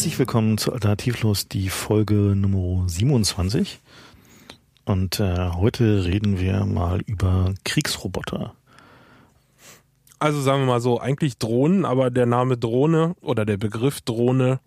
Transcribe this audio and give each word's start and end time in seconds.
Herzlich 0.00 0.18
willkommen 0.18 0.56
zu 0.56 0.72
Alternativlos, 0.72 1.46
die 1.48 1.68
Folge 1.68 2.14
Nummer 2.14 2.88
27. 2.88 3.80
Und 4.86 5.20
äh, 5.20 5.50
heute 5.50 6.06
reden 6.06 6.40
wir 6.40 6.64
mal 6.64 7.02
über 7.02 7.52
Kriegsroboter. 7.64 8.54
Also 10.18 10.40
sagen 10.40 10.62
wir 10.62 10.66
mal 10.68 10.80
so, 10.80 10.98
eigentlich 10.98 11.36
Drohnen, 11.36 11.84
aber 11.84 12.10
der 12.10 12.24
Name 12.24 12.56
Drohne 12.56 13.14
oder 13.20 13.44
der 13.44 13.58
Begriff 13.58 14.00
Drohne, 14.00 14.60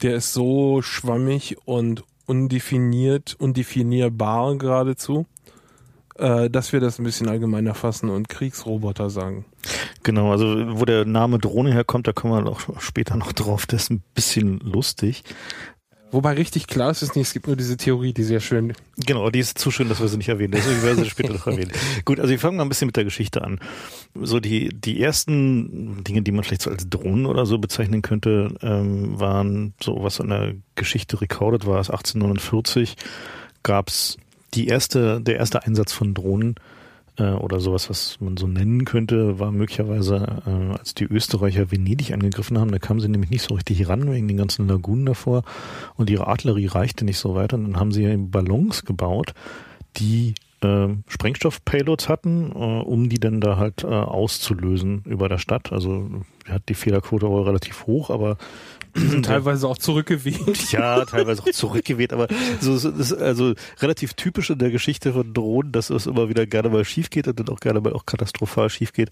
der 0.00 0.14
ist 0.14 0.32
so 0.32 0.80
schwammig 0.80 1.58
und 1.66 2.02
undefiniert, 2.24 3.36
undefinierbar 3.38 4.56
geradezu, 4.56 5.26
äh, 6.20 6.50
dass 6.50 6.72
wir 6.72 6.80
das 6.80 6.98
ein 6.98 7.04
bisschen 7.04 7.28
allgemeiner 7.28 7.74
fassen 7.74 8.10
und 8.10 8.28
Kriegsroboter 8.28 9.10
sagen. 9.10 9.44
Genau, 10.02 10.30
also 10.30 10.78
wo 10.78 10.84
der 10.84 11.04
Name 11.04 11.38
Drohne 11.38 11.72
herkommt, 11.72 12.06
da 12.06 12.12
kommen 12.12 12.44
wir 12.44 12.50
auch 12.50 12.80
später 12.80 13.16
noch 13.16 13.32
drauf. 13.32 13.66
Das 13.66 13.84
ist 13.84 13.90
ein 13.90 14.02
bisschen 14.14 14.60
lustig. 14.60 15.24
Wobei 16.12 16.32
richtig 16.32 16.66
klar 16.66 16.90
ist 16.90 17.02
es 17.02 17.14
nicht, 17.14 17.28
es 17.28 17.32
gibt 17.32 17.46
nur 17.46 17.54
diese 17.54 17.76
Theorie, 17.76 18.12
die 18.12 18.24
sehr 18.24 18.40
schön. 18.40 18.72
Genau, 19.06 19.30
die 19.30 19.38
ist 19.38 19.58
zu 19.58 19.70
schön, 19.70 19.88
dass 19.88 20.00
wir 20.00 20.08
sie 20.08 20.16
nicht 20.16 20.28
erwähnen. 20.28 20.52
Deswegen 20.52 20.82
werden 20.82 21.04
sie 21.04 21.10
später 21.10 21.32
noch 21.32 21.46
erwähnen. 21.46 21.70
Gut, 22.04 22.18
also 22.18 22.30
wir 22.30 22.38
fangen 22.38 22.56
mal 22.56 22.64
ein 22.64 22.68
bisschen 22.68 22.86
mit 22.86 22.96
der 22.96 23.04
Geschichte 23.04 23.42
an. 23.42 23.60
So 24.20 24.40
die, 24.40 24.70
die 24.70 25.00
ersten 25.00 26.02
Dinge, 26.02 26.22
die 26.22 26.32
man 26.32 26.42
vielleicht 26.42 26.62
so 26.62 26.70
als 26.70 26.88
Drohnen 26.88 27.26
oder 27.26 27.46
so 27.46 27.58
bezeichnen 27.58 28.02
könnte, 28.02 28.54
ähm, 28.60 29.20
waren 29.20 29.74
so, 29.80 30.02
was 30.02 30.18
in 30.18 30.30
der 30.30 30.54
Geschichte 30.74 31.20
recorded 31.20 31.64
war, 31.64 31.80
ist 31.80 31.90
1849 31.90 32.96
gab's 33.62 34.16
die 34.54 34.66
erste, 34.66 35.20
der 35.20 35.36
erste 35.36 35.64
Einsatz 35.64 35.92
von 35.92 36.14
Drohnen 36.14 36.56
äh, 37.16 37.30
oder 37.30 37.60
sowas, 37.60 37.90
was 37.90 38.18
man 38.20 38.36
so 38.36 38.46
nennen 38.46 38.84
könnte, 38.84 39.38
war 39.38 39.52
möglicherweise, 39.52 40.42
äh, 40.46 40.78
als 40.78 40.94
die 40.94 41.04
Österreicher 41.04 41.70
Venedig 41.70 42.12
angegriffen 42.12 42.58
haben, 42.58 42.72
da 42.72 42.78
kamen 42.78 43.00
sie 43.00 43.08
nämlich 43.08 43.30
nicht 43.30 43.42
so 43.42 43.54
richtig 43.54 43.88
ran 43.88 44.10
wegen 44.10 44.28
den 44.28 44.36
ganzen 44.36 44.66
Lagunen 44.68 45.06
davor 45.06 45.42
und 45.96 46.10
ihre 46.10 46.26
Artillerie 46.26 46.66
reichte 46.66 47.04
nicht 47.04 47.18
so 47.18 47.34
weiter. 47.34 47.56
Und 47.56 47.64
dann 47.64 47.80
haben 47.80 47.92
sie 47.92 48.16
Ballons 48.16 48.84
gebaut, 48.84 49.34
die 49.96 50.34
äh, 50.62 50.88
Sprengstoff-Payloads 51.08 52.08
hatten, 52.08 52.52
äh, 52.52 52.54
um 52.54 53.08
die 53.08 53.18
dann 53.18 53.40
da 53.40 53.56
halt 53.56 53.84
äh, 53.84 53.86
auszulösen 53.86 55.02
über 55.04 55.28
der 55.28 55.38
Stadt. 55.38 55.72
Also 55.72 56.08
hat 56.48 56.62
die 56.68 56.74
Fehlerquote 56.74 57.26
relativ 57.26 57.86
hoch, 57.86 58.10
aber 58.10 58.36
teilweise 59.22 59.68
auch 59.68 59.78
zurückgeweht. 59.78 60.40
Ja, 60.70 61.04
teilweise 61.04 61.42
auch 61.42 61.50
zurückgeweht, 61.50 62.12
aber 62.12 62.28
so 62.60 62.74
das 62.74 62.84
ist 62.84 63.12
also 63.12 63.54
relativ 63.80 64.14
typisch 64.14 64.50
in 64.50 64.58
der 64.58 64.70
Geschichte 64.70 65.12
von 65.12 65.34
Drohnen, 65.34 65.72
dass 65.72 65.90
es 65.90 66.06
immer 66.06 66.28
wieder 66.28 66.46
gerne 66.46 66.68
mal 66.68 66.84
schief 66.84 67.10
geht 67.10 67.26
und 67.26 67.40
dann 67.40 67.48
auch 67.48 67.60
gerne 67.60 67.80
mal 67.80 67.92
auch 67.92 68.06
katastrophal 68.06 68.70
schief 68.70 68.92
geht. 68.92 69.10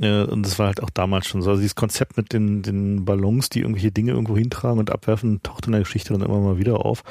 Äh, 0.00 0.24
und 0.24 0.44
das 0.44 0.58
war 0.58 0.66
halt 0.66 0.82
auch 0.82 0.90
damals 0.90 1.26
schon 1.26 1.42
so. 1.42 1.50
Also 1.50 1.60
dieses 1.60 1.74
Konzept 1.74 2.16
mit 2.16 2.32
den, 2.32 2.62
den 2.62 3.04
Ballons, 3.04 3.48
die 3.48 3.60
irgendwelche 3.60 3.92
Dinge 3.92 4.12
irgendwo 4.12 4.36
hintragen 4.36 4.78
und 4.78 4.90
abwerfen, 4.90 5.42
taucht 5.42 5.66
in 5.66 5.72
der 5.72 5.82
Geschichte 5.82 6.12
dann 6.12 6.22
immer 6.22 6.40
mal 6.40 6.58
wieder 6.58 6.84
auf, 6.84 7.04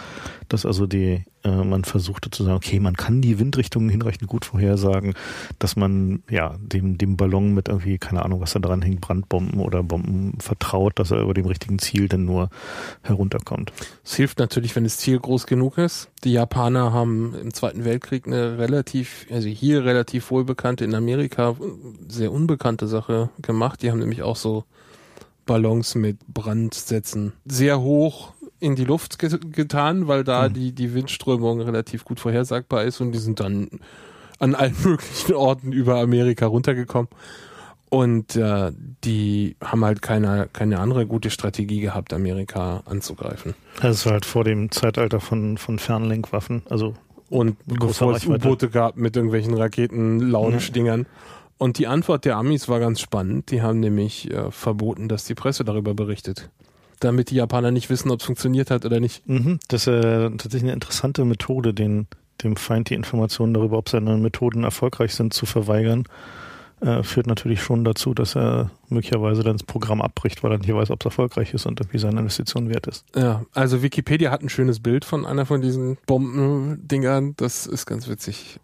dass 0.50 0.66
also 0.66 0.86
die 0.88 1.24
äh, 1.44 1.64
man 1.64 1.84
versuchte 1.84 2.30
zu 2.30 2.44
sagen, 2.44 2.56
okay, 2.56 2.80
man 2.80 2.96
kann 2.96 3.22
die 3.22 3.40
Windrichtungen 3.40 3.90
hinreichend 3.90 4.28
gut 4.28 4.46
vorhersagen, 4.46 5.14
dass 5.60 5.76
man 5.76 6.24
ja 6.30 6.56
dem, 6.60 6.98
dem 6.98 7.18
Ballon 7.18 7.54
mit 7.54 7.68
irgendwie, 7.68 7.98
keine 7.98 8.24
Ahnung, 8.24 8.42
was 8.42 8.54
da 8.54 8.60
dran 8.60 8.82
hängt, 8.82 9.02
Brandbomben 9.02 9.60
oder 9.60 9.84
Bomben 9.84 10.38
vertraut, 10.40 11.00
dass 11.00 11.12
er 11.12 11.22
über 11.22 11.34
dem 11.34 11.46
richtigen 11.46 11.80
Ziel 11.80 12.08
dann 12.08 12.26
nur 12.26 12.50
herunterkommt. 13.02 13.74
Es 14.04 14.16
hilft 14.16 14.40
natürlich, 14.40 14.76
wenn 14.76 14.86
das 14.86 14.98
Ziel 14.98 15.20
groß 15.20 15.46
genug 15.46 15.78
ist. 15.78 16.10
Die 16.24 16.32
Japaner 16.32 16.94
haben 16.94 17.36
im 17.36 17.54
Zweiten 17.54 17.84
Weltkrieg 17.84 18.26
eine 18.26 18.58
relativ, 18.58 19.26
also 19.30 19.50
hier 19.50 19.84
relativ 19.84 20.32
wohlbekannte, 20.32 20.86
in 20.86 20.96
Amerika 20.96 21.56
sehr 22.08 22.32
unbekannte 22.32 22.73
Sache 22.82 23.30
gemacht. 23.42 23.82
Die 23.82 23.92
haben 23.92 24.00
nämlich 24.00 24.24
auch 24.24 24.36
so 24.36 24.64
Ballons 25.46 25.96
mit 25.96 26.18
Brandsätzen 26.28 27.34
sehr 27.46 27.82
hoch 27.82 28.34
in 28.60 28.76
die 28.76 28.86
Luft 28.86 29.20
getan, 29.20 30.08
weil 30.08 30.24
da 30.24 30.48
mhm. 30.48 30.54
die, 30.54 30.72
die 30.72 30.94
Windströmung 30.94 31.62
relativ 31.62 32.06
gut 32.06 32.20
vorhersagbar 32.20 32.84
ist 32.84 33.02
und 33.02 33.12
die 33.12 33.20
sind 33.20 33.40
dann 33.40 33.70
an 34.40 34.56
allen 34.56 34.76
möglichen 34.84 35.34
Orten 35.34 35.72
über 35.72 36.00
Amerika 36.00 36.46
runtergekommen. 36.46 37.10
Und 37.90 38.36
äh, 38.36 38.72
die 39.04 39.56
haben 39.64 39.86
halt 39.86 40.02
keine, 40.02 40.50
keine 40.52 40.80
andere 40.80 41.06
gute 41.06 41.30
Strategie 41.30 41.80
gehabt, 41.80 42.12
Amerika 42.12 42.82
anzugreifen. 42.86 43.54
Das 43.82 44.06
war 44.06 44.14
halt 44.14 44.26
vor 44.26 44.44
dem 44.44 44.72
Zeitalter 44.72 45.20
von, 45.20 45.60
von 45.60 45.78
Fernlenkwaffen, 45.78 46.64
also 46.70 46.96
und 47.30 47.58
bevor 47.66 48.16
es 48.16 48.28
U-Boote 48.28 48.70
gab 48.70 48.96
mit 48.96 49.16
irgendwelchen 49.16 49.56
Raketen-Launch-Dingern. 49.56 51.02
Mhm. 51.02 51.06
Und 51.64 51.78
die 51.78 51.88
Antwort 51.88 52.26
der 52.26 52.36
Amis 52.36 52.68
war 52.68 52.82
ganz 52.82 53.00
spannend. 53.00 53.50
Die 53.50 53.62
haben 53.62 53.80
nämlich 53.80 54.30
äh, 54.30 54.52
verboten, 54.52 55.08
dass 55.08 55.24
die 55.24 55.34
Presse 55.34 55.64
darüber 55.64 55.94
berichtet 55.94 56.50
damit 57.00 57.32
die 57.32 57.36
Japaner 57.36 57.72
nicht 57.72 57.90
wissen, 57.90 58.12
ob 58.12 58.20
es 58.20 58.26
funktioniert 58.26 58.70
hat 58.70 58.86
oder 58.86 59.00
nicht. 59.00 59.28
Mhm, 59.28 59.60
das 59.70 59.88
ist 59.88 59.88
äh, 59.88 60.30
tatsächlich 60.30 60.64
eine 60.64 60.74
interessante 60.74 61.26
Methode, 61.26 61.74
den, 61.74 62.08
dem 62.44 62.58
Feind 62.58 62.90
die 62.90 62.96
Informationen 62.96 63.54
darüber, 63.54 63.78
ob 63.78 63.88
seine 63.88 64.18
Methoden 64.18 64.64
erfolgreich 64.64 65.14
sind, 65.16 65.34
zu 65.34 65.46
verweigern. 65.46 66.04
Äh, 66.82 67.04
führt 67.04 67.28
natürlich 67.28 67.62
schon 67.62 67.86
dazu, 67.86 68.14
dass 68.14 68.36
er 68.36 68.72
möglicherweise 68.90 69.44
dann 69.44 69.58
das 69.58 69.64
Programm 69.64 70.02
abbricht, 70.02 70.44
weil 70.44 70.52
er 70.52 70.58
nicht 70.58 70.74
weiß, 70.74 70.92
ob 70.92 71.02
es 71.02 71.06
erfolgreich 71.06 71.54
ist 71.54 71.66
und 71.66 71.82
wie 71.92 71.98
seine 71.98 72.20
Investition 72.20 72.70
wert 72.70 72.88
ist. 72.88 73.06
Ja, 73.16 73.44
also 73.54 73.82
Wikipedia 73.82 74.32
hat 74.32 74.42
ein 74.42 74.50
schönes 74.50 74.82
Bild 74.82 75.06
von 75.06 75.26
einer 75.26 75.46
von 75.46 75.62
diesen 75.62 75.98
Bombendingern. 76.08 77.36
Das 77.38 77.68
ist 77.68 77.86
ganz 77.86 78.10
witzig. 78.10 78.60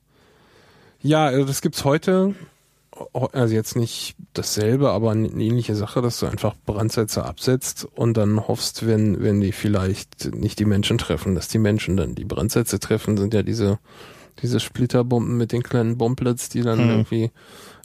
Ja, 1.02 1.28
also 1.28 1.46
das 1.46 1.62
gibt's 1.62 1.86
heute 1.86 2.36
also 3.14 3.54
jetzt 3.54 3.76
nicht 3.76 4.16
dasselbe, 4.34 4.92
aber 4.92 5.12
eine 5.12 5.28
ähnliche 5.28 5.76
Sache, 5.76 6.02
dass 6.02 6.20
du 6.20 6.26
einfach 6.26 6.56
Brandsätze 6.66 7.26
absetzt 7.26 7.88
und 7.96 8.18
dann 8.18 8.48
hoffst, 8.48 8.86
wenn, 8.86 9.22
wenn 9.22 9.42
die 9.42 9.52
vielleicht 9.52 10.34
nicht 10.34 10.60
die 10.60 10.66
Menschen 10.66 10.98
treffen, 10.98 11.36
dass 11.36 11.48
die 11.48 11.60
Menschen 11.60 11.98
dann 11.98 12.16
die 12.16 12.26
Brandsätze 12.26 12.80
treffen, 12.80 13.18
sind 13.18 13.34
ja 13.34 13.44
diese, 13.44 13.80
diese 14.42 14.60
Splitterbomben 14.60 15.38
mit 15.38 15.52
den 15.52 15.64
kleinen 15.64 15.98
Bomblets, 15.98 16.50
die 16.50 16.62
dann 16.62 16.80
hm. 16.80 16.90
irgendwie 16.90 17.32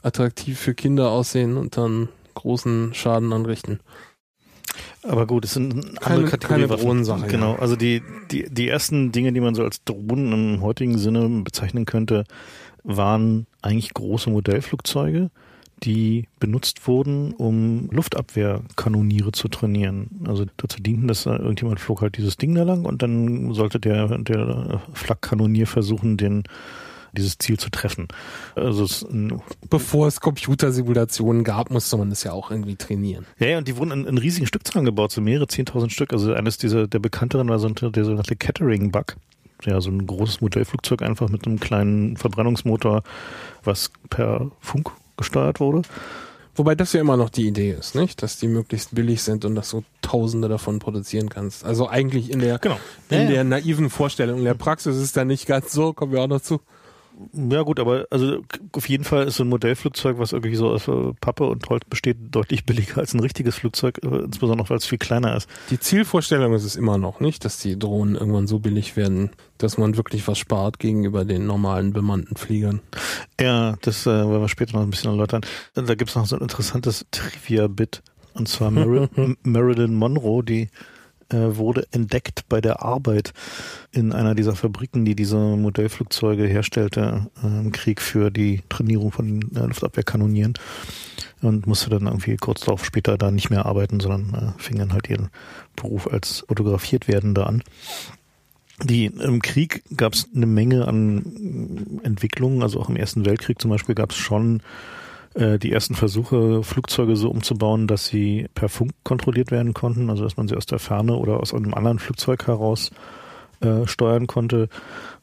attraktiv 0.02 0.58
für 0.58 0.74
Kinder 0.74 1.10
aussehen 1.10 1.56
und 1.56 1.76
dann 1.76 2.08
großen 2.34 2.94
Schaden 2.94 3.32
anrichten. 3.32 3.80
Aber 5.02 5.26
gut, 5.26 5.44
es 5.44 5.54
sind 5.54 6.02
andere 6.02 6.24
Kategorien. 6.30 6.68
Keine 6.68 6.80
Drohnensache. 6.80 7.26
Genau, 7.26 7.52
ja. 7.52 7.58
also 7.58 7.76
die, 7.76 8.02
die, 8.30 8.46
die 8.50 8.68
ersten 8.68 9.12
Dinge, 9.12 9.32
die 9.32 9.40
man 9.40 9.54
so 9.54 9.62
als 9.62 9.84
Drohnen 9.84 10.32
im 10.32 10.62
heutigen 10.62 10.98
Sinne 10.98 11.28
bezeichnen 11.42 11.84
könnte, 11.84 12.24
waren 12.82 13.46
eigentlich 13.64 13.94
große 13.94 14.30
Modellflugzeuge, 14.30 15.30
die 15.82 16.28
benutzt 16.38 16.86
wurden, 16.86 17.32
um 17.32 17.88
Luftabwehrkanoniere 17.90 19.32
zu 19.32 19.48
trainieren. 19.48 20.22
Also 20.26 20.46
dazu 20.56 20.80
dienten, 20.80 21.08
dass 21.08 21.26
irgendjemand 21.26 21.80
flog 21.80 22.00
halt 22.00 22.16
dieses 22.16 22.36
Ding 22.36 22.54
da 22.54 22.62
lang 22.62 22.84
und 22.84 23.02
dann 23.02 23.52
sollte 23.52 23.80
der, 23.80 24.18
der 24.18 24.80
Flakkanonier 24.92 25.66
versuchen, 25.66 26.16
den 26.16 26.44
dieses 27.12 27.38
Ziel 27.38 27.58
zu 27.58 27.70
treffen. 27.70 28.08
Also 28.56 28.84
es, 28.84 29.06
Bevor 29.70 30.08
es 30.08 30.20
Computersimulationen 30.20 31.44
gab, 31.44 31.70
musste 31.70 31.96
man 31.96 32.10
das 32.10 32.24
ja 32.24 32.32
auch 32.32 32.50
irgendwie 32.50 32.74
trainieren. 32.76 33.24
Ja, 33.38 33.46
ja 33.48 33.58
und 33.58 33.68
die 33.68 33.76
wurden 33.76 33.92
in, 33.92 34.04
in 34.04 34.18
riesigen 34.18 34.46
Stückzahlen 34.46 34.84
gebaut, 34.84 35.12
so 35.12 35.20
mehrere 35.20 35.46
zehntausend 35.46 35.92
Stück. 35.92 36.12
Also 36.12 36.32
eines 36.34 36.58
dieser 36.58 36.88
der 36.88 36.98
bekannteren 36.98 37.48
war 37.48 37.58
so 37.58 37.68
der 37.68 38.04
sogenannte 38.04 38.36
Kettering-Bug 38.36 39.16
ja, 39.66 39.80
so 39.80 39.90
ein 39.90 40.06
großes 40.06 40.40
Modellflugzeug 40.40 41.02
einfach 41.02 41.28
mit 41.28 41.46
einem 41.46 41.60
kleinen 41.60 42.16
Verbrennungsmotor, 42.16 43.02
was 43.62 43.90
per 44.10 44.50
Funk 44.60 44.90
gesteuert 45.16 45.60
wurde. 45.60 45.82
Wobei 46.56 46.76
das 46.76 46.92
ja 46.92 47.00
immer 47.00 47.16
noch 47.16 47.30
die 47.30 47.48
Idee 47.48 47.72
ist, 47.72 47.96
nicht? 47.96 48.22
Dass 48.22 48.38
die 48.38 48.46
möglichst 48.46 48.94
billig 48.94 49.22
sind 49.22 49.44
und 49.44 49.56
dass 49.56 49.70
du 49.70 49.82
Tausende 50.02 50.48
davon 50.48 50.78
produzieren 50.78 51.28
kannst. 51.28 51.64
Also 51.64 51.88
eigentlich 51.88 52.30
in 52.30 52.38
der, 52.38 52.58
genau. 52.58 52.78
in 53.10 53.22
ja, 53.22 53.26
der 53.26 53.36
ja. 53.36 53.44
naiven 53.44 53.90
Vorstellung. 53.90 54.38
In 54.38 54.44
der 54.44 54.54
Praxis 54.54 54.96
ist 54.96 55.16
dann 55.16 55.26
nicht 55.26 55.46
ganz 55.46 55.72
so, 55.72 55.92
kommen 55.92 56.12
wir 56.12 56.20
auch 56.20 56.28
noch 56.28 56.40
zu. 56.40 56.60
Ja 57.32 57.62
gut, 57.62 57.78
aber 57.78 58.06
also 58.10 58.42
auf 58.72 58.88
jeden 58.88 59.04
Fall 59.04 59.26
ist 59.26 59.36
so 59.36 59.44
ein 59.44 59.48
Modellflugzeug, 59.48 60.18
was 60.18 60.32
irgendwie 60.32 60.56
so 60.56 60.70
aus 60.70 60.88
äh, 60.88 61.12
Pappe 61.20 61.44
und 61.44 61.68
Holz 61.68 61.84
besteht, 61.88 62.16
deutlich 62.30 62.64
billiger 62.64 62.98
als 62.98 63.14
ein 63.14 63.20
richtiges 63.20 63.56
Flugzeug, 63.56 64.00
äh, 64.02 64.24
insbesondere 64.24 64.68
weil 64.68 64.78
es 64.78 64.86
viel 64.86 64.98
kleiner 64.98 65.36
ist. 65.36 65.48
Die 65.70 65.78
Zielvorstellung 65.78 66.52
ist 66.54 66.64
es 66.64 66.74
immer 66.76 66.98
noch 66.98 67.20
nicht, 67.20 67.44
dass 67.44 67.58
die 67.58 67.78
Drohnen 67.78 68.16
irgendwann 68.16 68.46
so 68.46 68.58
billig 68.58 68.96
werden, 68.96 69.30
dass 69.58 69.78
man 69.78 69.96
wirklich 69.96 70.26
was 70.26 70.38
spart 70.38 70.78
gegenüber 70.78 71.24
den 71.24 71.46
normalen 71.46 71.92
bemannten 71.92 72.36
Fliegern. 72.36 72.80
Ja, 73.40 73.76
das 73.82 74.06
äh, 74.06 74.24
wollen 74.24 74.40
wir 74.40 74.48
später 74.48 74.76
noch 74.76 74.82
ein 74.82 74.90
bisschen 74.90 75.10
erläutern. 75.10 75.42
Da 75.74 75.94
gibt's 75.94 76.16
noch 76.16 76.26
so 76.26 76.36
ein 76.36 76.42
interessantes 76.42 77.06
Trivia-Bit. 77.10 78.02
Und 78.34 78.48
zwar 78.48 78.72
Mar 78.72 79.08
Marilyn 79.44 79.94
Monroe, 79.94 80.42
die 80.42 80.68
wurde 81.34 81.86
entdeckt 81.92 82.44
bei 82.48 82.60
der 82.60 82.82
Arbeit 82.82 83.32
in 83.92 84.12
einer 84.12 84.34
dieser 84.34 84.54
Fabriken, 84.54 85.04
die 85.04 85.14
diese 85.14 85.36
Modellflugzeuge 85.36 86.46
herstellte 86.46 87.26
äh, 87.42 87.46
im 87.46 87.72
Krieg 87.72 88.00
für 88.00 88.30
die 88.30 88.62
Trainierung 88.68 89.12
von 89.12 89.42
äh, 89.54 89.66
Luftabwehrkanonieren 89.66 90.54
und 91.42 91.66
musste 91.66 91.90
dann 91.90 92.06
irgendwie 92.06 92.36
kurz 92.36 92.60
darauf 92.60 92.84
später 92.84 93.18
da 93.18 93.30
nicht 93.30 93.50
mehr 93.50 93.66
arbeiten, 93.66 94.00
sondern 94.00 94.54
äh, 94.56 94.62
fing 94.62 94.78
dann 94.78 94.92
halt 94.92 95.08
ihren 95.08 95.30
Beruf 95.76 96.10
als 96.10 96.44
fotografiert 96.48 97.08
werdende 97.08 97.46
an. 97.46 97.62
Die 98.82 99.06
im 99.06 99.40
Krieg 99.40 99.84
gab 99.96 100.14
es 100.14 100.28
eine 100.34 100.46
Menge 100.46 100.88
an 100.88 102.00
Entwicklungen, 102.02 102.62
also 102.62 102.80
auch 102.80 102.88
im 102.88 102.96
Ersten 102.96 103.24
Weltkrieg 103.24 103.60
zum 103.60 103.70
Beispiel 103.70 103.94
gab 103.94 104.10
es 104.10 104.16
schon 104.16 104.62
äh, 105.34 105.58
die 105.58 105.72
ersten 105.72 105.94
Versuche, 105.94 106.62
Flugzeuge 106.62 107.16
so 107.16 107.30
umzubauen, 107.30 107.86
dass 107.86 108.06
sie 108.06 108.46
per 108.54 108.68
Funk 108.68 108.92
kontrolliert 109.02 109.50
werden 109.50 109.74
konnten, 109.74 110.10
also 110.10 110.24
dass 110.24 110.36
man 110.36 110.48
sie 110.48 110.56
aus 110.56 110.66
der 110.66 110.78
Ferne 110.78 111.16
oder 111.16 111.40
aus 111.40 111.52
einem 111.52 111.74
anderen 111.74 111.98
Flugzeug 111.98 112.46
heraus 112.46 112.90
äh, 113.60 113.86
steuern 113.86 114.26
konnte. 114.26 114.68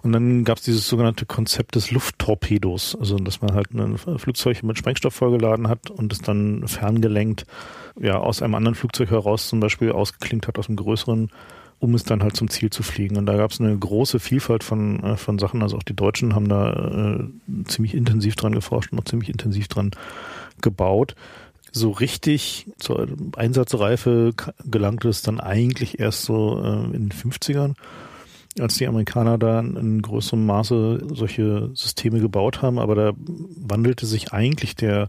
Und 0.02 0.14
dann 0.14 0.44
gab 0.44 0.58
es 0.58 0.64
dieses 0.64 0.88
sogenannte 0.88 1.26
Konzept 1.26 1.76
des 1.76 1.92
Lufttorpedos, 1.92 2.98
also 3.00 3.18
dass 3.18 3.42
man 3.42 3.54
halt 3.54 3.72
ein 3.74 3.98
Flugzeug 3.98 4.64
mit 4.64 4.78
Sprengstoff 4.78 5.14
vollgeladen 5.14 5.68
hat 5.68 5.90
und 5.90 6.12
es 6.12 6.22
dann 6.22 6.68
ferngelenkt 6.68 7.46
ja 8.00 8.18
aus 8.18 8.42
einem 8.42 8.56
anderen 8.56 8.76
Flugzeug 8.76 9.12
heraus 9.12 9.48
zum 9.48 9.60
Beispiel 9.60 9.92
ausgeklinkt 9.92 10.48
hat 10.48 10.58
aus 10.58 10.70
einem 10.70 10.78
größeren 10.78 11.30
um 11.82 11.96
es 11.96 12.04
dann 12.04 12.22
halt 12.22 12.36
zum 12.38 12.48
Ziel 12.48 12.70
zu 12.70 12.84
fliegen. 12.84 13.18
Und 13.18 13.26
da 13.26 13.36
gab 13.36 13.50
es 13.50 13.60
eine 13.60 13.76
große 13.76 14.20
Vielfalt 14.20 14.64
von, 14.64 15.04
äh, 15.04 15.18
von 15.18 15.40
Sachen. 15.40 15.64
Also 15.64 15.78
auch 15.78 15.84
die 15.84 15.96
Deutschen 15.96 16.36
haben 16.36 16.48
da 16.48 17.18
äh, 17.18 17.64
ziemlich 17.66 17.96
intensiv 17.96 18.36
dran 18.36 18.54
geforscht 18.54 18.92
und 18.92 19.00
auch 19.00 19.04
ziemlich 19.04 19.30
intensiv 19.30 19.68
dran 19.68 19.90
gebaut. 20.62 21.16
So 21.72 21.90
richtig 21.90 22.68
zur 22.78 23.08
Einsatzreife 23.36 24.34
gelangt 24.64 25.06
es 25.06 25.24
dann 25.24 25.40
eigentlich 25.40 26.00
erst 26.00 26.22
so 26.24 26.62
äh, 26.64 26.96
in 26.96 27.10
den 27.10 27.12
50ern, 27.12 27.74
als 28.60 28.76
die 28.76 28.88
Amerikaner 28.88 29.40
da 29.40 29.62
in 29.62 30.04
größerem 30.04 30.46
Maße 30.46 31.08
solche 31.14 31.72
Systeme 31.74 32.20
gebaut 32.20 32.62
haben. 32.62 32.78
Aber 32.78 32.94
da 32.94 33.14
wandelte 33.56 34.06
sich 34.06 34.34
eigentlich 34.34 34.76
der 34.76 35.08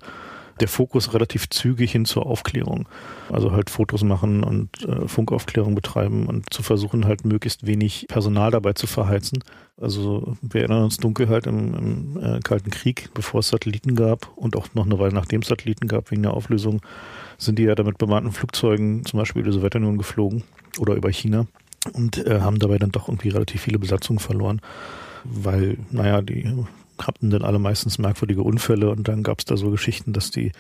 der 0.63 0.69
Fokus 0.69 1.13
relativ 1.13 1.51
zügig 1.51 1.91
hin 1.93 2.05
zur 2.05 2.27
Aufklärung. 2.27 2.89
Also 3.31 3.51
halt 3.51 3.69
Fotos 3.69 4.05
machen 4.05 4.45
und 4.45 4.71
äh, 4.85 5.09
Funkaufklärung 5.09 5.75
betreiben 5.75 6.27
und 6.27 6.53
zu 6.55 6.63
versuchen 6.63 7.05
halt 7.05 7.25
möglichst 7.25 7.67
wenig 7.67 8.07
Personal 8.09 8.53
dabei 8.53 8.73
zu 8.73 8.87
verheizen. 8.87 9.43
Also 9.81 10.37
wir 10.41 10.61
erinnern 10.61 10.85
uns 10.85 10.99
dunkel 10.99 11.29
halt 11.29 11.47
im, 11.47 11.75
im 11.75 12.23
äh, 12.23 12.41
Kalten 12.41 12.71
Krieg, 12.71 13.11
bevor 13.13 13.41
es 13.41 13.49
Satelliten 13.49 13.97
gab 13.97 14.31
und 14.37 14.57
auch 14.57 14.69
noch 14.75 14.87
eine 14.87 14.99
Weile 15.01 15.15
nachdem 15.15 15.43
es 15.43 15.49
Satelliten 15.49 15.89
gab 15.89 16.13
wegen 16.13 16.23
der 16.23 16.35
Auflösung, 16.35 16.81
sind 17.39 17.59
die 17.59 17.65
ja 17.65 17.75
damit 17.75 17.99
bemannten 17.99 18.31
Flugzeugen 18.31 19.05
zum 19.05 19.19
Beispiel 19.19 19.43
über 19.43 19.51
die 19.51 19.57
Sowjetunion 19.57 19.99
geflogen 19.99 20.45
oder 20.79 20.95
über 20.95 21.11
China 21.11 21.47
und 21.93 22.25
äh, 22.25 22.41
haben 22.41 22.61
dabei 22.61 22.79
dann 22.79 22.93
doch 22.93 23.09
irgendwie 23.09 23.31
relativ 23.31 23.63
viele 23.63 23.81
Besatzungen 23.81 24.21
verloren, 24.21 24.61
weil, 25.25 25.79
naja, 25.91 26.23
die 26.23 26.49
hatten 27.07 27.31
dann 27.31 27.43
alle 27.43 27.59
meistens 27.59 27.99
merkwürdige 27.99 28.43
Unfälle 28.43 28.91
und 28.91 29.09
dann 29.09 29.23
gab 29.23 29.41
es 29.41 29.45
da 29.45 29.57
so 29.57 29.71
Geschichten, 29.71 30.13
dass 30.13 30.31
die 30.31 30.53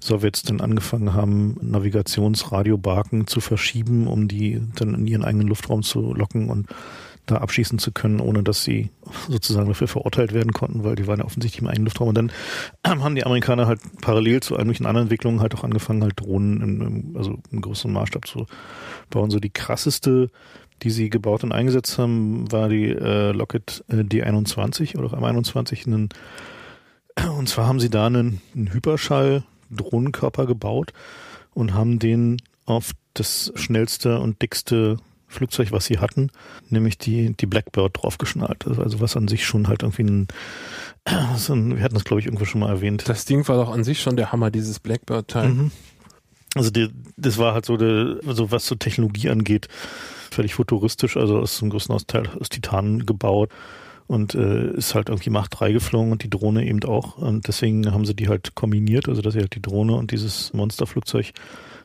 Sowjets 0.00 0.42
dann 0.42 0.60
angefangen 0.60 1.14
haben, 1.14 1.56
Navigationsradiobarken 1.60 3.26
zu 3.26 3.40
verschieben, 3.40 4.06
um 4.06 4.28
die 4.28 4.60
dann 4.76 4.94
in 4.94 5.06
ihren 5.06 5.24
eigenen 5.24 5.48
Luftraum 5.48 5.82
zu 5.82 6.14
locken 6.14 6.48
und 6.48 6.68
da 7.26 7.36
abschießen 7.36 7.78
zu 7.78 7.92
können, 7.92 8.20
ohne 8.20 8.42
dass 8.42 8.64
sie 8.64 8.90
sozusagen 9.28 9.68
dafür 9.68 9.88
verurteilt 9.88 10.32
werden 10.32 10.52
konnten, 10.52 10.84
weil 10.84 10.96
die 10.96 11.06
waren 11.06 11.20
ja 11.20 11.24
offensichtlich 11.24 11.62
im 11.62 11.68
eigenen 11.68 11.86
Luftraum. 11.86 12.08
Und 12.08 12.14
dann 12.16 12.32
haben 12.86 13.14
die 13.14 13.24
Amerikaner 13.24 13.66
halt 13.66 13.80
parallel 14.00 14.42
zu 14.42 14.54
irgendwelchen 14.54 14.86
anderen 14.86 15.06
Entwicklungen 15.06 15.40
halt 15.40 15.54
auch 15.54 15.64
angefangen, 15.64 16.02
halt 16.02 16.18
Drohnen 16.18 16.60
im, 16.62 17.16
also 17.16 17.38
im 17.50 17.60
größeren 17.60 17.92
Maßstab 17.92 18.26
zu 18.26 18.46
bauen. 19.10 19.30
So 19.30 19.38
die 19.38 19.50
krasseste 19.50 20.30
die 20.82 20.90
sie 20.90 21.10
gebaut 21.10 21.44
und 21.44 21.52
eingesetzt 21.52 21.98
haben, 21.98 22.50
war 22.50 22.68
die 22.68 22.88
äh, 22.88 23.32
Lockheed 23.32 23.84
äh, 23.88 23.96
D21 23.96 24.98
oder 24.98 25.16
M21. 25.16 25.86
Einen, 25.86 26.08
und 27.36 27.48
zwar 27.48 27.66
haben 27.66 27.80
sie 27.80 27.90
da 27.90 28.06
einen, 28.06 28.40
einen 28.54 28.72
Hyperschall-Drohnenkörper 28.72 30.46
gebaut 30.46 30.92
und 31.54 31.74
haben 31.74 31.98
den 31.98 32.38
auf 32.66 32.92
das 33.14 33.52
schnellste 33.56 34.20
und 34.20 34.40
dickste 34.42 34.98
Flugzeug, 35.30 35.70
was 35.70 35.84
sie 35.84 35.98
hatten, 35.98 36.30
nämlich 36.68 36.98
die, 36.98 37.34
die 37.36 37.46
Blackbird 37.46 38.02
draufgeschnallt. 38.02 38.66
Also 38.66 39.00
was 39.00 39.16
an 39.16 39.28
sich 39.28 39.46
schon 39.46 39.68
halt 39.68 39.82
irgendwie 39.82 40.02
ein, 40.02 40.28
so 41.36 41.54
ein 41.54 41.76
wir 41.76 41.84
hatten 41.84 41.94
das 41.94 42.04
glaube 42.04 42.20
ich 42.20 42.26
irgendwo 42.26 42.44
schon 42.44 42.60
mal 42.60 42.68
erwähnt. 42.68 43.08
Das 43.08 43.24
Ding 43.26 43.46
war 43.46 43.56
doch 43.56 43.72
an 43.72 43.84
sich 43.84 44.00
schon 44.00 44.16
der 44.16 44.32
Hammer, 44.32 44.50
dieses 44.50 44.80
Blackbird-Teil. 44.80 45.48
Mhm. 45.50 45.70
Also 46.56 46.70
die, 46.70 46.88
das 47.16 47.38
war 47.38 47.54
halt 47.54 47.64
so, 47.64 47.76
der, 47.76 48.18
also 48.26 48.50
was 48.50 48.66
so 48.66 48.74
Technologie 48.74 49.30
angeht, 49.30 49.68
völlig 50.34 50.54
futuristisch, 50.54 51.16
also 51.16 51.38
aus 51.38 51.58
dem 51.58 51.70
größten 51.70 51.96
Teil 52.06 52.28
aus 52.38 52.48
Titan 52.48 53.06
gebaut 53.06 53.50
und 54.06 54.34
äh, 54.34 54.72
ist 54.72 54.94
halt 54.96 55.08
irgendwie 55.08 55.30
Macht 55.30 55.60
3 55.60 55.72
geflogen 55.72 56.10
und 56.10 56.24
die 56.24 56.30
Drohne 56.30 56.66
eben 56.66 56.82
auch. 56.82 57.16
Und 57.16 57.46
deswegen 57.46 57.92
haben 57.92 58.04
sie 58.04 58.14
die 58.14 58.28
halt 58.28 58.56
kombiniert, 58.56 59.08
also 59.08 59.22
dass 59.22 59.34
sie 59.34 59.40
halt 59.40 59.54
die 59.54 59.62
Drohne 59.62 59.94
und 59.94 60.10
dieses 60.10 60.52
Monsterflugzeug 60.52 61.32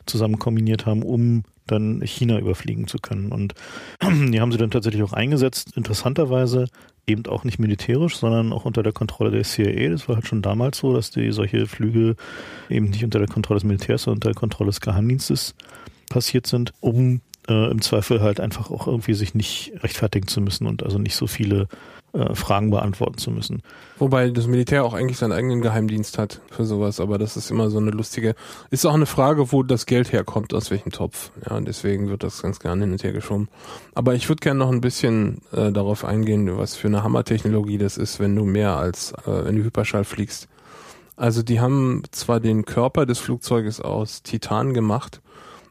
zusammen 0.06 0.38
kombiniert 0.38 0.86
haben, 0.86 1.02
um 1.02 1.44
dann 1.66 2.00
China 2.02 2.38
überfliegen 2.38 2.88
zu 2.88 2.98
können. 2.98 3.30
Und 3.30 3.54
die 4.02 4.40
haben 4.40 4.50
sie 4.50 4.58
dann 4.58 4.72
tatsächlich 4.72 5.04
auch 5.04 5.12
eingesetzt, 5.12 5.76
interessanterweise 5.76 6.66
eben 7.06 7.26
auch 7.26 7.44
nicht 7.44 7.60
militärisch, 7.60 8.16
sondern 8.16 8.52
auch 8.52 8.64
unter 8.64 8.82
der 8.82 8.92
Kontrolle 8.92 9.30
der 9.30 9.44
CIA. 9.44 9.90
Das 9.90 10.08
war 10.08 10.16
halt 10.16 10.26
schon 10.26 10.42
damals 10.42 10.78
so, 10.78 10.92
dass 10.92 11.12
die 11.12 11.30
solche 11.30 11.66
Flüge 11.66 12.16
eben 12.68 12.90
nicht 12.90 13.04
unter 13.04 13.20
der 13.20 13.28
Kontrolle 13.28 13.58
des 13.58 13.64
Militärs, 13.64 14.02
sondern 14.02 14.16
unter 14.16 14.30
der 14.30 14.40
Kontrolle 14.40 14.70
des 14.70 14.80
Geheimdienstes 14.80 15.54
passiert 16.08 16.48
sind, 16.48 16.72
um 16.80 17.20
äh, 17.48 17.70
im 17.70 17.80
Zweifel 17.82 18.20
halt 18.20 18.40
einfach 18.40 18.70
auch 18.70 18.86
irgendwie 18.86 19.14
sich 19.14 19.34
nicht 19.34 19.72
rechtfertigen 19.82 20.28
zu 20.28 20.40
müssen 20.40 20.66
und 20.66 20.82
also 20.82 20.98
nicht 20.98 21.16
so 21.16 21.26
viele 21.26 21.68
äh, 22.12 22.34
Fragen 22.34 22.70
beantworten 22.70 23.18
zu 23.18 23.30
müssen. 23.30 23.62
Wobei 23.98 24.30
das 24.30 24.46
Militär 24.46 24.84
auch 24.84 24.94
eigentlich 24.94 25.18
seinen 25.18 25.32
eigenen 25.32 25.60
Geheimdienst 25.60 26.18
hat 26.18 26.40
für 26.50 26.64
sowas, 26.64 26.98
aber 26.98 27.18
das 27.18 27.36
ist 27.36 27.50
immer 27.50 27.68
so 27.68 27.78
eine 27.78 27.90
lustige, 27.90 28.34
ist 28.70 28.86
auch 28.86 28.94
eine 28.94 29.06
Frage, 29.06 29.52
wo 29.52 29.62
das 29.62 29.86
Geld 29.86 30.12
herkommt, 30.12 30.54
aus 30.54 30.70
welchem 30.70 30.92
Topf. 30.92 31.30
Ja, 31.48 31.60
deswegen 31.60 32.08
wird 32.08 32.22
das 32.22 32.40
ganz 32.42 32.58
gerne 32.58 32.84
hin 32.84 32.92
und 32.92 33.04
her 33.04 33.12
geschoben. 33.12 33.48
Aber 33.94 34.14
ich 34.14 34.28
würde 34.28 34.40
gerne 34.40 34.60
noch 34.60 34.70
ein 34.70 34.80
bisschen 34.80 35.42
äh, 35.52 35.70
darauf 35.72 36.04
eingehen, 36.04 36.56
was 36.56 36.74
für 36.74 36.88
eine 36.88 37.02
Hammertechnologie 37.02 37.78
das 37.78 37.98
ist, 37.98 38.18
wenn 38.18 38.34
du 38.34 38.44
mehr 38.44 38.76
als 38.76 39.12
äh, 39.26 39.44
wenn 39.44 39.56
du 39.56 39.64
Hyperschall 39.64 40.04
fliegst. 40.04 40.48
Also 41.16 41.42
die 41.42 41.60
haben 41.60 42.02
zwar 42.12 42.40
den 42.40 42.64
Körper 42.64 43.06
des 43.06 43.18
Flugzeuges 43.18 43.80
aus 43.80 44.22
Titan 44.22 44.74
gemacht, 44.74 45.20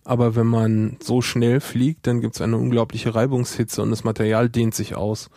aber 0.05 0.35
wenn 0.35 0.47
man 0.47 0.97
so 1.01 1.21
schnell 1.21 1.59
fliegt, 1.59 2.05
dann 2.07 2.21
gibt 2.21 2.35
es 2.35 2.41
eine 2.41 2.57
unglaubliche 2.57 3.15
Reibungshitze 3.15 3.81
und 3.81 3.89
das 3.89 4.03
Material 4.03 4.49
dehnt 4.49 4.75
sich 4.75 4.95
aus. 4.95 5.29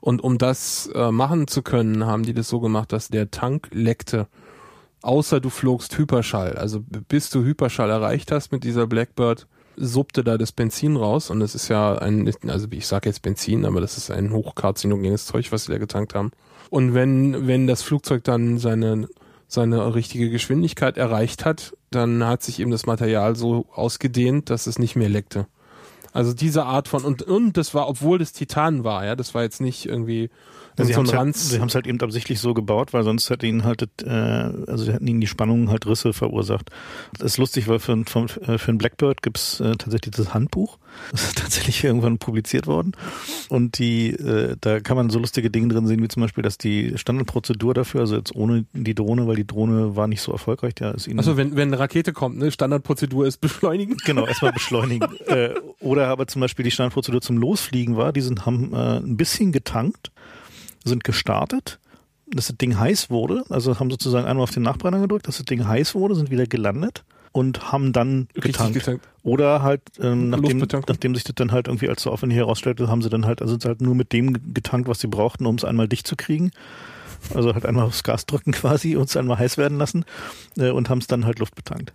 Und 0.00 0.22
um 0.22 0.38
das 0.38 0.88
äh, 0.94 1.10
machen 1.10 1.48
zu 1.48 1.62
können, 1.62 2.06
haben 2.06 2.22
die 2.22 2.32
das 2.32 2.48
so 2.48 2.60
gemacht, 2.60 2.92
dass 2.92 3.08
der 3.08 3.30
Tank 3.30 3.68
leckte. 3.72 4.28
Außer 5.02 5.40
du 5.40 5.50
flogst 5.50 5.98
Hyperschall. 5.98 6.52
Also 6.56 6.80
bis 7.08 7.28
du 7.30 7.42
Hyperschall 7.42 7.90
erreicht 7.90 8.30
hast 8.30 8.52
mit 8.52 8.62
dieser 8.64 8.86
Blackbird, 8.86 9.48
suppte 9.76 10.22
da 10.22 10.38
das 10.38 10.52
Benzin 10.52 10.96
raus. 10.96 11.30
Und 11.30 11.40
das 11.40 11.56
ist 11.56 11.68
ja 11.68 11.96
ein, 11.96 12.30
also 12.46 12.68
ich 12.70 12.86
sage 12.86 13.08
jetzt 13.08 13.22
Benzin, 13.22 13.64
aber 13.64 13.80
das 13.80 13.98
ist 13.98 14.10
ein 14.10 14.32
hochkarzinogenes 14.32 15.26
Zeug, 15.26 15.50
was 15.50 15.64
sie 15.64 15.72
da 15.72 15.78
getankt 15.78 16.14
haben. 16.14 16.30
Und 16.70 16.94
wenn, 16.94 17.48
wenn 17.48 17.66
das 17.66 17.82
Flugzeug 17.82 18.22
dann 18.24 18.58
seine 18.58 19.08
seine 19.48 19.94
richtige 19.94 20.30
Geschwindigkeit 20.30 20.96
erreicht 20.96 21.44
hat, 21.44 21.76
dann 21.90 22.24
hat 22.26 22.42
sich 22.42 22.60
eben 22.60 22.70
das 22.70 22.86
Material 22.86 23.36
so 23.36 23.66
ausgedehnt, 23.72 24.50
dass 24.50 24.66
es 24.66 24.78
nicht 24.78 24.96
mehr 24.96 25.08
leckte. 25.08 25.46
Also 26.12 26.32
diese 26.32 26.64
Art 26.64 26.88
von 26.88 27.04
und 27.04 27.22
und 27.22 27.56
das 27.56 27.74
war, 27.74 27.88
obwohl 27.88 28.18
das 28.18 28.32
Titan 28.32 28.84
war, 28.84 29.04
ja, 29.04 29.16
das 29.16 29.34
war 29.34 29.42
jetzt 29.42 29.60
nicht 29.60 29.86
irgendwie 29.86 30.30
ja, 30.78 30.84
sie 30.84 30.94
haben 30.94 31.30
es 31.30 31.52
halt, 31.52 31.74
halt 31.74 31.86
eben 31.86 32.00
absichtlich 32.00 32.40
so 32.40 32.54
gebaut, 32.54 32.92
weil 32.92 33.04
sonst 33.04 33.30
hätte 33.30 33.46
ihnen 33.46 33.64
halt, 33.64 33.82
äh, 34.02 34.08
also 34.10 34.90
hätten 34.92 35.06
ihnen 35.06 35.20
die 35.20 35.26
Spannungen 35.26 35.70
halt 35.70 35.86
Risse 35.86 36.12
verursacht. 36.12 36.70
Das 37.18 37.32
ist 37.32 37.38
lustig, 37.38 37.68
weil 37.68 37.78
für, 37.78 38.04
für, 38.06 38.58
für 38.58 38.72
ein 38.72 38.78
Blackbird 38.78 39.22
gibt's 39.22 39.60
äh, 39.60 39.76
tatsächlich 39.76 40.14
das 40.14 40.34
Handbuch. 40.34 40.78
Das 41.10 41.24
ist 41.24 41.38
tatsächlich 41.38 41.82
irgendwann 41.82 42.18
publiziert 42.18 42.68
worden. 42.68 42.92
Und 43.48 43.78
die, 43.78 44.10
äh, 44.10 44.56
da 44.60 44.78
kann 44.78 44.96
man 44.96 45.10
so 45.10 45.18
lustige 45.18 45.50
Dinge 45.50 45.68
drin 45.68 45.88
sehen, 45.88 46.00
wie 46.02 46.08
zum 46.08 46.22
Beispiel, 46.22 46.42
dass 46.42 46.56
die 46.56 46.96
Standardprozedur 46.96 47.74
dafür, 47.74 48.02
also 48.02 48.16
jetzt 48.16 48.34
ohne 48.34 48.64
die 48.72 48.94
Drohne, 48.94 49.26
weil 49.26 49.34
die 49.36 49.46
Drohne 49.46 49.96
war 49.96 50.06
nicht 50.06 50.22
so 50.22 50.30
erfolgreich, 50.30 50.74
ja, 50.80 50.92
ist 50.92 51.08
ihnen. 51.08 51.18
Also 51.18 51.36
wenn, 51.36 51.56
wenn 51.56 51.68
eine 51.68 51.80
Rakete 51.80 52.12
kommt, 52.12 52.38
ne, 52.38 52.52
Standardprozedur 52.52 53.26
ist 53.26 53.40
beschleunigen. 53.40 53.96
Genau, 54.04 54.26
erstmal 54.26 54.52
beschleunigen. 54.52 55.08
äh, 55.26 55.50
oder 55.80 56.08
aber 56.08 56.26
zum 56.28 56.40
Beispiel 56.40 56.64
die 56.64 56.70
Standardprozedur 56.70 57.20
zum 57.20 57.38
Losfliegen 57.38 57.96
war, 57.96 58.12
die 58.12 58.20
sind, 58.20 58.46
haben 58.46 58.72
äh, 58.72 58.98
ein 58.98 59.16
bisschen 59.16 59.50
getankt 59.50 60.12
sind 60.84 61.04
gestartet, 61.04 61.78
dass 62.26 62.46
das 62.46 62.56
Ding 62.56 62.78
heiß 62.78 63.10
wurde, 63.10 63.44
also 63.48 63.78
haben 63.78 63.90
sozusagen 63.90 64.26
einmal 64.26 64.44
auf 64.44 64.50
den 64.50 64.62
Nachbrenner 64.62 65.00
gedrückt, 65.00 65.28
dass 65.28 65.38
das 65.38 65.46
Ding 65.46 65.66
heiß 65.66 65.94
wurde, 65.94 66.14
sind 66.14 66.30
wieder 66.30 66.46
gelandet 66.46 67.04
und 67.32 67.72
haben 67.72 67.92
dann 67.92 68.28
getankt. 68.34 68.74
getankt. 68.74 69.08
Oder 69.22 69.62
halt, 69.62 69.82
ähm, 70.00 70.30
nachdem, 70.30 70.58
nachdem 70.58 71.14
sich 71.14 71.24
das 71.24 71.34
dann 71.34 71.52
halt 71.52 71.66
irgendwie 71.66 71.88
als 71.88 72.02
so 72.02 72.10
aufwendig 72.10 72.38
herausstellte, 72.38 72.88
haben 72.88 73.02
sie 73.02 73.10
dann 73.10 73.26
halt, 73.26 73.42
also 73.42 73.54
sind 73.54 73.64
halt 73.64 73.80
nur 73.80 73.94
mit 73.94 74.12
dem 74.12 74.54
getankt, 74.54 74.88
was 74.88 75.00
sie 75.00 75.08
brauchten, 75.08 75.46
um 75.46 75.56
es 75.56 75.64
einmal 75.64 75.88
dicht 75.88 76.06
zu 76.06 76.16
kriegen. 76.16 76.50
Also 77.34 77.54
halt 77.54 77.66
einmal 77.66 77.84
aufs 77.84 78.04
Gas 78.04 78.26
drücken 78.26 78.52
quasi 78.52 78.96
und 78.96 79.08
es 79.08 79.16
einmal 79.16 79.38
heiß 79.38 79.56
werden 79.58 79.78
lassen 79.78 80.04
äh, 80.56 80.70
und 80.70 80.90
haben 80.90 80.98
es 80.98 81.06
dann 81.06 81.24
halt 81.24 81.38
Luft 81.38 81.54
betankt 81.54 81.92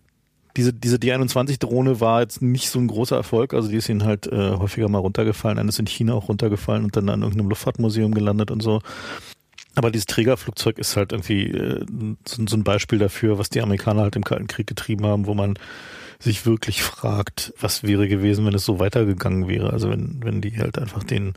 diese, 0.60 0.74
diese 0.74 0.98
D21-Drohne 0.98 2.02
war 2.02 2.20
jetzt 2.20 2.42
nicht 2.42 2.70
so 2.70 2.80
ein 2.80 2.88
großer 2.88 3.16
Erfolg. 3.16 3.54
Also 3.54 3.70
die 3.70 3.78
ist 3.78 3.88
ihnen 3.88 4.04
halt 4.04 4.28
äh, 4.28 4.52
häufiger 4.52 4.90
mal 4.90 4.98
runtergefallen. 5.00 5.58
Eine 5.58 5.70
ist 5.70 5.80
in 5.80 5.88
China 5.88 6.14
auch 6.16 6.28
runtergefallen 6.28 6.84
und 6.84 6.98
dann 6.98 7.08
an 7.08 7.22
irgendeinem 7.22 7.48
Luftfahrtmuseum 7.48 8.14
gelandet 8.14 8.52
und 8.52 8.62
so. 8.62 8.82
Aber 9.76 9.90
dieses 9.90 10.08
Trägerflugzeug 10.08 10.78
ist 10.78 10.98
halt 10.98 11.14
irgendwie 11.14 11.46
äh, 11.46 11.86
so, 12.28 12.46
so 12.46 12.58
ein 12.58 12.66
Beispiel 12.66 13.00
dafür, 13.00 13.38
was 13.38 13.50
die 13.50 13.62
Amerikaner 13.62 14.02
halt 14.02 14.18
im 14.18 14.26
Kalten 14.26 14.48
Krieg 14.48 14.68
getrieben 14.68 15.06
haben, 15.06 15.28
wo 15.28 15.34
man 15.34 15.54
sich 16.22 16.46
wirklich 16.46 16.84
fragt, 16.84 17.54
was 17.62 17.84
wäre 17.84 18.10
gewesen, 18.10 18.46
wenn 18.46 18.54
es 18.54 18.66
so 18.66 18.80
weitergegangen 18.80 19.48
wäre. 19.48 19.72
Also 19.72 19.90
wenn, 19.90 20.22
wenn 20.22 20.42
die 20.42 20.58
halt 20.58 20.78
einfach 20.78 21.06
den 21.06 21.36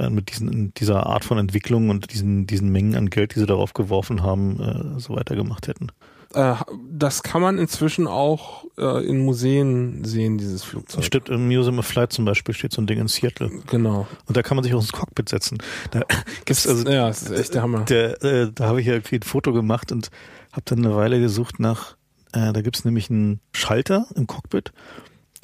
äh, 0.00 0.10
mit 0.10 0.32
diesen, 0.32 0.74
dieser 0.74 1.06
Art 1.06 1.24
von 1.24 1.38
Entwicklung 1.38 1.90
und 1.90 2.12
diesen, 2.12 2.48
diesen 2.48 2.72
Mengen 2.72 2.96
an 2.96 3.10
Geld, 3.10 3.36
die 3.36 3.38
sie 3.38 3.46
darauf 3.46 3.72
geworfen 3.72 4.24
haben, 4.24 4.60
äh, 4.60 5.00
so 5.00 5.14
weitergemacht 5.14 5.68
hätten. 5.68 5.92
Äh, 6.34 6.56
das 6.90 7.22
kann 7.22 7.40
man 7.40 7.58
inzwischen 7.58 8.06
auch 8.06 8.64
äh, 8.76 9.06
in 9.06 9.24
Museen 9.24 10.04
sehen, 10.04 10.38
dieses 10.38 10.64
Flugzeug. 10.64 11.04
Stimmt, 11.04 11.28
im 11.28 11.46
Museum 11.46 11.78
of 11.78 11.86
Flight 11.86 12.12
zum 12.12 12.24
Beispiel 12.24 12.54
steht 12.54 12.72
so 12.72 12.82
ein 12.82 12.86
Ding 12.86 12.98
in 12.98 13.08
Seattle. 13.08 13.50
Genau. 13.68 14.06
Und 14.26 14.36
da 14.36 14.42
kann 14.42 14.56
man 14.56 14.64
sich 14.64 14.74
auch 14.74 14.80
ins 14.80 14.92
Cockpit 14.92 15.28
setzen. 15.28 15.58
Da 15.92 16.02
gibt's 16.44 16.66
also, 16.66 16.88
ja, 16.90 17.08
das 17.08 17.22
ist 17.22 17.30
echt 17.30 17.54
der 17.54 17.62
Hammer. 17.62 17.80
Der, 17.82 18.22
äh, 18.22 18.50
da 18.52 18.66
habe 18.66 18.80
ich 18.80 18.86
ja 18.86 18.94
irgendwie 18.94 19.16
ein 19.16 19.22
Foto 19.22 19.52
gemacht 19.52 19.92
und 19.92 20.10
habe 20.52 20.62
dann 20.64 20.84
eine 20.84 20.96
Weile 20.96 21.20
gesucht 21.20 21.60
nach, 21.60 21.96
äh, 22.32 22.52
da 22.52 22.62
gibt's 22.62 22.84
nämlich 22.84 23.10
einen 23.10 23.40
Schalter 23.52 24.06
im 24.14 24.26
Cockpit, 24.26 24.72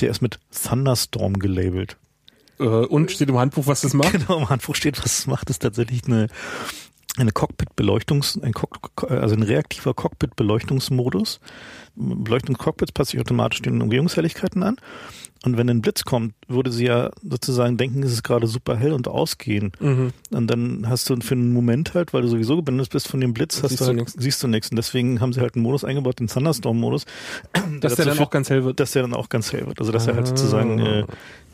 der 0.01 0.11
ist 0.11 0.23
mit 0.23 0.41
Thunderstorm 0.51 1.39
gelabelt. 1.39 1.97
Äh, 2.59 2.65
und 2.65 3.11
steht 3.11 3.29
im 3.29 3.39
Handbuch, 3.39 3.67
was 3.67 3.81
das 3.81 3.95
macht? 3.95 4.13
Genau, 4.27 4.39
im 4.39 4.49
Handbuch 4.49 4.75
steht, 4.75 4.99
was 5.03 5.21
es 5.21 5.27
macht. 5.27 5.49
Das 5.49 5.55
ist 5.55 5.63
tatsächlich 5.63 6.05
eine, 6.07 6.29
eine 7.17 7.33
Cockpit-Beleuchtungs, 7.33 8.39
ein 8.43 8.53
Cock, 8.53 9.07
also 9.11 9.35
ein 9.35 9.43
reaktiver 9.43 9.95
Cockpit-Beleuchtungsmodus. 9.95 11.41
Beleuchtung 11.97 12.57
Cockpits 12.57 12.93
passt 12.93 13.11
sich 13.11 13.21
automatisch 13.21 13.63
den 13.63 13.83
Umgebungshelligkeiten 13.83 14.63
an. 14.63 14.77
Und 15.45 15.57
wenn 15.57 15.69
ein 15.71 15.81
Blitz 15.81 16.05
kommt, 16.05 16.35
würde 16.49 16.71
sie 16.71 16.85
ja 16.87 17.11
sozusagen 17.23 17.77
denken, 17.79 18.03
es 18.03 18.13
ist 18.13 18.23
gerade 18.23 18.47
super 18.47 18.77
hell 18.77 18.93
und 18.93 19.09
ausgehen. 19.09 19.73
Mhm. 19.81 20.13
Und 20.31 20.47
dann 20.49 20.87
hast 20.89 21.09
du 21.11 21.17
für 21.21 21.35
einen 21.35 21.53
Moment 21.53 21.95
halt, 21.95 22.13
weil 22.13 22.23
du 22.23 22.29
sowieso 22.29 22.57
geblendet 22.57 22.91
bist 22.91 23.09
von 23.09 23.21
dem 23.21 23.33
Blitz, 23.33 23.63
hast 23.63 23.71
Siehst 23.71 23.81
du 23.81 23.85
du 23.87 23.89
halt, 23.89 23.99
nix. 24.01 24.13
siehst 24.19 24.43
du 24.43 24.49
nichts. 24.49 24.71
Und 24.71 24.77
deswegen 24.77 25.21
haben 25.21 25.33
sie 25.33 25.41
halt 25.41 25.55
einen 25.57 25.63
Modus 25.63 25.83
eingebaut, 25.85 26.21
den 26.21 26.29
Thunderstorm-Modus. 26.29 27.07
Dass 27.81 27.95
der 27.97 28.05
dann 28.05 28.17
führt, 28.17 28.27
auch 28.29 28.31
ganz 28.31 28.51
hell 28.51 28.65
wird. 28.65 28.81
dass 28.81 28.93
der 28.93 29.03
dann 29.03 29.15
auch 29.15 29.29
ganz 29.31 29.53
hell 29.53 29.67
wird. 29.67 29.81
Also 29.81 29.93
dass 29.93 30.07
er 30.07 30.15
halt 30.15 30.25
Ah. 30.27 30.29
sozusagen 30.29 30.79
äh, 30.79 31.05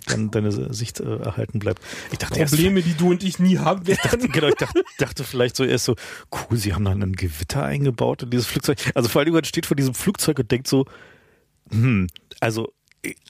dann 0.07 0.31
deine 0.31 0.73
Sicht 0.73 1.01
äh, 1.01 1.17
erhalten 1.19 1.59
bleibt. 1.59 1.83
Ich 2.13 2.19
dachte 2.19 2.39
erst, 2.39 2.55
Probleme, 2.55 2.83
die 2.83 2.95
du 2.95 3.11
und 3.11 3.23
ich 3.23 3.39
nie 3.39 3.59
haben 3.59 3.87
werden. 3.87 4.33
genau, 4.33 4.49
ich 4.49 4.55
dachte, 4.55 4.85
dachte 4.99 5.25
vielleicht 5.25 5.57
so 5.57 5.65
erst 5.65 5.85
so, 5.85 5.97
cool, 6.33 6.57
sie 6.57 6.75
haben 6.75 6.85
dann 6.85 7.03
ein 7.03 7.13
Gewitter 7.13 7.65
eingebaut 7.65 8.23
in 8.23 8.31
dieses 8.31 8.47
Flugzeug. 8.47 8.79
Also 8.95 9.09
vor 9.09 9.21
allem 9.21 9.29
jemand 9.29 9.47
steht 9.47 9.67
vor 9.67 9.77
diesem 9.77 9.95
Flugzeug 9.95 10.39
und 10.39 10.51
denkt 10.51 10.69
so, 10.69 10.87
hm, 11.71 12.07
also 12.41 12.73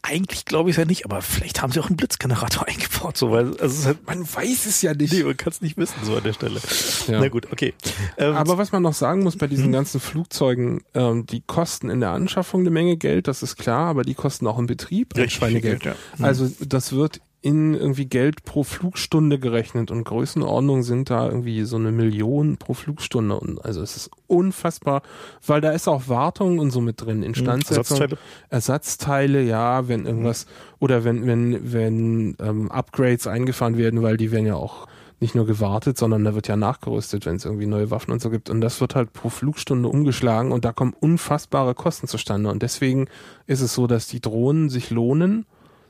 eigentlich 0.03 0.45
glaube 0.45 0.71
ich 0.71 0.75
es 0.77 0.79
ja 0.79 0.85
nicht, 0.85 1.05
aber 1.05 1.21
vielleicht 1.23 1.61
haben 1.63 1.73
sie 1.73 1.81
auch 1.81 1.87
einen 1.89 1.97
Blitzgenerator 1.97 2.67
eingebaut, 2.69 3.17
so 3.17 3.31
weil 3.31 3.57
also 3.61 3.87
halt, 3.87 4.07
Man 4.07 4.23
weiß 4.23 4.67
es 4.67 4.83
ja 4.83 4.95
nicht. 4.95 5.13
nee, 5.13 5.23
man 5.25 5.37
kann 5.37 5.53
es 5.53 5.61
nicht 5.61 5.77
wissen 5.77 5.95
so 6.05 6.17
an 6.17 6.23
der 6.23 6.33
Stelle. 6.33 6.61
Ja. 7.09 7.21
Na 7.21 7.29
gut, 7.29 7.51
okay. 7.53 7.75
Ähm, 8.17 8.35
Aber 8.35 8.59
was 8.59 8.73
man 8.73 8.83
noch 8.83 8.95
sagen 8.95 9.23
muss 9.23 9.37
bei 9.37 9.47
Hm? 9.47 9.51
diesen 9.51 9.73
ganzen 9.73 10.01
Flugzeugen, 10.01 10.83
ähm, 10.95 11.27
die 11.27 11.43
kosten 11.47 11.91
in 11.91 12.01
der 12.01 12.11
Anschaffung 12.11 12.61
eine 12.61 12.71
Menge 12.71 12.97
Geld, 12.97 13.29
das 13.29 13.43
ist 13.43 13.57
klar, 13.57 13.89
aber 13.89 14.03
die 14.05 14.15
kosten 14.15 14.47
auch 14.47 14.59
im 14.59 14.67
Betrieb 14.67 15.17
ein 15.17 15.29
Schweinegeld. 15.31 15.83
Geld, 15.83 15.97
ja. 15.97 16.19
Hm. 16.19 16.25
Also 16.25 16.51
das 16.61 16.93
wird 16.93 17.21
in 17.43 17.75
irgendwie 17.75 18.07
Geld 18.07 18.45
pro 18.45 18.65
Flugstunde 18.65 19.39
gerechnet 19.39 19.91
und 19.91 20.05
Größenordnung 20.05 20.83
sind 20.83 21.11
da 21.11 21.27
irgendwie 21.27 21.65
so 21.65 21.77
eine 21.77 21.93
Million 21.93 22.57
pro 22.57 22.75
Flugstunde 22.75 23.39
und 23.39 23.65
also 23.65 23.83
es 23.83 23.97
ist 23.97 24.11
unfassbar, 24.27 25.03
weil 25.47 25.61
da 25.61 25.71
ist 25.71 25.87
auch 25.87 26.09
Wartung 26.09 26.59
und 26.59 26.71
so 26.71 26.81
mit 26.81 27.01
drin, 27.01 27.23
Instandsetzung, 27.23 27.99
Ersatzteile. 27.99 28.19
Ersatzteile, 28.49 29.43
ja, 29.43 29.89
wenn 29.89 30.07
irgendwas 30.07 30.47
oder 30.81 31.05
wenn 31.05 31.27
wenn 31.27 31.73
wenn 31.73 32.37
ähm, 32.41 32.71
Upgrades 32.71 33.27
eingefahren 33.27 33.77
werden, 33.77 34.03
weil 34.03 34.17
die 34.17 34.33
werden 34.33 34.47
ja 34.47 34.57
auch 34.57 34.87
nicht 35.21 35.35
nur 35.35 35.47
gewartet, 35.47 35.97
sondern 35.97 36.25
da 36.25 36.35
wird 36.35 36.49
ja 36.49 36.57
nachgerüstet, 36.57 37.25
wenn 37.25 37.37
es 37.37 37.45
irgendwie 37.45 37.67
neue 37.67 37.91
Waffen 37.91 38.13
und 38.13 38.21
so 38.21 38.29
gibt. 38.31 38.51
Und 38.51 38.61
das 38.61 38.81
wird 38.81 38.95
halt 38.95 39.13
pro 39.13 39.31
Flugstunde 39.31 39.89
umgeschlagen 39.89 40.53
und 40.53 40.65
da 40.65 40.73
kommen 40.73 40.95
unfassbare 40.99 41.75
Kosten 41.75 42.07
zustande. 42.07 42.51
Und 42.51 42.63
deswegen 42.63 43.09
ist 43.47 43.63
es 43.63 43.73
so, 43.73 43.87
dass 43.87 44.09
die 44.09 44.21
Drohnen 44.21 44.69
sich 44.69 44.91
lohnen, 44.91 45.47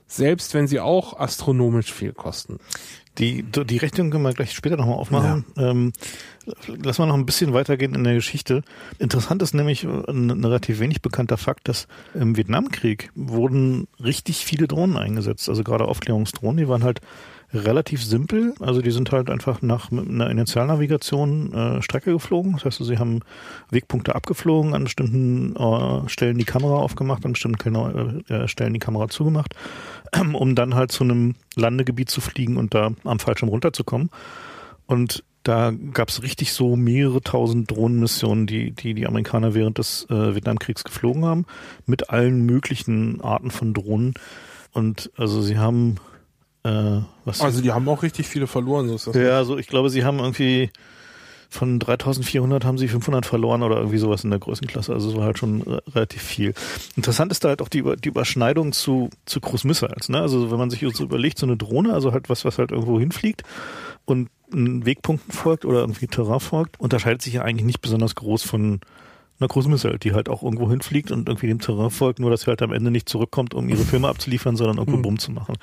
selbst 0.07 0.53
wenn 0.53 0.67
sie 0.67 0.79
auch 0.79 1.19
astronomisch 1.19 1.93
viel 1.93 2.13
kosten. 2.13 2.59
Die, 3.17 3.41
die 3.43 3.77
Rechnung 3.77 4.11
können 4.11 4.23
wir 4.23 4.33
gleich 4.33 4.53
später 4.53 4.77
nochmal 4.77 4.97
aufmachen. 4.97 5.45
Ähm, 5.57 5.91
lass 6.67 6.99
mal 6.99 7.07
noch 7.07 7.15
ein 7.15 7.25
bisschen 7.25 7.51
weitergehen 7.51 7.95
in 7.95 8.03
der 8.03 8.13
Geschichte. 8.13 8.61
Interessant 8.99 9.41
ist 9.41 9.55
nämlich 9.55 9.85
äh, 9.85 9.87
ein 10.07 10.43
relativ 10.43 10.79
wenig 10.79 11.01
bekannter 11.01 11.37
Fakt, 11.37 11.67
dass 11.67 11.87
im 12.13 12.37
Vietnamkrieg 12.37 13.09
wurden 13.15 13.87
richtig 14.03 14.45
viele 14.45 14.67
Drohnen 14.67 14.97
eingesetzt. 14.97 15.49
Also 15.49 15.63
gerade 15.63 15.85
Aufklärungsdrohnen, 15.85 16.57
die 16.57 16.67
waren 16.67 16.83
halt 16.83 17.01
relativ 17.53 18.03
simpel. 18.03 18.53
Also 18.59 18.81
die 18.81 18.91
sind 18.91 19.11
halt 19.11 19.29
einfach 19.29 19.61
nach 19.61 19.91
einer 19.91 20.29
Initialnavigation 20.29 21.53
äh, 21.53 21.81
Strecke 21.81 22.11
geflogen. 22.11 22.53
Das 22.53 22.65
heißt, 22.65 22.83
sie 22.83 22.97
haben 22.97 23.21
Wegpunkte 23.71 24.15
abgeflogen, 24.15 24.73
an 24.73 24.83
bestimmten 24.83 25.55
äh, 25.55 26.09
Stellen 26.09 26.37
die 26.37 26.45
Kamera 26.45 26.75
aufgemacht, 26.75 27.25
an 27.25 27.33
bestimmten 27.33 27.57
Kano- 27.57 28.21
äh, 28.27 28.47
Stellen 28.47 28.73
die 28.73 28.79
Kamera 28.79 29.07
zugemacht, 29.07 29.55
um 30.33 30.55
dann 30.55 30.75
halt 30.75 30.91
zu 30.91 31.03
einem 31.03 31.35
Landegebiet 31.55 32.09
zu 32.09 32.21
fliegen 32.21 32.57
und 32.57 32.73
da 32.73 32.91
am 33.03 33.19
Fallschirm 33.19 33.49
runterzukommen. 33.49 34.09
Und 34.85 35.23
da 35.43 35.71
gab 35.93 36.09
es 36.09 36.23
richtig 36.23 36.51
so 36.51 36.75
mehrere 36.75 37.21
tausend 37.21 37.71
Drohnenmissionen, 37.71 38.47
die 38.47 38.71
die, 38.71 38.93
die 38.93 39.07
Amerikaner 39.07 39.53
während 39.53 39.77
des 39.77 40.05
äh, 40.09 40.35
Vietnamkriegs 40.35 40.83
geflogen 40.83 41.23
haben, 41.23 41.45
mit 41.85 42.09
allen 42.09 42.45
möglichen 42.45 43.21
Arten 43.21 43.51
von 43.51 43.73
Drohnen. 43.73 44.13
Und 44.73 45.09
also 45.15 45.41
sie 45.41 45.57
haben 45.57 45.95
äh, 46.67 47.01
was 47.25 47.41
Also 47.41 47.61
die 47.61 47.71
haben 47.71 47.87
auch 47.87 48.03
richtig 48.03 48.27
viele 48.27 48.47
verloren, 48.47 48.87
so 48.87 48.95
ist 48.95 49.07
das. 49.07 49.15
ja, 49.15 49.37
also 49.37 49.57
ich 49.57 49.67
glaube, 49.67 49.89
sie 49.89 50.03
haben 50.03 50.19
irgendwie 50.19 50.69
von 51.49 51.79
3400 51.79 52.65
haben 52.65 52.77
sie 52.77 52.89
500 52.89 53.25
verloren 53.25 53.63
oder 53.63 53.77
irgendwie 53.77 53.99
sowas 53.99 54.25
in 54.25 54.31
der 54.31 54.39
Größenklasse. 54.39 54.93
Also 54.93 55.11
es 55.11 55.15
war 55.15 55.23
halt 55.23 55.37
schon 55.37 55.65
äh, 55.65 55.79
relativ 55.91 56.21
viel. 56.21 56.53
Interessant 56.97 57.31
ist 57.31 57.43
da 57.45 57.49
halt 57.49 57.61
auch 57.61 57.69
die, 57.69 57.83
die 58.03 58.09
Überschneidung 58.09 58.73
zu, 58.73 59.09
zu 59.25 59.39
Cruise 59.39 59.65
Missiles. 59.65 60.09
Ne? 60.09 60.19
Also 60.19 60.51
wenn 60.51 60.57
man 60.57 60.69
sich 60.69 60.85
so 60.93 61.03
überlegt, 61.03 61.39
so 61.39 61.45
eine 61.45 61.55
Drohne, 61.55 61.93
also 61.93 62.11
halt 62.11 62.29
was, 62.29 62.43
was 62.43 62.57
halt 62.57 62.71
irgendwo 62.71 62.99
hinfliegt 62.99 63.43
und 64.03 64.29
einen 64.51 64.85
Wegpunkten 64.85 65.31
folgt 65.31 65.63
oder 65.63 65.79
irgendwie 65.79 66.07
Terrain 66.07 66.41
folgt, 66.41 66.79
unterscheidet 66.79 67.21
sich 67.21 67.35
ja 67.35 67.43
eigentlich 67.43 67.65
nicht 67.65 67.81
besonders 67.81 68.15
groß 68.15 68.43
von 68.43 68.81
einer 69.39 69.47
Cruise 69.47 69.69
Missile, 69.69 69.99
die 69.99 70.13
halt 70.13 70.29
auch 70.29 70.41
irgendwo 70.43 70.69
hinfliegt 70.69 71.11
und 71.11 71.29
irgendwie 71.29 71.47
dem 71.47 71.59
Terrain 71.59 71.89
folgt, 71.91 72.19
nur 72.19 72.29
dass 72.31 72.41
sie 72.41 72.47
halt 72.47 72.61
am 72.61 72.71
Ende 72.73 72.89
nicht 72.91 73.07
zurückkommt, 73.07 73.53
um 73.53 73.69
ihre 73.69 73.83
Filme 73.83 74.07
abzuliefern, 74.07 74.55
sondern 74.55 74.77
irgendwo 74.77 74.97
Mhm. 74.97 75.01
Bumm 75.03 75.19
zu 75.19 75.31
machen. 75.31 75.55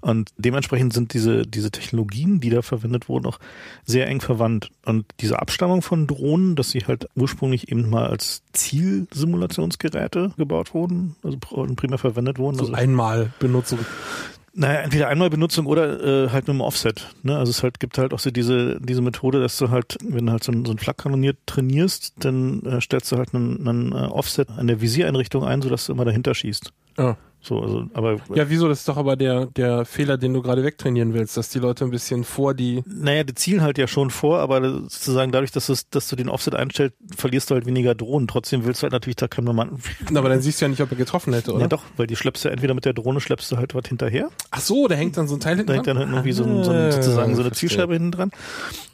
Und 0.00 0.30
dementsprechend 0.36 0.92
sind 0.92 1.14
diese, 1.14 1.42
diese 1.46 1.70
Technologien, 1.70 2.40
die 2.40 2.50
da 2.50 2.62
verwendet 2.62 3.08
wurden, 3.08 3.26
auch 3.26 3.38
sehr 3.84 4.06
eng 4.08 4.20
verwandt. 4.20 4.70
Und 4.84 5.06
diese 5.20 5.38
Abstammung 5.38 5.80
von 5.82 6.06
Drohnen, 6.06 6.56
dass 6.56 6.70
sie 6.70 6.80
halt 6.80 7.06
ursprünglich 7.14 7.70
eben 7.70 7.88
mal 7.88 8.06
als 8.06 8.42
Zielsimulationsgeräte 8.52 10.32
gebaut 10.36 10.74
wurden, 10.74 11.16
also 11.22 11.36
pr- 11.38 11.74
primär 11.76 11.98
verwendet 11.98 12.38
wurden. 12.38 12.56
So 12.56 12.62
also, 12.64 12.74
einmal 12.74 13.32
Benutzung. 13.38 13.78
Naja, 14.54 14.80
entweder 14.80 15.08
Einmalbenutzung 15.08 15.66
oder 15.66 16.24
äh, 16.24 16.30
halt 16.30 16.46
mit 16.46 16.54
dem 16.54 16.60
Offset. 16.60 17.10
Ne? 17.22 17.36
Also 17.36 17.50
es 17.50 17.62
halt 17.62 17.80
gibt 17.80 17.98
halt 17.98 18.14
auch 18.14 18.18
so 18.20 18.30
diese 18.30 18.80
diese 18.80 19.02
Methode, 19.02 19.40
dass 19.40 19.58
du 19.58 19.70
halt, 19.70 19.98
wenn 20.04 20.26
du 20.26 20.32
halt 20.32 20.44
so 20.44 20.52
ein, 20.52 20.64
so 20.64 20.72
ein 20.72 20.78
Flakkanonier 20.78 21.34
trainierst, 21.46 22.14
dann 22.20 22.62
äh, 22.62 22.80
stellst 22.80 23.10
du 23.10 23.16
halt 23.16 23.34
einen, 23.34 23.66
einen 23.66 23.92
äh, 23.92 24.06
Offset 24.06 24.50
an 24.50 24.68
der 24.68 24.80
Visiereinrichtung 24.80 25.44
ein, 25.44 25.60
sodass 25.60 25.86
du 25.86 25.92
immer 25.92 26.04
dahinter 26.04 26.34
schießt. 26.34 26.72
Ja. 26.98 27.16
So, 27.46 27.60
also, 27.60 27.84
aber 27.92 28.16
ja, 28.34 28.48
wieso? 28.48 28.68
Das 28.68 28.78
ist 28.80 28.88
doch 28.88 28.96
aber 28.96 29.16
der, 29.16 29.46
der 29.46 29.84
Fehler, 29.84 30.16
den 30.16 30.32
du 30.32 30.40
gerade 30.40 30.64
wegtrainieren 30.64 31.12
willst, 31.12 31.36
dass 31.36 31.50
die 31.50 31.58
Leute 31.58 31.84
ein 31.84 31.90
bisschen 31.90 32.24
vor 32.24 32.54
die. 32.54 32.82
Naja, 32.86 33.22
die 33.22 33.34
zielen 33.34 33.60
halt 33.60 33.76
ja 33.76 33.86
schon 33.86 34.08
vor, 34.10 34.38
aber 34.38 34.62
sozusagen 34.80 35.30
dadurch, 35.30 35.50
dass, 35.52 35.66
dass 35.90 36.08
du 36.08 36.16
den 36.16 36.30
Offset 36.30 36.54
einstellst, 36.54 36.96
verlierst 37.14 37.50
du 37.50 37.54
halt 37.54 37.66
weniger 37.66 37.94
Drohnen. 37.94 38.26
Trotzdem 38.28 38.64
willst 38.64 38.80
du 38.80 38.84
halt 38.84 38.92
natürlich 38.92 39.16
da 39.16 39.28
keinen 39.28 39.54
Mann. 39.54 39.78
Aber 40.14 40.28
dann 40.30 40.40
siehst 40.40 40.60
du 40.60 40.64
ja 40.64 40.68
nicht, 40.70 40.80
ob 40.80 40.90
er 40.90 40.96
getroffen 40.96 41.34
hätte, 41.34 41.52
oder? 41.52 41.60
Ja 41.62 41.68
doch, 41.68 41.82
weil 41.98 42.06
die 42.06 42.16
schleppst 42.16 42.44
du 42.46 42.48
entweder 42.48 42.72
mit 42.72 42.86
der 42.86 42.94
Drohne 42.94 43.20
schleppst 43.20 43.52
du 43.52 43.56
halt 43.58 43.74
was 43.74 43.86
hinterher, 43.88 44.30
Ach 44.50 44.60
so, 44.60 44.88
da 44.88 44.94
hängt 44.94 45.16
dann 45.18 45.28
so 45.28 45.34
ein 45.36 45.40
Teil 45.40 45.56
hinten 45.56 45.68
da 45.68 45.74
hängt 45.74 45.86
dann 45.86 45.96
dran? 45.96 46.06
halt 46.06 46.14
irgendwie 46.16 46.32
so, 46.32 46.44
ein, 46.44 46.64
so 46.64 46.70
ein, 46.70 46.92
sozusagen 46.92 47.34
so 47.34 47.42
eine 47.42 47.50
Ah. 47.50 47.54
Zielscheibe 47.54 47.92
hinten 47.92 48.10
dran. 48.12 48.30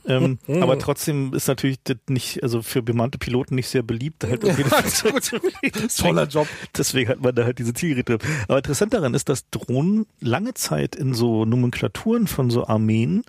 Ähm, 0.06 0.38
Mhm. 0.46 0.62
aber 0.62 0.78
trotzdem 0.78 1.34
ist 1.34 1.46
natürlich 1.46 1.76
das 1.84 1.96
nicht, 2.08 2.42
also 2.42 2.62
für 2.62 2.82
bemannte 2.82 3.18
Piloten 3.18 3.54
nicht 3.54 3.68
sehr 3.68 3.82
beliebt, 3.82 4.24
halt 4.24 4.42
Ja. 4.44 4.54
Toller 5.98 6.26
Job. 6.26 6.48
Deswegen 6.76 7.10
hat 7.10 7.20
man 7.20 7.34
da 7.34 7.44
halt 7.44 7.58
diese 7.58 7.74
Zielgeräte. 7.74 8.18
Aber 8.48 8.58
interessant 8.58 8.94
daran 8.94 9.14
ist, 9.14 9.28
dass 9.28 9.48
Drohnen 9.50 10.06
lange 10.20 10.54
Zeit 10.54 10.96
in 10.96 11.14
so 11.14 11.44
Nomenklaturen 11.44 12.26
von 12.26 12.50
so 12.50 12.66
Armeen 12.66 13.22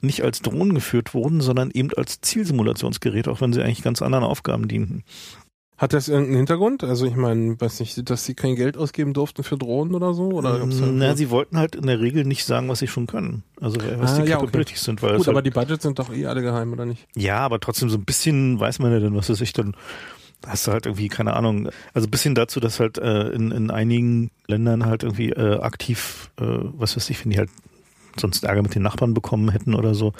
nicht 0.00 0.22
als 0.22 0.42
Drohnen 0.42 0.74
geführt 0.74 1.12
wurden, 1.14 1.40
sondern 1.40 1.70
eben 1.72 1.90
als 1.96 2.20
Zielsimulationsgeräte, 2.20 3.30
auch 3.30 3.40
wenn 3.40 3.52
sie 3.52 3.62
eigentlich 3.62 3.82
ganz 3.82 4.00
anderen 4.02 4.24
Aufgaben 4.24 4.68
dienten. 4.68 5.02
Hat 5.76 5.92
das 5.92 6.08
irgendeinen 6.08 6.38
Hintergrund? 6.38 6.82
Also 6.82 7.06
ich 7.06 7.14
meine, 7.14 7.60
weiß 7.60 7.78
nicht, 7.78 8.10
dass 8.10 8.24
sie 8.24 8.34
kein 8.34 8.56
Geld 8.56 8.76
ausgeben 8.76 9.12
durften 9.12 9.44
für 9.44 9.56
Drohnen 9.56 9.94
oder 9.94 10.12
so? 10.12 10.24
Oder 10.32 10.66
Na, 10.66 11.14
sie 11.14 11.30
wollten 11.30 11.56
halt 11.56 11.76
in 11.76 11.86
der 11.86 12.00
Regel 12.00 12.24
nicht 12.24 12.44
sagen, 12.44 12.68
was 12.68 12.80
sie 12.80 12.88
schon 12.88 13.06
können. 13.06 13.44
Also 13.60 13.76
was 13.98 14.18
Ah, 14.18 14.22
die 14.22 14.28
ja, 14.30 14.36
okay. 14.38 14.46
Capabilities 14.46 14.82
sind. 14.82 15.02
Weil 15.02 15.16
Gut, 15.18 15.28
aber 15.28 15.36
halt, 15.36 15.46
die 15.46 15.50
Budgets 15.50 15.84
sind 15.84 15.98
doch 16.00 16.12
eh 16.12 16.26
alle 16.26 16.42
geheim, 16.42 16.72
oder 16.72 16.84
nicht? 16.84 17.06
ja, 17.14 17.38
aber 17.38 17.60
trotzdem 17.60 17.90
so 17.90 17.96
ein 17.96 18.04
bisschen 18.04 18.58
weiß 18.58 18.80
man 18.80 18.90
ja 18.90 18.98
dann, 18.98 19.14
was 19.14 19.28
es 19.28 19.38
sich 19.38 19.52
dann 19.52 19.74
hast 20.46 20.66
du 20.66 20.72
halt 20.72 20.86
irgendwie, 20.86 21.08
keine 21.08 21.34
Ahnung, 21.34 21.68
also 21.94 22.06
ein 22.06 22.10
bisschen 22.10 22.34
dazu, 22.34 22.60
dass 22.60 22.80
halt 22.80 22.98
äh, 22.98 23.28
in, 23.30 23.50
in 23.50 23.70
einigen 23.70 24.30
Ländern 24.46 24.86
halt 24.86 25.02
irgendwie 25.02 25.30
äh, 25.30 25.60
aktiv, 25.60 26.30
äh, 26.40 26.44
was 26.44 26.96
weiß 26.96 27.10
ich, 27.10 27.24
wenn 27.24 27.30
die 27.30 27.38
halt 27.38 27.50
sonst 28.18 28.44
Ärger 28.44 28.62
mit 28.62 28.74
den 28.74 28.82
Nachbarn 28.82 29.14
bekommen 29.14 29.50
hätten 29.50 29.74
oder 29.74 29.94
so, 29.94 30.12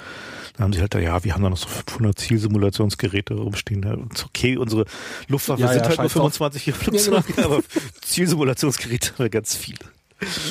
dann 0.55 0.65
haben 0.65 0.73
sie 0.73 0.79
halt 0.79 0.93
da, 0.93 0.99
ja, 0.99 1.23
wir 1.23 1.33
haben 1.33 1.43
da 1.43 1.49
noch 1.49 1.57
so 1.57 1.67
500 1.67 2.17
Zielsimulationsgeräte 2.17 3.33
rumstehen. 3.33 3.83
Ja, 3.83 3.93
ist 4.13 4.25
okay, 4.25 4.57
unsere 4.57 4.85
Luftwaffe 5.27 5.61
Ja, 5.61 5.67
sind 5.69 5.81
ja, 5.83 5.89
halt 5.89 5.97
nur 5.99 6.09
scheiß 6.09 6.13
drauf. 6.13 6.33
25 6.33 6.73
Flugzeuge, 6.73 7.23
aber 7.43 7.61
Zielsimulationsgeräte 8.01 9.29
ganz 9.29 9.55
viele. 9.55 9.79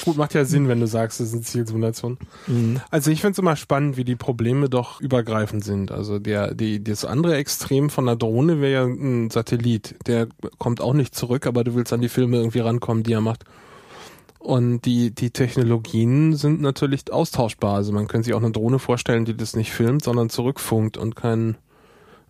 Gut, 0.04 0.16
macht 0.16 0.34
ja 0.34 0.44
Sinn, 0.44 0.68
wenn 0.68 0.80
du 0.80 0.86
sagst, 0.86 1.20
es 1.20 1.28
ist 1.28 1.34
eine 1.34 1.42
Zielsimulation. 1.42 2.18
Mhm. 2.46 2.80
Also 2.90 3.10
ich 3.10 3.20
finde 3.20 3.32
es 3.32 3.38
immer 3.38 3.56
spannend, 3.56 3.96
wie 3.96 4.04
die 4.04 4.16
Probleme 4.16 4.68
doch 4.68 5.00
übergreifend 5.00 5.64
sind. 5.64 5.92
Also 5.92 6.18
der, 6.18 6.54
die, 6.54 6.82
das 6.82 7.04
andere 7.04 7.36
Extrem 7.36 7.90
von 7.90 8.08
einer 8.08 8.16
Drohne 8.16 8.60
wäre 8.60 8.72
ja 8.72 8.84
ein 8.84 9.30
Satellit. 9.30 9.96
Der 10.06 10.28
kommt 10.58 10.80
auch 10.80 10.94
nicht 10.94 11.14
zurück, 11.14 11.46
aber 11.46 11.64
du 11.64 11.74
willst 11.74 11.92
an 11.92 12.00
die 12.00 12.08
Filme 12.08 12.38
irgendwie 12.38 12.60
rankommen, 12.60 13.02
die 13.02 13.12
er 13.12 13.20
macht. 13.20 13.44
Und 14.38 14.82
die, 14.82 15.10
die 15.10 15.30
Technologien 15.30 16.34
sind 16.34 16.60
natürlich 16.60 17.12
austauschbar. 17.12 17.74
Also 17.74 17.92
man 17.92 18.06
könnte 18.06 18.26
sich 18.26 18.34
auch 18.34 18.42
eine 18.42 18.52
Drohne 18.52 18.78
vorstellen, 18.78 19.24
die 19.24 19.36
das 19.36 19.56
nicht 19.56 19.72
filmt, 19.72 20.02
sondern 20.02 20.30
zurückfunkt 20.30 20.96
und 20.96 21.16
kein 21.16 21.56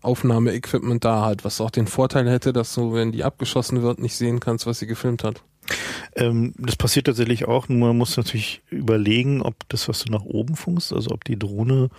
Aufnahmeequipment 0.02 1.04
da 1.04 1.24
hat, 1.24 1.44
was 1.44 1.60
auch 1.60 1.70
den 1.70 1.86
Vorteil 1.86 2.28
hätte, 2.28 2.52
dass 2.52 2.74
du, 2.74 2.94
wenn 2.94 3.12
die 3.12 3.24
abgeschossen 3.24 3.82
wird, 3.82 3.98
nicht 3.98 4.16
sehen 4.16 4.40
kannst, 4.40 4.66
was 4.66 4.78
sie 4.78 4.86
gefilmt 4.86 5.24
hat. 5.24 5.42
Ähm, 6.16 6.54
das 6.58 6.76
passiert 6.76 7.06
tatsächlich 7.06 7.46
auch, 7.46 7.68
nur 7.68 7.88
man 7.88 7.98
muss 7.98 8.16
natürlich 8.16 8.62
überlegen, 8.70 9.42
ob 9.42 9.54
das, 9.68 9.88
was 9.88 10.04
du 10.04 10.12
nach 10.12 10.24
oben 10.24 10.56
funkst, 10.56 10.92
also 10.92 11.10
ob 11.10 11.24
die 11.24 11.38
Drohne 11.38 11.90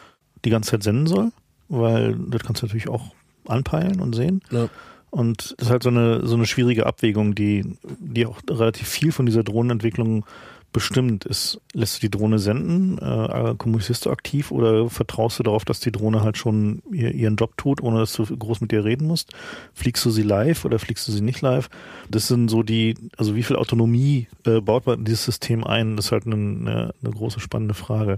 die 0.45 0.49
ganze 0.49 0.71
Zeit 0.71 0.83
senden 0.83 1.07
soll, 1.07 1.31
weil 1.67 2.15
das 2.15 2.43
kannst 2.43 2.61
du 2.61 2.65
natürlich 2.65 2.89
auch 2.89 3.13
anpeilen 3.47 3.99
und 3.99 4.15
sehen. 4.15 4.41
Ja. 4.51 4.69
Und 5.11 5.55
das 5.57 5.67
ist 5.67 5.71
halt 5.71 5.83
so 5.83 5.89
eine, 5.89 6.25
so 6.25 6.35
eine 6.35 6.45
schwierige 6.45 6.85
Abwägung, 6.85 7.33
die, 7.33 7.77
die 7.99 8.25
auch 8.25 8.39
relativ 8.49 8.87
viel 8.87 9.11
von 9.11 9.25
dieser 9.25 9.43
Drohnenentwicklung 9.43 10.25
bestimmt 10.71 11.25
ist. 11.25 11.61
Lässt 11.73 11.97
du 11.97 12.07
die 12.07 12.11
Drohne 12.11 12.39
senden, 12.39 12.97
äh, 12.97 13.55
kommunizierst 13.57 14.05
du 14.05 14.11
aktiv 14.11 14.51
oder 14.51 14.89
vertraust 14.89 15.39
du 15.39 15.43
darauf, 15.43 15.65
dass 15.65 15.79
die 15.79 15.91
Drohne 15.91 16.23
halt 16.23 16.37
schon 16.37 16.81
ihr, 16.91 17.13
ihren 17.13 17.35
Job 17.35 17.57
tut, 17.57 17.81
ohne 17.81 17.99
dass 17.99 18.13
du 18.13 18.25
groß 18.25 18.61
mit 18.61 18.71
ihr 18.73 18.85
reden 18.85 19.07
musst? 19.07 19.33
Fliegst 19.73 20.05
du 20.05 20.09
sie 20.09 20.23
live 20.23 20.65
oder 20.65 20.79
fliegst 20.79 21.07
du 21.07 21.11
sie 21.11 21.21
nicht 21.21 21.41
live? 21.41 21.69
Das 22.09 22.27
sind 22.27 22.49
so 22.49 22.63
die, 22.63 22.95
also 23.17 23.35
wie 23.35 23.43
viel 23.43 23.55
Autonomie 23.55 24.27
äh, 24.45 24.61
baut 24.61 24.85
man 24.85 24.99
in 24.99 25.05
dieses 25.05 25.25
System 25.25 25.63
ein? 25.63 25.95
Das 25.95 26.05
ist 26.05 26.11
halt 26.11 26.25
eine, 26.25 26.35
eine, 26.35 26.93
eine 27.01 27.13
große 27.13 27.39
spannende 27.39 27.73
Frage. 27.73 28.17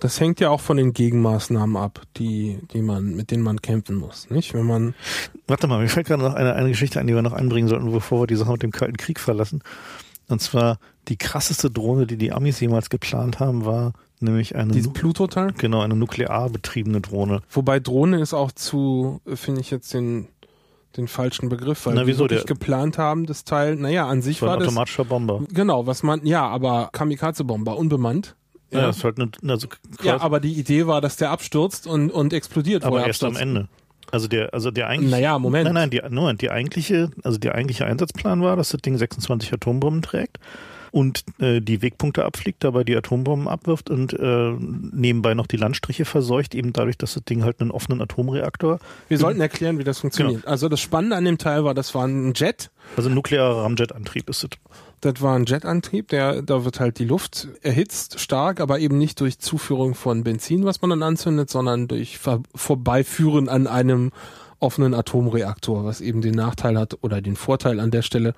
Das 0.00 0.20
hängt 0.20 0.40
ja 0.40 0.50
auch 0.50 0.60
von 0.60 0.76
den 0.76 0.92
Gegenmaßnahmen 0.92 1.76
ab, 1.76 2.02
die, 2.16 2.58
die 2.72 2.82
man, 2.82 3.14
mit 3.14 3.30
denen 3.30 3.42
man 3.42 3.62
kämpfen 3.62 3.96
muss, 3.96 4.28
nicht? 4.30 4.54
Wenn 4.54 4.66
man. 4.66 4.94
Warte 5.46 5.66
mal, 5.66 5.80
mir 5.80 5.88
fällt 5.88 6.06
gerade 6.06 6.22
noch 6.22 6.34
eine, 6.34 6.54
eine 6.54 6.70
Geschichte 6.70 7.00
ein, 7.00 7.06
die 7.06 7.14
wir 7.14 7.22
noch 7.22 7.32
anbringen 7.32 7.68
sollten, 7.68 7.90
bevor 7.92 8.22
wir 8.22 8.26
die 8.26 8.36
Sache 8.36 8.52
mit 8.52 8.62
dem 8.62 8.70
Kalten 8.70 8.96
Krieg 8.96 9.20
verlassen. 9.20 9.62
Und 10.28 10.40
zwar 10.40 10.78
die 11.08 11.16
krasseste 11.16 11.70
Drohne, 11.70 12.06
die 12.06 12.16
die 12.16 12.32
Amis 12.32 12.60
jemals 12.60 12.90
geplant 12.90 13.40
haben, 13.40 13.64
war 13.64 13.92
nämlich 14.20 14.56
eine 14.56 14.72
Diese 14.72 14.90
Pluto-Teil? 14.90 15.52
Genau, 15.58 15.80
eine 15.80 15.94
nuklear 15.94 16.48
betriebene 16.48 17.00
Drohne. 17.00 17.42
Wobei 17.50 17.80
Drohne 17.80 18.20
ist 18.20 18.32
auch 18.32 18.52
zu, 18.52 19.20
finde 19.26 19.60
ich 19.60 19.70
jetzt 19.70 19.92
den 19.92 20.28
den 20.96 21.08
falschen 21.08 21.48
Begriff, 21.48 21.86
weil 21.86 21.94
Na, 21.94 22.06
wieso, 22.06 22.26
die 22.26 22.36
geplant 22.44 22.98
haben, 22.98 23.26
das 23.26 23.44
Teil, 23.44 23.76
naja, 23.76 24.06
an 24.06 24.22
sich 24.22 24.40
war, 24.42 24.50
war 24.50 24.56
ein 24.58 24.62
automatischer 24.62 25.04
Bomber. 25.04 25.42
Genau, 25.52 25.86
was 25.86 26.02
man, 26.02 26.24
ja, 26.24 26.46
aber 26.46 26.90
Kamikaze-Bomber, 26.92 27.76
unbemannt. 27.76 28.36
Ja, 28.70 28.80
ja, 28.80 28.86
das 28.86 28.98
ist 28.98 29.04
halt 29.04 29.18
eine, 29.18 29.30
also 29.48 29.68
ja, 30.02 30.20
aber 30.20 30.40
die 30.40 30.52
Idee 30.52 30.86
war, 30.86 31.00
dass 31.00 31.16
der 31.16 31.30
abstürzt 31.30 31.86
und, 31.86 32.10
und 32.10 32.32
explodiert. 32.32 32.84
Aber 32.84 33.06
erst 33.06 33.24
abstürzt. 33.24 33.42
am 33.42 33.48
Ende. 33.48 33.68
Also 34.14 34.28
der, 34.28 34.54
also 34.54 34.70
der 34.70 34.86
eigentlich. 34.86 35.10
Naja, 35.10 35.36
Moment. 35.40 35.64
Nein, 35.64 35.74
nein, 35.74 35.90
die, 35.90 36.00
Moment, 36.08 36.40
die 36.40 36.48
eigentliche, 36.48 37.10
also 37.24 37.36
der 37.36 37.56
eigentliche 37.56 37.84
Einsatzplan 37.84 38.42
war, 38.42 38.54
dass 38.54 38.68
das 38.68 38.80
Ding 38.80 38.96
26 38.96 39.52
Atombomben 39.52 40.02
trägt 40.02 40.38
und 40.92 41.24
äh, 41.40 41.60
die 41.60 41.82
Wegpunkte 41.82 42.24
abfliegt, 42.24 42.62
dabei 42.62 42.84
die 42.84 42.96
Atombomben 42.96 43.48
abwirft 43.48 43.90
und 43.90 44.12
äh, 44.12 44.52
nebenbei 44.60 45.34
noch 45.34 45.48
die 45.48 45.56
Landstriche 45.56 46.04
verseucht, 46.04 46.54
eben 46.54 46.72
dadurch, 46.72 46.96
dass 46.96 47.14
das 47.14 47.24
Ding 47.24 47.42
halt 47.42 47.60
einen 47.60 47.72
offenen 47.72 48.00
Atomreaktor. 48.00 48.78
Wir 49.08 49.18
sollten 49.18 49.40
erklären, 49.40 49.80
wie 49.80 49.84
das 49.84 49.98
funktioniert. 49.98 50.42
Genau. 50.42 50.50
Also 50.52 50.68
das 50.68 50.78
Spannende 50.78 51.16
an 51.16 51.24
dem 51.24 51.38
Teil 51.38 51.64
war, 51.64 51.74
das 51.74 51.92
war 51.96 52.06
ein 52.06 52.34
Jet. 52.34 52.70
Also 52.96 53.08
ein 53.08 53.16
nuklearer 53.16 53.64
Ramjet-Antrieb 53.64 54.30
ist 54.30 54.44
es. 54.44 54.50
Das 55.04 55.20
war 55.20 55.36
ein 55.36 55.44
Jetantrieb, 55.44 56.08
der, 56.08 56.40
da 56.40 56.64
wird 56.64 56.80
halt 56.80 56.98
die 56.98 57.04
Luft 57.04 57.48
erhitzt 57.60 58.20
stark, 58.20 58.58
aber 58.58 58.78
eben 58.78 58.96
nicht 58.96 59.20
durch 59.20 59.38
Zuführung 59.38 59.94
von 59.94 60.24
Benzin, 60.24 60.64
was 60.64 60.80
man 60.80 60.88
dann 60.88 61.02
anzündet, 61.02 61.50
sondern 61.50 61.88
durch 61.88 62.16
Ver 62.18 62.40
Vorbeiführen 62.54 63.50
an 63.50 63.66
einem 63.66 64.12
offenen 64.60 64.94
Atomreaktor, 64.94 65.84
was 65.84 66.00
eben 66.00 66.22
den 66.22 66.34
Nachteil 66.34 66.78
hat 66.78 66.96
oder 67.02 67.20
den 67.20 67.36
Vorteil 67.36 67.80
an 67.80 67.90
der 67.90 68.00
Stelle, 68.00 68.32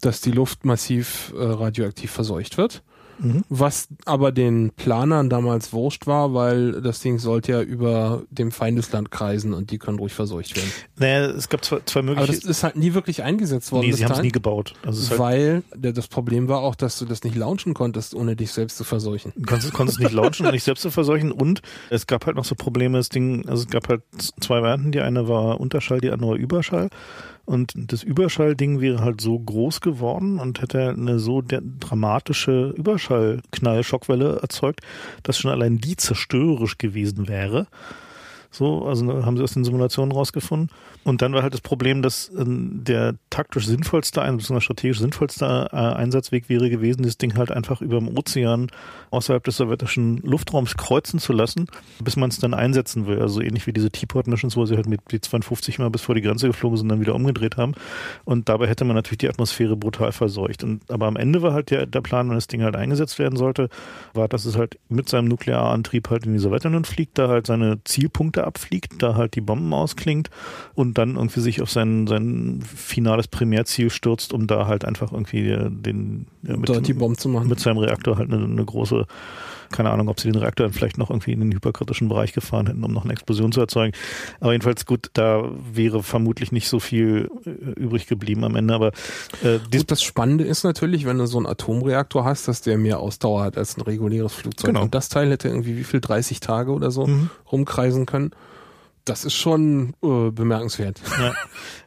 dass 0.00 0.20
die 0.20 0.32
Luft 0.32 0.64
massiv 0.64 1.32
äh, 1.36 1.44
radioaktiv 1.44 2.10
verseucht 2.10 2.58
wird. 2.58 2.82
Mhm. 3.20 3.44
Was 3.48 3.88
aber 4.04 4.32
den 4.32 4.70
Planern 4.70 5.30
damals 5.30 5.72
wurscht 5.72 6.06
war, 6.06 6.34
weil 6.34 6.80
das 6.80 7.00
Ding 7.00 7.18
sollte 7.18 7.52
ja 7.52 7.62
über 7.62 8.22
dem 8.30 8.50
Feindesland 8.50 9.10
kreisen 9.10 9.52
und 9.52 9.70
die 9.70 9.78
können 9.78 9.98
ruhig 9.98 10.12
verseucht 10.12 10.56
werden. 10.56 10.70
Naja, 10.98 11.26
es 11.26 11.48
gab 11.48 11.64
zwei, 11.64 11.80
zwei 11.84 12.02
mögliche. 12.02 12.24
Aber 12.24 12.32
das 12.32 12.44
ist 12.44 12.62
halt 12.62 12.76
nie 12.76 12.94
wirklich 12.94 13.22
eingesetzt 13.22 13.72
worden. 13.72 13.86
Nee, 13.86 13.92
sie 13.92 14.04
haben 14.04 14.12
es 14.12 14.22
nie 14.22 14.32
gebaut. 14.32 14.74
Also 14.84 15.10
halt 15.10 15.20
weil 15.20 15.62
der, 15.74 15.92
das 15.92 16.08
Problem 16.08 16.48
war 16.48 16.60
auch, 16.60 16.74
dass 16.74 16.98
du 16.98 17.04
das 17.04 17.22
nicht 17.22 17.36
launchen 17.36 17.74
konntest, 17.74 18.14
ohne 18.14 18.36
dich 18.36 18.52
selbst 18.52 18.76
zu 18.76 18.84
verseuchen. 18.84 19.32
Du 19.36 19.42
konntest, 19.42 19.72
konntest 19.72 20.00
nicht 20.00 20.12
launchen, 20.12 20.46
um 20.46 20.52
dich 20.52 20.64
selbst 20.64 20.82
zu 20.82 20.90
verseuchen 20.90 21.32
und 21.32 21.62
es 21.90 22.06
gab 22.06 22.26
halt 22.26 22.36
noch 22.36 22.44
so 22.44 22.54
Probleme, 22.54 22.98
das 22.98 23.08
Ding, 23.08 23.48
also 23.48 23.62
es 23.64 23.68
gab 23.68 23.88
halt 23.88 24.02
zwei 24.40 24.62
Varianten. 24.62 24.92
Die 24.92 25.00
eine 25.00 25.28
war 25.28 25.60
Unterschall, 25.60 26.00
die 26.00 26.10
andere 26.10 26.30
war 26.30 26.36
Überschall. 26.36 26.88
Und 27.50 27.72
das 27.74 28.04
Überschallding 28.04 28.80
wäre 28.80 29.00
halt 29.00 29.20
so 29.20 29.36
groß 29.36 29.80
geworden 29.80 30.38
und 30.38 30.62
hätte 30.62 30.90
eine 30.90 31.18
so 31.18 31.42
dramatische 31.42 32.72
Überschallknall-Schockwelle 32.76 34.38
erzeugt, 34.40 34.82
dass 35.24 35.36
schon 35.36 35.50
allein 35.50 35.78
die 35.78 35.96
zerstörerisch 35.96 36.78
gewesen 36.78 37.26
wäre. 37.26 37.66
So, 38.52 38.86
also 38.86 39.26
haben 39.26 39.36
sie 39.36 39.42
aus 39.42 39.54
den 39.54 39.64
Simulationen 39.64 40.12
rausgefunden. 40.12 40.70
Und 41.02 41.22
dann 41.22 41.32
war 41.32 41.42
halt 41.42 41.54
das 41.54 41.62
Problem, 41.62 42.02
dass 42.02 42.28
äh, 42.28 42.44
der 42.46 43.14
taktisch 43.30 43.66
sinnvollste, 43.66 44.20
beziehungsweise 44.20 44.60
strategisch 44.60 44.98
sinnvollste 44.98 45.68
äh, 45.72 45.76
Einsatzweg 45.76 46.48
wäre 46.48 46.68
gewesen, 46.68 47.02
das 47.02 47.16
Ding 47.16 47.36
halt 47.36 47.50
einfach 47.50 47.80
über 47.80 47.98
dem 47.98 48.16
Ozean 48.16 48.68
außerhalb 49.10 49.42
des 49.42 49.56
sowjetischen 49.56 50.18
Luftraums 50.18 50.76
kreuzen 50.76 51.18
zu 51.18 51.32
lassen, 51.32 51.66
bis 52.02 52.16
man 52.16 52.28
es 52.28 52.38
dann 52.38 52.52
einsetzen 52.52 53.06
will. 53.06 53.20
Also 53.20 53.40
ähnlich 53.40 53.66
wie 53.66 53.72
diese 53.72 53.90
Teapot-Missions, 53.90 54.56
wo 54.56 54.66
sie 54.66 54.76
halt 54.76 54.88
mit 54.88 55.04
B-52 55.06 55.80
mal 55.80 55.90
bis 55.90 56.02
vor 56.02 56.14
die 56.14 56.20
Grenze 56.20 56.48
geflogen 56.48 56.76
sind, 56.76 56.86
und 56.86 56.88
dann 56.90 57.00
wieder 57.00 57.14
umgedreht 57.14 57.56
haben. 57.56 57.74
Und 58.24 58.48
dabei 58.48 58.68
hätte 58.68 58.84
man 58.84 58.94
natürlich 58.94 59.18
die 59.18 59.28
Atmosphäre 59.28 59.76
brutal 59.76 60.12
verseucht. 60.12 60.64
Und, 60.64 60.90
aber 60.90 61.06
am 61.06 61.16
Ende 61.16 61.40
war 61.40 61.54
halt 61.54 61.70
der, 61.70 61.86
der 61.86 62.02
Plan, 62.02 62.28
wenn 62.28 62.36
das 62.36 62.46
Ding 62.46 62.62
halt 62.62 62.76
eingesetzt 62.76 63.18
werden 63.18 63.36
sollte, 63.36 63.70
war, 64.12 64.28
dass 64.28 64.44
es 64.44 64.56
halt 64.56 64.78
mit 64.88 65.08
seinem 65.08 65.28
Nuklearantrieb 65.28 66.10
halt 66.10 66.26
in 66.26 66.34
die 66.34 66.38
Sowjetunion 66.38 66.84
fliegt, 66.84 67.16
da 67.16 67.28
halt 67.28 67.46
seine 67.46 67.82
Zielpunkte 67.84 68.44
abfliegt, 68.44 69.02
da 69.02 69.14
halt 69.14 69.34
die 69.34 69.40
Bomben 69.40 69.72
ausklingt 69.72 70.28
und 70.74 70.89
dann 70.94 71.16
irgendwie 71.16 71.40
sich 71.40 71.62
auf 71.62 71.70
sein, 71.70 72.06
sein 72.06 72.62
finales 72.62 73.28
Primärziel 73.28 73.90
stürzt, 73.90 74.32
um 74.32 74.46
da 74.46 74.66
halt 74.66 74.84
einfach 74.84 75.12
irgendwie 75.12 75.56
den, 75.70 76.26
ja, 76.42 76.56
mit, 76.56 76.86
die 76.86 76.94
Bomben 76.94 77.18
zu 77.18 77.28
machen. 77.28 77.48
mit 77.48 77.60
seinem 77.60 77.78
Reaktor 77.78 78.18
halt 78.18 78.32
eine, 78.32 78.44
eine 78.44 78.64
große 78.64 79.06
keine 79.70 79.90
Ahnung, 79.90 80.08
ob 80.08 80.20
sie 80.20 80.30
den 80.30 80.40
Reaktor 80.40 80.66
dann 80.66 80.72
vielleicht 80.72 80.98
noch 80.98 81.10
irgendwie 81.10 81.32
in 81.32 81.40
den 81.40 81.52
hyperkritischen 81.52 82.08
Bereich 82.08 82.32
gefahren 82.32 82.66
hätten, 82.66 82.82
um 82.82 82.92
noch 82.92 83.04
eine 83.04 83.12
Explosion 83.12 83.52
zu 83.52 83.60
erzeugen. 83.60 83.96
Aber 84.40 84.52
jedenfalls 84.52 84.84
gut, 84.84 85.10
da 85.12 85.48
wäre 85.72 86.02
vermutlich 86.02 86.52
nicht 86.52 86.68
so 86.68 86.80
viel 86.80 87.30
äh, 87.46 87.50
übrig 87.80 88.06
geblieben 88.06 88.44
am 88.44 88.56
Ende. 88.56 88.74
Aber 88.74 88.88
äh, 89.42 89.58
gut, 89.72 89.90
das 89.90 90.02
Spannende 90.02 90.44
ist 90.44 90.64
natürlich, 90.64 91.06
wenn 91.06 91.18
du 91.18 91.26
so 91.26 91.38
einen 91.38 91.46
Atomreaktor 91.46 92.24
hast, 92.24 92.48
dass 92.48 92.62
der 92.62 92.78
mehr 92.78 92.98
Ausdauer 92.98 93.44
hat 93.44 93.56
als 93.56 93.76
ein 93.76 93.82
reguläres 93.82 94.32
Flugzeug. 94.32 94.70
Genau. 94.70 94.82
Und 94.82 94.94
das 94.94 95.08
Teil 95.08 95.30
hätte 95.30 95.48
irgendwie 95.48 95.76
wie 95.76 95.84
viel 95.84 96.00
30 96.00 96.40
Tage 96.40 96.72
oder 96.72 96.90
so 96.90 97.06
mhm. 97.06 97.30
rumkreisen 97.50 98.06
können 98.06 98.32
das 99.10 99.24
ist 99.24 99.34
schon 99.34 99.94
äh, 100.02 100.30
bemerkenswert. 100.30 101.00
Ja. 101.20 101.34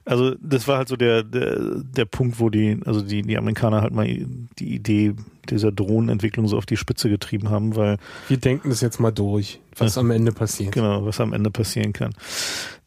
Also 0.05 0.35
das 0.41 0.67
war 0.67 0.79
halt 0.79 0.89
so 0.89 0.97
der, 0.97 1.23
der, 1.23 1.81
der 1.81 2.03
Punkt, 2.03 2.37
wo 2.41 2.49
die, 2.49 2.77
also 2.85 3.01
die, 3.01 3.21
die 3.21 3.37
Amerikaner 3.37 3.81
halt 3.81 3.93
mal 3.93 4.05
die 4.05 4.75
Idee 4.75 5.13
dieser 5.49 5.71
Drohnenentwicklung 5.71 6.47
so 6.47 6.57
auf 6.57 6.65
die 6.65 6.75
Spitze 6.75 7.09
getrieben 7.09 7.49
haben, 7.49 7.77
weil 7.77 7.97
wir 8.27 8.37
denken 8.37 8.69
das 8.69 8.81
jetzt 8.81 8.99
mal 8.99 9.11
durch, 9.11 9.61
was 9.77 9.95
ja, 9.95 10.01
am 10.01 10.11
Ende 10.11 10.33
passiert. 10.33 10.73
Genau, 10.73 11.05
was 11.05 11.21
am 11.21 11.31
Ende 11.31 11.51
passieren 11.51 11.93
kann. 11.93 12.13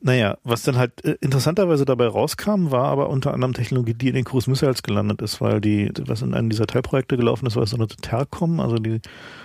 Naja, 0.03 0.37
was 0.45 0.63
dann 0.63 0.77
halt 0.77 1.05
äh, 1.05 1.17
interessanterweise 1.23 1.87
dabei 1.87 2.07
rauskam, 2.07 2.71
war 2.71 2.85
aber 2.85 3.09
unter 3.09 3.33
anderem 3.33 3.55
Technologie, 3.55 3.95
die 3.95 4.09
in 4.09 4.15
den 4.15 4.25
Cruise 4.25 4.49
Missiles 4.51 4.83
gelandet 4.83 5.23
ist, 5.23 5.41
weil 5.41 5.61
die, 5.63 5.91
was 6.07 6.21
in 6.21 6.35
einem 6.35 6.51
dieser 6.51 6.67
Teilprojekte 6.67 7.17
gelaufen 7.17 7.47
ist, 7.47 7.57
war 7.57 7.67
so 7.67 7.77
eine 7.77 7.87
TERCOM, 7.87 8.61
also 8.61 8.77
die 8.77 9.01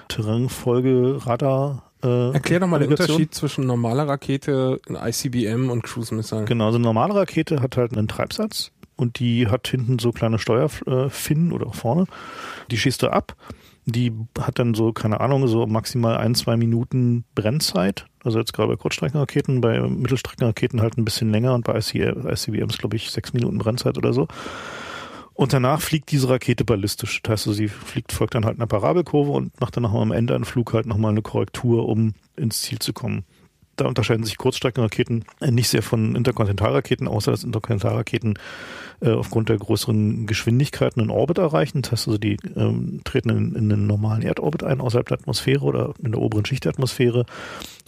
Terrainfolge 0.10 1.26
Radar 1.26 1.91
äh, 2.04 2.32
Erklär 2.32 2.60
doch 2.60 2.68
mal 2.68 2.80
den 2.80 2.90
Unterschied 2.90 3.34
zwischen 3.34 3.66
normaler 3.66 4.08
Rakete, 4.08 4.80
ICBM 4.90 5.70
und 5.70 5.84
Cruise 5.84 6.14
Missile. 6.14 6.46
Genau, 6.46 6.68
also 6.68 6.78
eine 6.78 6.86
normale 6.86 7.16
Rakete 7.16 7.62
hat 7.62 7.78
halt 7.78 7.96
einen 7.96 8.08
Treibsatz 8.08 8.72
und 8.96 9.20
die 9.20 9.48
hat 9.48 9.68
hinten 9.68 10.00
so 10.00 10.12
kleine 10.12 10.40
Steuerfinnen 10.40 11.52
oder 11.52 11.72
vorne. 11.74 12.06
Die 12.70 12.78
schießt 12.78 13.02
du 13.04 13.08
ab. 13.08 13.36
Die 13.86 14.14
hat 14.40 14.60
dann 14.60 14.76
so, 14.76 14.94
keine 14.94 15.22
Ahnung, 15.22 15.48
so 15.48 15.66
maximal 15.66 16.18
ein, 16.18 16.36
zwei 16.36 16.56
Minuten 16.56 17.26
Brennzeit. 17.34 18.06
Also 18.24 18.38
jetzt 18.38 18.54
gerade 18.54 18.70
bei 18.70 18.76
Kurzstreckenraketen, 18.76 19.60
bei 19.60 19.82
Mittelstreckenraketen 19.82 20.82
halt 20.82 20.98
ein 20.98 21.06
bisschen 21.06 21.32
länger 21.32 21.56
und 21.56 21.66
bei 21.66 21.76
ICBMs, 21.80 22.78
glaube 22.78 22.96
ich, 22.96 23.10
sechs 23.10 23.34
Minuten 23.34 23.58
Brennzeit 23.58 23.98
oder 23.98 24.14
so. 24.14 24.28
Und 25.42 25.54
danach 25.54 25.82
fliegt 25.82 26.12
diese 26.12 26.30
Rakete 26.30 26.64
ballistisch. 26.64 27.20
Das 27.24 27.48
heißt, 27.48 27.56
sie 27.56 27.68
fliegt, 27.68 28.12
folgt 28.12 28.36
dann 28.36 28.46
halt 28.46 28.58
einer 28.58 28.68
Parabelkurve 28.68 29.32
und 29.32 29.60
macht 29.60 29.76
dann 29.76 29.82
nochmal 29.82 30.04
am 30.04 30.12
Ende 30.12 30.36
einen 30.36 30.46
Flug 30.46 30.72
halt 30.72 30.86
nochmal 30.86 31.10
eine 31.10 31.24
Korrektur, 31.24 31.90
um 31.90 32.14
ins 32.36 32.62
Ziel 32.62 32.78
zu 32.78 32.94
kommen. 32.94 33.24
da 33.76 33.86
unterscheiden 33.86 34.24
sich 34.24 34.38
Kurzstreckenraketen 34.38 35.26
nicht 35.44 35.70
sehr 35.70 35.82
von 35.82 36.16
Interkontinentalraketen, 36.16 37.08
außer 37.08 37.32
dass 37.32 37.44
Interkontinentalraketen 37.44 38.38
äh, 39.00 39.14
aufgrund 39.14 39.50
der 39.50 39.58
größeren 39.58 40.28
Geschwindigkeiten 40.28 41.02
einen 41.02 41.10
Orbit 41.10 41.40
erreichen. 41.40 41.82
Das 41.82 41.94
heißt 41.94 42.08
also, 42.10 42.20
die 42.20 42.38
ähm, 42.56 43.02
treten 43.04 43.32
in, 43.32 43.56
in 43.56 43.72
einen 43.72 43.88
normalen 43.88 44.22
Erdorbit 44.22 44.64
ein, 44.64 44.80
außerhalb 44.80 45.08
der 45.08 45.18
Atmosphäre 45.18 45.66
oder 45.66 45.96
in 46.04 46.12
der 46.12 46.22
oberen 46.22 46.46
Schicht 46.46 46.66
der 46.66 46.74
Atmosphäre 46.74 47.26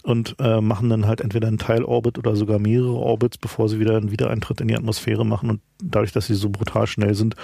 und 0.04 0.36
äh, 0.38 0.60
machen 0.60 0.90
dann 0.90 1.06
halt 1.06 1.22
entweder 1.22 1.48
einen 1.48 1.58
Teilorbit 1.58 2.18
oder 2.18 2.36
sogar 2.36 2.58
mehrere 2.58 2.92
Orbits, 2.92 3.38
bevor 3.38 3.70
sie 3.70 3.80
wieder 3.80 3.96
einen 3.96 4.10
Wiedereintritt 4.10 4.60
in 4.60 4.68
die 4.68 4.76
Atmosphäre 4.76 5.24
machen. 5.24 5.48
Und 5.48 5.60
dadurch, 5.82 6.12
dass 6.12 6.26
sie 6.26 6.34
so 6.34 6.50
brutal 6.50 6.86
schnell 6.86 7.14
sind, 7.14 7.36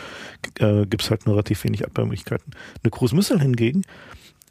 äh, 0.58 0.84
gibt 0.84 1.02
es 1.02 1.10
halt 1.10 1.24
nur 1.24 1.36
relativ 1.36 1.64
wenig 1.64 1.86
Abwehrmöglichkeiten. 1.86 2.52
Eine 2.82 2.90
Cruise 2.90 3.16
Missile 3.16 3.40
hingegen 3.40 3.82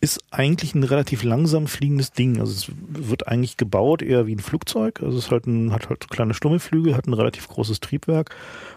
ist 0.01 0.23
eigentlich 0.31 0.73
ein 0.73 0.83
relativ 0.83 1.23
langsam 1.23 1.67
fliegendes 1.67 2.11
Ding. 2.11 2.39
Also 2.39 2.53
es 2.53 2.71
wird 2.87 3.27
eigentlich 3.27 3.57
gebaut 3.57 4.01
eher 4.01 4.25
wie 4.25 4.35
ein 4.35 4.39
Flugzeug. 4.39 5.03
Also 5.03 5.19
es 5.19 5.29
halt 5.29 5.45
ein, 5.45 5.71
hat 5.71 5.89
halt 5.89 6.09
kleine 6.09 6.33
Stummelflügel, 6.33 6.95
hat 6.95 7.05
ein 7.05 7.13
relativ 7.13 7.47
großes 7.47 7.79
Triebwerk 7.79 8.35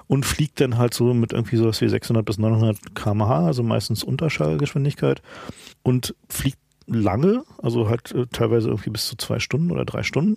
und 0.08 0.26
fliegt 0.26 0.60
dann 0.60 0.76
halt 0.76 0.92
so 0.92 1.14
mit 1.14 1.32
irgendwie 1.32 1.56
sowas 1.56 1.80
wie 1.80 1.88
600 1.88 2.22
bis 2.22 2.36
900 2.36 2.94
kmh, 2.94 3.46
also 3.46 3.62
meistens 3.62 4.02
Unterschallgeschwindigkeit 4.02 5.22
und 5.82 6.14
fliegt 6.28 6.58
lange, 6.86 7.44
also 7.58 7.88
halt 7.88 8.12
äh, 8.12 8.26
teilweise 8.26 8.68
irgendwie 8.68 8.90
bis 8.90 9.06
zu 9.06 9.16
zwei 9.16 9.38
Stunden 9.38 9.70
oder 9.70 9.84
drei 9.84 10.02
Stunden 10.02 10.36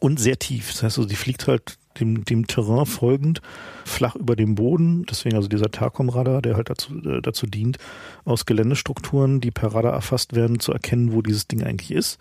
und 0.00 0.20
sehr 0.20 0.38
tief. 0.38 0.72
Das 0.72 0.82
heißt 0.82 0.98
also, 0.98 1.08
die 1.08 1.16
fliegt 1.16 1.46
halt 1.46 1.78
dem, 2.00 2.24
dem 2.24 2.46
Terrain 2.46 2.86
folgend 2.86 3.40
flach 3.84 4.14
über 4.14 4.36
dem 4.36 4.54
Boden. 4.54 5.04
Deswegen 5.06 5.36
also 5.36 5.48
dieser 5.48 5.70
Tarkom-Radar, 5.70 6.42
der 6.42 6.56
halt 6.56 6.70
dazu, 6.70 6.96
äh, 6.98 7.20
dazu 7.20 7.46
dient, 7.46 7.78
aus 8.24 8.46
Geländestrukturen, 8.46 9.40
die 9.40 9.50
per 9.50 9.74
Radar 9.74 9.92
erfasst 9.92 10.34
werden, 10.34 10.60
zu 10.60 10.72
erkennen, 10.72 11.12
wo 11.12 11.22
dieses 11.22 11.48
Ding 11.48 11.62
eigentlich 11.62 11.90
ist. 11.90 12.18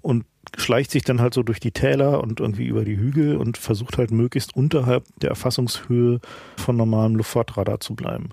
Und 0.00 0.24
schleicht 0.56 0.90
sich 0.90 1.02
dann 1.02 1.20
halt 1.20 1.34
so 1.34 1.42
durch 1.42 1.60
die 1.60 1.72
Täler 1.72 2.22
und 2.22 2.40
irgendwie 2.40 2.66
über 2.66 2.84
die 2.84 2.96
Hügel 2.96 3.36
und 3.36 3.58
versucht 3.58 3.98
halt 3.98 4.10
möglichst 4.10 4.56
unterhalb 4.56 5.04
der 5.20 5.30
Erfassungshöhe 5.30 6.20
von 6.56 6.76
normalem 6.76 7.16
Luftfahrtradar 7.16 7.80
zu 7.80 7.94
bleiben. 7.94 8.30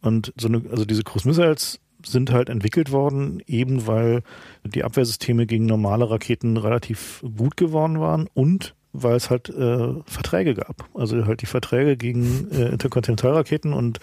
Und 0.00 0.32
so 0.36 0.48
eine, 0.48 0.62
also 0.70 0.84
diese 0.84 1.04
Cruise 1.04 1.28
Missiles 1.28 1.78
sind 2.04 2.30
halt 2.32 2.48
entwickelt 2.48 2.92
worden, 2.92 3.42
eben 3.46 3.86
weil 3.86 4.22
die 4.64 4.84
Abwehrsysteme 4.84 5.46
gegen 5.46 5.66
normale 5.66 6.10
Raketen 6.10 6.56
relativ 6.56 7.24
gut 7.36 7.56
geworden 7.56 8.00
waren 8.00 8.28
und 8.34 8.74
weil 8.92 9.16
es 9.16 9.30
halt 9.30 9.48
äh, 9.48 9.94
Verträge 10.06 10.54
gab. 10.54 10.88
Also 10.94 11.26
halt 11.26 11.40
die 11.40 11.46
Verträge 11.46 11.96
gegen 11.96 12.50
äh, 12.50 12.68
Interkontinentalraketen 12.68 13.72
und 13.72 14.00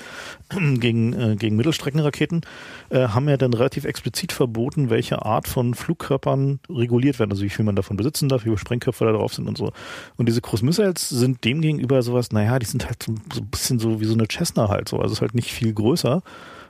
gegen, 0.49 1.13
äh, 1.13 1.35
gegen 1.35 1.55
Mittelstreckenraketen 1.55 2.41
äh, 2.89 3.09
haben 3.09 3.29
ja 3.29 3.38
dann 3.38 3.53
relativ 3.53 3.85
explizit 3.85 4.31
verboten, 4.31 4.89
welche 4.89 5.23
Art 5.23 5.47
von 5.47 5.75
Flugkörpern 5.75 6.59
reguliert 6.69 7.19
werden. 7.19 7.31
Also 7.31 7.43
wie 7.43 7.49
viel 7.49 7.65
man 7.65 7.75
davon 7.75 7.97
besitzen 7.97 8.29
darf, 8.29 8.41
wie 8.41 8.49
viele 8.49 8.57
Sprengköpfe 8.57 9.05
da 9.05 9.12
drauf 9.12 9.33
sind 9.33 9.47
und 9.47 9.57
so. 9.57 9.71
Und 10.17 10.27
diese 10.27 10.41
Cruise 10.41 10.65
Missiles 10.65 11.07
sind 11.07 11.45
demgegenüber 11.45 12.01
sowas, 12.01 12.31
naja, 12.31 12.57
die 12.57 12.65
sind 12.65 12.85
halt 12.88 13.03
so, 13.03 13.13
so 13.33 13.41
ein 13.41 13.47
bisschen 13.47 13.79
so 13.79 14.01
wie 14.01 14.05
so 14.05 14.13
eine 14.13 14.27
Cessna 14.27 14.69
halt 14.69 14.89
so. 14.89 14.99
Also 14.99 15.13
ist 15.13 15.21
halt 15.21 15.35
nicht 15.35 15.51
viel 15.51 15.73
größer 15.73 16.23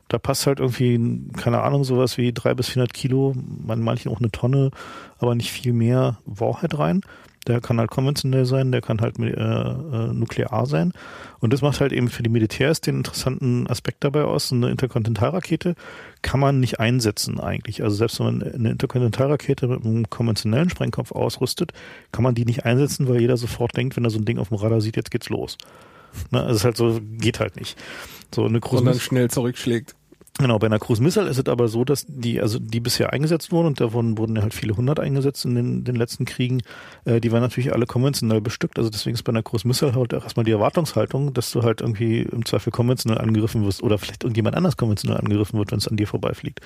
da 0.09 0.17
passt 0.17 0.47
halt 0.47 0.59
irgendwie, 0.59 0.99
keine 1.37 1.61
Ahnung, 1.61 1.83
sowas 1.83 2.17
wie 2.17 2.33
drei 2.33 2.53
bis 2.53 2.67
400 2.69 2.93
Kilo, 2.93 3.35
man 3.65 3.79
manchen 3.79 4.11
auch 4.11 4.19
eine 4.19 4.31
Tonne, 4.31 4.71
aber 5.19 5.35
nicht 5.35 5.51
viel 5.51 5.71
mehr 5.71 6.17
Warhead 6.25 6.77
rein. 6.77 7.01
Der 7.47 7.61
kann 7.61 7.79
halt 7.79 7.89
konventionell 7.89 8.45
sein, 8.45 8.71
der 8.71 8.81
kann 8.81 8.99
halt 9.01 9.17
äh, 9.17 9.29
äh, 9.29 10.13
nuklear 10.13 10.65
sein. 10.65 10.91
Und 11.39 11.53
das 11.53 11.61
macht 11.61 11.79
halt 11.79 11.93
eben 11.93 12.09
für 12.09 12.21
die 12.21 12.29
Militärs 12.29 12.81
den 12.81 12.97
interessanten 12.97 13.65
Aspekt 13.67 14.03
dabei 14.03 14.23
aus. 14.23 14.51
Eine 14.51 14.69
Interkontinentalrakete 14.69 15.75
kann 16.21 16.39
man 16.39 16.59
nicht 16.59 16.79
einsetzen 16.79 17.39
eigentlich. 17.39 17.81
Also 17.81 17.95
selbst 17.95 18.19
wenn 18.19 18.25
man 18.25 18.43
eine 18.43 18.71
Interkontinentalrakete 18.71 19.67
mit 19.67 19.85
einem 19.85 20.09
konventionellen 20.09 20.69
Sprengkopf 20.69 21.11
ausrüstet, 21.11 21.71
kann 22.11 22.23
man 22.23 22.35
die 22.35 22.45
nicht 22.45 22.65
einsetzen, 22.65 23.07
weil 23.07 23.21
jeder 23.21 23.37
sofort 23.37 23.75
denkt, 23.77 23.95
wenn 23.95 24.03
er 24.03 24.09
so 24.09 24.19
ein 24.19 24.25
Ding 24.25 24.37
auf 24.37 24.49
dem 24.49 24.57
Radar 24.57 24.81
sieht, 24.81 24.97
jetzt 24.97 25.11
geht's 25.11 25.29
los. 25.29 25.57
Ne? 26.31 26.41
Also 26.41 26.51
es 26.51 26.57
ist 26.57 26.65
halt 26.65 26.77
so, 26.77 26.99
geht 27.01 27.39
halt 27.39 27.55
nicht. 27.55 27.77
So 28.33 28.45
eine 28.45 28.59
Cruise 28.59 28.83
Sondern 28.83 28.99
schnell 28.99 29.29
zurückschlägt. 29.29 29.95
Genau, 30.39 30.57
bei 30.57 30.67
einer 30.67 30.79
Cruise 30.79 31.03
Missile 31.03 31.27
ist 31.27 31.37
es 31.37 31.47
aber 31.47 31.67
so, 31.67 31.83
dass 31.83 32.05
die, 32.07 32.39
also 32.39 32.59
die 32.59 32.79
bisher 32.79 33.11
eingesetzt 33.11 33.51
wurden, 33.51 33.67
und 33.67 33.81
davon 33.81 34.17
wurden 34.17 34.37
ja 34.37 34.41
halt 34.41 34.53
viele 34.53 34.77
hundert 34.77 34.97
eingesetzt 34.97 35.43
in 35.43 35.53
den, 35.53 35.83
den 35.83 35.97
letzten 35.97 36.23
Kriegen, 36.23 36.61
äh, 37.03 37.19
die 37.19 37.33
waren 37.33 37.41
natürlich 37.41 37.73
alle 37.73 37.85
konventionell 37.85 38.39
bestückt. 38.39 38.77
Also 38.77 38.89
deswegen 38.89 39.15
ist 39.15 39.23
bei 39.23 39.33
einer 39.33 39.43
Cruise 39.43 39.67
Missile 39.67 39.95
halt 39.95 40.13
auch 40.13 40.23
erstmal 40.23 40.45
die 40.45 40.51
Erwartungshaltung, 40.51 41.33
dass 41.33 41.51
du 41.51 41.63
halt 41.63 41.81
irgendwie 41.81 42.21
im 42.21 42.45
Zweifel 42.45 42.71
konventionell 42.71 43.19
angegriffen 43.19 43.65
wirst 43.65 43.83
oder 43.83 43.97
vielleicht 43.97 44.23
irgendjemand 44.23 44.55
anders 44.55 44.77
konventionell 44.77 45.19
angegriffen 45.19 45.59
wird, 45.59 45.71
wenn 45.71 45.79
es 45.79 45.89
an 45.89 45.97
dir 45.97 46.07
vorbeifliegt. 46.07 46.61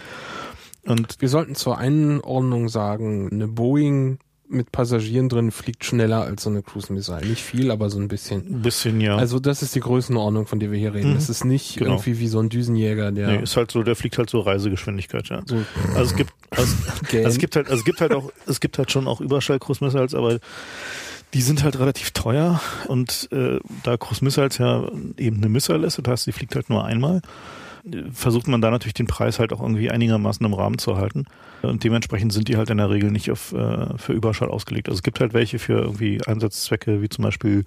Und 0.86 1.20
wir 1.20 1.30
sollten 1.30 1.56
zur 1.56 1.80
Einordnung 1.80 2.70
sagen, 2.70 3.30
eine 3.32 3.48
Boeing 3.48 4.20
mit 4.50 4.72
Passagieren 4.72 5.30
drin 5.30 5.52
fliegt 5.52 5.86
schneller 5.86 6.22
als 6.22 6.44
so 6.44 6.50
eine 6.50 6.62
Cruise 6.62 6.92
Missile. 6.92 7.26
Nicht 7.26 7.42
viel, 7.42 7.72
aber 7.72 7.90
so 7.90 8.00
ein 8.00 8.08
bisschen. 8.08 8.42
Ein 8.42 8.62
bisschen, 8.62 9.02
ja. 9.02 9.16
Also 9.16 9.40
das 9.40 9.62
ist 9.64 9.76
die 9.76 9.80
Größenordnung, 9.80 10.48
von 10.48 10.60
der 10.60 10.72
wir 10.72 10.78
hier 10.78 10.94
reden. 10.94 11.12
Mhm. 11.12 11.16
Das 11.16 11.30
ist 11.30 11.44
nicht 11.44 11.78
genau. 11.78 11.92
irgendwie 11.92 12.20
wie 12.20 12.28
so 12.28 12.40
ein 12.40 12.50
Düsenjäger, 12.50 13.12
der. 13.12 13.28
Nee, 13.28 13.44
ist 13.44 13.58
halt 13.58 13.72
so, 13.72 13.84
der 13.84 13.96
fliegt 13.96 14.18
halt 14.18 14.30
so 14.30 14.40
Reisegeschwindigkeit, 14.40 15.30
ja. 15.30 15.42
So. 15.46 15.58
Also 15.96 16.12
es 16.12 16.16
gibt, 16.16 16.34
also, 16.52 16.76
also 17.14 17.28
es 17.28 17.38
gibt 17.38 17.56
halt, 17.56 17.68
also 17.68 17.80
es 17.80 17.86
gibt 17.86 18.02
halt 18.02 18.14
auch, 18.14 18.32
es 18.48 18.60
gibt 18.60 18.78
halt 18.78 18.92
schon 18.92 19.08
auch 19.08 19.22
Überschall 19.22 19.60
Cruise 19.60 19.84
Missiles, 19.84 20.14
aber 20.14 20.40
die 21.34 21.42
sind 21.42 21.64
halt 21.64 21.80
relativ 21.80 22.12
teuer 22.12 22.62
und 22.88 23.30
äh, 23.32 23.60
da 23.84 23.98
Cruise 23.98 24.24
Missiles 24.24 24.60
ja 24.60 24.88
eben 25.18 25.38
eine 25.38 25.50
Missile 25.50 25.86
ist, 25.86 25.98
das 25.98 26.08
heißt, 26.08 26.24
sie 26.26 26.32
fliegt 26.32 26.56
halt 26.56 26.70
nur 26.70 26.86
einmal 26.86 27.22
versucht 28.12 28.48
man 28.48 28.62
da 28.62 28.72
natürlich 28.72 28.94
den 28.94 29.08
Preis 29.08 29.40
halt 29.40 29.52
auch 29.52 29.62
irgendwie 29.62 29.92
einigermaßen 29.92 30.46
im 30.46 30.54
Rahmen 30.54 30.78
zu 30.78 30.98
halten. 30.98 31.26
Und 31.62 31.84
dementsprechend 31.84 32.32
sind 32.32 32.48
die 32.48 32.58
halt 32.58 32.70
in 32.70 32.78
der 32.78 32.90
Regel 32.90 33.12
nicht 33.12 33.30
auf, 33.30 33.54
äh, 33.54 33.98
für 33.98 34.14
Überschall 34.14 34.50
ausgelegt. 34.50 34.88
Also 34.88 35.00
es 35.00 35.04
gibt 35.04 35.20
halt 35.20 35.34
welche 35.34 35.60
für 35.60 35.80
irgendwie 35.80 36.22
Einsatzzwecke, 36.26 37.02
wie 37.02 37.10
zum 37.10 37.24
Beispiel 37.24 37.64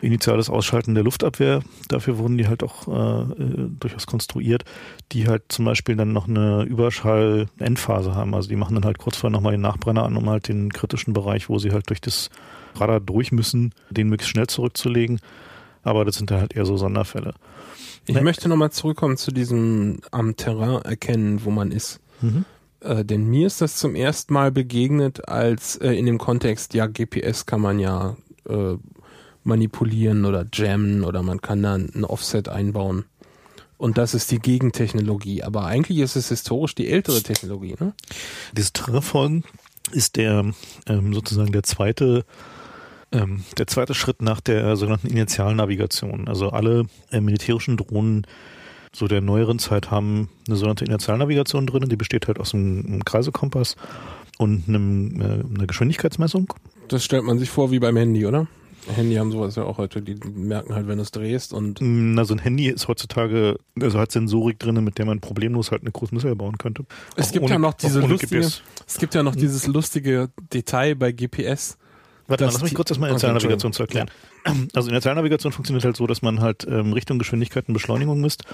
initiales 0.00 0.50
Ausschalten 0.50 0.94
der 0.94 1.04
Luftabwehr. 1.04 1.62
Dafür 1.88 2.18
wurden 2.18 2.38
die 2.38 2.48
halt 2.48 2.62
auch 2.62 2.88
äh, 2.88 3.42
äh, 3.42 3.70
durchaus 3.78 4.06
konstruiert, 4.06 4.64
die 5.12 5.28
halt 5.28 5.44
zum 5.48 5.64
Beispiel 5.64 5.96
dann 5.96 6.12
noch 6.12 6.28
eine 6.28 6.64
Überschall-Endphase 6.64 8.14
haben. 8.14 8.34
Also 8.34 8.48
die 8.48 8.56
machen 8.56 8.74
dann 8.74 8.84
halt 8.84 8.98
kurz 8.98 9.16
vorher 9.16 9.32
nochmal 9.32 9.52
den 9.52 9.60
Nachbrenner 9.60 10.04
an, 10.04 10.16
um 10.16 10.28
halt 10.28 10.48
den 10.48 10.72
kritischen 10.72 11.12
Bereich, 11.12 11.48
wo 11.48 11.58
sie 11.58 11.70
halt 11.70 11.88
durch 11.88 12.00
das 12.00 12.30
Radar 12.74 13.00
durch 13.00 13.32
müssen, 13.32 13.72
den 13.90 14.08
möglichst 14.08 14.30
schnell 14.30 14.48
zurückzulegen. 14.48 15.20
Aber 15.82 16.04
das 16.04 16.16
sind 16.16 16.30
dann 16.30 16.40
halt 16.40 16.56
eher 16.56 16.66
so 16.66 16.76
Sonderfälle. 16.76 17.34
Ich 18.06 18.20
möchte 18.20 18.48
nochmal 18.48 18.70
zurückkommen 18.70 19.16
zu 19.16 19.32
diesem 19.32 20.00
am 20.10 20.36
Terrain 20.36 20.82
erkennen, 20.82 21.44
wo 21.44 21.50
man 21.50 21.72
ist. 21.72 22.00
Mhm. 22.20 22.44
Äh, 22.80 23.04
denn 23.04 23.26
mir 23.26 23.46
ist 23.46 23.60
das 23.60 23.76
zum 23.76 23.94
ersten 23.94 24.32
Mal 24.32 24.52
begegnet, 24.52 25.28
als 25.28 25.76
äh, 25.76 25.92
in 25.92 26.06
dem 26.06 26.18
Kontext, 26.18 26.74
ja, 26.74 26.86
GPS 26.86 27.46
kann 27.46 27.60
man 27.60 27.78
ja 27.78 28.16
äh, 28.48 28.76
manipulieren 29.42 30.24
oder 30.24 30.44
jammen 30.52 31.04
oder 31.04 31.22
man 31.22 31.40
kann 31.40 31.62
da 31.62 31.74
ein 31.74 32.04
Offset 32.04 32.48
einbauen. 32.48 33.04
Und 33.78 33.98
das 33.98 34.14
ist 34.14 34.30
die 34.30 34.38
Gegentechnologie. 34.38 35.42
Aber 35.42 35.66
eigentlich 35.66 35.98
ist 35.98 36.16
es 36.16 36.28
historisch 36.28 36.74
die 36.74 36.88
ältere 36.88 37.22
Technologie, 37.22 37.76
ne? 37.78 37.92
Dieses 38.56 38.72
Terrainfolgen 38.72 39.44
ist 39.92 40.16
der 40.16 40.50
ähm, 40.86 41.14
sozusagen 41.14 41.52
der 41.52 41.62
zweite 41.62 42.24
ähm, 43.12 43.44
der 43.58 43.66
zweite 43.66 43.94
Schritt 43.94 44.22
nach 44.22 44.40
der 44.40 44.76
sogenannten 44.76 45.08
Initialnavigation. 45.08 46.28
Also 46.28 46.50
alle 46.50 46.86
äh, 47.10 47.20
militärischen 47.20 47.76
Drohnen 47.76 48.26
so 48.92 49.08
der 49.08 49.20
neueren 49.20 49.58
Zeit 49.58 49.90
haben 49.90 50.30
eine 50.48 50.56
sogenannte 50.56 50.86
Initialnavigation 50.86 51.66
drin, 51.66 51.88
die 51.88 51.96
besteht 51.96 52.28
halt 52.28 52.40
aus 52.40 52.54
einem, 52.54 53.04
Kreisekompass 53.04 53.76
und 54.38 54.68
einem, 54.68 55.20
äh, 55.20 55.24
einer 55.24 55.66
Geschwindigkeitsmessung. 55.66 56.52
Das 56.88 57.04
stellt 57.04 57.24
man 57.24 57.38
sich 57.38 57.50
vor 57.50 57.70
wie 57.70 57.78
beim 57.78 57.96
Handy, 57.96 58.24
oder? 58.24 58.46
Handy 58.94 59.16
haben 59.16 59.32
sowas 59.32 59.56
ja 59.56 59.64
auch 59.64 59.78
heute, 59.78 60.00
die 60.00 60.14
merken 60.14 60.74
halt, 60.74 60.86
wenn 60.86 60.98
du 60.98 61.02
es 61.02 61.10
drehst 61.10 61.52
und. 61.52 61.78
Na, 61.80 62.24
so 62.24 62.34
ein 62.34 62.38
Handy 62.38 62.68
ist 62.68 62.86
heutzutage, 62.88 63.58
also 63.80 63.98
hat 63.98 64.12
Sensorik 64.12 64.60
drin, 64.60 64.82
mit 64.84 64.98
der 64.98 65.06
man 65.06 65.20
problemlos 65.20 65.72
halt 65.72 65.82
eine 65.82 65.90
große 65.90 66.14
Missile 66.14 66.36
bauen 66.36 66.56
könnte. 66.56 66.84
Es 67.16 67.32
gibt 67.32 67.44
ohne, 67.44 67.54
ja 67.54 67.58
noch 67.58 67.74
diese 67.74 68.00
lustige, 68.00 68.40
GPS. 68.40 68.62
es 68.86 68.98
gibt 68.98 69.14
ja 69.14 69.22
noch 69.22 69.34
dieses 69.34 69.66
lustige 69.66 70.30
Detail 70.52 70.94
bei 70.94 71.10
GPS, 71.10 71.78
Warte 72.28 72.44
mal, 72.44 72.52
lass 72.52 72.62
mich 72.62 72.74
kurz 72.74 72.88
das 72.88 72.98
mal 72.98 73.10
in 73.10 73.18
der 73.18 73.32
Navigation 73.32 73.72
zu 73.72 73.82
erklären. 73.82 74.08
Ja. 74.08 74.35
Also 74.74 74.88
in 74.88 74.92
der 74.92 75.02
Zahlnavigation 75.02 75.52
funktioniert 75.52 75.84
halt 75.84 75.96
so, 75.96 76.06
dass 76.06 76.22
man 76.22 76.40
halt 76.40 76.66
ähm, 76.68 76.92
Richtung 76.92 77.18
Geschwindigkeit 77.18 77.68
und 77.68 77.74
Beschleunigung 77.74 78.20
misst 78.20 78.44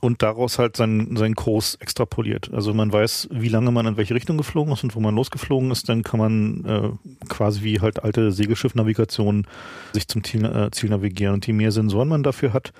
und 0.00 0.22
daraus 0.22 0.58
halt 0.58 0.76
seinen, 0.76 1.16
seinen 1.16 1.34
Kurs 1.34 1.76
extrapoliert. 1.76 2.50
Also 2.52 2.74
man 2.74 2.92
weiß, 2.92 3.28
wie 3.32 3.48
lange 3.48 3.70
man 3.70 3.86
in 3.86 3.96
welche 3.96 4.14
Richtung 4.14 4.36
geflogen 4.36 4.72
ist 4.72 4.84
und 4.84 4.94
wo 4.94 5.00
man 5.00 5.14
losgeflogen 5.14 5.70
ist, 5.70 5.88
dann 5.88 6.02
kann 6.02 6.20
man 6.20 6.64
äh, 6.64 7.26
quasi 7.28 7.62
wie 7.62 7.80
halt 7.80 8.04
alte 8.04 8.30
Segelschiffnavigationen 8.30 9.46
sich 9.92 10.06
zum 10.06 10.22
Ziel, 10.22 10.44
äh, 10.44 10.70
Ziel 10.70 10.90
navigieren. 10.90 11.34
Und 11.34 11.46
je 11.46 11.52
mehr 11.52 11.72
Sensoren 11.72 12.08
man 12.08 12.22
dafür 12.22 12.52
hat, 12.52 12.72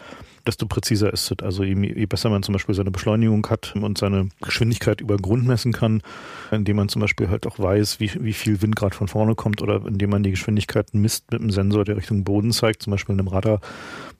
desto 0.47 0.67
präziser 0.67 1.13
ist 1.13 1.31
es. 1.31 1.39
Also 1.43 1.65
je, 1.65 1.75
je, 1.75 2.07
besser 2.07 2.31
man 2.31 2.43
zum 2.43 2.53
Beispiel 2.53 2.75
seine 2.75 2.91
Beschleunigung 2.91 3.47
hat 3.49 3.75
und 3.77 3.99
seine 3.99 4.29
Geschwindigkeit 4.43 5.01
über 5.01 5.17
Grund 5.17 5.47
messen 5.47 5.73
kann, 5.73 6.03
indem 6.51 6.77
man 6.77 6.89
zum 6.89 7.01
Beispiel 7.01 7.29
halt 7.29 7.47
auch 7.47 7.59
weiß, 7.59 8.01
wie, 8.01 8.11
wie 8.21 8.33
viel 8.33 8.61
Wind 8.63 8.77
gerade 8.77 8.95
von 8.95 9.09
vorne 9.09 9.35
kommt 9.35 9.63
oder 9.63 9.87
indem 9.87 10.11
man 10.11 10.23
die 10.23 10.31
Geschwindigkeit 10.31 10.93
misst 10.93 11.31
mit 11.31 11.41
einem 11.41 11.51
Sensor, 11.51 11.85
der 11.85 11.97
Richtung 11.97 12.25
Boden 12.25 12.44
zeigt, 12.53 12.83
zum 12.83 12.91
Beispiel 12.93 13.15
in 13.15 13.21
einem 13.21 13.29
Radar, 13.29 13.61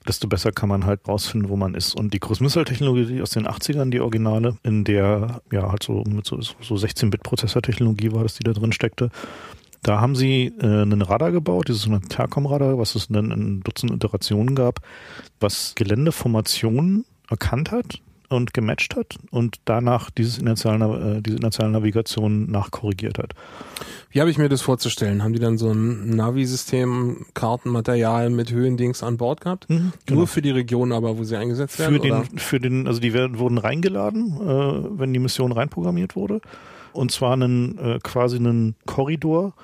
desto 0.07 0.29
besser 0.29 0.53
kann 0.53 0.69
man 0.69 0.85
halt 0.85 1.07
rausfinden, 1.09 1.49
wo 1.49 1.57
man 1.57 1.75
ist. 1.75 1.95
Und 1.95 2.13
die 2.15 2.19
Cruise 2.19 2.43
Missile 2.43 2.65
Technologie 2.65 3.23
aus 3.23 3.31
den 3.31 3.47
80ern, 3.47 3.91
die 3.91 4.01
Originale, 4.01 4.57
in 4.63 4.85
der 4.85 5.41
ja 5.51 5.71
halt 5.71 5.83
so 5.83 6.05
mit 6.07 6.27
so, 6.27 6.41
so 6.41 6.75
16-Bit 6.75 7.23
Prozessortechnologie 7.23 8.13
war 8.13 8.23
das, 8.23 8.35
die 8.35 8.45
da 8.45 8.53
drin 8.53 8.73
steckte, 8.73 9.11
Da 9.83 10.01
haben 10.01 10.17
sie 10.17 10.53
äh, 10.61 10.83
einen 10.83 11.03
Radar 11.03 11.33
gebaut, 11.33 11.69
dieses 11.69 11.89
Tercom-Radar, 12.09 12.79
was 12.79 12.95
es 12.95 13.09
dann 13.09 13.31
in 13.31 13.61
Dutzend 13.61 13.93
Iterationen 13.93 14.55
gab, 14.55 14.81
was 15.41 15.75
Geländeformationen 15.75 17.05
erkannt 17.29 17.71
hat 17.71 18.01
und 18.29 18.55
gematcht 18.55 18.97
hat 18.97 19.17
und 19.31 19.57
danach 19.65 20.11
dieses 20.11 20.39
inertiale, 20.39 21.17
äh, 21.19 21.23
diese 21.23 21.37
inertiale 21.37 21.71
Navigation 21.71 22.51
nachkorrigiert 22.51 23.19
hat. 23.19 23.35
Wie 24.11 24.21
habe 24.21 24.31
ich 24.31 24.39
mir 24.39 24.49
das 24.49 24.63
vorzustellen? 24.63 25.23
Haben 25.23 25.33
die 25.33 25.41
dann 25.41 25.59
so 25.59 25.73
ein 25.73 26.11
Navi-System, 26.11 27.27
Kartenmaterial 27.35 28.31
mit 28.31 28.53
Höhendings 28.53 29.03
an 29.03 29.17
Bord 29.17 29.41
gehabt? 29.41 29.69
Mhm, 29.69 29.93
genau. 30.07 30.19
Nur 30.21 30.27
für 30.29 30.41
die 30.41 30.51
Region 30.51 30.93
aber, 30.93 31.19
wo 31.19 31.25
sie 31.25 31.37
eingesetzt 31.37 31.79
werden? 31.79 31.95
Für 31.95 32.01
den, 32.01 32.13
oder? 32.13 32.25
für 32.37 32.61
den, 32.61 32.87
also 32.87 33.01
die 33.01 33.13
werden, 33.13 33.39
wurden 33.39 33.59
reingeladen, 33.59 34.37
äh, 34.41 34.99
wenn 34.99 35.13
die 35.13 35.19
Mission 35.19 35.51
reinprogrammiert 35.51 36.15
wurde. 36.15 36.41
Und 36.93 37.11
zwar 37.11 37.33
einen, 37.33 37.77
äh, 37.79 37.99
quasi 38.03 38.37
einen 38.37 38.77
Korridor, 38.87 39.55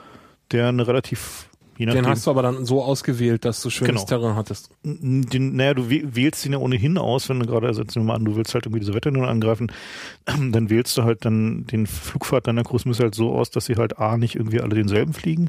der 0.50 0.68
eine 0.68 0.86
relativ 0.86 1.49
Den 1.86 2.06
hast 2.06 2.26
du 2.26 2.30
aber 2.30 2.42
dann 2.42 2.64
so 2.64 2.82
ausgewählt, 2.82 3.44
dass 3.44 3.62
du 3.62 3.70
schönes 3.70 4.06
genau. 4.06 4.20
Terrain 4.20 4.36
hattest. 4.36 4.70
Den, 4.82 5.56
naja, 5.56 5.74
du 5.74 5.88
wählst 5.88 6.44
ihn 6.44 6.52
ja 6.52 6.58
ohnehin 6.58 6.98
aus, 6.98 7.28
wenn 7.28 7.40
du 7.40 7.46
gerade, 7.46 7.66
also 7.66 7.82
jetzt 7.82 7.96
nehmen 7.96 8.06
wir 8.06 8.12
mal 8.12 8.16
an, 8.18 8.24
du 8.24 8.36
willst 8.36 8.54
halt 8.54 8.66
irgendwie 8.66 8.80
diese 8.80 8.94
Wetternull 8.94 9.26
angreifen, 9.26 9.72
dann 10.24 10.70
wählst 10.70 10.96
du 10.98 11.04
halt 11.04 11.24
dann 11.24 11.66
den 11.66 11.86
Flugfahrt 11.86 12.46
deiner 12.46 12.62
Missile 12.70 13.04
halt 13.04 13.14
so 13.14 13.32
aus, 13.32 13.50
dass 13.50 13.66
sie 13.66 13.76
halt 13.76 13.98
A, 13.98 14.16
nicht 14.16 14.36
irgendwie 14.36 14.60
alle 14.60 14.74
denselben 14.74 15.12
fliegen, 15.12 15.48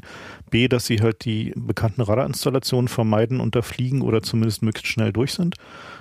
B, 0.50 0.68
dass 0.68 0.86
sie 0.86 1.00
halt 1.00 1.24
die 1.24 1.52
bekannten 1.56 2.00
Radarinstallationen 2.00 2.88
vermeiden 2.88 3.40
und 3.40 3.54
da 3.54 3.62
fliegen 3.62 4.02
oder 4.02 4.22
zumindest 4.22 4.62
möglichst 4.62 4.92
schnell 4.92 5.12
durch 5.12 5.34
sind. 5.34 5.56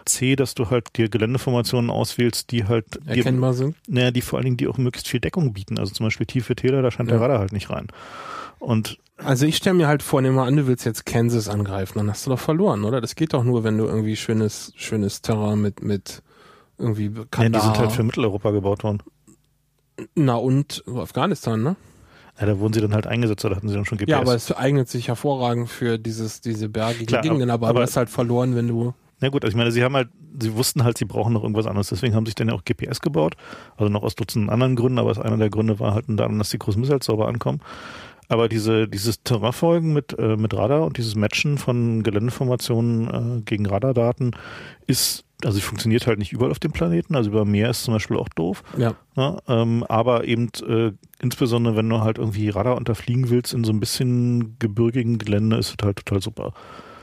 C, 0.05 0.35
dass 0.35 0.55
du 0.55 0.69
halt 0.69 0.97
dir 0.97 1.09
Geländeformationen 1.09 1.89
auswählst, 1.89 2.51
die 2.51 2.65
halt 2.65 2.85
erkennbar 3.05 3.51
dir, 3.51 3.57
sind. 3.57 3.75
Naja, 3.87 4.11
die 4.11 4.21
vor 4.21 4.37
allen 4.37 4.45
Dingen, 4.45 4.57
die 4.57 4.67
auch 4.67 4.77
möglichst 4.77 5.07
viel 5.07 5.19
Deckung 5.19 5.53
bieten. 5.53 5.77
Also 5.77 5.93
zum 5.93 6.05
Beispiel 6.05 6.25
tiefe 6.25 6.55
Täler, 6.55 6.81
da 6.81 6.91
scheint 6.91 7.09
ja. 7.09 7.17
der 7.17 7.21
Radar 7.21 7.39
halt 7.39 7.51
nicht 7.51 7.69
rein. 7.69 7.87
Und 8.59 8.97
also 9.23 9.45
ich 9.45 9.57
stelle 9.57 9.75
mir 9.75 9.87
halt 9.87 10.03
vor, 10.03 10.21
nehmen 10.21 10.35
wir 10.35 10.43
an, 10.43 10.55
du 10.55 10.67
willst 10.67 10.85
jetzt 10.85 11.05
Kansas 11.05 11.47
angreifen, 11.47 11.97
dann 11.97 12.09
hast 12.09 12.25
du 12.25 12.31
doch 12.31 12.39
verloren, 12.39 12.83
oder? 12.83 13.01
Das 13.01 13.15
geht 13.15 13.33
doch 13.33 13.43
nur, 13.43 13.63
wenn 13.63 13.77
du 13.77 13.85
irgendwie 13.85 14.15
schönes, 14.15 14.73
schönes 14.75 15.21
Terrain 15.21 15.61
mit, 15.61 15.81
mit 15.81 16.21
irgendwie 16.77 17.11
Kandahar. 17.29 17.41
Ja, 17.41 17.49
die 17.49 17.59
sind 17.59 17.77
halt 17.77 17.91
für 17.91 18.03
Mitteleuropa 18.03 18.51
gebaut 18.51 18.83
worden. 18.83 19.03
Na 20.15 20.35
und 20.35 20.83
Afghanistan, 20.87 21.61
ne? 21.61 21.75
Ja, 22.39 22.47
da 22.47 22.59
wurden 22.59 22.73
sie 22.73 22.81
dann 22.81 22.93
halt 22.93 23.07
eingesetzt, 23.07 23.45
oder 23.45 23.55
hatten 23.55 23.67
sie 23.67 23.75
dann 23.75 23.85
schon 23.85 23.97
GPS? 23.97 24.09
Ja, 24.09 24.19
aber 24.19 24.33
es 24.33 24.51
eignet 24.51 24.89
sich 24.89 25.09
hervorragend 25.09 25.69
für 25.69 25.99
dieses, 25.99 26.41
diese 26.41 26.69
bergigen 26.69 27.05
Klar, 27.05 27.21
Gegenden, 27.21 27.49
aber, 27.51 27.67
aber 27.67 27.79
du 27.79 27.83
hast 27.83 27.97
halt 27.97 28.09
verloren, 28.09 28.55
wenn 28.55 28.67
du. 28.67 28.93
Na 29.19 29.29
gut, 29.29 29.43
also 29.43 29.51
ich 29.51 29.57
meine, 29.57 29.71
sie 29.71 29.83
haben 29.83 29.95
halt, 29.95 30.09
sie 30.39 30.55
wussten 30.55 30.83
halt, 30.83 30.97
sie 30.97 31.05
brauchen 31.05 31.33
noch 31.33 31.43
irgendwas 31.43 31.67
anderes, 31.67 31.89
deswegen 31.89 32.15
haben 32.15 32.25
sich 32.25 32.33
dann 32.33 32.47
ja 32.47 32.55
auch 32.55 32.63
GPS 32.63 33.01
gebaut, 33.01 33.35
also 33.77 33.91
noch 33.91 34.01
aus 34.01 34.15
Dutzenden 34.15 34.49
anderen 34.49 34.75
Gründen, 34.75 34.97
aber 34.97 35.23
einer 35.23 35.37
der 35.37 35.51
Gründe 35.51 35.79
war 35.79 35.93
halt 35.93 36.05
daran, 36.07 36.39
dass 36.39 36.49
die 36.49 36.57
Cruise 36.57 36.79
Missiles 36.79 37.05
sauber 37.05 37.27
ankommen. 37.27 37.61
Aber 38.31 38.47
diese, 38.47 38.87
dieses 38.87 39.23
Terrainfolgen 39.23 39.91
mit, 39.91 40.17
äh, 40.17 40.37
mit 40.37 40.53
Radar 40.53 40.85
und 40.85 40.97
dieses 40.97 41.15
Matchen 41.15 41.57
von 41.57 42.01
Geländeformationen 42.01 43.39
äh, 43.39 43.41
gegen 43.41 43.65
Radardaten 43.65 44.37
ist, 44.87 45.25
also 45.43 45.59
funktioniert 45.59 46.07
halt 46.07 46.17
nicht 46.17 46.31
überall 46.31 46.51
auf 46.51 46.59
dem 46.59 46.71
Planeten, 46.71 47.17
also 47.17 47.29
über 47.29 47.43
Meer 47.43 47.69
ist 47.69 47.83
zum 47.83 47.93
Beispiel 47.93 48.15
auch 48.15 48.29
doof. 48.29 48.63
Ja. 48.77 48.93
ja 49.17 49.37
ähm, 49.49 49.83
aber 49.83 50.23
eben 50.23 50.47
äh, 50.65 50.93
insbesondere, 51.21 51.75
wenn 51.75 51.89
du 51.89 51.99
halt 51.99 52.19
irgendwie 52.19 52.47
Radar 52.47 52.77
unterfliegen 52.77 53.29
willst 53.29 53.53
in 53.53 53.65
so 53.65 53.73
ein 53.73 53.81
bisschen 53.81 54.55
gebirgigen 54.59 55.17
Gelände, 55.17 55.57
ist 55.57 55.75
es 55.77 55.85
halt 55.85 55.97
total 55.97 56.21
super. 56.21 56.53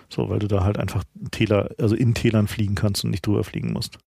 So, 0.09 0.31
weil 0.31 0.39
du 0.39 0.49
da 0.49 0.65
halt 0.65 0.79
einfach 0.79 1.05
Täler, 1.31 1.69
also 1.79 1.95
in 1.95 2.15
Tälern 2.15 2.49
fliegen 2.49 2.75
kannst 2.75 3.05
und 3.05 3.11
nicht 3.11 3.27
drüber 3.27 3.45
fliegen 3.45 3.75
musst. 3.75 3.99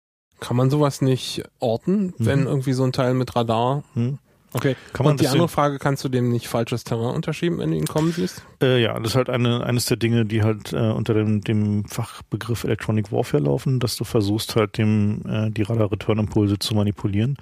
Kann 0.41 0.57
man 0.57 0.71
sowas 0.71 1.03
nicht 1.03 1.43
orten, 1.59 2.15
wenn 2.17 2.41
mhm. 2.41 2.47
irgendwie 2.47 2.73
so 2.73 2.83
ein 2.85 2.93
Teil 2.93 3.13
mit 3.13 3.37
Radar 3.37 3.85
mhm. 3.95 4.21
Okay. 4.53 4.77
Kann 4.93 5.05
man 5.05 5.13
Und 5.13 5.21
die 5.21 5.29
andere 5.29 5.49
Frage, 5.49 5.79
kannst 5.79 6.03
du 6.05 6.09
dem 6.09 6.31
nicht 6.31 6.49
falsches 6.49 6.83
Terrain 6.85 7.15
unterschieben, 7.15 7.59
wenn 7.59 7.71
du 7.71 7.77
ihn 7.77 7.87
kommen 7.87 8.13
siehst? 8.13 8.43
Äh, 8.61 8.83
ja, 8.83 8.99
das 8.99 9.11
ist 9.13 9.17
halt 9.17 9.31
eine, 9.31 9.65
eines 9.65 9.87
der 9.87 9.97
Dinge, 9.97 10.27
die 10.27 10.43
halt 10.43 10.73
äh, 10.73 10.91
unter 10.91 11.15
dem, 11.15 11.43
dem 11.43 11.85
Fachbegriff 11.85 12.65
Electronic 12.65 13.13
Warfare 13.13 13.43
laufen, 13.43 13.79
dass 13.79 13.97
du 13.97 14.05
versuchst 14.05 14.57
halt 14.57 14.77
dem 14.79 15.23
äh, 15.29 15.51
die 15.51 15.63
Radar-Return-Impulse 15.63 16.59
zu 16.59 16.75
manipulieren. 16.75 17.37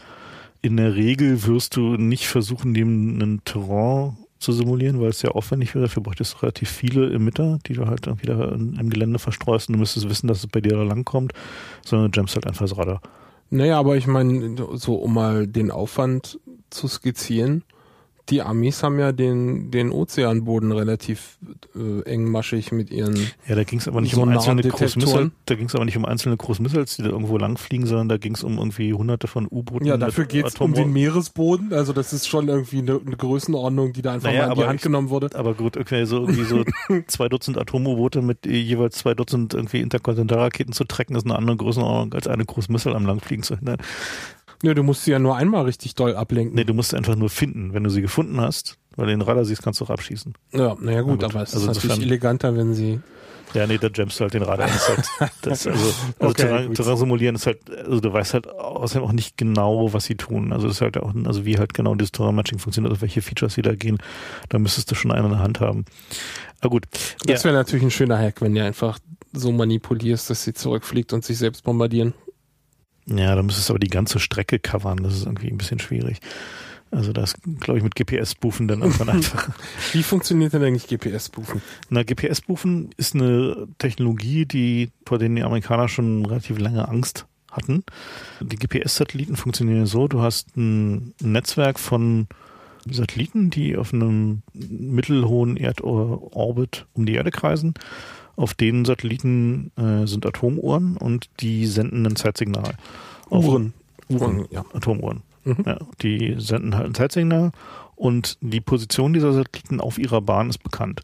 In 0.61 0.77
der 0.77 0.97
Regel 0.97 1.47
wirst 1.47 1.77
du 1.77 1.97
nicht 1.97 2.27
versuchen, 2.27 2.75
dem 2.75 3.19
ein 3.19 3.41
Terrain 3.45 4.17
zu 4.39 4.53
simulieren, 4.53 5.01
weil 5.01 5.11
es 5.11 5.21
sehr 5.21 5.35
aufwendig 5.35 5.75
wäre. 5.75 5.87
Dafür 5.87 6.03
bräuchtest 6.03 6.35
du 6.35 6.39
relativ 6.39 6.71
viele 6.71 7.13
Emitter, 7.13 7.59
die 7.67 7.73
du 7.73 7.87
halt 7.87 8.07
wieder 8.23 8.53
im 8.53 8.91
Gelände 8.91 9.19
verstreust 9.19 9.69
und 9.69 9.75
du 9.75 9.79
müsstest 9.81 10.09
wissen, 10.09 10.29
dass 10.29 10.39
es 10.39 10.47
bei 10.47 10.61
dir 10.61 10.77
da 10.77 10.83
lang 10.83 11.05
kommt, 11.05 11.33
sondern 11.85 12.11
du 12.11 12.17
jammst 12.17 12.35
halt 12.35 12.47
einfach 12.47 12.67
das 12.67 12.77
Radar. 12.77 13.01
Naja, 13.51 13.79
aber 13.79 13.97
ich 13.97 14.07
meine, 14.07 14.57
so 14.75 14.97
um 14.97 15.15
mal 15.15 15.47
den 15.47 15.71
Aufwand 15.71 16.39
zu 16.71 16.89
skizzieren, 16.89 17.65
die 18.31 18.43
Amis 18.43 18.83
haben 18.83 18.99
ja 18.99 19.13
den, 19.13 19.71
den 19.71 19.91
Ozeanboden 19.91 20.73
relativ 20.73 21.39
äh, 21.75 22.03
engmaschig 22.03 22.73
mit 22.73 22.91
ihren. 22.91 23.17
Ja, 23.47 23.55
da 23.55 23.65
ging 23.65 23.79
es 23.79 23.89
aber 23.89 24.01
nicht 24.01 24.15
um 24.17 24.29
einzelne 24.29 24.63
Großmissiles, 24.63 25.31
da 25.47 25.55
ging 25.55 25.67
es 25.67 25.75
aber 25.75 25.85
nicht 25.85 25.97
um 25.97 26.05
einzelne 26.05 26.37
Großmissiles, 26.37 26.97
die 26.97 27.03
da 27.03 27.09
irgendwo 27.09 27.39
langfliegen, 27.39 27.87
sondern 27.87 28.09
da 28.09 28.19
ging 28.19 28.35
es 28.35 28.45
um 28.45 28.59
irgendwie 28.59 28.93
hunderte 28.93 29.29
von 29.29 29.47
U-Booten. 29.51 29.87
Ja, 29.87 29.97
dafür 29.97 30.27
geht 30.27 30.47
es 30.47 30.57
um 30.57 30.75
den 30.75 30.93
Meeresboden, 30.93 31.73
also 31.73 31.93
das 31.93 32.13
ist 32.13 32.29
schon 32.29 32.49
irgendwie 32.49 32.79
eine, 32.79 33.01
eine 33.05 33.17
Größenordnung, 33.17 33.93
die 33.93 34.03
da 34.03 34.13
einfach 34.13 34.29
naja, 34.29 34.47
mal 34.47 34.53
in 34.53 34.59
die 34.59 34.67
Hand 34.67 34.77
ich, 34.77 34.83
genommen 34.83 35.11
wurde. 35.11 35.31
Aber 35.35 35.55
gut, 35.55 35.77
okay, 35.77 36.05
so 36.05 36.19
irgendwie 36.19 36.45
so 36.45 36.65
zwei 37.07 37.29
Dutzend 37.29 37.57
Atom-U-Boote 37.57 38.21
mit 38.21 38.47
jeweils 38.47 38.99
zwei 38.99 39.15
Dutzend 39.15 39.55
irgendwie 39.55 39.81
Interkontinentalraketen 39.81 40.73
zu 40.73 40.85
trecken, 40.85 41.15
ist 41.17 41.25
eine 41.25 41.37
andere 41.37 41.57
Größenordnung 41.57 42.13
als 42.13 42.27
eine 42.27 42.45
Großmissile 42.45 42.95
am 42.95 43.07
Langfliegen 43.07 43.43
zu 43.43 43.57
hindern. 43.57 43.79
Nö, 44.63 44.75
du 44.75 44.83
musst 44.83 45.05
sie 45.05 45.13
ja 45.13 45.19
nur 45.19 45.37
einmal 45.37 45.65
richtig 45.65 45.95
doll 45.95 46.17
ablenken. 46.17 46.55
Nee, 46.55 46.65
du 46.65 46.75
musst 46.75 46.91
sie 46.91 46.97
einfach 46.97 47.17
nur 47.17 47.31
finden. 47.31 47.75
Wenn 47.75 47.85
du 47.85 47.91
sie 47.91 48.03
gefunden 48.03 48.41
hast, 48.41 48.79
weil 48.97 49.07
du 49.07 49.13
den 49.13 49.23
Radar 49.23 49.45
siehst, 49.45 49.63
kannst 49.63 49.81
du 49.81 49.85
auch 49.85 49.91
abschießen. 49.91 50.35
Ja, 50.53 50.77
naja 50.81 51.03
gut, 51.03 51.23
aber 51.23 51.43
es 51.43 51.55
also 51.55 51.71
ist 51.71 51.77
natürlich 51.77 52.03
eleganter, 52.03 52.57
wenn 52.57 52.75
sie 52.75 53.01
ja, 53.55 53.67
nee, 53.67 53.79
da 53.79 53.89
jammst 53.93 54.19
du 54.19 54.25
halt 54.25 54.35
den 54.35 54.43
Radar. 54.43 54.67
Das 54.67 54.89
halt, 54.89 55.33
das, 55.43 55.67
also 55.67 55.79
also 55.79 55.95
okay, 56.19 56.43
Terrain, 56.43 56.75
Terrain, 56.75 56.97
simulieren 56.97 57.35
ist 57.35 57.47
halt, 57.47 57.59
also 57.71 58.01
du 58.01 58.13
weißt 58.13 58.35
halt 58.35 58.49
außerdem 58.49 59.07
auch 59.07 59.13
nicht 59.13 59.37
genau, 59.37 59.93
was 59.93 60.05
sie 60.05 60.17
tun. 60.17 60.53
Also 60.53 60.67
das 60.67 60.77
ist 60.77 60.81
halt 60.83 60.99
auch, 60.99 61.15
also 61.25 61.45
wie 61.45 61.59
halt 61.59 61.75
genau 61.75 61.95
dieses 61.95 62.13
Terrain-Matching 62.13 62.59
funktioniert, 62.59 62.93
also 62.93 63.03
welche 63.03 63.23
Features 63.23 63.55
sie 63.55 63.63
da 63.63 63.75
gehen, 63.75 63.99
da 64.49 64.59
müsstest 64.59 64.91
du 64.91 64.95
schon 64.95 65.13
einen 65.13 65.27
in 65.27 65.31
der 65.33 65.41
Hand 65.41 65.61
haben. 65.61 65.85
Aber 66.61 66.71
gut. 66.71 66.87
Das 67.25 67.43
ja. 67.43 67.51
wäre 67.51 67.57
natürlich 67.57 67.85
ein 67.85 67.91
schöner 67.91 68.19
Hack, 68.19 68.43
wenn 68.43 68.55
du 68.55 68.63
einfach 68.63 68.99
so 69.33 69.53
manipulierst, 69.53 70.31
dass 70.31 70.45
sie 70.45 70.55
zurückfliegt 70.55 71.13
und 71.13 71.25
sich 71.25 71.39
selbst 71.39 71.65
bombardieren. 71.65 72.15
Ja, 73.11 73.35
da 73.35 73.43
müsstest 73.43 73.69
du 73.69 73.73
aber 73.73 73.79
die 73.79 73.89
ganze 73.89 74.19
Strecke 74.21 74.59
covern. 74.59 74.99
Das 75.03 75.15
ist 75.15 75.27
irgendwie 75.27 75.49
ein 75.49 75.59
bisschen 75.59 75.79
schwierig. 75.79 76.19
Also 76.91 77.13
das, 77.13 77.35
glaube 77.61 77.79
ich, 77.79 77.85
mit 77.85 77.95
GPS-Bufen 77.95 78.69
dann 78.69 78.81
irgendwann 78.81 79.09
einfach. 79.11 79.51
Wie 79.93 80.03
funktioniert 80.03 80.53
denn 80.53 80.65
eigentlich 80.65 80.87
GPS-Bufen? 80.87 81.61
Na, 81.91 82.03
GPS-Bufen 82.03 82.91
ist 82.97 83.15
eine 83.15 83.69
Technologie, 83.79 84.47
die 84.47 84.91
vor 85.05 85.19
denen 85.19 85.37
die 85.37 85.43
Amerikaner 85.43 85.89
schon 85.89 86.25
relativ 86.25 86.59
lange 86.59 86.89
Angst 86.89 87.27
hatten. 87.51 87.85
Die 88.41 88.57
GPS-Satelliten 88.57 89.37
funktionieren 89.37 89.87
so, 89.87 90.09
du 90.09 90.21
hast 90.21 90.57
ein 90.57 91.15
Netzwerk 91.21 91.79
von 91.79 92.27
Satelliten, 92.91 93.51
die 93.51 93.77
auf 93.77 93.93
einem 93.93 94.43
mittelhohen 94.55 95.57
Erdorbit 95.57 96.87
um 96.95 97.05
die 97.05 97.15
Erde 97.15 97.31
kreisen 97.31 97.75
auf 98.39 98.55
den 98.55 98.85
Satelliten 98.85 99.73
äh, 99.77 100.07
sind 100.07 100.25
Atomuhren 100.25 100.97
und 100.97 101.29
die 101.41 101.67
senden 101.67 102.07
ein 102.07 102.17
Zeitsignal. 102.17 102.75
Uhren. 103.31 103.75
Uhren, 104.09 104.47
ja. 104.51 104.65
Atomuhren. 104.73 105.23
Mhm. 105.45 105.57
Ja, 105.67 105.79
die 106.03 106.37
senden 106.39 106.77
halt 106.77 106.87
ein 106.87 106.95
Zeitsignal 106.95 107.51
und 107.97 108.39
die 108.41 108.61
Position 108.61 109.13
dieser 109.13 109.33
Satelliten 109.33 109.81
auf 109.81 109.99
ihrer 109.99 110.21
Bahn 110.21 110.51
ist 110.51 110.63
bekannt. 110.63 111.03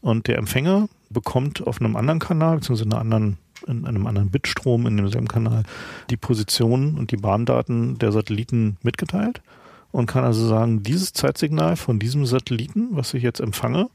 Und 0.00 0.28
der 0.28 0.38
Empfänger 0.38 0.88
bekommt 1.10 1.66
auf 1.66 1.80
einem 1.80 1.96
anderen 1.96 2.20
Kanal, 2.20 2.56
beziehungsweise 2.56 2.84
in, 2.84 2.92
einer 2.92 3.00
anderen, 3.00 3.38
in 3.66 3.84
einem 3.84 4.06
anderen 4.06 4.30
Bitstrom 4.30 4.86
in 4.86 4.96
demselben 4.96 5.28
Kanal, 5.28 5.64
die 6.08 6.16
Position 6.16 6.96
und 6.96 7.10
die 7.10 7.16
Bahndaten 7.16 7.98
der 7.98 8.12
Satelliten 8.12 8.76
mitgeteilt 8.82 9.42
und 9.90 10.06
kann 10.06 10.22
also 10.22 10.46
sagen, 10.46 10.84
dieses 10.84 11.12
Zeitsignal 11.14 11.74
von 11.74 11.98
diesem 11.98 12.26
Satelliten, 12.26 12.90
was 12.92 13.12
ich 13.12 13.24
jetzt 13.24 13.40
empfange, 13.40 13.90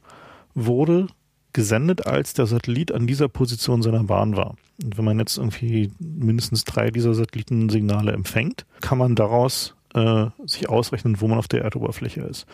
wurde 0.53 1.07
gesendet, 1.55 2.05
als 2.05 2.33
der 2.33 2.45
Satellit 2.45 2.91
an 2.91 3.07
dieser 3.07 3.29
Position 3.29 3.81
seiner 3.81 4.03
Bahn 4.03 4.35
war. 4.35 4.55
Und 4.83 4.97
wenn 4.97 5.05
man 5.05 5.17
jetzt 5.17 5.37
irgendwie 5.37 5.89
mindestens 5.99 6.65
drei 6.65 6.91
dieser 6.91 7.13
Satellitensignale 7.13 8.11
empfängt, 8.11 8.65
kann 8.81 8.97
man 8.97 9.15
daraus 9.15 9.73
äh, 9.93 10.25
sich 10.45 10.67
ausrechnen, 10.67 11.21
wo 11.21 11.27
man 11.29 11.39
auf 11.39 11.47
der 11.47 11.63
Erdoberfläche 11.63 12.21
ist. 12.21 12.45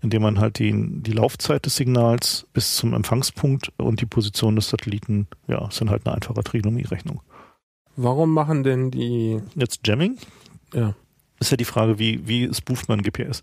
Indem 0.00 0.22
man 0.22 0.40
halt 0.40 0.58
die, 0.58 0.72
die 0.74 1.12
Laufzeit 1.12 1.66
des 1.66 1.76
Signals 1.76 2.46
bis 2.54 2.76
zum 2.76 2.94
Empfangspunkt 2.94 3.72
und 3.76 4.00
die 4.00 4.06
Position 4.06 4.56
des 4.56 4.70
Satelliten, 4.70 5.28
ja, 5.46 5.70
sind 5.70 5.90
halt 5.90 6.06
eine 6.06 6.16
einfache 6.16 6.42
Trigonomie-Rechnung. 6.42 7.20
Warum 7.96 8.32
machen 8.32 8.62
denn 8.62 8.90
die... 8.90 9.38
Jetzt 9.54 9.86
Jamming? 9.86 10.16
Ja. 10.72 10.94
Ist 11.40 11.50
ja 11.50 11.58
die 11.58 11.64
Frage, 11.66 11.98
wie, 11.98 12.26
wie 12.26 12.52
spooft 12.54 12.88
man 12.88 13.02
GPS? 13.02 13.42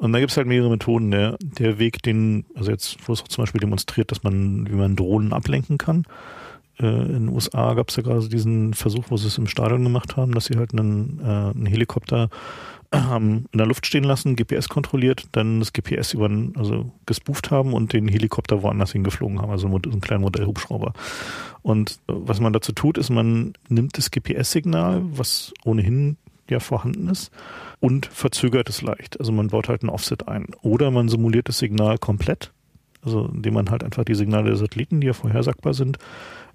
Und 0.00 0.14
da 0.14 0.18
gibt 0.18 0.30
es 0.30 0.36
halt 0.38 0.46
mehrere 0.46 0.70
Methoden. 0.70 1.10
Der, 1.10 1.36
der 1.40 1.78
Weg, 1.78 2.02
den, 2.02 2.46
also 2.54 2.70
jetzt, 2.70 2.96
wo 3.06 3.12
es 3.12 3.22
auch 3.22 3.28
zum 3.28 3.42
Beispiel 3.42 3.60
demonstriert, 3.60 4.10
dass 4.10 4.22
man, 4.22 4.66
wie 4.68 4.74
man 4.74 4.96
Drohnen 4.96 5.34
ablenken 5.34 5.76
kann, 5.76 6.04
äh, 6.78 6.86
in 6.86 7.12
den 7.12 7.28
USA 7.28 7.74
gab 7.74 7.90
es 7.90 7.96
ja 7.96 8.02
gerade 8.02 8.26
diesen 8.26 8.72
Versuch, 8.72 9.04
wo 9.10 9.18
sie 9.18 9.26
es 9.26 9.36
im 9.36 9.46
Stadion 9.46 9.84
gemacht 9.84 10.16
haben, 10.16 10.32
dass 10.32 10.46
sie 10.46 10.56
halt 10.56 10.72
einen, 10.72 11.20
äh, 11.22 11.50
einen 11.50 11.66
Helikopter 11.66 12.30
haben 12.92 13.44
in 13.52 13.58
der 13.58 13.66
Luft 13.66 13.86
stehen 13.86 14.02
lassen, 14.02 14.36
GPS 14.36 14.70
kontrolliert, 14.70 15.28
dann 15.32 15.60
das 15.60 15.72
GPS 15.72 16.14
über 16.14 16.28
also 16.56 16.90
gespooft 17.06 17.50
haben 17.50 17.74
und 17.74 17.92
den 17.92 18.08
Helikopter 18.08 18.62
woanders 18.62 18.92
hingeflogen 18.92 19.40
haben, 19.40 19.50
also 19.50 19.66
einen 19.68 20.00
kleinen 20.00 20.22
Modellhubschrauber. 20.22 20.94
Und 21.60 22.00
äh, 22.08 22.14
was 22.16 22.40
man 22.40 22.54
dazu 22.54 22.72
tut, 22.72 22.96
ist, 22.96 23.10
man 23.10 23.52
nimmt 23.68 23.98
das 23.98 24.10
GPS-Signal, 24.10 25.02
was 25.04 25.52
ohnehin 25.62 26.16
ja 26.48 26.58
vorhanden 26.58 27.08
ist, 27.10 27.30
und 27.80 28.06
verzögert 28.06 28.68
es 28.68 28.82
leicht. 28.82 29.18
Also 29.18 29.32
man 29.32 29.48
baut 29.48 29.68
halt 29.68 29.82
ein 29.82 29.88
Offset 29.88 30.28
ein. 30.28 30.46
Oder 30.62 30.90
man 30.90 31.08
simuliert 31.08 31.48
das 31.48 31.58
Signal 31.58 31.98
komplett, 31.98 32.52
also 33.02 33.26
indem 33.26 33.54
man 33.54 33.70
halt 33.70 33.82
einfach 33.82 34.04
die 34.04 34.14
Signale 34.14 34.46
der 34.46 34.56
Satelliten, 34.56 35.00
die 35.00 35.08
ja 35.08 35.12
vorhersagbar 35.14 35.74
sind, 35.74 35.98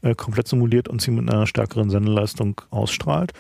äh, 0.02 0.16
komplett 0.16 0.48
simuliert 0.48 0.88
und 0.88 1.02
sie 1.02 1.12
mit 1.12 1.30
einer 1.30 1.48
stärkeren 1.48 1.90
Sendeleistung 1.90 2.62
ausstrahlt 2.70 3.34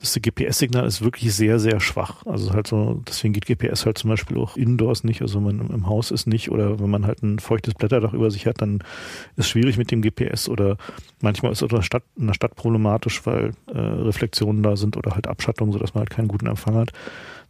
das 0.00 0.14
GPS-Signal 0.14 0.86
ist 0.86 1.02
wirklich 1.02 1.34
sehr, 1.34 1.58
sehr 1.58 1.78
schwach. 1.78 2.24
Also 2.24 2.54
halt 2.54 2.66
so, 2.66 3.02
deswegen 3.06 3.34
geht 3.34 3.44
GPS 3.44 3.84
halt 3.84 3.98
zum 3.98 4.08
Beispiel 4.08 4.38
auch 4.38 4.56
indoors 4.56 5.04
nicht, 5.04 5.20
also 5.20 5.44
wenn 5.44 5.56
man 5.56 5.70
im 5.70 5.86
Haus 5.86 6.10
ist 6.10 6.26
nicht 6.26 6.50
oder 6.50 6.80
wenn 6.80 6.88
man 6.88 7.06
halt 7.06 7.22
ein 7.22 7.38
feuchtes 7.38 7.74
Blätterdach 7.74 8.14
über 8.14 8.30
sich 8.30 8.46
hat, 8.46 8.62
dann 8.62 8.82
ist 9.36 9.48
schwierig 9.48 9.76
mit 9.76 9.90
dem 9.90 10.00
GPS 10.00 10.48
oder 10.48 10.78
manchmal 11.20 11.52
ist 11.52 11.60
es 11.60 11.70
in 11.70 11.82
Stadt, 11.82 12.04
in 12.16 12.28
der 12.28 12.34
Stadt 12.34 12.56
problematisch, 12.56 13.26
weil 13.26 13.52
äh, 13.66 13.78
Reflexionen 13.78 14.62
da 14.62 14.74
sind 14.76 14.96
oder 14.96 15.14
halt 15.14 15.26
Abschattung, 15.26 15.70
sodass 15.72 15.92
man 15.92 16.00
halt 16.00 16.10
keinen 16.10 16.28
guten 16.28 16.46
Empfang 16.46 16.76
hat. 16.76 16.92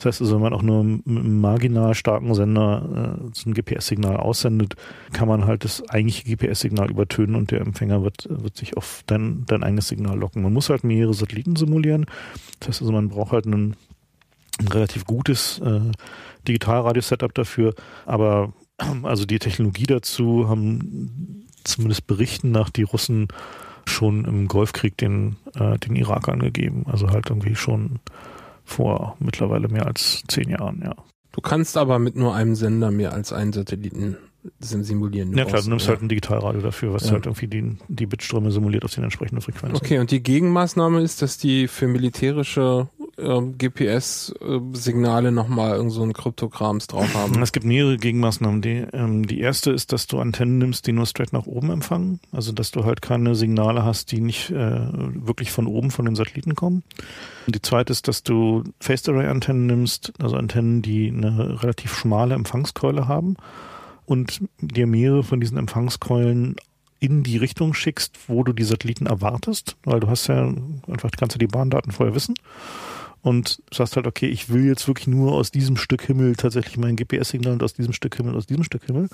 Das 0.00 0.06
heißt 0.06 0.22
also, 0.22 0.36
wenn 0.36 0.42
man 0.42 0.54
auch 0.54 0.62
nur 0.62 0.82
mit 0.82 1.06
einem 1.06 1.42
marginal 1.42 1.94
starken 1.94 2.32
Sender 2.34 3.18
äh, 3.20 3.30
so 3.34 3.50
ein 3.50 3.52
GPS-Signal 3.52 4.16
aussendet, 4.16 4.74
kann 5.12 5.28
man 5.28 5.44
halt 5.44 5.62
das 5.64 5.86
eigentliche 5.90 6.24
GPS-Signal 6.24 6.90
übertönen 6.90 7.36
und 7.36 7.50
der 7.50 7.60
Empfänger 7.60 8.02
wird, 8.02 8.26
wird 8.30 8.56
sich 8.56 8.78
auf 8.78 9.02
dein, 9.06 9.44
dein 9.46 9.62
eigenes 9.62 9.88
Signal 9.88 10.18
locken. 10.18 10.42
Man 10.42 10.54
muss 10.54 10.70
halt 10.70 10.84
mehrere 10.84 11.12
Satelliten 11.12 11.54
simulieren. 11.54 12.06
Das 12.60 12.68
heißt 12.68 12.80
also, 12.80 12.92
man 12.92 13.10
braucht 13.10 13.32
halt 13.32 13.44
ein, 13.44 13.76
ein 14.58 14.68
relativ 14.68 15.04
gutes 15.04 15.58
äh, 15.58 15.80
Digitalradio-Setup 16.48 17.34
dafür, 17.34 17.74
aber 18.06 18.54
also 19.02 19.26
die 19.26 19.38
Technologie 19.38 19.86
dazu 19.86 20.48
haben 20.48 21.46
zumindest 21.62 22.06
berichten 22.06 22.52
nach 22.52 22.70
die 22.70 22.84
Russen 22.84 23.28
schon 23.84 24.24
im 24.24 24.48
Golfkrieg 24.48 24.96
den, 24.96 25.36
äh, 25.56 25.76
den 25.78 25.94
Irak 25.94 26.30
angegeben. 26.30 26.86
Also 26.86 27.10
halt 27.10 27.28
irgendwie 27.28 27.54
schon 27.54 27.98
vor 28.70 29.16
mittlerweile 29.18 29.68
mehr 29.68 29.86
als 29.86 30.22
zehn 30.28 30.48
Jahren, 30.48 30.80
ja. 30.84 30.94
Du 31.32 31.40
kannst 31.40 31.76
aber 31.76 31.98
mit 31.98 32.16
nur 32.16 32.34
einem 32.34 32.54
Sender 32.54 32.90
mehr 32.90 33.12
als 33.12 33.32
einen 33.32 33.52
Satelliten 33.52 34.16
simulieren. 34.58 35.36
Ja 35.36 35.44
klar, 35.44 35.62
du 35.62 35.68
nimmst 35.68 35.86
ja. 35.86 35.92
halt 35.92 36.02
ein 36.02 36.08
Digitalradio 36.08 36.62
dafür, 36.62 36.94
was 36.94 37.06
ja. 37.06 37.12
halt 37.12 37.26
irgendwie 37.26 37.46
die, 37.46 37.76
die 37.88 38.06
Bitströme 38.06 38.50
simuliert 38.50 38.84
auf 38.84 38.94
den 38.94 39.04
entsprechenden 39.04 39.42
Frequenzen. 39.42 39.76
Okay, 39.76 39.98
und 39.98 40.10
die 40.10 40.22
Gegenmaßnahme 40.22 41.02
ist, 41.02 41.20
dass 41.22 41.36
die 41.36 41.68
für 41.68 41.86
militärische 41.86 42.88
äh, 43.20 43.40
GPS-Signale 43.58 45.32
nochmal 45.32 45.76
irgend 45.76 45.92
so 45.92 46.02
ein 46.02 46.12
Kryptograms 46.12 46.86
drauf 46.86 47.14
haben. 47.14 47.40
Es 47.42 47.52
gibt 47.52 47.66
mehrere 47.66 47.96
Gegenmaßnahmen. 47.96 48.62
Die, 48.62 48.84
ähm, 48.92 49.26
die 49.26 49.40
erste 49.40 49.70
ist, 49.70 49.92
dass 49.92 50.06
du 50.06 50.18
Antennen 50.18 50.58
nimmst, 50.58 50.86
die 50.86 50.92
nur 50.92 51.06
straight 51.06 51.32
nach 51.32 51.46
oben 51.46 51.70
empfangen. 51.70 52.20
Also 52.32 52.52
dass 52.52 52.70
du 52.70 52.84
halt 52.84 53.02
keine 53.02 53.34
Signale 53.34 53.84
hast, 53.84 54.12
die 54.12 54.20
nicht 54.20 54.50
äh, 54.50 54.80
wirklich 54.90 55.52
von 55.52 55.66
oben 55.66 55.90
von 55.90 56.04
den 56.04 56.16
Satelliten 56.16 56.54
kommen. 56.54 56.82
Und 57.46 57.54
die 57.54 57.62
zweite 57.62 57.92
ist, 57.92 58.08
dass 58.08 58.22
du 58.22 58.64
Phased 58.80 59.08
Array 59.08 59.26
Antennen 59.26 59.66
nimmst, 59.66 60.12
also 60.18 60.36
Antennen, 60.36 60.82
die 60.82 61.08
eine 61.08 61.62
relativ 61.62 61.94
schmale 61.94 62.34
Empfangskeule 62.34 63.08
haben 63.08 63.36
und 64.06 64.40
dir 64.60 64.86
mehrere 64.86 65.22
von 65.22 65.40
diesen 65.40 65.58
Empfangskeulen 65.58 66.56
in 67.00 67.22
die 67.22 67.38
Richtung 67.38 67.74
schickst, 67.74 68.18
wo 68.28 68.44
du 68.44 68.52
die 68.52 68.62
Satelliten 68.62 69.06
erwartest, 69.06 69.76
weil 69.84 70.00
du 70.00 70.08
hast 70.08 70.26
ja 70.26 70.52
einfach 70.86 71.10
kannst 71.16 71.34
du 71.34 71.38
die 71.38 71.46
Bahndaten 71.46 71.92
vorher 71.92 72.14
wissen 72.14 72.34
und 73.22 73.62
sagst 73.72 73.96
halt, 73.96 74.06
okay, 74.06 74.26
ich 74.26 74.48
will 74.48 74.64
jetzt 74.64 74.86
wirklich 74.88 75.06
nur 75.06 75.32
aus 75.32 75.50
diesem 75.50 75.76
Stück 75.76 76.02
Himmel 76.02 76.36
tatsächlich 76.36 76.78
mein 76.78 76.96
GPS-Signal 76.96 77.54
und 77.54 77.62
aus 77.62 77.74
diesem 77.74 77.92
Stück 77.92 78.16
Himmel, 78.16 78.34
aus 78.34 78.46
diesem 78.46 78.64
Stück 78.64 78.84
Himmel. 78.86 79.08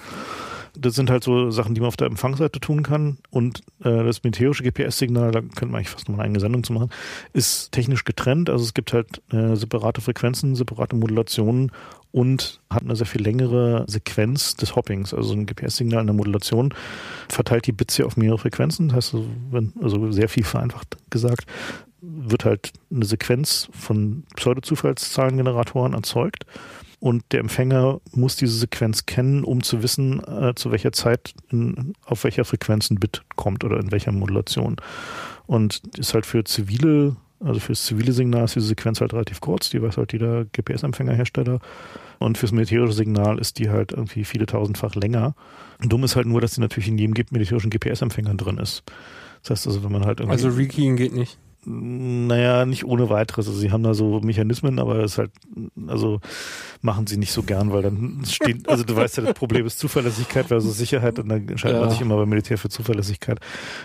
Das 0.79 0.95
sind 0.95 1.11
halt 1.11 1.25
so 1.25 1.51
Sachen, 1.51 1.75
die 1.75 1.81
man 1.81 1.89
auf 1.89 1.97
der 1.97 2.07
Empfangsseite 2.07 2.61
tun 2.61 2.83
kann. 2.83 3.19
Und 3.31 3.61
äh, 3.81 4.05
das 4.05 4.23
militärische 4.23 4.63
GPS-Signal, 4.63 5.33
da 5.33 5.41
könnte 5.41 5.67
man 5.67 5.77
eigentlich 5.77 5.89
fast 5.89 6.09
noch 6.09 6.17
eine 6.17 6.25
eigene 6.25 6.41
Sendung 6.41 6.63
zu 6.63 6.73
machen, 6.73 6.91
ist 7.33 7.73
technisch 7.73 8.05
getrennt. 8.05 8.51
Also 8.51 8.65
es 8.65 8.75
gibt 8.75 8.93
halt 8.93 9.23
äh, 9.33 9.57
separate 9.57 10.01
Frequenzen, 10.01 10.55
separate 10.55 10.95
Modulationen 10.95 11.73
und 12.13 12.61
hat 12.71 12.83
eine 12.83 12.95
sehr 12.95 13.07
viel 13.07 13.23
längere 13.23 13.85
Sequenz 13.89 14.55
des 14.55 14.77
Hoppings. 14.77 15.13
Also 15.13 15.35
ein 15.35 15.47
GPS-Signal 15.47 16.01
in 16.01 16.07
der 16.07 16.17
Modulation 16.17 16.73
verteilt 17.29 17.67
die 17.67 17.73
Bits 17.73 17.97
hier 17.97 18.07
auf 18.07 18.17
mehrere 18.17 18.39
Frequenzen. 18.39 18.89
Das 18.89 18.97
heißt, 18.97 19.15
also, 19.15 19.27
wenn, 19.51 19.73
also 19.83 20.13
sehr 20.13 20.29
viel 20.29 20.45
vereinfacht 20.45 20.97
gesagt, 21.11 21.47
wird 22.09 22.45
halt 22.45 22.73
eine 22.91 23.05
Sequenz 23.05 23.69
von 23.73 24.25
Pseudo-Zufallszahlengeneratoren 24.37 25.95
erzeugt 25.95 26.45
und 26.99 27.25
der 27.33 27.41
Empfänger 27.41 28.01
muss 28.13 28.37
diese 28.37 28.59
Sequenz 28.59 29.07
kennen, 29.07 29.45
um 29.45 29.63
zu 29.63 29.83
wissen, 29.83 30.23
äh, 30.25 30.55
zu 30.55 30.71
welcher 30.71 30.93
Zeit 30.93 31.35
in, 31.51 31.93
auf 32.05 32.25
welcher 32.25 32.45
Frequenz 32.45 32.91
ein 32.91 32.97
Bit 32.97 33.23
kommt 33.37 33.65
oder 33.65 33.79
in 33.79 33.93
welcher 33.93 34.13
Modulation. 34.13 34.77
Und 35.47 35.83
ist 35.99 36.15
halt 36.15 36.25
für 36.25 36.45
zivile, 36.45 37.17
also 37.41 37.61
fürs 37.61 37.85
zivile 37.85 38.13
Signal 38.13 38.45
ist 38.45 38.57
diese 38.57 38.69
Sequenz 38.69 39.01
halt 39.01 39.13
relativ 39.13 39.41
kurz, 39.41 39.69
die 39.69 39.83
weiß 39.83 39.99
halt 39.99 40.15
jeder 40.15 40.47
GPS-Empfängerhersteller. 40.47 41.61
Und 42.19 42.39
fürs 42.39 42.53
militärische 42.53 42.95
Signal 42.95 43.39
ist 43.39 43.59
die 43.59 43.69
halt 43.69 43.93
irgendwie 43.93 44.25
viele 44.25 44.47
tausendfach 44.47 44.95
länger. 44.95 45.35
Dumm 45.81 46.03
ist 46.03 46.17
halt 46.17 46.27
nur, 46.27 46.41
dass 46.41 46.55
die 46.55 46.63
natürlich 46.63 46.89
in 46.89 46.97
jedem 46.97 47.15
militärischen 47.31 47.71
GPS-Empfänger 47.71 48.35
drin 48.35 48.57
ist. 48.57 48.85
Das 49.43 49.51
heißt 49.51 49.67
also, 49.67 49.85
wenn 49.85 49.93
man 49.93 50.07
halt 50.07 50.21
irgendwie. 50.21 50.33
Also 50.33 50.49
Rekeying 50.49 50.97
geht 50.97 51.13
nicht. 51.13 51.39
Naja, 51.69 52.65
nicht 52.65 52.85
ohne 52.85 53.11
weiteres. 53.11 53.49
Also 53.49 53.59
sie 53.59 53.73
haben 53.73 53.83
da 53.83 53.93
so 53.93 54.21
Mechanismen, 54.21 54.79
aber 54.79 55.01
es 55.01 55.19
halt, 55.19 55.33
also 55.89 56.21
machen 56.81 57.09
sie 57.09 57.17
nicht 57.17 57.33
so 57.33 57.43
gern, 57.43 57.73
weil 57.73 57.83
dann 57.83 58.23
steht, 58.25 58.69
also 58.69 58.85
du 58.85 58.95
weißt 58.95 59.17
ja, 59.17 59.25
das 59.25 59.35
Problem 59.35 59.67
ist 59.67 59.81
Zuverlässigkeit 59.81 60.47
versus 60.47 60.79
Sicherheit 60.79 61.19
und 61.19 61.29
dann 61.29 61.49
entscheidet 61.49 61.79
ja. 61.79 61.81
man 61.81 61.91
sich 61.91 62.01
immer 62.01 62.17
beim 62.17 62.29
Militär 62.29 62.57
für 62.57 62.69
Zuverlässigkeit. 62.69 63.41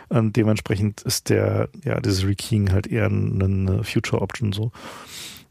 Und 0.10 0.36
dementsprechend 0.36 1.02
ist 1.02 1.30
der, 1.30 1.70
ja, 1.84 2.00
dieses 2.00 2.24
Rekeying 2.26 2.72
halt 2.72 2.86
eher 2.86 3.06
eine 3.06 3.84
Future 3.84 4.22
Option 4.22 4.54
so. 4.54 4.72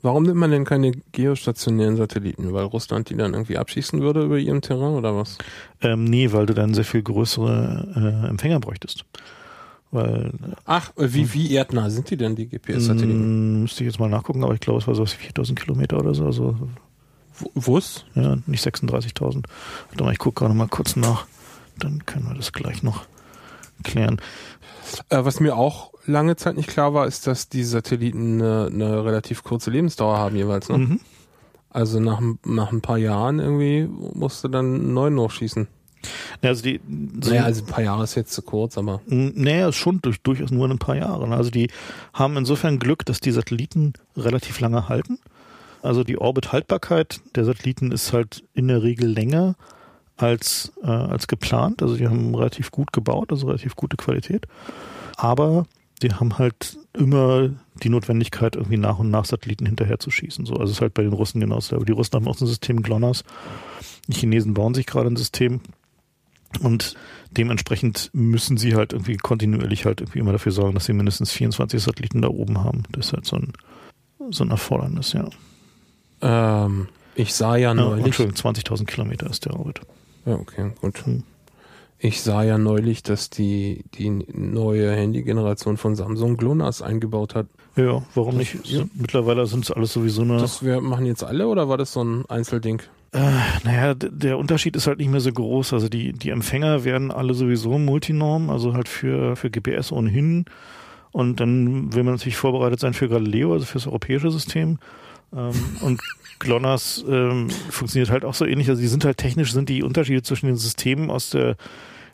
Warum 0.02 0.22
nimmt 0.22 0.38
man 0.38 0.50
denn 0.50 0.64
keine 0.64 0.92
geostationären 1.12 1.96
Satelliten? 1.96 2.52
Weil 2.52 2.64
Russland 2.64 3.10
die 3.10 3.16
dann 3.16 3.34
irgendwie 3.34 3.58
abschießen 3.58 4.00
würde 4.00 4.22
über 4.22 4.38
ihrem 4.38 4.62
Terrain 4.62 4.94
oder 4.94 5.16
was? 5.16 5.36
Ähm, 5.82 6.04
nee, 6.04 6.32
weil 6.32 6.46
du 6.46 6.54
dann 6.54 6.74
sehr 6.74 6.84
viel 6.84 7.02
größere 7.02 8.22
äh, 8.24 8.28
Empfänger 8.28 8.60
bräuchtest. 8.60 9.04
Weil, 9.92 10.32
Ach, 10.66 10.92
wie, 10.96 11.32
wie 11.34 11.54
erdnah 11.54 11.90
sind 11.90 12.10
die 12.10 12.16
denn, 12.16 12.36
die 12.36 12.46
GPS-Satelliten? 12.46 13.58
Mm, 13.58 13.62
müsste 13.62 13.82
ich 13.82 13.90
jetzt 13.90 13.98
mal 13.98 14.08
nachgucken, 14.08 14.44
aber 14.44 14.54
ich 14.54 14.60
glaube, 14.60 14.78
es 14.78 14.86
war 14.86 14.94
so 14.94 15.04
4000 15.04 15.58
Kilometer 15.58 15.98
oder 15.98 16.14
so. 16.14 16.26
Also, 16.26 16.56
Wo 17.54 17.76
ist? 17.76 18.06
Ja, 18.14 18.36
nicht 18.46 18.64
36.000. 18.64 19.44
Warte 19.88 20.04
mal, 20.04 20.12
ich 20.12 20.18
gucke 20.18 20.40
gerade 20.40 20.54
mal 20.54 20.68
kurz 20.68 20.94
nach. 20.94 21.26
Dann 21.78 22.06
können 22.06 22.28
wir 22.28 22.34
das 22.34 22.52
gleich 22.52 22.82
noch 22.82 23.04
klären. 23.82 24.20
Äh, 25.08 25.24
was 25.24 25.40
mir 25.40 25.56
auch 25.56 25.92
lange 26.06 26.36
Zeit 26.36 26.56
nicht 26.56 26.68
klar 26.68 26.94
war, 26.94 27.06
ist, 27.06 27.26
dass 27.26 27.48
die 27.48 27.64
Satelliten 27.64 28.40
eine, 28.40 28.66
eine 28.72 29.04
relativ 29.04 29.42
kurze 29.42 29.70
Lebensdauer 29.70 30.18
haben 30.18 30.36
jeweils. 30.36 30.68
Ne? 30.68 30.78
Mhm. 30.78 31.00
Also 31.70 32.00
nach, 32.00 32.20
nach 32.44 32.72
ein 32.72 32.80
paar 32.80 32.98
Jahren 32.98 33.38
irgendwie 33.38 33.88
musst 33.88 34.44
du 34.44 34.48
dann 34.48 34.74
einen 34.74 34.94
neuen 34.94 35.18
hochschießen. 35.18 35.62
Ja, 35.62 35.68
also 36.42 36.62
die, 36.62 36.80
so 37.20 37.30
naja, 37.30 37.44
also 37.44 37.62
ein 37.62 37.66
paar 37.66 37.84
Jahre 37.84 38.04
ist 38.04 38.14
jetzt 38.14 38.32
zu 38.32 38.42
kurz, 38.42 38.78
aber. 38.78 39.00
Naja, 39.06 39.68
ist 39.68 39.76
schon 39.76 40.00
durch, 40.00 40.20
durchaus 40.22 40.50
nur 40.50 40.68
ein 40.68 40.78
paar 40.78 40.96
Jahre. 40.96 41.28
Ne? 41.28 41.36
Also 41.36 41.50
die 41.50 41.70
haben 42.12 42.36
insofern 42.36 42.78
Glück, 42.78 43.04
dass 43.04 43.20
die 43.20 43.30
Satelliten 43.30 43.92
relativ 44.16 44.60
lange 44.60 44.88
halten. 44.88 45.18
Also 45.82 46.04
die 46.04 46.18
Orbit-Haltbarkeit 46.18 47.20
der 47.34 47.44
Satelliten 47.44 47.90
ist 47.90 48.12
halt 48.12 48.44
in 48.54 48.68
der 48.68 48.82
Regel 48.82 49.08
länger 49.10 49.56
als, 50.16 50.72
äh, 50.82 50.86
als 50.86 51.26
geplant. 51.26 51.82
Also 51.82 51.96
die 51.96 52.08
haben 52.08 52.34
relativ 52.34 52.70
gut 52.70 52.92
gebaut, 52.92 53.32
also 53.32 53.46
relativ 53.46 53.76
gute 53.76 53.96
Qualität. 53.96 54.46
Aber 55.16 55.66
die 56.02 56.12
haben 56.12 56.38
halt 56.38 56.78
immer 56.92 57.50
die 57.82 57.88
Notwendigkeit, 57.88 58.56
irgendwie 58.56 58.76
nach 58.76 58.98
und 58.98 59.10
nach 59.10 59.24
Satelliten 59.24 59.66
hinterher 59.66 59.98
zu 59.98 60.10
schießen. 60.10 60.46
So, 60.46 60.54
also 60.54 60.64
es 60.64 60.72
ist 60.72 60.80
halt 60.80 60.94
bei 60.94 61.02
den 61.02 61.12
Russen 61.12 61.40
genauso. 61.40 61.76
Aber 61.76 61.84
die 61.84 61.92
Russen 61.92 62.14
haben 62.14 62.28
auch 62.28 62.36
so 62.36 62.44
ein 62.44 62.48
System 62.48 62.82
GLONASS. 62.82 63.24
Die 64.06 64.16
Chinesen 64.16 64.54
bauen 64.54 64.74
sich 64.74 64.86
gerade 64.86 65.08
ein 65.08 65.16
System, 65.16 65.60
und 66.62 66.94
dementsprechend 67.30 68.10
müssen 68.12 68.56
sie 68.56 68.74
halt 68.74 68.92
irgendwie 68.92 69.16
kontinuierlich 69.16 69.84
halt 69.84 70.00
irgendwie 70.00 70.18
immer 70.18 70.32
dafür 70.32 70.52
sorgen, 70.52 70.74
dass 70.74 70.86
sie 70.86 70.92
mindestens 70.92 71.32
24 71.32 71.82
Satelliten 71.82 72.22
da 72.22 72.28
oben 72.28 72.62
haben. 72.62 72.82
Das 72.92 73.06
ist 73.06 73.12
halt 73.12 73.24
so 73.24 73.36
ein, 73.36 73.52
so 74.30 74.44
ein 74.44 74.50
Erfordernis, 74.50 75.12
ja. 75.12 75.28
Ähm, 76.22 76.88
ich 77.14 77.34
sah 77.34 77.56
ja 77.56 77.74
neulich. 77.74 78.00
Ja, 78.00 78.06
Entschuldigung, 78.06 78.52
20.000 78.54 78.84
Kilometer 78.86 79.30
ist 79.30 79.44
der 79.44 79.58
Orbit. 79.58 79.80
Ja, 80.26 80.34
okay, 80.34 80.72
gut. 80.80 81.04
Hm. 81.06 81.22
Ich 82.02 82.22
sah 82.22 82.42
ja 82.42 82.56
neulich, 82.56 83.02
dass 83.02 83.28
die, 83.28 83.84
die 83.94 84.08
neue 84.08 84.90
Handy-Generation 84.90 85.76
von 85.76 85.96
Samsung 85.96 86.38
GLONASS 86.38 86.80
eingebaut 86.80 87.34
hat. 87.34 87.46
Ja, 87.76 88.02
warum 88.14 88.38
das, 88.38 88.54
nicht? 88.54 88.66
Ja. 88.66 88.84
Mittlerweile 88.94 89.46
sind 89.46 89.64
es 89.64 89.70
alles 89.70 89.92
sowieso 89.92 90.24
nur. 90.24 90.38
Das 90.38 90.64
wir 90.64 90.80
machen 90.80 91.04
jetzt 91.04 91.22
alle 91.22 91.46
oder 91.46 91.68
war 91.68 91.76
das 91.76 91.92
so 91.92 92.02
ein 92.02 92.24
Einzelding? 92.26 92.80
Äh, 93.12 93.18
naja, 93.64 93.94
der 93.94 94.38
Unterschied 94.38 94.76
ist 94.76 94.86
halt 94.86 94.98
nicht 94.98 95.10
mehr 95.10 95.20
so 95.20 95.32
groß. 95.32 95.72
Also 95.72 95.88
die, 95.88 96.12
die 96.12 96.30
Empfänger 96.30 96.84
werden 96.84 97.10
alle 97.10 97.34
sowieso 97.34 97.78
Multinorm, 97.78 98.50
also 98.50 98.74
halt 98.74 98.88
für, 98.88 99.36
für 99.36 99.50
GPS 99.50 99.90
ohnehin. 99.90 100.44
Und 101.12 101.40
dann 101.40 101.92
will 101.92 102.04
man 102.04 102.14
natürlich 102.14 102.36
vorbereitet 102.36 102.78
sein 102.78 102.94
für 102.94 103.08
Galileo, 103.08 103.52
also 103.52 103.64
fürs 103.64 103.88
europäische 103.88 104.30
System. 104.30 104.78
Ähm, 105.34 105.54
und 105.80 106.00
GLONASS 106.38 107.04
ähm, 107.08 107.50
funktioniert 107.50 108.10
halt 108.10 108.24
auch 108.24 108.34
so 108.34 108.46
ähnlich. 108.46 108.68
Also 108.68 108.80
die 108.80 108.88
sind 108.88 109.04
halt 109.04 109.18
technisch, 109.18 109.52
sind 109.52 109.68
die 109.68 109.82
Unterschiede 109.82 110.22
zwischen 110.22 110.46
den 110.46 110.56
Systemen 110.56 111.10
aus 111.10 111.30
der 111.30 111.56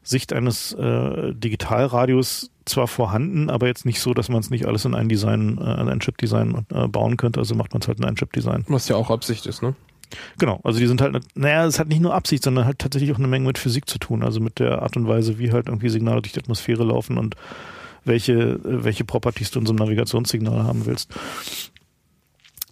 Sicht 0.03 0.33
eines 0.33 0.73
äh, 0.73 1.35
Digitalradios 1.35 2.51
zwar 2.65 2.89
vorhanden, 2.89 3.51
aber 3.51 3.67
jetzt 3.67 3.85
nicht 3.85 4.01
so, 4.01 4.15
dass 4.15 4.29
man 4.29 4.41
es 4.41 4.51
nicht 4.51 4.67
alles 4.67 4.85
in 4.85 4.95
ein 4.95 5.09
Design, 5.09 5.59
äh, 5.59 5.81
in 5.81 5.89
ein 5.89 6.01
Chip-Design 6.01 6.67
äh, 6.73 6.89
bauen 6.89 7.17
könnte. 7.17 7.41
Also 7.41 7.55
macht 7.55 7.73
man 7.73 7.83
es 7.83 7.89
halt 7.89 7.99
in 7.99 8.05
ein 8.05 8.17
Chip-Design. 8.17 8.65
Was 8.69 8.89
ja 8.89 8.97
auch 8.97 9.11
Absicht 9.11 9.47
ist, 9.47 9.63
ne? 9.63 9.75
Genau, 10.39 10.61
also 10.65 10.79
die 10.79 10.87
sind 10.87 11.01
halt, 11.01 11.19
naja, 11.35 11.67
es 11.67 11.79
hat 11.79 11.89
nicht 11.89 12.01
nur 12.01 12.15
Absicht, 12.15 12.45
sondern 12.45 12.65
halt 12.65 12.79
tatsächlich 12.79 13.13
auch 13.13 13.19
eine 13.19 13.29
Menge 13.29 13.47
mit 13.47 13.59
Physik 13.59 13.89
zu 13.89 13.99
tun, 13.99 14.23
also 14.23 14.41
mit 14.41 14.59
der 14.59 14.83
Art 14.83 14.97
und 14.97 15.09
Weise, 15.09 15.39
wie 15.39 15.53
halt 15.53 15.69
irgendwie 15.69 15.89
Signale 15.89 16.23
durch 16.23 16.33
die 16.33 16.41
Atmosphäre 16.41 16.85
laufen 16.85 17.19
und 17.19 17.37
welche, 18.05 18.61
welche 18.63 19.05
Properties 19.05 19.51
du 19.51 19.61
in 19.61 19.67
so 19.67 19.73
einem 19.73 19.79
Navigationssignal 19.79 20.65
haben 20.65 20.87
willst. 20.87 21.11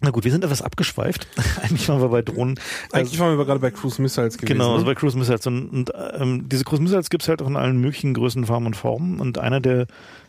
Na 0.01 0.11
gut, 0.11 0.23
wir 0.25 0.31
sind 0.31 0.43
etwas 0.43 0.61
abgeschweift. 0.61 1.27
Eigentlich 1.61 1.87
waren 1.87 2.01
wir 2.01 2.09
bei 2.09 2.21
Drohnen. 2.21 2.59
Eigentlich 2.91 3.17
waren 3.19 3.37
wir 3.37 3.45
gerade 3.45 3.59
bei 3.59 3.71
Cruise 3.71 4.01
Missiles 4.01 4.37
gewesen. 4.37 4.57
Genau, 4.57 4.73
also 4.73 4.85
bei 4.85 4.93
Cruise 4.93 5.17
Missiles. 5.17 5.47
Und, 5.47 5.69
und 5.69 5.91
ähm, 6.13 6.47
diese 6.49 6.63
Cruise 6.63 6.81
Missiles 6.81 7.09
gibt 7.09 7.23
es 7.23 7.29
halt 7.29 7.41
auch 7.41 7.47
in 7.47 7.55
allen 7.55 7.79
möglichen 7.79 8.13
Größen, 8.13 8.45
Farben 8.45 8.65
und 8.65 8.75
Formen. 8.75 9.19
Und 9.19 9.37
einer 9.37 9.61
der, 9.61 9.87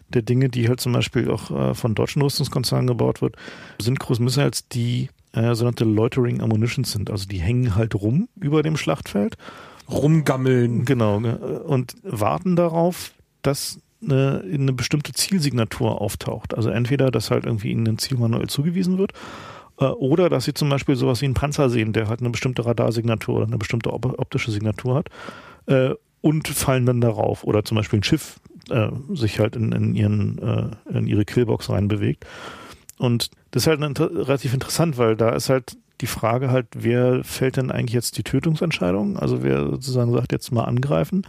der 0.09 0.23
Dinge, 0.23 0.49
die 0.49 0.69
halt 0.69 0.81
zum 0.81 0.93
Beispiel 0.93 1.31
auch 1.31 1.51
äh, 1.51 1.75
von 1.75 1.95
deutschen 1.95 2.23
Rüstungskonzernen 2.23 2.87
gebaut 2.87 3.23
wird, 3.23 3.37
sind 3.81 3.99
Cruise 3.99 4.23
Missiles, 4.23 4.69
die 4.69 5.09
äh, 5.37 5.55
sogenannte 5.55 5.85
Loitering 5.85 6.41
Ammunitions 6.41 6.91
sind. 6.91 7.11
Also 7.11 7.27
die 7.27 7.39
hängen 7.39 7.77
halt 7.77 7.95
rum 7.95 8.29
über 8.41 8.63
dem 8.63 8.77
Schlachtfeld. 8.77 9.37
Rumgammeln. 9.89 10.85
Genau. 10.85 11.17
Und 11.19 11.95
warten 12.03 12.57
darauf, 12.57 13.13
dass 13.43 13.79
eine, 14.03 14.43
eine 14.53 14.73
bestimmte 14.73 15.13
Zielsignatur 15.13 16.01
auftaucht. 16.01 16.55
Also 16.55 16.71
entweder, 16.71 17.11
dass 17.11 17.31
halt 17.31 17.47
irgendwie 17.47 17.71
ihnen 17.71 17.87
ein 17.87 17.99
Ziel 17.99 18.19
manuell 18.19 18.49
zugewiesen 18.49 18.99
wird 18.99 19.13
äh, 19.79 19.85
oder 19.85 20.29
dass 20.29 20.45
sie 20.45 20.55
zum 20.55 20.69
Beispiel 20.69 20.97
sowas 20.97 21.21
wie 21.21 21.27
einen 21.27 21.35
Panzer 21.35 21.71
sehen, 21.71 21.93
der 21.93 22.09
halt 22.09 22.21
eine 22.21 22.31
bestimmte 22.31 22.65
Radarsignatur 22.67 23.37
oder 23.37 23.47
eine 23.47 23.59
bestimmte 23.59 23.93
optische 23.93 24.51
Signatur 24.51 24.97
hat 24.97 25.09
äh, 25.67 25.95
und 26.21 26.49
fallen 26.49 26.87
dann 26.87 27.01
darauf. 27.01 27.45
Oder 27.45 27.65
zum 27.65 27.77
Beispiel 27.77 28.01
ein 28.01 28.05
Schiff 28.05 28.41
äh, 28.71 28.89
sich 29.15 29.39
halt 29.39 29.57
in, 29.57 29.73
in, 29.73 29.95
ihren, 29.95 30.39
äh, 30.39 30.99
in 30.99 31.07
ihre 31.07 31.25
Killbox 31.25 31.71
reinbewegt. 31.71 32.27
Und 32.99 33.31
das 33.51 33.65
ist 33.65 33.67
halt 33.67 33.83
inter 33.83 34.11
relativ 34.11 34.55
interessant, 34.55 34.99
weil 34.99 35.17
da 35.17 35.31
ist 35.31 35.49
halt 35.49 35.77
die 36.01 36.07
Frage 36.07 36.51
halt, 36.51 36.67
wer 36.75 37.25
fällt 37.25 37.57
denn 37.57 37.71
eigentlich 37.71 37.95
jetzt 37.95 38.19
die 38.19 38.23
Tötungsentscheidung? 38.23 39.19
Also 39.19 39.43
wer 39.43 39.65
sozusagen 39.65 40.13
sagt, 40.13 40.33
jetzt 40.33 40.53
mal 40.53 40.65
angreifen, 40.65 41.27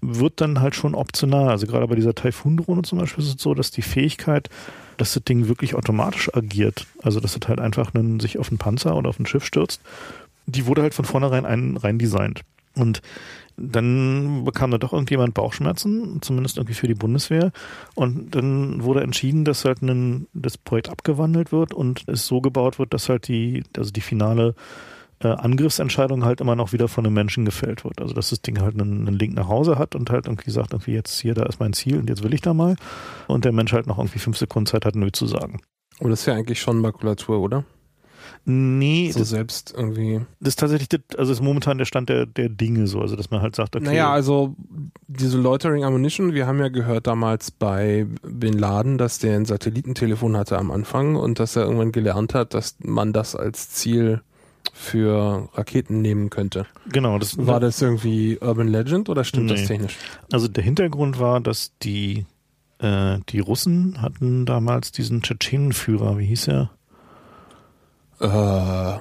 wird 0.00 0.40
dann 0.40 0.60
halt 0.60 0.74
schon 0.74 0.94
optional. 0.94 1.50
Also 1.50 1.66
gerade 1.66 1.86
bei 1.86 1.96
dieser 1.96 2.14
Taifun-Drohne 2.14 2.82
zum 2.82 2.98
Beispiel 2.98 3.24
ist 3.24 3.34
es 3.36 3.42
so, 3.42 3.54
dass 3.54 3.70
die 3.70 3.82
Fähigkeit, 3.82 4.48
dass 4.96 5.12
das 5.12 5.24
Ding 5.24 5.48
wirklich 5.48 5.74
automatisch 5.74 6.34
agiert, 6.34 6.86
also 7.02 7.20
dass 7.20 7.36
es 7.36 7.48
halt 7.48 7.60
einfach 7.60 7.94
einen, 7.94 8.20
sich 8.20 8.38
auf 8.38 8.48
einen 8.48 8.58
Panzer 8.58 8.96
oder 8.96 9.10
auf 9.10 9.18
ein 9.18 9.26
Schiff 9.26 9.44
stürzt, 9.44 9.80
die 10.46 10.66
wurde 10.66 10.82
halt 10.82 10.94
von 10.94 11.04
vornherein 11.04 11.44
ein, 11.44 11.76
rein 11.76 11.98
designt. 11.98 12.42
Und 12.74 13.02
dann 13.56 14.44
bekam 14.44 14.70
da 14.70 14.78
doch 14.78 14.92
irgendjemand 14.92 15.34
Bauchschmerzen, 15.34 16.20
zumindest 16.20 16.58
irgendwie 16.58 16.74
für 16.74 16.88
die 16.88 16.94
Bundeswehr. 16.94 17.52
Und 17.94 18.34
dann 18.34 18.82
wurde 18.82 19.02
entschieden, 19.02 19.44
dass 19.44 19.64
halt 19.64 19.82
ein, 19.82 20.26
das 20.34 20.58
Projekt 20.58 20.88
abgewandelt 20.88 21.52
wird 21.52 21.72
und 21.72 22.04
es 22.06 22.26
so 22.26 22.40
gebaut 22.40 22.78
wird, 22.78 22.92
dass 22.92 23.08
halt 23.08 23.28
die, 23.28 23.64
also 23.76 23.90
die 23.90 24.00
finale 24.00 24.54
äh, 25.20 25.28
Angriffsentscheidung 25.28 26.24
halt 26.24 26.40
immer 26.40 26.56
noch 26.56 26.72
wieder 26.72 26.88
von 26.88 27.06
einem 27.06 27.14
Menschen 27.14 27.44
gefällt 27.44 27.84
wird. 27.84 28.00
Also 28.00 28.14
dass 28.14 28.30
das 28.30 28.42
Ding 28.42 28.60
halt 28.60 28.74
einen, 28.74 29.06
einen 29.06 29.18
Link 29.18 29.34
nach 29.34 29.48
Hause 29.48 29.78
hat 29.78 29.94
und 29.94 30.10
halt 30.10 30.26
irgendwie 30.26 30.50
sagt, 30.50 30.72
irgendwie 30.72 30.92
jetzt 30.92 31.20
hier, 31.20 31.34
da 31.34 31.44
ist 31.44 31.60
mein 31.60 31.72
Ziel 31.72 31.98
und 31.98 32.08
jetzt 32.10 32.22
will 32.22 32.34
ich 32.34 32.42
da 32.42 32.52
mal. 32.52 32.76
Und 33.26 33.44
der 33.44 33.52
Mensch 33.52 33.72
halt 33.72 33.86
noch 33.86 33.98
irgendwie 33.98 34.18
fünf 34.18 34.36
Sekunden 34.36 34.66
Zeit 34.66 34.84
hat, 34.84 34.94
nö 34.94 35.10
zu 35.10 35.26
sagen. 35.26 35.60
Und 35.98 36.10
das 36.10 36.20
ist 36.20 36.26
ja 36.26 36.34
eigentlich 36.34 36.60
schon 36.60 36.78
Makulatur, 36.78 37.40
oder? 37.40 37.64
Nee. 38.48 39.10
So 39.10 39.18
das, 39.18 39.30
selbst 39.30 39.74
irgendwie. 39.76 40.20
Das 40.38 40.50
ist 40.50 40.60
tatsächlich, 40.60 40.88
also 41.18 41.32
ist 41.32 41.42
momentan 41.42 41.78
der 41.78 41.84
Stand 41.84 42.08
der, 42.08 42.26
der 42.26 42.48
Dinge 42.48 42.86
so, 42.86 43.00
also 43.00 43.16
dass 43.16 43.30
man 43.30 43.42
halt 43.42 43.56
sagt, 43.56 43.74
okay. 43.74 43.84
Naja, 43.84 44.12
also 44.12 44.54
diese 45.08 45.36
Loitering 45.36 45.82
Ammunition, 45.82 46.32
wir 46.32 46.46
haben 46.46 46.60
ja 46.60 46.68
gehört 46.68 47.08
damals 47.08 47.50
bei 47.50 48.06
Bin 48.22 48.56
Laden, 48.56 48.98
dass 48.98 49.18
der 49.18 49.34
ein 49.34 49.46
Satellitentelefon 49.46 50.36
hatte 50.36 50.58
am 50.58 50.70
Anfang 50.70 51.16
und 51.16 51.40
dass 51.40 51.56
er 51.56 51.64
irgendwann 51.64 51.90
gelernt 51.90 52.34
hat, 52.34 52.54
dass 52.54 52.76
man 52.78 53.12
das 53.12 53.34
als 53.34 53.70
Ziel 53.70 54.22
für 54.72 55.48
Raketen 55.54 56.00
nehmen 56.00 56.30
könnte. 56.30 56.66
Genau. 56.92 57.18
Das 57.18 57.44
war 57.44 57.58
das 57.58 57.82
irgendwie 57.82 58.38
Urban 58.40 58.68
Legend 58.68 59.08
oder 59.08 59.24
stimmt 59.24 59.46
nee. 59.46 59.54
das 59.54 59.66
technisch? 59.66 59.96
Also 60.30 60.46
der 60.46 60.62
Hintergrund 60.62 61.18
war, 61.18 61.40
dass 61.40 61.72
die, 61.82 62.26
äh, 62.78 63.18
die 63.28 63.40
Russen 63.40 64.00
hatten 64.00 64.46
damals 64.46 64.92
diesen 64.92 65.22
Tschetschenenführer, 65.22 66.18
wie 66.18 66.26
hieß 66.26 66.48
er? 66.48 66.70
Äh, 68.20 68.98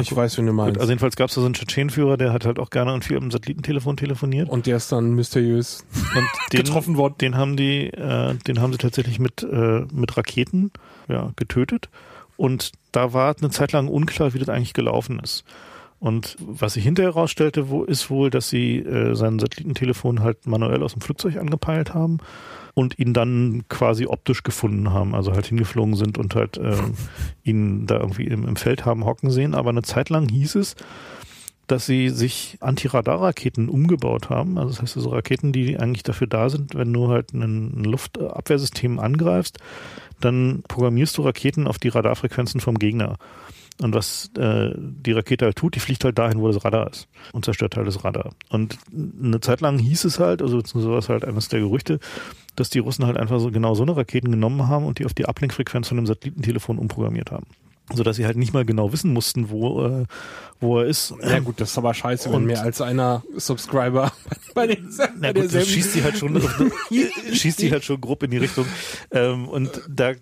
ich 0.00 0.14
weiß, 0.14 0.36
wen 0.38 0.46
du 0.46 0.52
meinst. 0.52 0.74
Gut, 0.74 0.80
also 0.80 0.90
jedenfalls 0.90 1.16
gab 1.16 1.28
es 1.28 1.34
da 1.34 1.40
so 1.40 1.46
einen 1.46 1.54
Tschetschenenführer, 1.54 2.16
der 2.16 2.32
hat 2.32 2.44
halt 2.44 2.58
auch 2.58 2.70
gerne 2.70 2.92
und 2.92 3.04
viel 3.04 3.16
am 3.16 3.30
Satellitentelefon 3.30 3.96
telefoniert. 3.96 4.48
Und 4.48 4.66
der 4.66 4.76
ist 4.76 4.92
dann 4.92 5.14
mysteriös 5.14 5.84
und 6.16 6.26
den, 6.52 6.64
getroffen 6.64 6.96
worden. 6.96 7.14
Den 7.20 7.36
haben 7.36 7.56
die, 7.56 7.86
äh, 7.86 8.34
den 8.34 8.60
haben 8.60 8.72
sie 8.72 8.78
tatsächlich 8.78 9.18
mit, 9.18 9.42
äh, 9.42 9.86
mit 9.92 10.16
Raketen 10.16 10.72
ja, 11.08 11.32
getötet. 11.36 11.88
Und 12.36 12.72
da 12.92 13.14
war 13.14 13.34
eine 13.38 13.50
Zeit 13.50 13.72
lang 13.72 13.88
unklar, 13.88 14.34
wie 14.34 14.38
das 14.38 14.50
eigentlich 14.50 14.74
gelaufen 14.74 15.20
ist. 15.20 15.44
Und 15.98 16.36
was 16.40 16.74
sich 16.74 16.84
hinterher 16.84 17.14
herausstellte, 17.14 17.70
wo, 17.70 17.82
ist 17.82 18.10
wohl, 18.10 18.28
dass 18.28 18.50
sie 18.50 18.78
äh, 18.80 19.14
sein 19.14 19.38
Satellitentelefon 19.38 20.20
halt 20.20 20.46
manuell 20.46 20.82
aus 20.82 20.92
dem 20.92 21.00
Flugzeug 21.00 21.38
angepeilt 21.38 21.94
haben 21.94 22.18
und 22.76 22.98
ihn 22.98 23.14
dann 23.14 23.64
quasi 23.70 24.04
optisch 24.04 24.42
gefunden 24.42 24.92
haben, 24.92 25.14
also 25.14 25.32
halt 25.32 25.46
hingeflogen 25.46 25.96
sind 25.96 26.18
und 26.18 26.34
halt 26.34 26.58
äh, 26.58 26.76
ihn 27.42 27.86
da 27.86 27.98
irgendwie 27.98 28.26
im, 28.26 28.46
im 28.46 28.56
Feld 28.56 28.84
haben 28.84 29.06
hocken 29.06 29.30
sehen. 29.30 29.54
Aber 29.54 29.70
eine 29.70 29.80
Zeit 29.80 30.10
lang 30.10 30.28
hieß 30.28 30.56
es, 30.56 30.76
dass 31.66 31.86
sie 31.86 32.10
sich 32.10 32.58
Antiradarraketen 32.60 33.70
umgebaut 33.70 34.28
haben. 34.28 34.58
Also 34.58 34.72
das 34.72 34.82
heißt, 34.82 34.92
so 34.92 35.08
Raketen, 35.08 35.52
die 35.52 35.78
eigentlich 35.78 36.02
dafür 36.02 36.26
da 36.26 36.50
sind, 36.50 36.74
wenn 36.74 36.92
du 36.92 37.08
halt 37.08 37.32
ein 37.32 37.82
Luftabwehrsystem 37.82 38.98
angreifst, 38.98 39.56
dann 40.20 40.62
programmierst 40.68 41.16
du 41.16 41.22
Raketen 41.22 41.66
auf 41.66 41.78
die 41.78 41.88
Radarfrequenzen 41.88 42.60
vom 42.60 42.78
Gegner. 42.78 43.16
Und 43.82 43.94
was 43.94 44.30
äh, 44.38 44.70
die 44.76 45.12
Rakete 45.12 45.44
halt 45.44 45.56
tut, 45.56 45.74
die 45.74 45.80
fliegt 45.80 46.04
halt 46.04 46.18
dahin, 46.18 46.40
wo 46.40 46.48
das 46.50 46.64
Radar 46.64 46.90
ist 46.90 47.08
und 47.32 47.44
zerstört 47.44 47.76
halt 47.76 47.86
das 47.86 48.04
Radar. 48.04 48.30
Und 48.48 48.78
eine 48.92 49.40
Zeit 49.40 49.60
lang 49.60 49.78
hieß 49.78 50.04
es 50.06 50.18
halt, 50.18 50.40
also 50.40 50.62
sowas 50.64 51.08
halt 51.10 51.24
eines 51.24 51.48
der 51.48 51.60
Gerüchte, 51.60 52.00
dass 52.54 52.70
die 52.70 52.78
Russen 52.78 53.04
halt 53.04 53.18
einfach 53.18 53.38
so 53.38 53.50
genau 53.50 53.74
so 53.74 53.82
eine 53.82 53.96
Raketen 53.96 54.30
genommen 54.30 54.66
haben 54.66 54.86
und 54.86 54.98
die 54.98 55.04
auf 55.04 55.12
die 55.12 55.26
Ablenkfrequenz 55.26 55.88
von 55.88 55.98
einem 55.98 56.06
Satellitentelefon 56.06 56.78
umprogrammiert 56.78 57.30
haben 57.30 57.46
so 57.92 58.02
dass 58.02 58.16
sie 58.16 58.26
halt 58.26 58.36
nicht 58.36 58.52
mal 58.52 58.64
genau 58.64 58.92
wissen 58.92 59.12
mussten, 59.12 59.50
wo 59.50 59.84
äh, 59.84 60.04
wo 60.60 60.78
er 60.78 60.86
ist. 60.86 61.14
Ja 61.22 61.38
gut, 61.40 61.60
das 61.60 61.70
ist 61.70 61.78
aber 61.78 61.92
scheiße, 61.92 62.32
wenn 62.32 62.44
mehr 62.44 62.62
als 62.62 62.80
einer 62.80 63.22
Subscriber 63.36 64.12
bei 64.54 64.66
den 64.66 64.88
bei 65.20 65.32
gut, 65.32 65.54
das 65.54 65.68
schießt 65.68 65.94
die 65.94 66.02
halt 66.02 66.16
schon 66.16 66.40
schießt 67.32 67.60
die 67.60 67.70
halt 67.70 67.84
schon 67.84 68.00
grob 68.00 68.22
in 68.22 68.30
die 68.30 68.38
Richtung. 68.38 68.64
Ähm, 69.10 69.48
und 69.48 69.82
da 69.88 70.12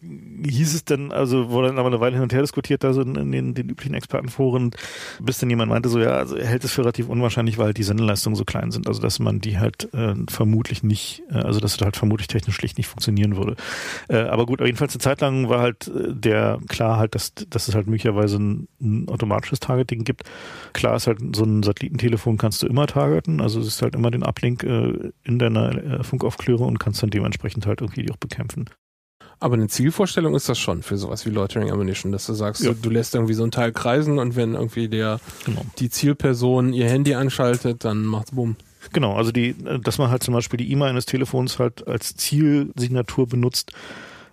hieß 0.44 0.74
es 0.74 0.84
dann, 0.84 1.12
also 1.12 1.50
wurde 1.50 1.68
dann 1.68 1.78
aber 1.78 1.88
eine 1.88 2.00
Weile 2.00 2.14
hin 2.14 2.22
und 2.22 2.32
her 2.32 2.40
diskutiert, 2.40 2.82
da 2.82 2.92
so 2.92 3.02
in, 3.02 3.30
den, 3.30 3.54
den 3.54 3.68
üblichen 3.68 3.94
Expertenforen, 3.94 4.72
bis 5.20 5.38
dann 5.38 5.50
jemand 5.50 5.70
meinte 5.70 5.88
so, 5.88 6.00
ja, 6.00 6.16
also 6.16 6.36
er 6.36 6.46
hält 6.46 6.64
es 6.64 6.72
für 6.72 6.82
relativ 6.82 7.08
unwahrscheinlich, 7.08 7.58
weil 7.58 7.66
halt 7.66 7.78
die 7.78 7.84
Sendeleistungen 7.84 8.36
so 8.36 8.44
klein 8.44 8.72
sind, 8.72 8.88
also 8.88 9.00
dass 9.00 9.20
man 9.20 9.40
die 9.40 9.58
halt 9.58 9.92
äh, 9.94 10.14
vermutlich 10.28 10.82
nicht, 10.82 11.22
äh, 11.30 11.34
also 11.34 11.60
dass 11.60 11.76
es 11.76 11.80
halt 11.80 11.96
vermutlich 11.96 12.26
technisch 12.26 12.56
schlicht 12.56 12.76
nicht 12.76 12.88
funktionieren 12.88 13.36
würde. 13.36 13.56
Äh, 14.08 14.16
aber 14.16 14.46
gut, 14.46 14.60
jedenfalls 14.60 14.94
eine 14.94 15.00
Zeit 15.00 15.20
lang 15.20 15.48
war 15.48 15.60
halt 15.60 15.86
äh, 15.88 16.12
der 16.12 16.58
klar 16.68 16.98
halt, 16.98 17.14
dass 17.14 17.34
dass 17.54 17.68
es 17.68 17.74
halt 17.74 17.86
möglicherweise 17.86 18.38
ein, 18.38 18.68
ein, 18.80 19.08
automatisches 19.08 19.60
Targeting 19.60 20.04
gibt. 20.04 20.24
Klar 20.72 20.96
ist 20.96 21.06
halt, 21.06 21.18
so 21.34 21.44
ein 21.44 21.62
Satellitentelefon 21.62 22.36
kannst 22.36 22.62
du 22.62 22.66
immer 22.66 22.86
targeten, 22.86 23.40
also 23.40 23.60
es 23.60 23.66
ist 23.66 23.82
halt 23.82 23.94
immer 23.94 24.10
den 24.10 24.22
Uplink 24.22 24.62
äh, 24.64 25.12
in 25.24 25.38
deiner 25.38 26.00
äh, 26.00 26.04
Funkaufklärung 26.04 26.68
und 26.68 26.78
kannst 26.78 27.02
dann 27.02 27.10
dementsprechend 27.10 27.66
halt 27.66 27.80
irgendwie 27.80 28.10
auch 28.10 28.16
bekämpfen. 28.16 28.66
Aber 29.40 29.54
eine 29.54 29.68
Zielvorstellung 29.68 30.34
ist 30.34 30.48
das 30.48 30.58
schon 30.58 30.82
für 30.82 30.96
sowas 30.96 31.26
wie 31.26 31.30
Loitering 31.30 31.70
Ammunition, 31.70 32.12
dass 32.12 32.26
du 32.26 32.34
sagst, 32.34 32.62
ja. 32.62 32.72
du, 32.72 32.76
du, 32.80 32.90
lässt 32.90 33.14
irgendwie 33.14 33.34
so 33.34 33.44
ein 33.44 33.50
Teil 33.50 33.72
kreisen 33.72 34.18
und 34.18 34.36
wenn 34.36 34.54
irgendwie 34.54 34.88
der 34.88 35.20
genau. 35.44 35.64
die 35.78 35.90
Zielperson 35.90 36.72
ihr 36.72 36.88
Handy 36.88 37.14
anschaltet, 37.14 37.84
dann 37.84 38.04
macht's 38.04 38.30
bumm. 38.30 38.56
Genau, 38.92 39.14
also 39.14 39.32
die, 39.32 39.54
dass 39.82 39.98
man 39.98 40.10
halt 40.10 40.22
zum 40.22 40.34
Beispiel 40.34 40.58
die 40.58 40.70
E-Mail 40.70 40.90
eines 40.90 41.06
Telefons 41.06 41.58
halt 41.58 41.86
als 41.86 42.16
Zielsignatur 42.16 43.26
benutzt, 43.26 43.72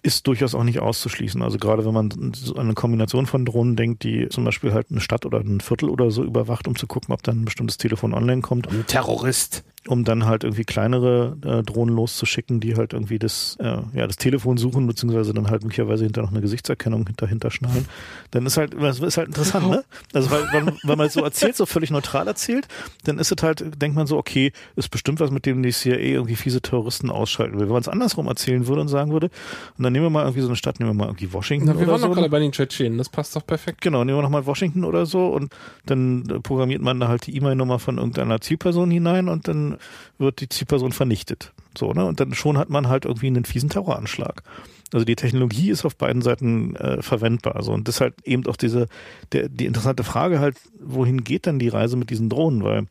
ist 0.04 0.28
durchaus 0.28 0.56
auch 0.56 0.64
nicht 0.64 0.80
auszuschließen. 0.80 1.42
Also 1.42 1.58
gerade 1.58 1.86
wenn 1.86 1.94
man 1.94 2.12
an 2.12 2.34
eine 2.58 2.74
Kombination 2.74 3.26
von 3.26 3.46
Drohnen 3.46 3.76
denkt, 3.76 4.04
die 4.04 4.30
zum 4.30 4.44
Beispiel 4.44 4.74
halt 4.74 4.88
eine 4.90 5.02
Stadt 5.02 5.26
oder 5.26 5.40
ein 5.40 5.62
Viertel 5.62 5.90
oder 5.90 6.12
so 6.12 6.24
überwacht, 6.24 6.68
um 6.68 6.76
zu 6.76 6.88
gucken, 6.88 7.14
ob 7.14 7.24
dann 7.24 7.42
ein 7.42 7.46
bestimmtes 7.46 7.78
Telefon 7.78 8.14
online 8.14 8.42
kommt. 8.42 8.68
Ein 8.70 8.86
Terrorist. 8.88 9.64
Um 9.88 10.04
dann 10.04 10.26
halt 10.26 10.44
irgendwie 10.44 10.64
kleinere 10.64 11.38
äh, 11.44 11.64
Drohnen 11.64 11.96
loszuschicken, 11.96 12.60
die 12.60 12.76
halt 12.76 12.94
irgendwie 12.94 13.18
das, 13.18 13.58
äh, 13.60 13.78
ja, 13.94 14.06
das 14.06 14.18
Telefon 14.18 14.58
suchen, 14.58 14.86
beziehungsweise 14.86 15.34
dann 15.34 15.50
halt 15.50 15.64
möglicherweise 15.64 16.04
hinter 16.04 16.22
noch 16.22 16.30
eine 16.30 16.42
Gesichtserkennung 16.42 17.10
dahinter 17.18 17.50
schnallen. 17.50 17.88
Dann 18.30 18.46
ist 18.46 18.58
halt, 18.58 18.76
ist 18.76 19.18
halt 19.18 19.30
interessant, 19.30 19.70
ne? 19.70 19.84
Also 20.14 20.30
weil, 20.30 20.44
weil, 20.52 20.74
weil 20.84 20.96
man 20.96 21.10
so 21.10 21.24
erzählt, 21.24 21.56
so 21.56 21.66
völlig 21.66 21.90
neutral 21.90 22.28
erzählt, 22.28 22.68
dann 23.06 23.18
ist 23.18 23.32
es 23.32 23.42
halt, 23.42 23.82
denkt 23.82 23.96
man 23.96 24.06
so, 24.06 24.18
okay, 24.18 24.52
ist 24.76 24.90
bestimmt 24.90 25.20
was, 25.20 25.32
mit 25.32 25.48
dem 25.48 25.64
die 25.64 25.72
CIA 25.72 25.98
irgendwie 25.98 26.36
fiese 26.36 26.62
Terroristen 26.62 27.10
ausschalten 27.10 27.56
will. 27.56 27.66
Wenn 27.66 27.74
man 27.74 27.82
es 27.82 27.90
andersrum 27.90 28.28
erzählen 28.28 28.68
würde 28.68 28.82
und 28.82 28.88
sagen 28.88 29.12
würde, 29.12 29.32
und 29.78 29.84
dann 29.84 29.94
nehmen 29.94 30.06
wir 30.06 30.12
mal 30.12 30.24
irgendwie 30.24 30.42
so 30.42 30.48
eine 30.48 30.58
Stadt, 30.58 30.80
nehmen 30.80 30.92
wir 30.92 30.96
mal 30.96 31.08
irgendwie 31.08 31.34
Washington 31.34 31.68
Na, 31.68 31.74
wir 31.74 31.82
oder 31.82 31.94
waren 31.94 32.02
so. 32.02 32.08
doch 32.08 32.16
gerade 32.16 32.30
bei 32.30 32.40
den 32.40 32.52
Tschetschenen, 32.52 33.00
das 33.00 33.10
passt 33.10 33.36
doch 33.36 33.46
perfekt. 33.48 33.82
Genau, 33.82 34.04
nehmen 34.04 34.20
wir 34.20 34.22
nochmal 34.22 34.46
Washington 34.46 34.84
oder 34.84 35.08
so 35.08 35.28
und 35.30 35.52
dann 35.88 36.30
äh, 36.30 36.40
programmiert 36.40 36.84
man 36.84 37.00
da 37.00 37.08
halt 37.08 37.26
die 37.26 37.36
E-Mail-Nummer 37.36 37.80
von 37.80 37.98
irgendeiner 37.98 38.42
Zielperson 38.42 38.92
hinein 38.92 39.28
und 39.28 39.48
dann 39.48 39.71
wird 40.18 40.42
die 40.42 40.50
Zielperson 40.50 40.92
vernichtet. 40.92 41.54
So, 41.78 41.94
ne? 41.94 42.06
Und 42.06 42.20
dann 42.20 42.34
schon 42.34 42.58
hat 42.58 42.70
man 42.70 42.88
halt 42.88 43.06
irgendwie 43.06 43.28
einen 43.28 43.46
fiesen 43.46 43.70
Terroranschlag. 43.70 44.44
Also 44.94 45.06
die 45.06 45.16
Technologie 45.16 45.70
ist 45.70 45.86
auf 45.86 45.96
beiden 45.96 46.22
Seiten 46.22 46.76
äh, 46.76 47.02
verwendbar. 47.02 47.64
So. 47.64 47.72
Und 47.72 47.88
das 47.88 48.02
halt 48.02 48.16
eben 48.26 48.46
auch 48.48 48.58
diese, 48.58 48.88
der, 49.32 49.48
die 49.48 49.66
interessante 49.66 50.04
Frage 50.04 50.40
halt, 50.40 50.58
wohin 50.80 51.24
geht 51.24 51.48
dann 51.48 51.60
die 51.60 51.70
Reise 51.70 51.96
mit 51.96 52.10
diesen 52.10 52.30
Drohnen? 52.30 52.64
Weil 52.64 52.88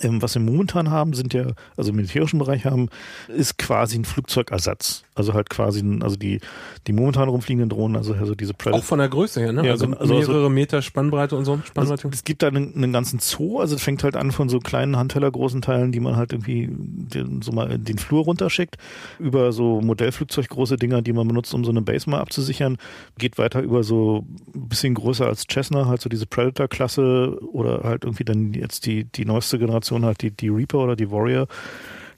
ähm, 0.00 0.22
was 0.22 0.34
wir 0.34 0.42
momentan 0.42 0.90
haben, 0.90 1.12
sind 1.14 1.34
ja, 1.34 1.46
also 1.76 1.90
im 1.90 1.96
militärischen 1.96 2.38
Bereich 2.38 2.64
haben, 2.64 2.88
ist 3.28 3.58
quasi 3.58 3.98
ein 3.98 4.04
Flugzeugersatz. 4.04 5.04
Also 5.14 5.34
halt 5.34 5.50
quasi, 5.50 5.84
also 6.00 6.16
die, 6.16 6.40
die 6.86 6.92
momentan 6.92 7.28
rumfliegenden 7.28 7.68
Drohnen, 7.68 7.96
also, 7.96 8.14
also 8.14 8.34
diese 8.34 8.54
Predator. 8.54 8.80
Auch 8.80 8.84
von 8.84 8.98
der 8.98 9.10
Größe 9.10 9.40
her, 9.40 9.52
ne? 9.52 9.64
Ja, 9.64 9.72
also. 9.72 9.86
Also- 9.86 10.14
mehrere 10.14 10.50
Meter 10.50 10.80
Spannbreite 10.80 11.36
und 11.36 11.44
so. 11.44 11.52
Also, 11.52 11.64
Spannweite. 11.66 12.08
es 12.12 12.24
gibt 12.24 12.42
da 12.42 12.48
einen, 12.48 12.74
einen 12.74 12.92
ganzen 12.92 13.18
Zoo, 13.18 13.60
also 13.60 13.76
es 13.76 13.82
fängt 13.82 14.04
halt 14.04 14.16
an 14.16 14.32
von 14.32 14.48
so 14.48 14.58
kleinen 14.58 14.96
handtellergroßen 14.96 15.60
Teilen, 15.60 15.92
die 15.92 16.00
man 16.00 16.16
halt 16.16 16.32
irgendwie 16.32 16.68
den, 16.70 17.42
so 17.42 17.52
mal 17.52 17.78
den 17.78 17.98
Flur 17.98 18.24
runterschickt, 18.24 18.76
über 19.18 19.52
so 19.52 19.80
Modellflugzeuggroße 19.82 20.76
Dinger, 20.76 21.02
die 21.02 21.12
man 21.12 21.28
benutzt, 21.28 21.52
um 21.52 21.64
so 21.64 21.70
eine 21.70 21.82
Base 21.82 22.08
mal 22.08 22.20
abzusichern, 22.20 22.78
geht 23.18 23.36
weiter 23.36 23.60
über 23.60 23.84
so 23.84 24.24
ein 24.54 24.68
bisschen 24.68 24.94
größer 24.94 25.26
als 25.26 25.44
Cessna, 25.50 25.86
halt 25.86 26.00
so 26.00 26.08
diese 26.08 26.26
Predator-Klasse 26.26 27.38
oder 27.52 27.82
halt 27.84 28.04
irgendwie 28.04 28.24
dann 28.24 28.54
jetzt 28.54 28.86
die, 28.86 29.04
die 29.04 29.26
neueste 29.26 29.58
Generation 29.58 30.06
halt 30.06 30.22
die, 30.22 30.30
die 30.30 30.48
Reaper 30.48 30.78
oder 30.78 30.96
die 30.96 31.10
Warrior 31.10 31.48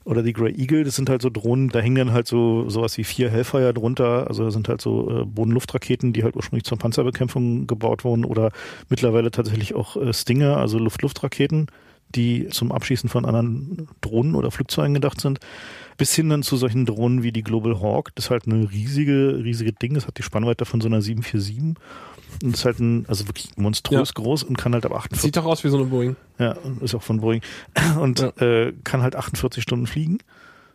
oder 0.05 0.21
die 0.21 0.33
Grey 0.33 0.53
Eagle, 0.53 0.83
das 0.83 0.95
sind 0.95 1.09
halt 1.09 1.21
so 1.21 1.29
Drohnen, 1.29 1.69
da 1.69 1.79
hängen 1.79 1.95
dann 1.95 2.13
halt 2.13 2.27
so 2.27 2.69
sowas 2.69 2.97
wie 2.97 3.03
vier 3.03 3.29
Hellfire 3.29 3.73
drunter, 3.73 4.27
also 4.27 4.45
das 4.45 4.53
sind 4.53 4.69
halt 4.69 4.79
so 4.79 5.09
äh, 5.09 5.25
Bodenluftraketen, 5.25 6.13
die 6.13 6.23
halt 6.23 6.35
ursprünglich 6.35 6.63
zur 6.63 6.77
Panzerbekämpfung 6.77 7.65
gebaut 7.65 8.03
wurden 8.03 8.23
oder 8.23 8.51
mittlerweile 8.87 9.31
tatsächlich 9.31 9.73
auch 9.73 9.97
äh, 9.97 10.13
Stinger, 10.13 10.57
also 10.57 10.77
Luft-Luft-Raketen, 10.77 11.67
die 12.09 12.47
zum 12.49 12.71
Abschießen 12.71 13.09
von 13.09 13.25
anderen 13.25 13.87
Drohnen 14.01 14.35
oder 14.35 14.51
Flugzeugen 14.51 14.93
gedacht 14.93 15.19
sind, 15.19 15.39
bis 15.97 16.13
hin 16.13 16.29
dann 16.29 16.43
zu 16.43 16.55
solchen 16.55 16.85
Drohnen 16.85 17.23
wie 17.23 17.31
die 17.31 17.43
Global 17.43 17.81
Hawk, 17.81 18.11
das 18.13 18.25
ist 18.25 18.31
halt 18.31 18.45
eine 18.45 18.71
riesige, 18.71 19.41
riesige 19.43 19.73
Ding, 19.73 19.95
das 19.95 20.05
hat 20.05 20.19
die 20.19 20.23
Spannweite 20.23 20.65
von 20.65 20.81
so 20.81 20.87
einer 20.87 21.01
747 21.01 21.75
und 22.43 22.53
ist 22.55 22.65
halt 22.65 22.79
ein, 22.79 23.05
also 23.07 23.27
wirklich 23.27 23.49
monströs 23.57 24.13
groß 24.13 24.43
und 24.43 24.57
kann 24.57 24.73
halt 24.73 24.85
ab 24.85 24.93
48 24.93 25.21
Sieht 25.21 25.37
doch 25.37 25.45
aus 25.45 25.63
wie 25.63 25.69
so 25.69 25.77
eine 25.77 25.85
Boeing. 25.87 26.15
ja, 26.39 26.55
ist 26.81 26.95
auch 26.95 27.03
von 27.03 27.19
Boeing. 27.21 27.41
Und 27.99 28.19
Ja. 28.19 28.29
äh, 28.41 28.73
kann 28.83 29.01
halt 29.01 29.15
48 29.15 29.61
Stunden 29.63 29.87
fliegen. 29.87 30.17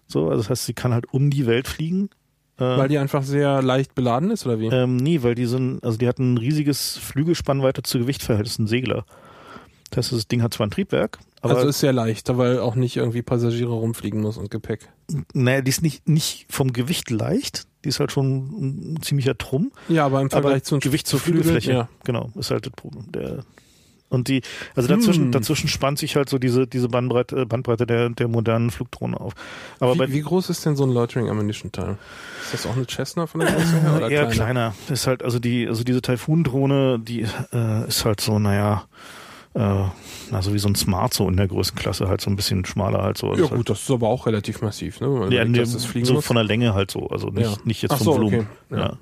So, 0.07 0.29
also 0.29 0.39
das 0.43 0.51
heißt, 0.51 0.67
sie 0.67 0.75
kann 0.75 0.93
halt 0.93 1.13
um 1.13 1.31
die 1.31 1.47
Welt 1.47 1.69
fliegen. 1.69 2.11
Äh, 2.59 2.65
Weil 2.65 2.89
die 2.89 2.99
einfach 2.99 3.23
sehr 3.23 3.63
leicht 3.63 3.95
beladen 3.95 4.31
ist, 4.31 4.45
oder 4.47 4.59
wie? 4.61 4.67
ähm, 4.67 4.97
nee, 4.97 5.23
weil 5.23 5.35
die 5.35 5.47
sind, 5.47 5.83
also 5.85 5.97
die 5.99 6.09
hat 6.09 6.19
ein 6.19 6.37
riesiges 6.37 6.97
Flügelspannweite 6.99 7.83
zu 7.83 7.99
Gewichtverhältnis, 7.99 8.59
ein 8.59 8.67
Segler. 8.67 9.05
Das 9.91 10.07
heißt, 10.07 10.13
das 10.13 10.29
Ding 10.29 10.43
hat 10.43 10.53
zwar 10.55 10.67
ein 10.67 10.71
Triebwerk, 10.71 11.19
aber 11.41 11.57
also 11.57 11.69
ist 11.69 11.81
sehr 11.81 11.93
leicht, 11.93 12.29
weil 12.37 12.59
auch 12.61 12.75
nicht 12.77 12.97
irgendwie 12.97 13.23
Passagiere 13.23 13.73
rumfliegen 13.73 14.21
muss 14.21 14.37
und 14.37 14.51
Gepäck. 14.51 14.89
naja, 15.33 15.63
die 15.63 15.69
ist 15.71 15.83
nicht, 15.83 16.09
nicht 16.09 16.47
vom 16.51 16.73
Gewicht 16.73 17.11
leicht, 17.11 17.65
die 17.85 17.89
ist 17.89 18.01
halt 18.01 18.13
schon 18.13 18.95
ein 18.95 19.03
ziemlicher 19.03 19.37
Trumm. 19.39 19.73
Ja, 19.89 20.07
aber 20.07 20.21
im 20.21 20.31
Vergleich 20.31 20.53
aber 20.53 20.63
zu 20.63 20.79
Gewicht 20.79 21.07
zur 21.07 21.21
Flügelfläche. 21.21 21.73
Ja. 21.73 21.89
Genau, 22.05 22.31
ist 22.35 22.51
halt 22.51 22.67
das 22.67 22.73
Problem. 22.73 23.11
Der, 23.13 23.45
und 24.11 24.27
die, 24.27 24.43
also 24.75 24.89
dazwischen, 24.89 25.27
Hm. 25.27 25.33
dazwischen 25.33 25.69
spannt 25.69 25.99
sich 26.01 26.17
halt 26.17 26.29
so 26.29 26.39
diese, 26.39 26.67
diese 26.67 26.89
Bandbreite, 26.89 27.47
Bandbreite 27.47 27.87
der, 27.87 28.11
der 28.11 28.27
modernen 28.27 28.71
Flugdrohnen 28.71 29.17
auf. 29.17 29.35
Aber 29.79 29.95
bei 29.95 30.09
Wie, 30.09 30.15
wie 30.15 30.21
groß 30.23 30.51
ist 30.51 30.67
denn 30.67 30.75
so 30.75 30.85
ein 30.85 30.91
Loitering 30.91 31.29
Ammunition 31.31 31.71
Teil? 31.71 31.97
Ist 32.43 32.55
das 32.55 32.67
auch 32.67 32.75
eine 32.77 32.87
Cessna 32.89 33.29
von 33.29 33.41
der 33.41 33.53
Größe 33.53 33.81
her? 33.81 33.95
Oder 33.97 34.11
eher 34.11 34.27
kleiner? 34.27 34.73
kleiner. 34.73 34.75
Ist 34.93 35.07
halt, 35.07 35.23
also 35.23 35.39
die, 35.39 35.69
also 35.69 35.85
diese 35.85 36.03
Taifun-Drohne, 36.03 36.99
die 36.99 37.25
äh, 37.53 37.87
ist 37.87 38.05
halt 38.05 38.21
so, 38.21 38.41
naja, 38.41 38.85
äh, 39.55 39.85
na, 40.31 40.43
so 40.43 40.55
wie 40.55 40.59
so 40.59 40.69
ein 40.69 40.75
Smart 40.77 41.13
so 41.13 41.29
in 41.29 41.37
der 41.37 41.49
Größenklasse, 41.49 42.09
halt 42.09 42.21
so 42.21 42.31
ein 42.31 42.37
bisschen 42.37 42.65
schmaler 42.65 43.03
halt 43.03 43.19
so. 43.19 43.35
Ja 43.35 43.45
ist 43.45 43.51
gut, 43.51 43.69
das 43.71 43.83
ist 43.83 43.91
aber 43.91 44.09
auch 44.09 44.27
relativ 44.27 44.63
massiv, 44.63 45.01
ne? 45.01 45.09
Man 45.09 45.23
halt, 45.23 45.33
ja, 45.33 45.45
dass 45.45 45.73
das 45.73 45.85
fliegen 45.85 46.07
so 46.07 46.15
muss. 46.15 46.27
von 46.27 46.37
der 46.37 46.45
Länge 46.45 46.73
halt 46.75 46.91
so, 46.91 47.09
also 47.09 47.29
nicht, 47.29 47.51
Ja. 47.51 47.57
nicht 47.65 47.83
jetzt 47.83 47.93
Ach 47.93 47.99
vom 47.99 48.05
so, 48.05 48.13
Volumen. 48.15 48.41
okay. 48.41 48.47
Ja. 48.71 48.79
Ja. 48.79 48.97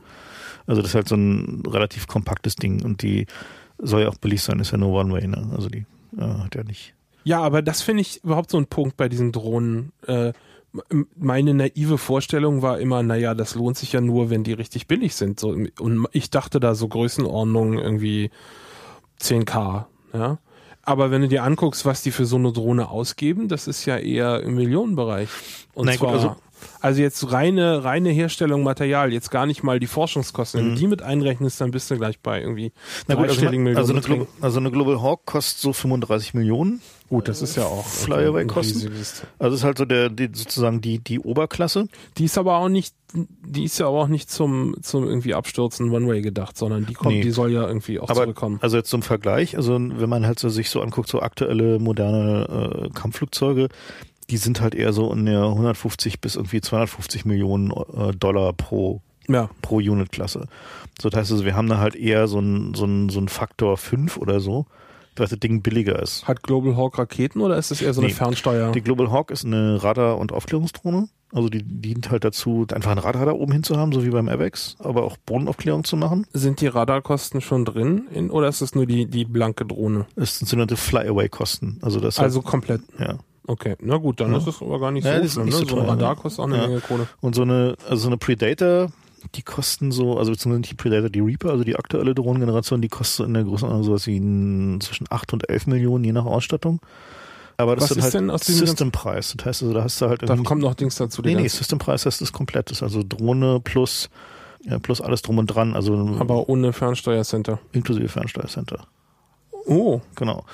Also 0.66 0.82
das 0.82 0.90
ist 0.90 0.94
halt 0.94 1.08
so 1.08 1.16
ein 1.16 1.62
relativ 1.66 2.06
kompaktes 2.06 2.56
Ding 2.56 2.82
und 2.84 3.02
die 3.02 3.26
soll 3.78 4.02
ja 4.02 4.08
auch 4.08 4.16
billig 4.16 4.42
sein, 4.42 4.58
ist 4.60 4.70
ja 4.72 4.78
nur 4.78 4.92
One-Way, 5.00 5.28
ne? 5.28 5.50
Also 5.54 5.68
die 5.68 5.86
äh, 6.18 6.22
hat 6.22 6.54
ja 6.54 6.62
nicht. 6.64 6.94
Ja, 7.24 7.40
aber 7.42 7.60
das 7.62 7.82
finde 7.82 8.00
ich 8.02 8.22
überhaupt 8.24 8.50
so 8.50 8.56
ein 8.58 8.66
Punkt 8.66 8.96
bei 8.96 9.08
diesen 9.08 9.32
Drohnen. 9.32 9.92
Äh, 10.06 10.32
meine 11.16 11.54
naive 11.54 11.96
Vorstellung 11.98 12.60
war 12.62 12.78
immer, 12.78 13.02
naja, 13.02 13.34
das 13.34 13.54
lohnt 13.54 13.76
sich 13.78 13.92
ja 13.92 14.00
nur, 14.00 14.30
wenn 14.30 14.44
die 14.44 14.52
richtig 14.52 14.86
billig 14.86 15.14
sind. 15.14 15.40
So, 15.40 15.48
und 15.80 16.06
ich 16.12 16.30
dachte 16.30 16.60
da 16.60 16.74
so 16.74 16.88
Größenordnung 16.88 17.74
irgendwie 17.78 18.30
10k, 19.20 19.84
ja. 20.12 20.38
Aber 20.82 21.10
wenn 21.10 21.20
du 21.20 21.28
dir 21.28 21.42
anguckst, 21.44 21.84
was 21.84 22.02
die 22.02 22.10
für 22.10 22.24
so 22.24 22.36
eine 22.36 22.50
Drohne 22.50 22.88
ausgeben, 22.88 23.48
das 23.48 23.66
ist 23.68 23.84
ja 23.84 23.98
eher 23.98 24.42
im 24.42 24.54
Millionenbereich. 24.54 25.28
Und 25.74 25.86
gut, 25.86 25.98
zwar, 25.98 26.12
also- 26.12 26.36
also, 26.80 27.00
jetzt 27.02 27.30
reine, 27.30 27.84
reine 27.84 28.10
Herstellung 28.10 28.62
Material, 28.64 29.12
jetzt 29.12 29.30
gar 29.30 29.46
nicht 29.46 29.62
mal 29.62 29.78
die 29.78 29.86
Forschungskosten. 29.86 30.60
Wenn 30.60 30.68
du 30.70 30.80
die 30.80 30.86
mit 30.88 31.02
einrechnest, 31.02 31.60
dann 31.60 31.70
bist 31.70 31.88
du 31.90 31.96
gleich 31.96 32.18
bei 32.20 32.40
irgendwie 32.40 32.66
Mhm. 32.68 32.72
Na 33.06 33.14
gut, 33.14 33.28
also, 33.28 33.46
eine- 33.46 33.76
also, 33.76 33.92
eine 33.92 34.26
also 34.40 34.58
eine 34.58 34.70
Global 34.72 35.00
Hawk 35.00 35.24
kostet 35.26 35.60
so 35.60 35.72
35 35.72 36.34
Millionen. 36.34 36.80
Gut, 37.08 37.26
das 37.28 37.40
ist 37.40 37.56
ja 37.56 37.64
auch 37.64 37.86
Flyaway 37.86 38.42
ein 38.42 38.48
kosten? 38.48 38.78
riesiges- 38.78 39.22
Also 39.38 39.56
ist 39.56 39.64
halt 39.64 39.78
so 39.78 39.84
der, 39.86 40.10
die, 40.10 40.28
sozusagen 40.32 40.80
die, 40.82 40.98
die 40.98 41.18
Oberklasse. 41.20 41.88
Die 42.18 42.24
ist 42.24 42.36
aber 42.36 42.58
auch 42.58 42.68
nicht, 42.68 42.94
die 43.14 43.64
ist 43.64 43.78
ja 43.78 43.86
aber 43.88 44.00
auch 44.02 44.08
nicht 44.08 44.30
zum, 44.30 44.76
zum 44.82 45.04
irgendwie 45.04 45.32
Abstürzen 45.34 45.90
One-Way 45.90 46.20
gedacht, 46.20 46.58
sondern 46.58 46.84
die 46.84 46.92
kommt, 46.94 47.14
Nee. 47.14 47.20
die 47.22 47.30
soll 47.30 47.50
ja 47.50 47.66
irgendwie 47.66 47.98
auch 47.98 48.10
Aber 48.10 48.22
zurückkommen. 48.24 48.58
also 48.60 48.76
jetzt 48.76 48.90
zum 48.90 49.00
Vergleich, 49.02 49.56
also 49.56 49.72
wenn 49.74 50.08
man 50.10 50.26
halt 50.26 50.38
so 50.38 50.50
sich 50.50 50.68
so 50.68 50.82
anguckt, 50.82 51.08
so 51.08 51.20
aktuelle 51.20 51.78
moderne 51.78 52.84
äh, 52.86 52.90
Kampfflugzeuge, 52.90 53.68
die 54.28 54.36
sind 54.36 54.60
halt 54.60 54.74
eher 54.74 54.92
so 54.92 55.10
in 55.10 55.24
der 55.24 55.44
150 55.44 56.20
bis 56.20 56.36
irgendwie 56.36 56.60
250 56.60 57.24
Millionen 57.24 57.70
äh, 57.70 58.12
Dollar 58.14 58.52
pro 58.52 59.00
Ja, 59.26 59.48
pro 59.62 59.76
Unit-Klasse. 59.76 60.46
So, 61.00 61.08
das 61.08 61.20
heißt 61.20 61.32
also, 61.32 61.44
wir 61.46 61.56
haben 61.56 61.68
da 61.70 61.78
halt 61.78 61.96
eher 61.96 62.28
so 62.28 62.38
ein 62.38 62.74
so 62.74 62.84
ein 62.84 63.08
so 63.08 63.18
ein 63.20 63.28
Faktor 63.28 63.78
5 63.78 64.18
oder 64.18 64.40
so, 64.40 64.66
dass 65.18 65.30
das 65.30 65.38
Ding 65.40 65.62
billiger 65.62 66.00
ist. 66.02 66.26
hat 66.26 66.42
Global 66.42 66.76
Hawk 66.76 66.98
Raketen 66.98 67.40
oder 67.40 67.56
ist 67.58 67.70
das 67.70 67.82
eher 67.82 67.92
so 67.94 68.00
eine 68.00 68.08
Nee. 68.08 68.14
Fernsteuer? 68.14 68.72
Die 68.72 68.80
Global 68.82 69.10
Hawk 69.10 69.30
ist 69.30 69.44
eine 69.44 69.82
Radar- 69.82 70.18
und 70.18 70.32
Aufklärungsdrohne. 70.32 71.08
Also 71.32 71.50
die 71.50 71.62
dient 71.62 72.10
halt 72.10 72.24
dazu, 72.24 72.66
einfach 72.72 72.90
ein 72.90 72.96
Radar 72.98 73.26
da 73.26 73.32
oben 73.32 73.52
hin 73.52 73.62
zu 73.62 73.76
haben, 73.76 73.92
so 73.92 74.02
wie 74.02 74.08
beim 74.08 74.28
AVEX, 74.30 74.76
aber 74.78 75.02
auch 75.04 75.18
Bodenaufklärung 75.18 75.84
zu 75.84 75.96
machen. 75.98 76.26
Sind 76.32 76.62
die 76.62 76.66
Radarkosten 76.68 77.42
schon 77.42 77.66
drin 77.66 78.06
in, 78.14 78.30
oder 78.30 78.48
ist 78.48 78.62
es 78.62 78.74
nur 78.74 78.86
die, 78.86 79.04
die 79.04 79.26
blanke 79.26 79.66
Drohne? 79.66 80.06
Das 80.16 80.38
sind 80.38 80.46
sogenannte 80.48 80.76
Fly-Away-Kosten. 80.76 81.78
Also 81.82 82.00
das 82.00 82.18
Also 82.18 82.40
komplett. 82.42 82.80
halt, 82.98 83.08
ja. 83.10 83.18
Okay, 83.46 83.76
na 83.80 83.96
gut, 83.96 84.20
dann 84.20 84.32
Ja. 84.32 84.38
ist 84.38 84.46
es 84.46 84.60
aber 84.62 84.78
gar 84.80 84.90
nicht 84.90 85.04
Ja, 85.06 85.16
so 85.18 85.22
ist 85.24 85.32
schlimm. 85.32 85.46
nicht 85.46 85.60
ne? 85.60 85.66
so 85.66 85.76
so 85.76 85.80
ein 85.82 85.86
Radar 85.88 86.14
ne? 86.14 86.20
kostet 86.20 86.40
auch 86.40 86.48
eine 86.48 86.56
Ja. 86.58 86.66
Menge 86.66 86.80
Kohle. 86.80 87.08
Und 87.20 87.34
so 87.34 87.42
eine, 87.42 87.76
also 87.88 88.02
so 88.02 88.08
eine 88.08 88.16
Predator, 88.18 88.90
die 89.34 89.42
kosten 89.42 89.90
so, 89.92 90.18
also 90.18 90.30
beziehungsweise 90.32 90.60
nicht 90.60 90.70
die 90.72 90.76
Predator, 90.76 91.10
die 91.10 91.20
Reaper, 91.20 91.50
also 91.50 91.64
die 91.64 91.76
aktuelle 91.76 92.14
Drohnengeneration, 92.14 92.80
die 92.82 92.88
kostet 92.88 93.26
in 93.26 93.34
der 93.34 93.44
Größenordnung 93.44 93.84
sowas 93.84 94.06
wie 94.06 94.78
zwischen 94.80 95.06
8 95.10 95.32
und 95.32 95.48
11 95.48 95.66
Millionen, 95.66 96.04
je 96.04 96.12
nach 96.12 96.24
Ausstattung. 96.24 96.80
Aber 97.56 97.74
das 97.74 97.90
Was 97.90 97.96
ist 97.96 98.02
halt 98.04 98.14
denn 98.14 98.30
aus 98.30 98.42
diesem 98.42 98.66
Systempreis. 98.66 99.34
Das 99.36 99.46
heißt 99.46 99.62
also, 99.62 99.74
da 99.74 99.82
hast 99.82 100.00
du 100.00 100.08
halt 100.08 100.22
Da 100.22 100.26
irgendwie- 100.28 100.44
kommt 100.44 100.62
noch 100.62 100.74
Dings 100.74 100.94
dazu. 100.94 101.22
Nee, 101.22 101.34
nee, 101.34 101.48
Systempreis 101.48 102.06
heißt 102.06 102.20
das 102.20 102.32
komplett. 102.32 102.70
Das 102.70 102.78
ist 102.78 102.82
also 102.84 103.02
Drohne 103.06 103.58
plus, 103.58 104.10
ja, 104.64 104.78
plus 104.78 105.00
alles 105.00 105.22
drum 105.22 105.38
und 105.38 105.48
dran, 105.48 105.74
also 105.74 106.16
aber 106.20 106.48
ohne 106.48 106.72
Fernsteuercenter. 106.72 107.58
inklusive 107.72 108.08
Fernsteuercenter. 108.08 108.86
Oh, 109.68 110.00
Genau. 110.14 110.44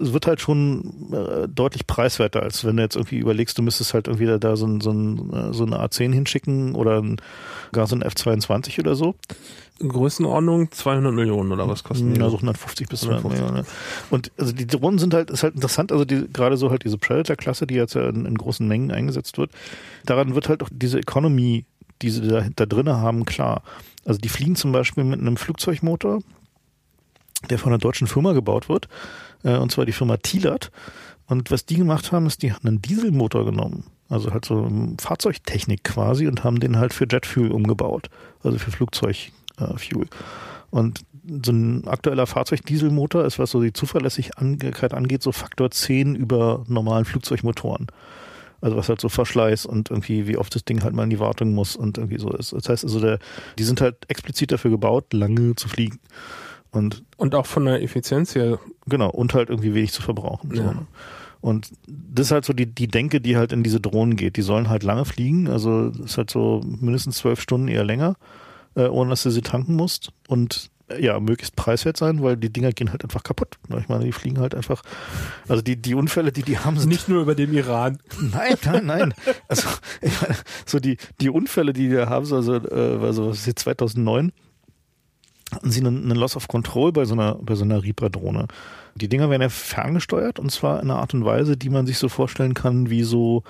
Es 0.00 0.12
wird 0.12 0.26
halt 0.26 0.40
schon 0.40 1.12
äh, 1.12 1.48
deutlich 1.48 1.86
preiswerter, 1.86 2.42
als 2.42 2.64
wenn 2.64 2.76
du 2.76 2.82
jetzt 2.82 2.94
irgendwie 2.94 3.18
überlegst, 3.18 3.58
du 3.58 3.62
müsstest 3.62 3.94
halt 3.94 4.06
irgendwie 4.06 4.38
da 4.38 4.56
so, 4.56 4.66
ein, 4.66 4.80
so, 4.80 4.90
ein, 4.92 5.32
äh, 5.32 5.52
so 5.52 5.64
eine 5.64 5.76
A10 5.76 6.12
hinschicken 6.12 6.74
oder 6.74 7.02
ein, 7.02 7.16
gar 7.72 7.86
so 7.86 7.96
ein 7.96 8.04
F22 8.04 8.78
oder 8.78 8.94
so. 8.94 9.16
Größenordnung 9.80 10.70
200 10.70 11.12
Millionen 11.12 11.52
oder 11.52 11.68
was 11.68 11.82
kosten 11.84 12.14
die? 12.14 12.20
Ja, 12.20 12.28
so 12.28 12.36
150 12.36 12.88
bis 12.88 13.00
200 13.00 13.24
150. 13.24 13.46
Millionen. 13.50 13.66
ne? 13.66 13.74
Und 14.10 14.32
also 14.38 14.52
die 14.52 14.66
Drohnen 14.66 14.98
sind 14.98 15.14
halt, 15.14 15.30
ist 15.30 15.42
halt 15.42 15.54
interessant, 15.54 15.90
also 15.92 16.04
die, 16.04 16.28
gerade 16.32 16.56
so 16.56 16.70
halt 16.70 16.84
diese 16.84 16.98
Predator-Klasse, 16.98 17.66
die 17.66 17.74
jetzt 17.74 17.94
ja 17.94 18.08
in, 18.08 18.26
in 18.26 18.36
großen 18.36 18.66
Mengen 18.66 18.90
eingesetzt 18.90 19.38
wird, 19.38 19.50
daran 20.04 20.34
wird 20.34 20.48
halt 20.48 20.62
auch 20.62 20.68
diese 20.70 20.98
Economy, 20.98 21.64
die 22.02 22.10
sie 22.10 22.26
da, 22.28 22.46
da 22.54 22.66
drinnen 22.66 22.96
haben, 22.96 23.24
klar. 23.24 23.62
Also 24.04 24.20
die 24.20 24.28
fliegen 24.28 24.56
zum 24.56 24.72
Beispiel 24.72 25.04
mit 25.04 25.20
einem 25.20 25.36
Flugzeugmotor, 25.36 26.20
der 27.50 27.58
von 27.58 27.72
einer 27.72 27.78
deutschen 27.78 28.06
Firma 28.06 28.32
gebaut 28.32 28.68
wird, 28.68 28.88
äh, 29.44 29.56
und 29.56 29.72
zwar 29.72 29.86
die 29.86 29.92
Firma 29.92 30.16
Thielert. 30.16 30.70
Und 31.26 31.50
was 31.50 31.66
die 31.66 31.76
gemacht 31.76 32.10
haben, 32.10 32.26
ist, 32.26 32.42
die 32.42 32.52
haben 32.52 32.66
einen 32.66 32.82
Dieselmotor 32.82 33.44
genommen. 33.44 33.84
Also 34.08 34.32
halt 34.32 34.46
so 34.46 34.70
Fahrzeugtechnik 34.98 35.84
quasi 35.84 36.26
und 36.26 36.42
haben 36.42 36.60
den 36.60 36.78
halt 36.78 36.94
für 36.94 37.06
Jetfuel 37.10 37.52
umgebaut. 37.52 38.08
Also 38.42 38.58
für 38.58 38.70
Flugzeugfuel. 38.70 39.30
Äh, 39.58 40.70
und 40.70 41.04
so 41.44 41.52
ein 41.52 41.86
aktueller 41.86 42.26
Fahrzeugdieselmotor 42.26 43.24
ist, 43.24 43.38
was 43.38 43.50
so 43.50 43.60
die 43.60 43.72
Zuverlässigkeit 43.72 44.94
angeht, 44.94 45.22
so 45.22 45.32
Faktor 45.32 45.70
10 45.70 46.14
über 46.14 46.64
normalen 46.68 47.04
Flugzeugmotoren. 47.04 47.88
Also 48.60 48.76
was 48.76 48.88
halt 48.88 49.00
so 49.00 49.08
Verschleiß 49.08 49.66
und 49.66 49.90
irgendwie, 49.90 50.26
wie 50.26 50.36
oft 50.36 50.54
das 50.54 50.64
Ding 50.64 50.82
halt 50.82 50.94
mal 50.94 51.04
in 51.04 51.10
die 51.10 51.20
Wartung 51.20 51.54
muss 51.54 51.76
und 51.76 51.98
irgendwie 51.98 52.18
so 52.18 52.30
ist. 52.30 52.52
Das 52.52 52.68
heißt 52.68 52.84
also, 52.84 52.98
der, 53.00 53.18
die 53.58 53.64
sind 53.64 53.80
halt 53.80 53.96
explizit 54.08 54.50
dafür 54.50 54.70
gebaut, 54.70 55.12
lange 55.12 55.54
zu 55.54 55.68
fliegen. 55.68 56.00
Und, 56.70 57.04
und 57.16 57.34
auch 57.34 57.46
von 57.46 57.64
der 57.64 57.82
Effizienz 57.82 58.34
her. 58.34 58.58
Genau, 58.86 59.10
und 59.10 59.34
halt 59.34 59.48
irgendwie 59.48 59.74
wenig 59.74 59.92
zu 59.92 60.02
verbrauchen. 60.02 60.50
Ja. 60.54 60.62
So. 60.62 60.70
Ne? 60.70 60.86
Und 61.40 61.72
das 61.86 62.26
ist 62.26 62.32
halt 62.32 62.44
so 62.44 62.52
die, 62.52 62.66
die 62.66 62.88
Denke, 62.88 63.20
die 63.20 63.36
halt 63.36 63.52
in 63.52 63.62
diese 63.62 63.80
Drohnen 63.80 64.16
geht. 64.16 64.36
Die 64.36 64.42
sollen 64.42 64.68
halt 64.68 64.82
lange 64.82 65.04
fliegen, 65.04 65.48
also 65.48 65.90
das 65.90 66.12
ist 66.12 66.18
halt 66.18 66.30
so 66.30 66.60
mindestens 66.64 67.18
zwölf 67.18 67.40
Stunden 67.40 67.68
eher 67.68 67.84
länger, 67.84 68.16
äh, 68.74 68.86
ohne 68.86 69.10
dass 69.10 69.22
du 69.22 69.30
sie 69.30 69.42
tanken 69.42 69.74
musst. 69.74 70.10
Und 70.26 70.70
ja, 70.98 71.20
möglichst 71.20 71.54
preiswert 71.54 71.96
sein, 71.96 72.22
weil 72.22 72.36
die 72.36 72.50
Dinger 72.50 72.72
gehen 72.72 72.90
halt 72.90 73.04
einfach 73.04 73.22
kaputt. 73.22 73.58
Ich 73.78 73.88
meine, 73.88 74.04
die 74.04 74.12
fliegen 74.12 74.38
halt 74.38 74.54
einfach, 74.54 74.82
also 75.46 75.62
die, 75.62 75.76
die 75.76 75.94
Unfälle, 75.94 76.32
die 76.32 76.42
die 76.42 76.58
haben, 76.58 76.78
sind. 76.78 76.88
Nicht 76.88 77.08
nur 77.08 77.22
über 77.22 77.34
dem 77.34 77.52
Iran. 77.52 77.98
Nein, 78.20 78.56
nein, 78.64 78.86
nein. 78.86 79.14
Also, 79.48 79.68
ich 80.00 80.20
meine, 80.22 80.34
so 80.64 80.78
die, 80.78 80.96
die 81.20 81.28
Unfälle, 81.28 81.72
die 81.72 81.90
wir 81.90 82.08
haben, 82.08 82.32
also, 82.32 82.54
äh, 82.54 82.98
also 83.02 83.28
was 83.28 83.40
ist 83.40 83.46
jetzt 83.46 83.62
2009, 83.62 84.32
hatten 85.52 85.70
sie 85.70 85.80
einen, 85.80 86.04
einen 86.04 86.18
Loss 86.18 86.36
of 86.36 86.48
Control 86.48 86.92
bei 86.92 87.04
so 87.04 87.14
einer, 87.14 87.36
bei 87.36 87.54
so 87.54 87.64
einer 87.64 87.82
Reaper-Drohne. 87.82 88.46
Die 88.94 89.08
Dinger 89.08 89.30
werden 89.30 89.42
ja 89.42 89.48
ferngesteuert 89.48 90.38
und 90.38 90.50
zwar 90.50 90.82
in 90.82 90.90
einer 90.90 91.00
Art 91.00 91.14
und 91.14 91.24
Weise, 91.24 91.56
die 91.56 91.70
man 91.70 91.86
sich 91.86 91.98
so 91.98 92.08
vorstellen 92.08 92.54
kann, 92.54 92.90
wie 92.90 93.02
so 93.02 93.42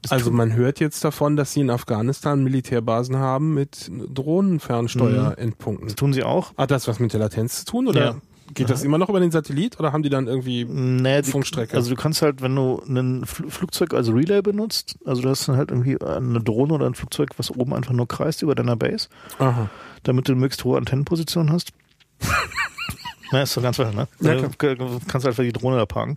Das 0.02 0.12
also 0.12 0.32
man 0.32 0.54
hört 0.54 0.80
jetzt 0.80 1.04
davon, 1.04 1.36
dass 1.36 1.54
sie 1.54 1.62
in 1.62 1.70
Afghanistan 1.70 2.44
Militärbasen 2.44 3.18
haben 3.18 3.54
mit 3.54 3.90
Drohnenfernsteuerendpunkten. 4.14 5.88
Das 5.88 5.96
tun 5.96 6.14
sie 6.14 6.24
auch. 6.24 6.56
Hat 6.58 6.72
das 6.72 6.88
was 6.88 7.00
mit 7.00 7.14
der 7.14 7.20
Latenz 7.20 7.60
zu 7.60 7.66
tun 7.66 7.88
oder? 7.88 8.04
Ja. 8.04 8.16
Geht 8.54 8.70
das 8.70 8.84
immer 8.84 8.98
noch 8.98 9.10
über 9.10 9.20
den 9.20 9.30
Satellit 9.30 9.78
oder 9.78 9.92
haben 9.92 10.04
die 10.04 10.10
dann 10.10 10.28
irgendwie 10.28 10.64
nee, 10.64 11.22
Funkstrecke? 11.22 11.76
also 11.76 11.90
du 11.90 11.96
kannst 11.98 12.22
halt, 12.22 12.42
wenn 12.42 12.56
du 12.56 12.82
ein 12.88 13.26
Flugzeug 13.26 13.94
als 13.94 14.08
Relay 14.08 14.42
benutzt, 14.42 14.98
also 15.06 15.22
du 15.22 15.30
hast 15.30 15.48
dann 15.50 15.58
halt 15.58 15.70
irgendwie 15.70 16.02
eine 16.02 16.40
Drohne 16.40 16.74
oder 16.74 16.86
ein 16.86 16.96
Flugzeug, 16.96 17.32
was 17.38 17.52
oben 17.52 17.74
einfach 17.74 17.92
nur 17.92 18.08
kreist 18.08 18.42
über 18.44 18.56
deiner 18.56 18.78
Base, 18.78 19.10
Aha. 19.40 19.70
damit 20.04 20.28
du 20.28 20.32
eine 20.32 20.40
möglichst 20.40 20.64
hohe 20.64 20.78
Antennenposition 20.78 21.52
hast. 21.52 21.74
Na, 23.32 23.42
ist 23.42 23.58
doch 23.58 23.62
ganz 23.62 23.76
klar, 23.76 23.92
ne? 23.92 24.08
Ja, 24.22 24.36
du 24.36 24.50
kannst 24.58 25.14
halt 25.14 25.26
einfach 25.26 25.44
die 25.44 25.52
Drohne 25.52 25.78
da 25.78 25.86
parken. 25.86 26.16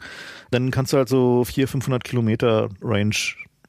Dann 0.53 0.71
kannst 0.71 0.93
du 0.93 0.99
halt 0.99 1.09
so 1.09 1.45
400, 1.45 1.71
500 1.71 2.05
Kilometer 2.05 2.69
Range 2.81 3.17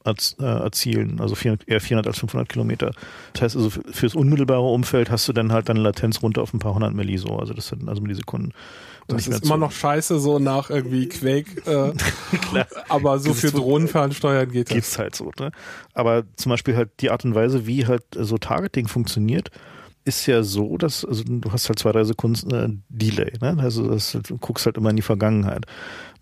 erzielen, 0.04 1.20
also 1.20 1.34
400, 1.34 1.68
eher 1.68 1.80
400 1.80 2.06
als 2.06 2.18
500 2.18 2.48
Kilometer. 2.48 2.92
Das 3.32 3.42
heißt 3.42 3.56
also 3.56 3.70
fürs 3.70 4.14
unmittelbare 4.14 4.62
Umfeld 4.62 5.10
hast 5.10 5.28
du 5.28 5.32
dann 5.32 5.52
halt 5.52 5.68
deine 5.68 5.80
Latenz 5.80 6.22
runter 6.22 6.42
auf 6.42 6.52
ein 6.52 6.58
paar 6.58 6.74
hundert 6.74 6.94
Milli 6.94 7.18
so, 7.18 7.36
also 7.36 7.54
das 7.54 7.68
sind 7.68 7.88
also 7.88 8.02
Millisekunden. 8.02 8.52
Das 9.08 9.26
ist 9.26 9.44
immer 9.44 9.56
noch 9.56 9.72
scheiße 9.72 10.20
so 10.20 10.38
nach 10.38 10.70
irgendwie 10.70 11.08
Quake, 11.08 11.60
äh, 11.66 11.92
aber 12.88 13.18
so 13.18 13.34
für 13.34 13.50
Drohnenfernsteuern 13.50 14.50
geht 14.50 14.70
das. 14.70 14.74
Geht's 14.74 14.98
halt 14.98 15.16
so, 15.16 15.32
ne? 15.38 15.50
Aber 15.92 16.24
zum 16.36 16.50
Beispiel 16.50 16.76
halt 16.76 16.90
die 17.00 17.10
Art 17.10 17.24
und 17.24 17.34
Weise, 17.34 17.66
wie 17.66 17.86
halt 17.86 18.04
so 18.16 18.38
Targeting 18.38 18.86
funktioniert, 18.86 19.50
ist 20.04 20.26
ja 20.26 20.42
so, 20.42 20.76
dass 20.78 21.04
also 21.04 21.22
du 21.24 21.52
hast 21.52 21.68
halt 21.68 21.78
zwei, 21.78 21.92
drei 21.92 22.04
Sekunden 22.04 22.54
äh, 22.54 22.68
Delay. 22.88 23.32
Ne? 23.40 23.56
Also 23.60 23.88
das, 23.88 24.12
du 24.12 24.36
guckst 24.38 24.66
halt 24.66 24.76
immer 24.76 24.90
in 24.90 24.96
die 24.96 25.02
Vergangenheit. 25.02 25.66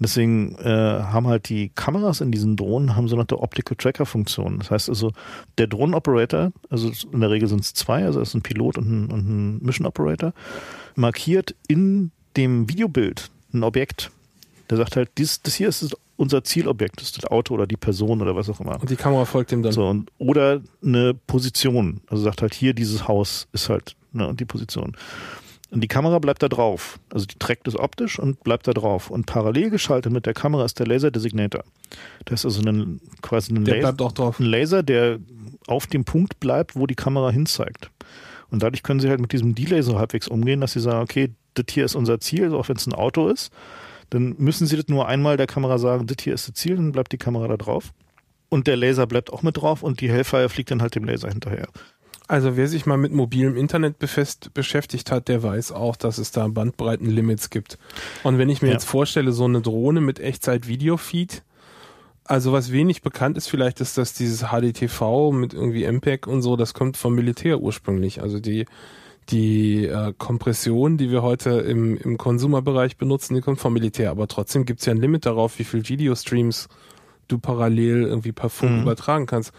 Deswegen 0.01 0.57
äh, 0.57 0.69
haben 0.69 1.27
halt 1.27 1.49
die 1.49 1.71
Kameras 1.75 2.21
in 2.21 2.33
diesen 2.33 2.57
Drohnen 2.57 2.97
haben 2.97 3.09
so 3.09 3.17
eine 3.17 3.27
Optical 3.31 3.77
Tracker 3.77 4.07
Funktion. 4.07 4.59
Das 4.59 4.71
heißt 4.71 4.89
also, 4.89 5.13
der 5.59 5.67
Drohnenoperator, 5.67 6.53
also 6.69 6.91
in 7.13 7.21
der 7.21 7.31
Regel 7.31 7.49
sind 7.49 7.61
es 7.61 7.75
zwei, 7.75 8.05
also 8.05 8.21
es 8.21 8.31
ist 8.31 8.35
ein 8.35 8.43
Pilot 8.43 8.79
und 8.79 8.91
ein, 8.91 9.11
und 9.11 9.29
ein 9.29 9.63
Mission 9.63 9.87
Operator, 9.87 10.33
markiert 10.97 11.55
in 11.69 12.11
dem 12.37 12.69
Videobild 12.69 13.31
ein 13.53 13.63
Objekt. 13.63 14.11
Der 14.69 14.77
sagt 14.77 14.97
halt, 14.97 15.11
dies, 15.19 15.43
das 15.43 15.55
hier 15.55 15.69
ist 15.69 15.83
das 15.83 15.93
unser 16.21 16.45
Zielobjekt 16.45 17.01
ist, 17.01 17.17
das 17.17 17.31
Auto 17.31 17.55
oder 17.55 17.67
die 17.67 17.79
Person 17.79 18.21
oder 18.21 18.37
was 18.37 18.51
auch 18.51 18.61
immer. 18.61 18.79
Und 18.79 18.91
die 18.91 18.97
Kamera 18.97 19.25
folgt 19.25 19.53
dem 19.53 19.63
dann. 19.63 19.73
So, 19.73 19.89
und, 19.89 20.11
oder 20.19 20.61
eine 20.85 21.15
Position. 21.15 22.03
Also 22.09 22.23
sagt 22.23 22.43
halt 22.43 22.53
hier, 22.53 22.75
dieses 22.75 23.09
Haus 23.09 23.49
ist 23.53 23.71
halt 23.71 23.97
ne, 24.13 24.35
die 24.35 24.45
Position. 24.45 24.95
Und 25.71 25.83
die 25.83 25.89
Kamera 25.89 26.19
bleibt 26.19 26.43
da 26.43 26.49
drauf. 26.49 26.99
Also 27.13 27.27
die 27.27 27.39
trägt 27.39 27.69
es 27.69 27.79
optisch 27.79 28.19
und 28.19 28.43
bleibt 28.43 28.67
da 28.67 28.73
drauf. 28.73 29.09
Und 29.11 29.27
parallel 29.27 29.71
geschaltet 29.71 30.13
mit 30.13 30.27
der 30.27 30.35
Kamera 30.35 30.65
ist 30.65 30.79
der 30.79 30.87
Laser-Designator. 30.87 31.63
Das 32.25 32.45
ist 32.45 32.57
also 32.57 32.69
ein, 32.69 33.01
quasi 33.23 33.53
ein, 33.55 33.65
der 33.65 33.81
Laser, 33.81 34.35
ein 34.39 34.45
Laser, 34.45 34.83
der 34.83 35.19
auf 35.69 35.87
dem 35.87 36.05
Punkt 36.05 36.41
bleibt, 36.41 36.75
wo 36.75 36.87
die 36.87 36.97
Kamera 36.97 37.31
hinzeigt. 37.31 37.91
Und 38.51 38.65
dadurch 38.65 38.83
können 38.83 38.99
sie 38.99 39.09
halt 39.09 39.21
mit 39.21 39.33
diesem 39.33 39.55
Delay 39.55 39.83
so 39.83 39.99
halbwegs 39.99 40.27
umgehen, 40.27 40.61
dass 40.61 40.73
sie 40.73 40.81
sagen, 40.81 41.03
okay, 41.03 41.31
das 41.55 41.67
hier 41.71 41.85
ist 41.85 41.95
unser 41.95 42.19
Ziel, 42.19 42.53
auch 42.53 42.69
wenn 42.69 42.77
es 42.77 42.87
ein 42.87 42.95
Auto 42.95 43.29
ist 43.29 43.53
dann 44.11 44.35
müssen 44.39 44.67
sie 44.67 44.77
das 44.77 44.89
nur 44.89 45.09
einmal 45.09 45.37
der 45.37 45.47
Kamera 45.47 45.79
sagen, 45.79 46.07
das 46.07 46.17
hier 46.23 46.35
ist 46.35 46.49
das 46.49 46.55
Ziel, 46.55 46.77
dann 46.77 46.93
bleibt 46.93 47.13
die 47.13 47.19
Kamera 47.19 47.49
da 47.49 47.57
drauf. 47.57 47.93
Und 48.49 48.67
der 48.67 48.77
Laser 48.77 49.07
bleibt 49.07 49.33
auch 49.33 49.43
mit 49.43 49.57
drauf 49.57 49.83
und 49.85 50.01
die 50.01 50.11
Hellfire 50.11 50.49
fliegt 50.49 50.73
dann 50.73 50.83
halt 50.83 50.97
dem 50.97 51.05
Laser 51.05 51.29
hinterher. 51.29 51.69
Also 52.31 52.57
wer 52.57 52.69
sich 52.69 52.87
mal 52.87 52.97
mit 52.97 53.11
mobilem 53.13 53.57
Internet 53.57 53.99
befest, 53.99 54.55
beschäftigt 54.55 55.11
hat, 55.11 55.27
der 55.27 55.43
weiß 55.43 55.73
auch, 55.73 55.97
dass 55.97 56.19
es 56.19 56.31
da 56.31 56.47
Bandbreitenlimits 56.47 57.51
gibt. 57.51 57.77
Und 58.23 58.39
wenn 58.39 58.49
ich 58.49 58.63
mir 58.63 58.69
ja. 58.69 58.75
jetzt 58.75 58.85
vorstelle, 58.85 59.33
so 59.33 59.47
eine 59.47 59.61
Drohne 59.61 60.01
mit 60.01 60.21
Echtzeit-Video-Feed, 60.21 61.43
also 62.23 62.53
was 62.53 62.71
wenig 62.71 63.03
bekannt 63.03 63.37
ist 63.37 63.49
vielleicht, 63.49 63.81
ist, 63.81 63.99
dass 63.99 64.13
dieses 64.13 64.45
HDTV 64.51 65.33
mit 65.33 65.55
irgendwie 65.55 65.85
MPEG 65.85 66.29
und 66.29 66.43
so, 66.43 66.55
das 66.55 66.73
kommt 66.73 66.97
vom 66.97 67.17
Militär 67.17 67.61
ursprünglich. 67.61 68.23
Also 68.23 68.39
die 68.39 68.67
die 69.31 69.87
äh, 69.87 70.13
Kompression, 70.17 70.99
die 70.99 71.11
wir 71.11 71.23
heute 71.23 71.51
im, 71.51 71.97
im 71.97 72.17
Konsumerbereich 72.17 72.97
benutzen, 72.97 73.35
die 73.35 73.41
kommt 73.41 73.59
vom 73.59 73.73
Militär. 73.73 74.13
Aber 74.13 74.29
trotzdem 74.29 74.67
gibt 74.67 74.81
es 74.81 74.87
ja 74.87 74.93
ein 74.93 75.01
Limit 75.01 75.27
darauf, 75.27 75.59
wie 75.59 75.65
viel 75.65 75.89
Videostreams 75.89 76.69
du 77.27 77.39
parallel 77.39 78.05
irgendwie 78.05 78.33
per 78.33 78.51
Funk 78.51 78.73
mhm. 78.73 78.83
übertragen 78.83 79.27
kannst. 79.27 79.53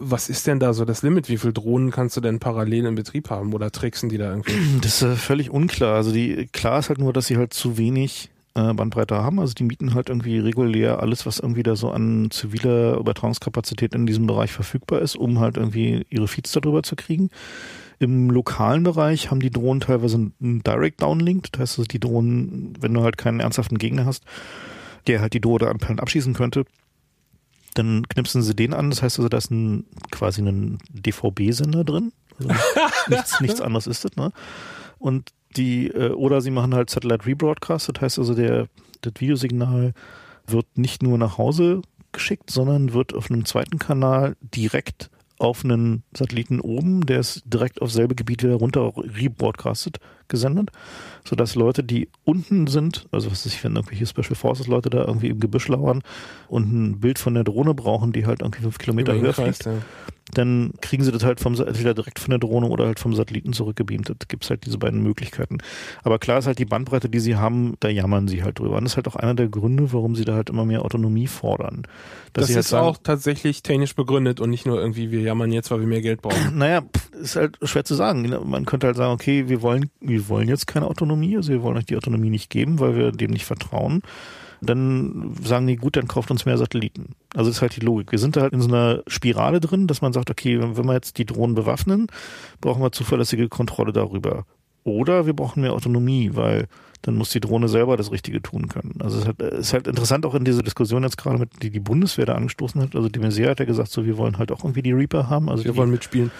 Was 0.00 0.28
ist 0.28 0.46
denn 0.46 0.60
da 0.60 0.72
so 0.72 0.84
das 0.84 1.02
Limit? 1.02 1.28
Wie 1.28 1.38
viel 1.38 1.52
Drohnen 1.52 1.90
kannst 1.90 2.16
du 2.16 2.20
denn 2.20 2.38
parallel 2.38 2.86
in 2.86 2.94
Betrieb 2.94 3.30
haben 3.30 3.52
oder 3.52 3.72
tricksen 3.72 4.08
die 4.08 4.18
da 4.18 4.30
irgendwie? 4.30 4.52
Das 4.80 5.02
ist 5.02 5.02
äh, 5.02 5.16
völlig 5.16 5.50
unklar. 5.50 5.96
Also 5.96 6.12
die 6.12 6.48
klar 6.52 6.78
ist 6.78 6.88
halt 6.88 6.98
nur, 6.98 7.12
dass 7.12 7.26
sie 7.26 7.36
halt 7.36 7.52
zu 7.52 7.76
wenig 7.76 8.30
äh, 8.54 8.72
Bandbreite 8.72 9.16
haben. 9.16 9.40
Also 9.40 9.54
die 9.54 9.64
mieten 9.64 9.94
halt 9.94 10.08
irgendwie 10.08 10.38
regulär 10.38 11.00
alles, 11.00 11.26
was 11.26 11.38
irgendwie 11.38 11.62
da 11.62 11.76
so 11.76 11.90
an 11.90 12.30
ziviler 12.30 12.96
Übertragungskapazität 12.98 13.94
in 13.94 14.06
diesem 14.06 14.26
Bereich 14.26 14.52
verfügbar 14.52 15.00
ist, 15.00 15.16
um 15.16 15.40
halt 15.40 15.56
irgendwie 15.56 16.06
ihre 16.10 16.28
Feeds 16.28 16.52
darüber 16.52 16.82
zu 16.82 16.96
kriegen. 16.96 17.30
Im 17.98 18.30
lokalen 18.30 18.84
Bereich 18.84 19.30
haben 19.30 19.40
die 19.40 19.50
Drohnen 19.50 19.80
teilweise 19.80 20.16
einen 20.16 20.62
Direct 20.62 21.02
Downlink. 21.02 21.52
Das 21.52 21.60
heißt, 21.60 21.78
also 21.80 21.88
die 21.88 22.00
Drohnen, 22.00 22.74
wenn 22.80 22.94
du 22.94 23.02
halt 23.02 23.18
keinen 23.18 23.40
ernsthaften 23.40 23.78
Gegner 23.78 24.06
hast, 24.06 24.24
der 25.06 25.20
halt 25.20 25.32
die 25.32 25.40
Drohne 25.40 25.68
anpeilen 25.68 25.98
abschießen 25.98 26.34
könnte, 26.34 26.64
dann 27.78 28.06
knipsen 28.08 28.42
sie 28.42 28.54
den 28.54 28.74
an, 28.74 28.90
das 28.90 29.02
heißt 29.02 29.18
also, 29.18 29.28
da 29.28 29.38
ist 29.38 29.50
ein, 29.50 29.84
quasi 30.10 30.42
ein 30.42 30.78
DVB-Sender 30.90 31.84
drin. 31.84 32.12
Also 32.38 32.52
nichts, 33.08 33.40
nichts 33.40 33.60
anderes 33.60 33.86
ist 33.86 34.04
das, 34.04 34.16
ne? 34.16 34.32
Und 34.98 35.30
die, 35.56 35.88
äh, 35.88 36.10
oder 36.10 36.40
sie 36.40 36.50
machen 36.50 36.74
halt 36.74 36.90
Satellite 36.90 37.26
Rebroadcast, 37.26 37.88
das 37.88 38.02
heißt 38.02 38.18
also, 38.18 38.34
der, 38.34 38.68
das 39.00 39.14
Videosignal 39.18 39.94
wird 40.46 40.66
nicht 40.76 41.02
nur 41.02 41.18
nach 41.18 41.38
Hause 41.38 41.82
geschickt, 42.12 42.50
sondern 42.50 42.92
wird 42.92 43.14
auf 43.14 43.30
einem 43.30 43.44
zweiten 43.44 43.78
Kanal 43.78 44.36
direkt 44.40 45.10
auf 45.38 45.64
einen 45.64 46.02
Satelliten 46.16 46.60
oben, 46.60 47.06
der 47.06 47.20
ist 47.20 47.42
direkt 47.46 47.80
auf 47.80 47.92
selbe 47.92 48.14
Gebiet 48.14 48.42
wieder 48.42 48.54
runter 48.54 48.92
rebroadcastet, 48.96 49.98
gesendet, 50.26 50.70
sodass 51.24 51.54
Leute, 51.54 51.84
die 51.84 52.08
unten 52.24 52.66
sind, 52.66 53.06
also 53.12 53.30
was 53.30 53.46
weiß 53.46 53.52
ich, 53.52 53.64
wenn 53.64 53.76
irgendwelche 53.76 54.06
Special 54.06 54.34
Forces 54.34 54.66
Leute 54.66 54.90
da 54.90 55.04
irgendwie 55.04 55.28
im 55.28 55.40
Gebüsch 55.40 55.68
lauern 55.68 56.02
und 56.48 56.72
ein 56.72 57.00
Bild 57.00 57.18
von 57.18 57.34
der 57.34 57.44
Drohne 57.44 57.74
brauchen, 57.74 58.12
die 58.12 58.26
halt 58.26 58.42
irgendwie 58.42 58.62
fünf 58.62 58.78
Kilometer 58.78 59.14
höher 59.14 59.32
fliegt, 59.32 59.64
ja 59.64 59.74
dann 60.34 60.72
kriegen 60.80 61.04
sie 61.04 61.12
das 61.12 61.24
halt 61.24 61.40
vom, 61.40 61.54
entweder 61.54 61.94
direkt 61.94 62.18
von 62.18 62.30
der 62.30 62.38
Drohne 62.38 62.68
oder 62.68 62.86
halt 62.86 63.00
vom 63.00 63.14
Satelliten 63.14 63.52
zurückgebeamt. 63.52 64.10
Das 64.10 64.28
gibt's 64.28 64.50
halt 64.50 64.66
diese 64.66 64.78
beiden 64.78 65.02
Möglichkeiten. 65.02 65.58
Aber 66.02 66.18
klar 66.18 66.38
ist 66.38 66.46
halt 66.46 66.58
die 66.58 66.64
Bandbreite, 66.64 67.08
die 67.08 67.20
sie 67.20 67.36
haben, 67.36 67.74
da 67.80 67.88
jammern 67.88 68.28
sie 68.28 68.42
halt 68.42 68.58
drüber. 68.58 68.76
Und 68.76 68.84
das 68.84 68.92
ist 68.92 68.96
halt 68.96 69.08
auch 69.08 69.16
einer 69.16 69.34
der 69.34 69.48
Gründe, 69.48 69.92
warum 69.92 70.14
sie 70.14 70.24
da 70.24 70.34
halt 70.34 70.50
immer 70.50 70.64
mehr 70.64 70.84
Autonomie 70.84 71.26
fordern. 71.26 71.82
Dass 72.32 72.46
das 72.46 72.56
halt 72.56 72.64
ist 72.64 72.68
sagen, 72.68 72.86
auch 72.86 72.98
tatsächlich 73.02 73.62
technisch 73.62 73.94
begründet 73.94 74.40
und 74.40 74.50
nicht 74.50 74.66
nur 74.66 74.80
irgendwie, 74.80 75.10
wir 75.10 75.20
jammern 75.20 75.52
jetzt, 75.52 75.70
weil 75.70 75.80
wir 75.80 75.86
mehr 75.86 76.02
Geld 76.02 76.22
brauchen. 76.22 76.38
Naja, 76.58 76.82
ist 77.20 77.36
halt 77.36 77.56
schwer 77.62 77.84
zu 77.84 77.94
sagen. 77.94 78.28
Man 78.44 78.64
könnte 78.64 78.88
halt 78.88 78.96
sagen, 78.96 79.12
okay, 79.12 79.48
wir 79.48 79.62
wollen, 79.62 79.90
wir 80.00 80.28
wollen 80.28 80.48
jetzt 80.48 80.66
keine 80.66 80.86
Autonomie, 80.86 81.36
also 81.36 81.52
wir 81.52 81.62
wollen 81.62 81.76
euch 81.76 81.86
die 81.86 81.96
Autonomie 81.96 82.30
nicht 82.30 82.50
geben, 82.50 82.80
weil 82.80 82.96
wir 82.96 83.12
dem 83.12 83.30
nicht 83.30 83.44
vertrauen 83.44 84.02
dann 84.60 85.34
sagen 85.42 85.66
die, 85.66 85.76
gut, 85.76 85.96
dann 85.96 86.08
kauft 86.08 86.30
uns 86.30 86.46
mehr 86.46 86.58
Satelliten. 86.58 87.14
Also 87.34 87.50
das 87.50 87.58
ist 87.58 87.62
halt 87.62 87.76
die 87.76 87.84
Logik. 87.84 88.12
Wir 88.12 88.18
sind 88.18 88.36
da 88.36 88.42
halt 88.42 88.52
in 88.52 88.60
so 88.60 88.68
einer 88.68 89.02
Spirale 89.06 89.60
drin, 89.60 89.86
dass 89.86 90.02
man 90.02 90.12
sagt, 90.12 90.30
okay, 90.30 90.60
wenn 90.60 90.86
wir 90.86 90.94
jetzt 90.94 91.18
die 91.18 91.26
Drohnen 91.26 91.54
bewaffnen, 91.54 92.08
brauchen 92.60 92.82
wir 92.82 92.92
zuverlässige 92.92 93.48
Kontrolle 93.48 93.92
darüber. 93.92 94.44
Oder 94.84 95.26
wir 95.26 95.34
brauchen 95.34 95.60
mehr 95.60 95.72
Autonomie, 95.72 96.30
weil 96.34 96.66
dann 97.02 97.16
muss 97.16 97.30
die 97.30 97.40
Drohne 97.40 97.68
selber 97.68 97.96
das 97.96 98.10
Richtige 98.10 98.42
tun 98.42 98.68
können. 98.68 98.96
Also 99.00 99.18
es 99.18 99.22
ist 99.22 99.26
halt, 99.26 99.40
ist 99.40 99.72
halt 99.72 99.86
interessant 99.86 100.26
auch 100.26 100.34
in 100.34 100.44
dieser 100.44 100.62
Diskussion 100.62 101.04
jetzt 101.04 101.16
gerade 101.16 101.38
mit, 101.38 101.62
die 101.62 101.70
die 101.70 101.80
Bundeswehr 101.80 102.26
da 102.26 102.34
angestoßen 102.34 102.80
hat. 102.82 102.96
Also 102.96 103.08
die 103.08 103.20
Messier 103.20 103.50
hat 103.50 103.60
ja 103.60 103.66
gesagt, 103.66 103.90
so 103.90 104.04
wir 104.04 104.16
wollen 104.18 104.38
halt 104.38 104.50
auch 104.50 104.64
irgendwie 104.64 104.82
die 104.82 104.92
Reaper 104.92 105.28
haben. 105.28 105.48
Also 105.48 105.64
wir 105.64 105.72
die, 105.72 105.78
wollen 105.78 105.90
mitspielen. 105.90 106.32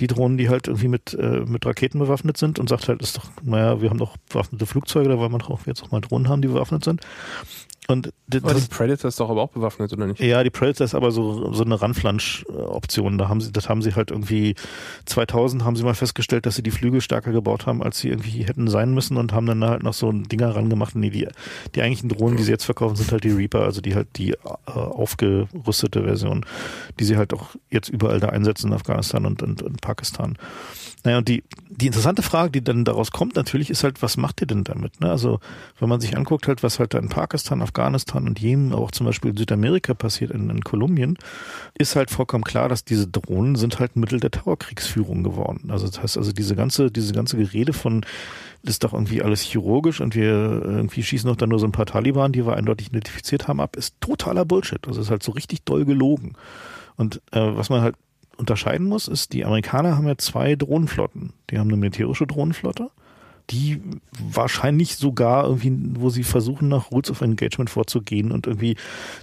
Die 0.00 0.06
Drohnen, 0.06 0.38
die 0.38 0.48
halt 0.48 0.68
irgendwie 0.68 0.88
mit, 0.88 1.14
äh, 1.14 1.40
mit 1.40 1.66
Raketen 1.66 1.98
bewaffnet 1.98 2.36
sind 2.36 2.58
und 2.58 2.68
sagt 2.68 2.88
halt, 2.88 3.02
ist 3.02 3.16
doch, 3.16 3.30
naja, 3.42 3.80
wir 3.80 3.90
haben 3.90 3.98
doch 3.98 4.16
bewaffnete 4.28 4.66
Flugzeuge, 4.66 5.08
da 5.08 5.18
wollen 5.18 5.32
wir 5.32 5.38
doch 5.38 5.66
jetzt 5.66 5.82
auch 5.82 5.90
mal 5.90 6.00
Drohnen 6.00 6.28
haben, 6.28 6.42
die 6.42 6.48
bewaffnet 6.48 6.84
sind. 6.84 7.00
Und 7.90 8.12
das, 8.26 8.44
aber 8.44 8.52
die 8.52 8.66
Predator 8.68 9.08
ist 9.08 9.18
doch 9.18 9.30
aber 9.30 9.40
auch 9.40 9.48
bewaffnet, 9.48 9.90
oder 9.94 10.06
nicht? 10.06 10.20
Ja, 10.20 10.44
die 10.44 10.50
Predator 10.50 10.84
ist 10.84 10.94
aber 10.94 11.10
so, 11.10 11.54
so 11.54 11.64
eine 11.64 11.80
Ranflansch-Option. 11.80 13.16
Da 13.16 13.30
haben 13.30 13.40
sie, 13.40 13.50
das 13.50 13.70
haben 13.70 13.80
sie 13.80 13.94
halt 13.94 14.10
irgendwie 14.10 14.56
2000 15.06 15.64
haben 15.64 15.74
sie 15.74 15.84
mal 15.84 15.94
festgestellt, 15.94 16.44
dass 16.44 16.56
sie 16.56 16.62
die 16.62 16.70
Flügel 16.70 17.00
stärker 17.00 17.32
gebaut 17.32 17.64
haben, 17.64 17.82
als 17.82 17.98
sie 17.98 18.10
irgendwie 18.10 18.44
hätten 18.44 18.68
sein 18.68 18.92
müssen 18.92 19.16
und 19.16 19.32
haben 19.32 19.46
dann 19.46 19.64
halt 19.64 19.84
noch 19.84 19.94
so 19.94 20.10
ein 20.10 20.24
Dinger 20.24 20.54
rangemacht. 20.54 20.96
Nee, 20.96 21.08
die, 21.08 21.28
die 21.74 21.80
eigentlichen 21.80 22.10
Drohnen, 22.10 22.36
die 22.36 22.42
sie 22.42 22.50
jetzt 22.50 22.64
verkaufen, 22.64 22.94
sind 22.94 23.10
halt 23.10 23.24
die 23.24 23.30
Reaper, 23.30 23.62
also 23.62 23.80
die 23.80 23.94
halt 23.94 24.08
die 24.16 24.32
äh, 24.32 24.36
aufgerüstete 24.66 26.02
Version, 26.02 26.44
die 27.00 27.04
sie 27.04 27.16
halt 27.16 27.32
auch 27.32 27.56
jetzt 27.70 27.88
überall 27.88 28.20
da 28.20 28.28
einsetzen 28.28 28.66
in 28.66 28.74
Afghanistan 28.74 29.24
und, 29.24 29.42
und, 29.42 29.62
und 29.62 29.80
Pakistan. 29.80 30.36
Naja, 31.04 31.18
und 31.18 31.28
die, 31.28 31.42
die 31.70 31.86
interessante 31.86 32.22
Frage, 32.22 32.50
die 32.50 32.62
dann 32.62 32.84
daraus 32.84 33.12
kommt, 33.12 33.36
natürlich, 33.36 33.70
ist 33.70 33.82
halt, 33.82 34.02
was 34.02 34.18
macht 34.18 34.42
ihr 34.42 34.46
denn 34.46 34.64
damit? 34.64 35.00
Ne? 35.00 35.08
Also, 35.08 35.40
wenn 35.78 35.88
man 35.88 36.00
sich 36.00 36.16
anguckt, 36.16 36.48
halt, 36.48 36.62
was 36.62 36.80
halt 36.80 36.92
da 36.92 36.98
in 36.98 37.08
Pakistan, 37.08 37.62
Afghanistan 37.62 37.77
und 37.78 38.40
Jemen, 38.40 38.72
auch 38.72 38.90
zum 38.90 39.06
Beispiel 39.06 39.30
in 39.30 39.36
Südamerika 39.36 39.94
passiert, 39.94 40.30
in, 40.30 40.50
in 40.50 40.62
Kolumbien, 40.62 41.16
ist 41.76 41.96
halt 41.96 42.10
vollkommen 42.10 42.44
klar, 42.44 42.68
dass 42.68 42.84
diese 42.84 43.06
Drohnen 43.06 43.56
sind 43.56 43.78
halt 43.78 43.96
Mittel 43.96 44.20
der 44.20 44.30
Terrorkriegsführung 44.30 45.22
geworden. 45.22 45.70
Also, 45.70 45.86
das 45.86 46.02
heißt 46.02 46.18
also, 46.18 46.32
diese 46.32 46.56
ganze, 46.56 46.90
diese 46.90 47.12
ganze 47.12 47.36
Gerede 47.36 47.72
von, 47.72 48.02
das 48.62 48.74
ist 48.74 48.84
doch 48.84 48.92
irgendwie 48.92 49.22
alles 49.22 49.40
chirurgisch 49.40 50.00
und 50.00 50.14
wir 50.14 50.32
irgendwie 50.64 51.02
schießen 51.02 51.28
doch 51.28 51.36
dann 51.36 51.50
nur 51.50 51.58
so 51.58 51.66
ein 51.66 51.72
paar 51.72 51.86
Taliban, 51.86 52.32
die 52.32 52.46
wir 52.46 52.56
eindeutig 52.56 52.88
identifiziert 52.88 53.48
haben, 53.48 53.60
ab, 53.60 53.76
ist 53.76 53.94
totaler 54.00 54.44
Bullshit. 54.44 54.86
Also, 54.86 55.00
ist 55.00 55.10
halt 55.10 55.22
so 55.22 55.32
richtig 55.32 55.62
doll 55.64 55.84
gelogen. 55.84 56.34
Und 56.96 57.22
äh, 57.32 57.40
was 57.40 57.70
man 57.70 57.80
halt 57.80 57.94
unterscheiden 58.38 58.86
muss, 58.86 59.08
ist, 59.08 59.32
die 59.32 59.44
Amerikaner 59.44 59.96
haben 59.96 60.06
ja 60.06 60.16
zwei 60.16 60.56
Drohnenflotten. 60.56 61.32
Die 61.50 61.58
haben 61.58 61.68
eine 61.68 61.76
militärische 61.76 62.26
Drohnenflotte, 62.26 62.90
die 63.50 63.80
wahrscheinlich 64.18 64.96
sogar 64.96 65.44
irgendwie, 65.44 65.72
wo 65.98 66.10
sie 66.10 66.22
versuchen, 66.22 66.68
nach 66.68 66.90
Rules 66.90 67.10
of 67.10 67.20
Engagement 67.20 67.70
vorzugehen 67.70 68.30
und 68.30 68.46
irgendwie 68.46 68.76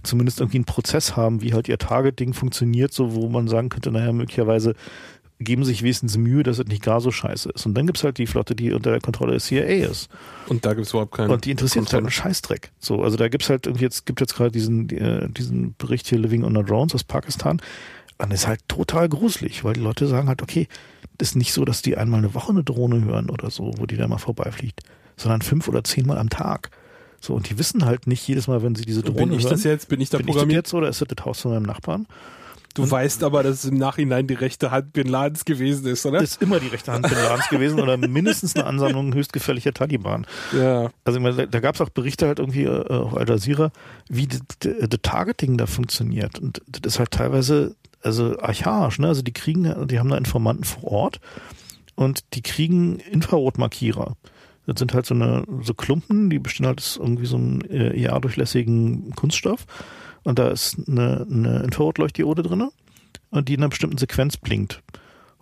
zumindest 0.04 0.40
irgendwie 0.40 0.58
einen 0.58 0.66
Prozess 0.66 1.16
haben, 1.16 1.42
wie 1.42 1.54
halt 1.54 1.68
ihr 1.68 1.78
Targeting 1.78 2.34
funktioniert, 2.34 2.94
so 2.94 3.14
wo 3.14 3.30
man 3.30 3.48
sagen 3.48 3.70
könnte, 3.70 3.92
naja, 3.92 4.12
möglicherweise 4.12 4.74
geben 5.40 5.66
sich 5.66 5.84
wenigstens 5.84 6.16
Mühe, 6.18 6.44
dass 6.44 6.60
es 6.60 6.68
nicht 6.68 6.82
gar 6.82 7.02
so 7.02 7.12
scheiße 7.12 7.50
ist. 7.50 7.66
Und 7.66 7.74
dann 7.76 7.86
gibt's 7.86 8.06
halt 8.06 8.18
die 8.18 8.26
Flotte, 8.26 8.56
die 8.56 8.72
unter 8.72 8.92
der 8.92 9.02
Kontrolle 9.02 9.34
des 9.34 9.46
CIA 9.46 9.86
ist. 9.86 10.10
Und 10.48 10.66
da 10.66 10.74
gibt's 10.74 10.92
überhaupt 10.92 11.14
keine. 11.14 11.34
Und 11.34 11.44
die 11.44 11.52
interessiert 11.52 11.92
halt 11.92 12.04
einen 12.04 12.10
Scheißdreck. 12.10 12.72
So, 12.80 13.04
also 13.04 13.18
da 13.18 13.28
gibt's 13.28 13.50
halt 13.50 13.68
irgendwie 13.68 13.84
jetzt, 13.84 14.06
gibt 14.06 14.22
jetzt 14.22 14.36
gerade 14.36 14.52
diesen, 14.52 14.90
äh, 14.90 15.28
diesen 15.30 15.76
Bericht 15.78 16.08
hier 16.08 16.20
Living 16.20 16.46
on 16.46 16.56
the 16.56 16.64
Drones 16.64 16.96
aus 16.96 17.04
Pakistan 17.04 17.60
dann 18.18 18.32
ist 18.32 18.48
halt 18.48 18.62
total 18.68 19.10
gruselig, 19.10 19.64
weil 19.64 19.74
die 19.74 19.82
Leute 19.82 20.08
sagen 20.08 20.28
halt, 20.28 20.42
okay, 20.42 20.68
das 20.68 20.95
ist 21.20 21.36
nicht 21.36 21.54
so, 21.54 21.66
dass 21.66 21.82
die 21.82 21.98
einmal 21.98 22.20
eine 22.20 22.34
Woche 22.34 22.52
eine 22.52 22.64
Drohne 22.64 23.04
hören 23.04 23.30
oder 23.30 23.50
so, 23.50 23.74
wo 23.78 23.86
die 23.86 23.98
da 23.98 24.08
mal 24.08 24.18
vorbeifliegt, 24.18 24.82
sondern 25.18 25.42
fünf 25.42 25.68
oder 25.68 25.84
zehnmal 25.84 26.18
am 26.18 26.30
Tag. 26.30 26.72
So, 27.20 27.34
und 27.34 27.50
die 27.50 27.58
wissen 27.58 27.86
halt 27.86 28.08
nicht 28.08 28.28
jedes 28.28 28.48
Mal, 28.48 28.62
wenn 28.62 28.76
sie 28.76 28.86
diese 28.86 29.02
Drohne 29.02 29.20
hören. 29.20 29.30
Bin 29.30 29.40
ich 29.40 29.46
das 29.46 29.64
jetzt? 29.64 29.90
Bin 29.90 30.02
ich 30.02 30.10
da 30.10 30.18
bin 30.18 30.28
programmiert? 30.28 30.52
Ich 30.52 30.64
das 30.64 30.72
jetzt 30.72 30.74
oder 30.74 30.90
ist 30.90 31.02
das 31.02 31.08
das 31.08 31.26
Haus 31.26 31.42
von 31.42 31.52
meinem 31.52 31.64
Nachbarn? 31.64 32.08
Du 32.76 32.84
und 32.84 32.92
weißt 32.92 33.24
aber, 33.24 33.42
dass 33.42 33.64
es 33.64 33.72
im 33.72 33.78
Nachhinein 33.78 34.28
die 34.28 34.34
rechte 34.34 34.70
Hand 34.70 34.92
Bin 34.92 35.08
Ladens 35.08 35.46
gewesen 35.46 35.88
ist, 35.88 36.06
oder? 36.06 36.20
Das 36.20 36.32
ist 36.32 36.42
immer 36.42 36.60
die 36.60 36.68
rechte 36.68 36.92
Hand 36.92 37.08
Bin 37.08 37.18
Ladens 37.18 37.48
gewesen 37.48 37.80
oder 37.80 37.96
mindestens 37.96 38.54
eine 38.56 38.66
Ansammlung 38.66 39.14
höchstgefährlicher 39.14 39.74
Taliban. 39.74 40.28
Ja. 40.52 40.90
Also 41.06 41.22
meine, 41.22 41.48
da 41.48 41.60
gab 41.62 41.76
es 41.76 41.82
auch 41.82 41.90
Berichte 41.90 42.28
halt 42.28 42.40
irgendwie 42.40 42.66
äh, 42.66 42.88
auf 42.90 43.16
Al 43.16 43.30
Jazeera, 43.30 43.72
wie 44.10 44.28
das 44.28 44.42
Targeting 45.02 45.58
da 45.58 45.68
funktioniert. 45.68 46.38
Und 46.38 46.62
das 46.68 46.96
ist 46.96 47.00
halt 47.00 47.12
teilweise 47.12 47.78
also 48.06 48.40
archaisch, 48.40 49.00
ne? 49.00 49.08
Also 49.08 49.22
die 49.22 49.34
kriegen, 49.34 49.88
die 49.88 50.00
haben 50.00 50.10
da 50.10 50.18
Informanten 50.18 50.64
vor 50.64 50.92
Ort 50.92 51.20
und 51.96 52.24
die 52.34 52.42
kriegen 52.42 53.00
Infrarotmarkierer. 53.00 54.16
Das 54.68 54.80
sind 54.80 54.94
halt 54.94 55.06
so 55.06 55.14
eine 55.14 55.44
so 55.62 55.74
Klumpen, 55.74 56.30
die 56.30 56.40
bestehen 56.40 56.66
halt 56.66 56.80
aus 56.80 56.98
irgendwie 56.98 57.26
so 57.26 57.38
einem 57.38 57.62
äh, 57.62 57.96
EA-durchlässigen 58.02 59.12
Kunststoff. 59.16 59.66
Und 60.24 60.40
da 60.40 60.50
ist 60.50 60.78
eine, 60.88 61.28
eine 61.30 61.60
Infrarotleuchtdiode 61.60 62.42
drinne 62.42 62.72
und 63.30 63.48
die 63.48 63.54
in 63.54 63.60
einer 63.60 63.70
bestimmten 63.70 63.98
Sequenz 63.98 64.38
blinkt. 64.38 64.82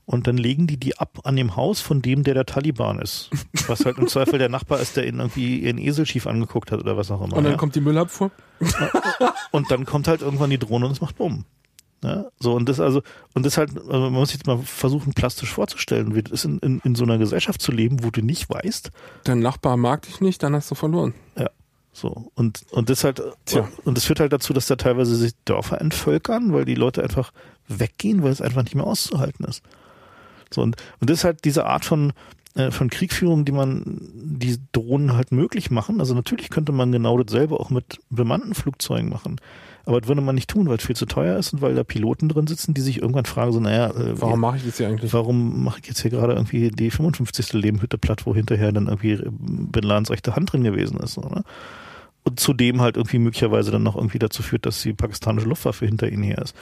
Und 0.05 0.28
dann 0.28 0.36
legen 0.36 0.68
die 0.68 0.76
die 0.76 0.97
ab 0.97 1.20
an 1.24 1.38
dem 1.38 1.55
Haus 1.55 1.80
von 1.80 2.01
dem, 2.01 2.24
der 2.24 2.34
der 2.34 2.45
Taliban 2.45 2.99
ist. 2.99 3.30
Was 3.68 3.86
halt 3.86 3.97
im 3.97 4.07
Zweifel 4.07 4.38
der 4.38 4.49
Nachbar 4.49 4.82
ist, 4.82 4.97
der 4.97 5.07
ihn 5.07 5.20
irgendwie 5.20 5.59
ihren 5.59 5.78
Esel 5.78 6.05
schief 6.05 6.28
angeguckt 6.28 6.72
hat 6.72 6.82
oder 6.82 6.97
was 6.97 7.09
auch 7.09 7.22
immer. 7.22 7.38
Und 7.38 7.45
dann 7.45 7.53
ja. 7.53 7.57
kommt 7.57 7.76
die 7.76 7.82
Müllabfuhr. 7.82 8.32
Und 9.51 9.72
dann 9.72 9.86
kommt 9.86 10.09
halt 10.09 10.22
irgendwann 10.22 10.49
die 10.49 10.57
Drohne 10.57 10.88
und 10.88 10.91
es 10.91 10.99
macht 10.99 11.16
Bumm. 11.16 11.45
Ja, 12.04 12.26
so 12.38 12.54
und 12.54 12.68
das 12.68 12.82
also 12.82 13.01
und 13.34 13.45
das 13.45 13.58
halt, 13.58 13.78
also 13.78 13.99
man 13.99 14.14
muss 14.14 14.30
sich 14.30 14.39
jetzt 14.39 14.47
mal 14.47 14.58
versuchen 14.58 15.14
plastisch 15.14 15.49
vorzustellen, 15.54 16.14
wie 16.16 16.22
das 16.22 16.34
ist 16.34 16.45
in, 16.45 16.60
in, 16.60 16.80
in 16.84 16.95
so 16.95 17.06
einer 17.06 17.18
Gesellschaft 17.18 17.62
zu 17.62 17.72
leben, 17.72 18.04
wo 18.04 18.12
du 18.12 18.22
nicht 18.22 18.49
weißt. 18.49 18.91
Dein 19.24 19.39
Nachbar 19.39 19.78
mag 19.78 20.01
dich 20.01 20.20
nicht, 20.20 20.43
dann 20.43 20.54
hast 20.54 20.70
du 20.70 20.76
verloren. 20.76 21.14
Ja. 21.38 21.49
So 21.93 22.32
und 22.36 22.66
und 22.72 22.89
das 22.89 23.04
halt 23.04 23.22
Tja. 23.45 23.70
und 23.86 23.97
das 23.97 24.06
führt 24.06 24.20
halt 24.20 24.34
dazu, 24.34 24.51
dass 24.51 24.68
da 24.68 24.76
teilweise 24.76 25.16
sich 25.16 25.34
Dörfer 25.45 25.80
entvölkern, 25.80 26.51
weil 26.51 26.66
die 26.66 26.76
Leute 26.76 27.04
einfach 27.04 27.32
weggehen, 27.68 28.22
weil 28.24 28.32
es 28.32 28.41
einfach 28.41 28.64
nicht 28.64 28.76
mehr 28.76 28.86
auszuhalten 28.86 29.45
ist. 29.45 29.64
So 30.51 30.62
und 30.62 30.76
und 30.99 31.10
das 31.10 31.20
ist 31.20 31.24
halt 31.24 31.45
diese 31.45 31.66
Art 31.66 31.86
von 31.86 32.12
äh, 32.56 32.72
von 32.72 32.89
Kriegführung, 32.89 33.45
die 33.45 33.51
man 33.51 33.99
die 34.14 34.58
Drohnen 34.74 35.14
halt 35.14 35.32
möglich 35.32 35.72
machen. 35.72 35.99
Also 35.99 36.14
natürlich 36.16 36.49
könnte 36.49 36.72
man 36.72 36.91
genau 36.91 37.18
dasselbe 37.18 37.60
auch 37.60 37.70
mit 37.70 37.99
bemannten 38.10 38.54
Flugzeugen 38.56 39.10
machen. 39.10 39.39
Aber 39.86 40.00
das 40.00 40.08
würde 40.08 40.22
man 40.22 40.36
nicht 40.36 40.50
tun, 40.50 40.70
weil 40.70 40.78
es 40.78 40.86
viel 40.86 40.96
zu 40.96 41.06
teuer 41.06 41.38
ist 41.38 41.54
und 41.54 41.62
weil 41.62 41.76
da 41.76 41.84
Piloten 41.84 42.30
drin 42.30 42.48
sitzen, 42.48 42.74
die 42.74 42.82
sich 42.82 43.02
irgendwann 43.02 43.26
fragen, 43.26 43.52
so, 43.52 43.60
naja, 43.60 43.90
äh, 43.90 44.20
warum 44.20 44.40
mache 44.40 44.58
ich 44.58 44.66
das 44.66 44.78
hier 44.78 44.88
eigentlich? 44.88 45.12
Warum 45.12 45.64
mache 45.64 45.80
ich 45.82 45.88
jetzt 45.88 46.02
hier 46.02 46.12
gerade 46.12 46.34
irgendwie 46.34 46.72
die 46.72 46.90
55. 46.90 47.54
Lebenhütte 47.54 47.98
platt, 47.98 48.26
wo 48.26 48.34
hinterher 48.34 48.72
dann 48.72 48.88
irgendwie 48.88 49.20
Bin 49.26 49.84
Ladens 49.84 50.10
rechte 50.10 50.36
Hand 50.36 50.54
drin 50.54 50.64
gewesen 50.64 51.00
ist, 51.00 51.18
oder? 51.18 51.44
Und 52.24 52.40
zudem 52.40 52.80
halt 52.80 52.96
irgendwie 52.96 53.20
möglicherweise 53.20 53.72
dann 53.72 53.84
noch 53.84 53.98
irgendwie 53.98 54.20
dazu 54.20 54.42
führt, 54.42 54.66
dass 54.66 54.82
die 54.82 54.94
pakistanische 54.94 55.50
Luftwaffe 55.50 55.86
hinter 55.86 56.10
ihnen 56.10 56.24
her 56.24 56.38
ist. 56.38 56.56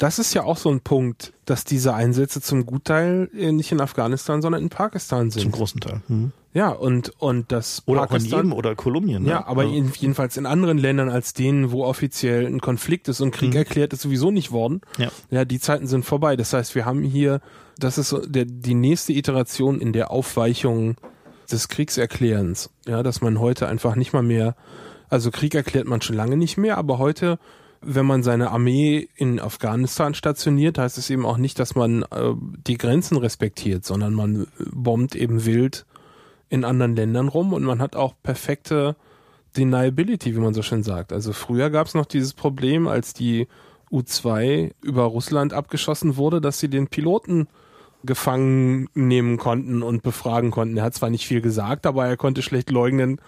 Das 0.00 0.18
ist 0.18 0.32
ja 0.32 0.44
auch 0.44 0.56
so 0.56 0.70
ein 0.70 0.80
Punkt, 0.80 1.34
dass 1.44 1.64
diese 1.64 1.92
Einsätze 1.92 2.40
zum 2.40 2.64
Gutteil 2.64 3.28
äh, 3.36 3.52
nicht 3.52 3.70
in 3.70 3.82
Afghanistan, 3.82 4.40
sondern 4.40 4.62
in 4.62 4.70
Pakistan 4.70 5.30
sind. 5.30 5.42
Zum 5.42 5.52
großen 5.52 5.78
Teil. 5.78 6.00
Hm. 6.06 6.32
Ja, 6.54 6.70
und, 6.70 7.12
und 7.20 7.52
das 7.52 7.82
Oder 7.84 8.06
Pakistan, 8.06 8.32
auch 8.32 8.38
in 8.38 8.44
Jemen 8.46 8.52
oder 8.52 8.74
Kolumbien. 8.74 9.24
Ne? 9.24 9.28
Ja, 9.28 9.46
aber 9.46 9.64
ja. 9.64 9.84
Jedenfalls 9.98 10.38
in 10.38 10.46
anderen 10.46 10.78
Ländern 10.78 11.10
als 11.10 11.34
denen, 11.34 11.70
wo 11.70 11.84
offiziell 11.84 12.46
ein 12.46 12.62
Konflikt 12.62 13.08
ist 13.08 13.20
und 13.20 13.32
Krieg 13.32 13.50
hm. 13.50 13.58
erklärt 13.58 13.92
ist 13.92 14.00
sowieso 14.00 14.30
nicht 14.30 14.52
worden. 14.52 14.80
Ja. 14.96 15.10
ja, 15.30 15.44
die 15.44 15.60
Zeiten 15.60 15.86
sind 15.86 16.06
vorbei. 16.06 16.34
Das 16.34 16.54
heißt, 16.54 16.74
wir 16.74 16.86
haben 16.86 17.02
hier, 17.02 17.42
das 17.78 17.98
ist 17.98 18.16
der, 18.24 18.46
die 18.46 18.74
nächste 18.74 19.12
Iteration 19.12 19.82
in 19.82 19.92
der 19.92 20.10
Aufweichung 20.10 20.96
des 21.52 21.68
Kriegserklärens. 21.68 22.70
Ja, 22.86 23.02
dass 23.02 23.20
man 23.20 23.38
heute 23.38 23.68
einfach 23.68 23.96
nicht 23.96 24.14
mal 24.14 24.22
mehr, 24.22 24.56
also 25.10 25.30
Krieg 25.30 25.54
erklärt 25.54 25.86
man 25.86 26.00
schon 26.00 26.16
lange 26.16 26.38
nicht 26.38 26.56
mehr, 26.56 26.78
aber 26.78 26.96
heute 26.96 27.38
wenn 27.82 28.06
man 28.06 28.22
seine 28.22 28.50
Armee 28.50 29.08
in 29.16 29.40
Afghanistan 29.40 30.14
stationiert, 30.14 30.78
heißt 30.78 30.98
es 30.98 31.08
eben 31.10 31.24
auch 31.24 31.38
nicht, 31.38 31.58
dass 31.58 31.74
man 31.74 32.02
äh, 32.02 32.34
die 32.66 32.76
Grenzen 32.76 33.16
respektiert, 33.16 33.84
sondern 33.84 34.12
man 34.12 34.46
bombt 34.70 35.14
eben 35.14 35.44
wild 35.46 35.86
in 36.50 36.64
anderen 36.64 36.94
Ländern 36.94 37.28
rum 37.28 37.52
und 37.52 37.64
man 37.64 37.80
hat 37.80 37.96
auch 37.96 38.14
perfekte 38.22 38.96
Deniability, 39.56 40.34
wie 40.34 40.40
man 40.40 40.54
so 40.54 40.62
schön 40.62 40.82
sagt. 40.82 41.12
Also 41.12 41.32
früher 41.32 41.70
gab 41.70 41.86
es 41.86 41.94
noch 41.94 42.06
dieses 42.06 42.34
Problem, 42.34 42.86
als 42.86 43.14
die 43.14 43.48
U2 43.90 44.72
über 44.82 45.04
Russland 45.04 45.52
abgeschossen 45.52 46.16
wurde, 46.16 46.40
dass 46.40 46.60
sie 46.60 46.68
den 46.68 46.88
Piloten 46.88 47.48
gefangen 48.04 48.88
nehmen 48.94 49.36
konnten 49.36 49.82
und 49.82 50.02
befragen 50.02 50.50
konnten. 50.50 50.76
Er 50.76 50.84
hat 50.84 50.94
zwar 50.94 51.10
nicht 51.10 51.26
viel 51.26 51.40
gesagt, 51.40 51.86
aber 51.86 52.06
er 52.06 52.16
konnte 52.16 52.42
schlecht 52.42 52.70
leugnen, 52.70 53.20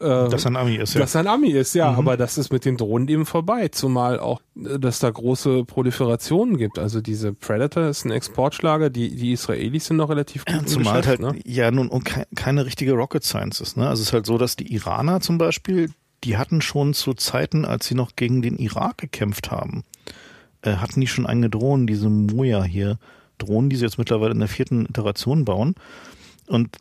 äh, 0.00 0.28
dass 0.30 0.46
er 0.46 0.52
ein 0.52 0.56
Ami 0.56 0.76
ist, 0.76 0.94
ja. 0.94 1.00
Dass 1.00 1.14
er 1.14 1.20
ein 1.20 1.26
Ami 1.26 1.50
ist, 1.50 1.74
ja. 1.74 1.92
Mhm. 1.92 1.98
Aber 1.98 2.16
das 2.16 2.38
ist 2.38 2.52
mit 2.52 2.64
den 2.64 2.76
Drohnen 2.76 3.06
eben 3.08 3.26
vorbei. 3.26 3.68
Zumal 3.68 4.18
auch, 4.18 4.40
äh, 4.56 4.78
dass 4.78 4.98
da 4.98 5.10
große 5.10 5.64
Proliferationen 5.64 6.56
gibt. 6.56 6.78
Also 6.78 7.00
diese 7.00 7.32
Predator 7.34 7.84
ist 7.84 8.06
ein 8.06 8.10
Exportschlager. 8.10 8.88
Die, 8.88 9.14
die 9.14 9.32
Israelis 9.32 9.86
sind 9.86 9.98
noch 9.98 10.08
relativ 10.08 10.46
gut 10.46 10.56
ja, 10.56 10.66
Zumal 10.66 11.04
halt, 11.04 11.20
ne? 11.20 11.38
ja, 11.44 11.70
nun, 11.70 11.88
und 11.88 12.08
keine 12.34 12.64
richtige 12.64 12.92
Rocket 12.92 13.24
Science 13.24 13.60
ist, 13.60 13.76
ne? 13.76 13.88
Also 13.88 14.00
es 14.00 14.08
ist 14.08 14.12
halt 14.14 14.26
so, 14.26 14.38
dass 14.38 14.56
die 14.56 14.72
Iraner 14.72 15.20
zum 15.20 15.36
Beispiel, 15.36 15.90
die 16.24 16.38
hatten 16.38 16.62
schon 16.62 16.94
zu 16.94 17.12
Zeiten, 17.12 17.64
als 17.64 17.86
sie 17.86 17.94
noch 17.94 18.16
gegen 18.16 18.40
den 18.40 18.56
Irak 18.56 18.98
gekämpft 18.98 19.50
haben, 19.50 19.84
äh, 20.62 20.76
hatten 20.76 21.00
die 21.00 21.06
schon 21.06 21.26
eigene 21.26 21.50
Drohnen, 21.50 21.86
diese 21.86 22.08
Moja 22.08 22.62
hier, 22.62 22.98
Drohnen, 23.36 23.68
die 23.68 23.76
sie 23.76 23.84
jetzt 23.84 23.98
mittlerweile 23.98 24.32
in 24.32 24.38
der 24.38 24.48
vierten 24.48 24.86
Iteration 24.86 25.44
bauen. 25.44 25.74
Und 26.46 26.76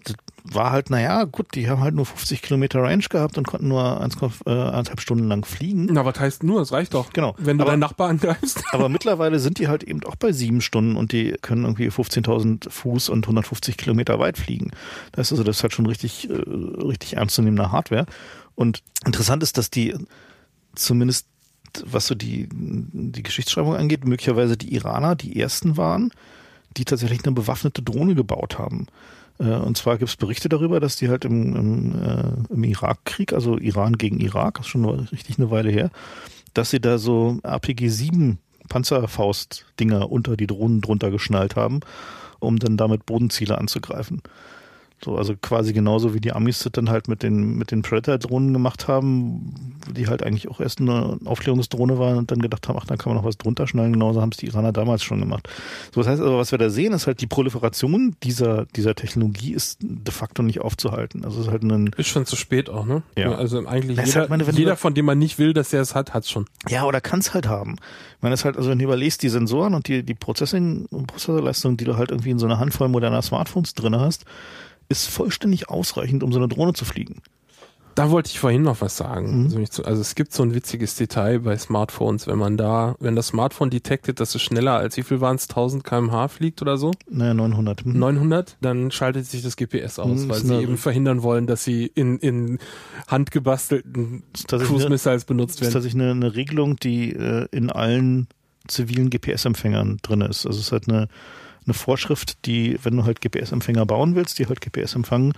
war 0.53 0.71
halt, 0.71 0.89
naja, 0.89 1.23
gut, 1.25 1.55
die 1.55 1.69
haben 1.69 1.81
halt 1.81 1.95
nur 1.95 2.05
50 2.05 2.41
Kilometer 2.41 2.81
Range 2.81 3.03
gehabt 3.09 3.37
und 3.37 3.47
konnten 3.47 3.67
nur 3.67 4.01
1,5 4.01 4.91
äh, 4.91 5.01
Stunden 5.01 5.27
lang 5.27 5.45
fliegen. 5.45 5.87
Na, 5.91 6.05
was 6.05 6.19
heißt 6.19 6.43
nur? 6.43 6.59
Das 6.59 6.71
reicht 6.71 6.93
doch. 6.93 7.13
Genau. 7.13 7.35
Wenn 7.37 7.57
du 7.57 7.63
aber, 7.63 7.71
deinen 7.71 7.79
Nachbar 7.79 8.09
angreifst. 8.09 8.63
aber 8.71 8.89
mittlerweile 8.89 9.39
sind 9.39 9.59
die 9.59 9.67
halt 9.67 9.83
eben 9.83 10.03
auch 10.05 10.15
bei 10.15 10.31
sieben 10.31 10.61
Stunden 10.61 10.95
und 10.95 11.11
die 11.11 11.35
können 11.41 11.63
irgendwie 11.63 11.89
15.000 11.89 12.69
Fuß 12.69 13.09
und 13.09 13.25
150 13.25 13.77
Kilometer 13.77 14.19
weit 14.19 14.37
fliegen. 14.37 14.71
Das 15.11 15.27
ist 15.27 15.33
also, 15.33 15.43
das 15.43 15.57
ist 15.57 15.63
halt 15.63 15.73
schon 15.73 15.85
richtig, 15.85 16.29
äh, 16.29 16.33
richtig 16.33 17.17
ernstzunehmende 17.17 17.71
Hardware. 17.71 18.05
Und 18.55 18.83
interessant 19.05 19.43
ist, 19.43 19.57
dass 19.57 19.69
die 19.69 19.95
zumindest, 20.75 21.27
was 21.85 22.07
so 22.07 22.15
die, 22.15 22.49
die 22.51 23.23
Geschichtsschreibung 23.23 23.75
angeht, 23.75 24.05
möglicherweise 24.05 24.57
die 24.57 24.73
Iraner 24.73 25.15
die 25.15 25.39
ersten 25.39 25.77
waren, 25.77 26.11
die 26.77 26.85
tatsächlich 26.85 27.23
eine 27.23 27.33
bewaffnete 27.33 27.81
Drohne 27.81 28.15
gebaut 28.15 28.57
haben. 28.57 28.87
Äh, 29.39 29.55
und 29.55 29.77
zwar 29.77 29.97
gibt 29.97 30.09
es 30.09 30.17
Berichte 30.17 30.49
darüber, 30.49 30.79
dass 30.79 30.97
die 30.97 31.09
halt 31.09 31.25
im, 31.25 31.55
im, 31.55 32.03
äh, 32.03 32.53
im 32.53 32.63
Irakkrieg, 32.63 33.33
also 33.33 33.57
Iran 33.57 33.93
gegen 33.97 34.19
Irak, 34.19 34.59
ist 34.59 34.67
schon 34.67 34.85
richtig 34.85 35.39
eine 35.39 35.49
Weile 35.51 35.71
her, 35.71 35.89
dass 36.53 36.69
sie 36.69 36.79
da 36.79 36.97
so 36.97 37.39
RPG-7 37.43 38.37
Panzerfaust-Dinger 38.67 40.11
unter 40.11 40.37
die 40.37 40.47
Drohnen 40.47 40.81
drunter 40.81 41.09
geschnallt 41.11 41.55
haben, 41.55 41.79
um 42.39 42.59
dann 42.59 42.77
damit 42.77 43.05
Bodenziele 43.05 43.57
anzugreifen. 43.57 44.21
So, 45.03 45.15
also 45.15 45.33
quasi 45.41 45.71
genauso 45.71 46.13
wie 46.13 46.19
die 46.19 46.33
Amis 46.33 46.59
das 46.59 46.73
dann 46.73 46.89
halt 46.89 47.07
mit 47.07 47.23
den, 47.23 47.57
mit 47.57 47.71
den 47.71 47.83
Predator-Drohnen 47.83 48.51
gemacht 48.51 48.87
haben, 48.89 49.53
die 49.95 50.07
halt 50.07 50.23
eigentlich 50.23 50.49
auch 50.49 50.59
erst 50.59 50.81
eine 50.81 51.17
Aufklärungsdrohne 51.23 51.97
waren 51.97 52.17
und 52.17 52.31
dann 52.31 52.39
gedacht 52.39 52.67
haben, 52.67 52.77
ach, 52.77 52.85
da 52.85 52.97
kann 52.97 53.13
man 53.13 53.21
noch 53.21 53.27
was 53.27 53.37
drunter 53.37 53.65
schnallen. 53.65 53.93
Genauso 53.93 54.21
haben 54.21 54.31
es 54.31 54.37
die 54.37 54.47
Iraner 54.47 54.73
damals 54.73 55.03
schon 55.03 55.21
gemacht. 55.21 55.47
So, 55.93 56.01
das 56.01 56.09
heißt 56.09 56.21
also, 56.21 56.37
was 56.37 56.51
wir 56.51 56.57
da 56.57 56.69
sehen, 56.69 56.91
ist 56.91 57.07
halt 57.07 57.21
die 57.21 57.27
Proliferation 57.27 58.15
dieser, 58.23 58.65
dieser 58.75 58.93
Technologie 58.93 59.53
ist 59.53 59.77
de 59.81 60.13
facto 60.13 60.43
nicht 60.43 60.59
aufzuhalten. 60.59 61.23
Also 61.23 61.39
es 61.39 61.45
ist 61.45 61.51
halt 61.51 61.63
ein. 61.63 61.91
Ist 61.95 62.07
schon 62.07 62.25
zu 62.25 62.35
spät 62.35 62.69
auch, 62.69 62.85
ne? 62.85 63.03
Ja. 63.17 63.31
Also 63.31 63.65
eigentlich 63.65 63.97
jeder, 64.05 64.19
halt 64.19 64.29
meine, 64.29 64.43
jeder 64.51 64.75
von 64.75 64.93
dem 64.93 65.05
man 65.05 65.17
nicht 65.17 65.39
will, 65.39 65.53
dass 65.53 65.71
er 65.71 65.81
es 65.81 65.95
hat, 65.95 66.13
hat 66.13 66.23
es 66.23 66.29
schon. 66.29 66.45
Ja, 66.67 66.83
oder 66.83 66.99
kann 66.99 67.19
es 67.19 67.33
halt 67.33 67.47
haben. 67.47 67.77
Ich 68.17 68.23
meine, 68.23 68.35
es 68.35 68.43
halt, 68.43 68.57
also 68.57 68.69
wenn 68.69 68.79
du 68.79 68.83
überlegst, 68.83 69.23
die 69.23 69.29
Sensoren 69.29 69.73
und 69.73 69.87
die, 69.87 70.03
die 70.03 70.13
Processing, 70.13 70.87
Prozessorleistung, 71.07 71.77
die 71.77 71.85
du 71.85 71.95
halt 71.95 72.11
irgendwie 72.11 72.31
in 72.31 72.39
so 72.39 72.45
einer 72.45 72.59
Handvoll 72.59 72.89
moderner 72.89 73.21
Smartphones 73.21 73.75
drin 73.75 73.95
hast, 73.95 74.25
ist 74.89 75.07
vollständig 75.07 75.69
ausreichend, 75.69 76.23
um 76.23 76.33
so 76.33 76.39
eine 76.39 76.47
Drohne 76.47 76.73
zu 76.73 76.85
fliegen. 76.85 77.21
Da 77.95 78.11
wollte 78.11 78.29
ich 78.29 78.39
vorhin 78.39 78.61
noch 78.61 78.79
was 78.79 78.95
sagen. 78.95 79.49
Mhm. 79.49 79.57
Also, 79.57 79.83
also 79.83 79.99
es 79.99 80.15
gibt 80.15 80.31
so 80.31 80.43
ein 80.43 80.53
witziges 80.53 80.95
Detail 80.95 81.39
bei 81.39 81.57
Smartphones, 81.57 82.27
wenn 82.27 82.37
man 82.37 82.55
da, 82.55 82.95
wenn 82.99 83.15
das 83.15 83.27
Smartphone 83.27 83.69
detektet, 83.69 84.21
dass 84.21 84.35
es 84.35 84.41
schneller 84.41 84.77
als 84.77 84.95
wie 84.95 85.03
viel 85.03 85.19
waren 85.19 85.35
es, 85.35 85.49
1000 85.49 85.83
kmh 85.83 86.29
fliegt 86.29 86.61
oder 86.61 86.77
so? 86.77 86.91
Naja, 87.09 87.33
900. 87.33 87.85
Mhm. 87.85 87.99
900, 87.99 88.57
dann 88.61 88.91
schaltet 88.91 89.25
sich 89.25 89.41
das 89.41 89.57
GPS 89.57 89.99
aus, 89.99 90.21
mhm, 90.21 90.29
weil 90.29 90.39
sie 90.39 90.61
eben 90.61 90.77
verhindern 90.77 91.23
wollen, 91.23 91.45
dass 91.45 91.65
sie 91.65 91.87
in, 91.87 92.19
in 92.19 92.59
handgebastelten 93.07 94.23
Cruise 94.47 94.87
Missiles 94.87 95.25
benutzt 95.25 95.59
werden. 95.59 95.73
Das 95.73 95.83
ist 95.83 95.91
tatsächlich 95.91 96.01
eine, 96.01 96.11
eine 96.11 96.35
Regelung, 96.35 96.77
die 96.77 97.11
äh, 97.11 97.47
in 97.51 97.69
allen 97.69 98.27
zivilen 98.69 99.09
GPS-Empfängern 99.09 99.97
drin 100.01 100.21
ist. 100.21 100.45
Also 100.45 100.59
es 100.59 100.67
ist 100.67 100.71
halt 100.71 100.87
eine 100.87 101.09
eine 101.69 101.73
Vorschrift, 101.73 102.45
die, 102.45 102.77
wenn 102.83 102.97
du 102.97 103.05
halt 103.05 103.21
GPS-Empfänger 103.21 103.85
bauen 103.85 104.15
willst, 104.15 104.39
die 104.39 104.47
halt 104.47 104.61
GPS 104.61 104.95
empfangen, 104.95 105.33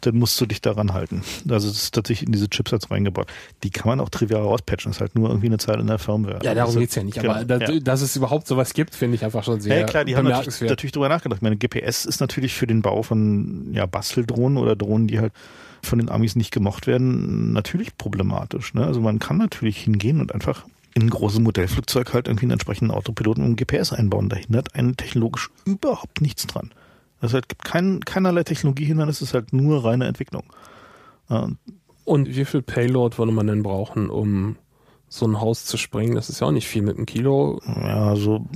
dann 0.00 0.16
musst 0.16 0.40
du 0.40 0.46
dich 0.46 0.60
daran 0.60 0.92
halten. 0.92 1.22
Also 1.48 1.68
das 1.68 1.76
ist 1.76 1.94
tatsächlich 1.94 2.26
in 2.26 2.32
diese 2.32 2.48
Chipsets 2.48 2.90
reingebaut. 2.90 3.28
Die 3.62 3.70
kann 3.70 3.88
man 3.88 4.00
auch 4.00 4.08
trivial 4.08 4.42
rauspatchen, 4.42 4.90
das 4.90 4.96
ist 4.96 5.00
halt 5.00 5.14
nur 5.14 5.28
irgendwie 5.28 5.46
eine 5.46 5.58
Zahl 5.58 5.80
in 5.80 5.86
der 5.86 5.98
Firmware. 5.98 6.40
Ja, 6.42 6.54
darum 6.54 6.70
also, 6.70 6.80
geht's 6.80 6.94
ja 6.94 7.02
nicht. 7.02 7.18
Aber 7.18 7.44
genau, 7.44 7.58
da, 7.58 7.72
ja. 7.72 7.80
dass 7.80 8.02
es 8.02 8.16
überhaupt 8.16 8.46
sowas 8.46 8.74
gibt, 8.74 8.94
finde 8.94 9.16
ich 9.16 9.24
einfach 9.24 9.44
schon 9.44 9.60
sehr 9.60 9.80
Ja 9.80 9.86
klar, 9.86 10.04
die 10.04 10.16
haben 10.16 10.26
natürlich, 10.26 10.60
natürlich 10.60 10.92
drüber 10.92 11.08
nachgedacht. 11.08 11.38
Ich 11.38 11.42
meine, 11.42 11.56
GPS 11.56 12.04
ist 12.04 12.20
natürlich 12.20 12.54
für 12.54 12.66
den 12.66 12.82
Bau 12.82 13.02
von 13.02 13.72
ja, 13.72 13.86
Basteldrohnen 13.86 14.58
oder 14.58 14.76
Drohnen, 14.76 15.06
die 15.06 15.20
halt 15.20 15.32
von 15.82 15.98
den 15.98 16.10
Amis 16.10 16.36
nicht 16.36 16.50
gemocht 16.50 16.86
werden, 16.86 17.52
natürlich 17.52 17.96
problematisch. 17.96 18.74
Ne? 18.74 18.84
Also 18.84 19.00
man 19.00 19.18
kann 19.18 19.38
natürlich 19.38 19.78
hingehen 19.78 20.20
und 20.20 20.34
einfach 20.34 20.64
in 20.96 21.02
ein 21.02 21.10
großes 21.10 21.40
Modellflugzeug 21.40 22.14
halt 22.14 22.26
irgendwie 22.26 22.46
einen 22.46 22.52
entsprechenden 22.52 22.90
Autopiloten 22.90 23.44
und 23.44 23.56
GPS 23.56 23.92
einbauen. 23.92 24.30
Da 24.30 24.36
hindert 24.36 24.74
einen 24.74 24.96
technologisch 24.96 25.50
überhaupt 25.66 26.22
nichts 26.22 26.46
dran. 26.46 26.72
Es 27.20 27.34
halt 27.34 27.50
gibt 27.50 27.64
kein, 27.64 28.00
keinerlei 28.00 28.44
Technologiehindernis, 28.44 29.16
es 29.16 29.28
ist 29.28 29.34
halt 29.34 29.52
nur 29.52 29.84
reine 29.84 30.06
Entwicklung. 30.06 30.44
Und 32.04 32.28
wie 32.34 32.44
viel 32.46 32.62
Payload 32.62 33.18
würde 33.18 33.32
man 33.32 33.46
denn 33.46 33.62
brauchen, 33.62 34.08
um 34.08 34.56
so 35.08 35.26
ein 35.26 35.38
Haus 35.38 35.66
zu 35.66 35.76
sprengen? 35.76 36.14
Das 36.14 36.30
ist 36.30 36.40
ja 36.40 36.46
auch 36.46 36.52
nicht 36.52 36.66
viel 36.66 36.82
mit 36.82 36.96
einem 36.96 37.04
Kilo. 37.04 37.60
Ja, 37.66 38.16
so. 38.16 38.46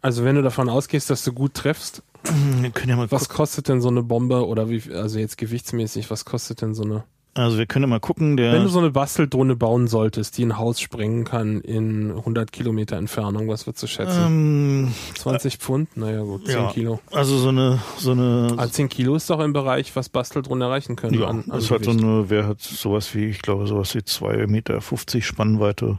Also 0.00 0.24
wenn 0.24 0.36
du 0.36 0.42
davon 0.42 0.70
ausgehst, 0.70 1.10
dass 1.10 1.22
du 1.22 1.34
gut 1.34 1.52
treffst, 1.52 2.02
ja 2.86 3.10
was 3.10 3.28
kostet 3.28 3.68
denn 3.68 3.82
so 3.82 3.88
eine 3.88 4.02
Bombe 4.02 4.46
oder 4.46 4.70
wie, 4.70 4.90
also 4.90 5.18
jetzt 5.18 5.36
gewichtsmäßig, 5.36 6.10
was 6.10 6.24
kostet 6.24 6.62
denn 6.62 6.72
so 6.72 6.84
eine? 6.84 7.04
Also 7.34 7.56
wir 7.56 7.64
können 7.64 7.88
mal 7.88 8.00
gucken. 8.00 8.36
Der 8.36 8.52
Wenn 8.52 8.64
du 8.64 8.68
so 8.68 8.78
eine 8.78 8.90
Basteldrohne 8.90 9.56
bauen 9.56 9.88
solltest, 9.88 10.36
die 10.36 10.44
ein 10.44 10.58
Haus 10.58 10.80
sprengen 10.80 11.24
kann 11.24 11.62
in 11.62 12.10
100 12.10 12.52
Kilometer 12.52 12.96
Entfernung, 12.96 13.48
was 13.48 13.66
würdest 13.66 13.82
du 13.82 13.86
schätzen? 13.86 14.26
Ähm, 14.26 14.94
20 15.14 15.56
Pfund? 15.56 15.96
Naja 15.96 16.22
gut, 16.22 16.46
10 16.46 16.54
ja, 16.54 16.70
Kilo. 16.70 17.00
Also 17.10 17.38
so 17.38 17.48
eine... 17.48 17.78
So 17.96 18.12
eine 18.12 18.54
also 18.58 18.72
10 18.72 18.90
Kilo 18.90 19.14
ist 19.16 19.30
doch 19.30 19.40
im 19.40 19.54
Bereich, 19.54 19.96
was 19.96 20.10
Basteldrohnen 20.10 20.60
erreichen 20.60 20.94
können. 20.94 21.18
Ja, 21.18 21.26
an, 21.26 21.44
an 21.48 21.58
ist 21.58 21.70
halt 21.70 21.84
so 21.84 21.92
eine, 21.92 22.28
wer 22.28 22.46
hat 22.46 22.60
sowas 22.60 23.14
wie, 23.14 23.26
ich 23.26 23.40
glaube, 23.40 23.66
sowas 23.66 23.94
wie 23.94 24.00
2,50 24.00 24.46
Meter 24.48 24.80
Spannweite 25.22 25.98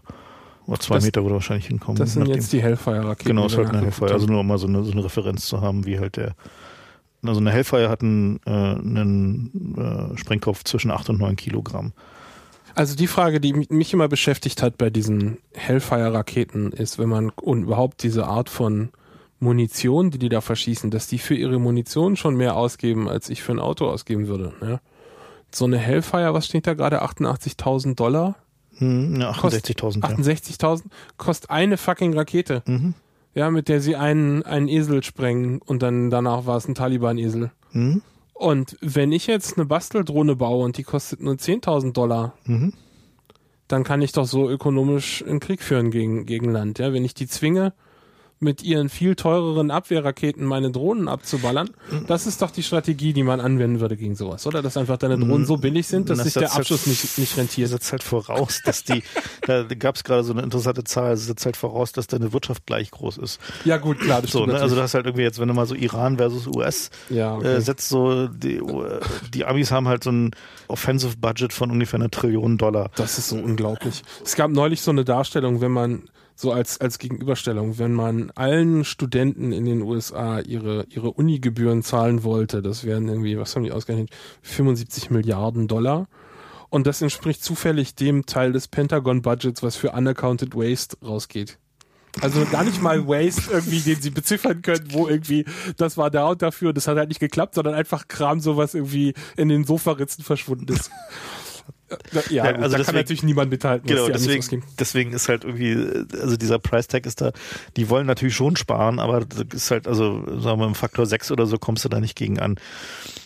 oder 0.68 0.80
2 0.80 1.00
Meter 1.00 1.24
würde 1.24 1.36
wahrscheinlich 1.36 1.68
hinkommen. 1.68 1.98
Das 1.98 2.14
sind 2.14 2.28
jetzt 2.28 2.54
die 2.54 2.62
Hellfire-Raketen. 2.62 3.28
Genau, 3.28 3.48
ist 3.48 3.58
halt 3.58 3.70
eine 3.70 3.82
Hellfire, 3.82 4.14
also 4.14 4.28
nur 4.28 4.42
um 4.42 4.48
mal 4.48 4.60
so 4.60 4.68
eine, 4.68 4.84
so 4.84 4.92
eine 4.92 5.04
Referenz 5.04 5.48
zu 5.48 5.62
haben, 5.62 5.86
wie 5.86 6.00
halt 6.00 6.18
der 6.18 6.36
also 7.24 7.40
eine 7.40 7.52
Hellfire 7.52 7.90
hat 7.90 8.02
einen, 8.02 8.40
äh, 8.46 8.50
einen 8.50 10.14
äh, 10.14 10.18
Sprengkopf 10.18 10.64
zwischen 10.64 10.92
8 10.92 11.10
und 11.10 11.20
9 11.20 11.36
Kilogramm. 11.36 11.94
Also 12.76 12.96
die 12.96 13.08
Frage, 13.08 13.40
die 13.40 13.54
mich 13.54 13.94
immer 13.94 14.08
beschäftigt 14.08 14.64
hat 14.64 14.78
bei 14.78 14.90
diesen 14.90 15.38
Hellfire-Raketen, 15.54 16.72
ist, 16.72 16.98
wenn 16.98 17.10
man 17.10 17.30
und 17.30 17.64
überhaupt 17.64 18.02
diese 18.04 18.26
Art 18.26 18.50
von 18.50 18.90
Munition, 19.40 20.10
die 20.10 20.18
die 20.18 20.30
da 20.30 20.42
verschießen, 20.42 20.90
dass 20.90 21.08
die 21.08 21.20
für 21.20 21.36
ihre 21.36 21.60
Munition 21.60 22.16
schon 22.16 22.36
mehr 22.36 22.56
ausgeben, 22.56 23.08
als 23.08 23.30
ich 23.30 23.44
für 23.44 23.52
ein 23.52 23.60
Auto 23.60 23.88
ausgeben 23.88 24.28
würde. 24.28 24.54
Ja? 24.62 24.80
So 25.52 25.66
eine 25.66 25.78
Hellfire, 25.78 26.34
was 26.34 26.48
steht 26.48 26.66
da 26.66 26.74
gerade? 26.74 27.04
88.000 27.04 27.96
Dollar? 27.96 28.36
Hm, 28.78 29.22
ja, 29.22 29.32
68.000. 29.32 30.02
68.000 30.02 30.84
kostet 31.18 31.52
eine 31.52 31.78
fucking 31.78 32.16
Rakete. 32.16 32.64
Mhm 32.66 32.96
ja, 33.34 33.50
mit 33.50 33.68
der 33.68 33.82
sie 33.82 33.96
einen, 33.96 34.44
einen 34.44 34.68
Esel 34.68 35.04
sprengen 35.04 35.60
und 35.60 35.82
dann 35.84 36.10
danach 36.10 36.46
war 36.46 36.58
es 36.58 36.68
ein 36.68 36.76
Taliban-Esel. 36.76 37.52
Mhm. 37.72 38.02
Und 38.34 38.78
wenn 38.82 39.12
ich 39.12 39.28
jetzt 39.28 39.58
eine 39.58 39.66
Basteldrohne 39.66 40.36
baue 40.36 40.66
und 40.66 40.78
die 40.78 40.84
kostet 40.84 41.22
nur 41.22 41.36
10.000 41.36 41.94
Dollar, 41.94 42.34
mhm. 42.46 42.74
dann 43.68 43.84
kann 43.84 44.02
ich 44.02 44.12
doch 44.12 44.26
so 44.26 44.50
ökonomisch 44.50 45.24
einen 45.24 45.40
Krieg 45.40 45.62
führen 45.62 45.92
gegen, 45.92 46.26
gegen 46.26 46.52
Land. 46.52 46.80
Ja, 46.80 46.94
wenn 46.94 47.06
ich 47.06 47.14
die 47.14 47.28
zwinge, 47.28 47.74
mit 48.40 48.62
ihren 48.62 48.90
viel 48.90 49.16
teureren 49.16 49.72
Abwehrraketen 49.72 50.46
meine 50.46 50.70
Drohnen 50.70 51.08
abzuballern. 51.08 51.70
Das 52.08 52.28
ist 52.28 52.42
doch 52.42 52.52
die 52.52 52.64
Strategie, 52.64 53.14
die 53.14 53.24
man 53.24 53.40
anwenden 53.40 53.80
würde 53.80 53.96
gegen 53.96 54.16
sowas, 54.16 54.46
oder? 54.46 54.62
Dass 54.62 54.76
einfach 54.76 54.98
deine 54.98 55.18
Drohnen 55.18 55.46
so 55.46 55.56
billig 55.58 55.88
sind, 55.88 56.10
dass 56.10 56.18
Das 56.18 56.26
sich 56.26 56.34
der 56.34 56.42
setzt 56.44 56.54
halt- 56.56 56.62
Abschuss 56.62 56.88
nicht, 56.88 57.18
nicht 57.18 57.38
rentiert. 57.38 57.70
setzt 57.70 57.92
halt 57.94 58.04
voraus, 58.04 58.62
dass 58.66 58.84
die, 58.84 59.02
da 59.48 59.64
gab 59.64 59.96
es 59.96 60.04
gerade 60.04 60.24
so 60.24 60.34
eine 60.34 60.42
interessante 60.42 60.84
Zahl, 60.84 61.14
es 61.14 61.26
setzt 61.26 61.46
halt 61.46 61.56
voraus, 61.56 61.94
dass 61.94 62.08
deine 62.08 62.34
Wirtschaft 62.34 62.66
gleich 62.66 62.92
groß 62.92 63.18
ist. 63.18 63.40
Ja 63.64 63.78
gut, 63.78 64.00
klar, 64.00 64.22
das 64.22 64.32
So, 64.32 64.40
ne? 64.46 64.54
Also 64.54 64.64
natürlich. 64.66 64.84
das 64.84 64.94
halt 64.94 65.06
irgendwie 65.06 65.24
jetzt, 65.24 65.40
wenn 65.40 65.48
du 65.48 65.54
mal 65.54 65.66
so 65.66 65.76
Iran 65.76 66.18
versus 66.18 66.48
US 66.48 66.90
Ja, 67.10 67.36
okay. 67.36 67.48
äh, 67.48 67.62
setzt 67.62 67.88
so, 67.88 68.28
die, 68.28 68.62
die 69.34 69.46
Amis 69.46 69.72
haben 69.72 69.88
halt 69.88 70.04
so 70.04 70.12
ein 70.12 70.32
Offensive 70.68 71.16
Budget 71.18 71.54
von 71.54 71.72
ungefähr 71.72 72.00
einer 72.00 72.12
Trillion 72.12 72.58
Dollar. 72.58 72.92
Das 72.96 73.18
ist 73.18 73.30
so 73.30 73.38
unglaublich. 73.38 74.02
Es 74.26 74.36
gab 74.36 74.52
neulich 74.52 74.82
so 74.82 74.92
eine 74.92 75.06
Darstellung, 75.06 75.62
wenn 75.62 75.72
man 75.72 76.04
so 76.36 76.52
als 76.52 76.80
als 76.82 77.00
Gegenüberstellung, 77.00 77.78
wenn 77.80 77.94
man 77.94 78.32
allen 78.32 78.86
Studenten 78.86 79.52
in 79.52 79.66
den 79.66 79.82
USA 79.82 80.40
ihre 80.40 80.86
ihre 80.90 81.12
Unigebühren 81.12 81.84
zahlen 81.84 82.24
wollte, 82.24 82.62
das 82.62 82.84
wären 82.84 83.08
irgendwie, 83.08 83.38
was 83.38 83.56
haben 83.56 83.64
die 83.64 83.72
ausgerechnet, 83.72 84.10
75 84.42 85.10
Milliarden 85.10 85.68
Dollar. 85.68 86.08
Und 86.70 86.88
das 86.88 87.04
entspricht 87.04 87.44
zufällig 87.44 87.94
dem 87.94 88.26
Teil 88.26 88.52
des 88.52 88.68
Pentagon-Budgets, 88.68 89.62
was 89.62 89.76
für 89.76 89.92
unaccounted 89.92 90.56
waste 90.56 90.98
rausgeht. 91.06 91.60
Also 92.22 92.46
gar 92.46 92.64
nicht 92.64 92.82
mal 92.82 93.08
Waste 93.08 93.52
irgendwie, 93.52 93.80
den 93.80 94.02
sie 94.02 94.12
beziffern 94.12 94.62
können, 94.62 94.88
wo 94.90 95.08
irgendwie, 95.08 95.46
das 95.78 95.98
war 95.98 96.12
da 96.12 96.30
und 96.30 96.42
dafür, 96.42 96.74
das 96.74 96.88
hat 96.88 96.98
halt 96.98 97.10
nicht 97.10 97.20
geklappt, 97.20 97.56
sondern 97.56 97.74
einfach 97.74 98.08
Kram, 98.08 98.40
sowas 98.40 98.76
irgendwie 98.76 99.14
in 99.36 99.50
den 99.50 99.66
Sofaritzen 99.66 100.24
verschwunden 100.24 100.72
ist. 100.72 100.92
Ja, 102.30 102.44
also 102.44 102.58
da 102.58 102.68
deswegen- 102.70 102.86
kann 102.86 102.96
natürlich 102.96 103.24
niemand 103.24 103.52
mithalten. 103.52 103.88
Genau, 103.88 104.08
deswegen, 104.08 104.64
deswegen 104.80 105.14
ist 105.14 105.30
halt 105.30 105.44
irgendwie, 105.44 106.06
also 106.20 106.38
dieser 106.38 106.60
Price 106.60 106.88
Tag 106.88 107.06
ist 107.06 107.22
da, 107.22 107.32
die 107.78 107.90
wollen 107.90 108.08
natürlich 108.08 108.36
schon 108.36 108.56
sparen, 108.56 109.00
aber 109.00 109.26
das 109.26 109.46
ist 109.54 109.72
halt, 109.72 109.88
also 109.88 110.40
sagen 110.40 110.60
wir 110.60 110.68
im 110.68 110.76
Faktor 110.76 111.06
6 111.06 111.32
oder 111.32 111.46
so 111.46 111.58
kommst 111.58 111.86
du 111.86 111.90
da 111.90 112.00
nicht 112.00 112.16
gegen 112.16 112.40
an. 112.40 112.56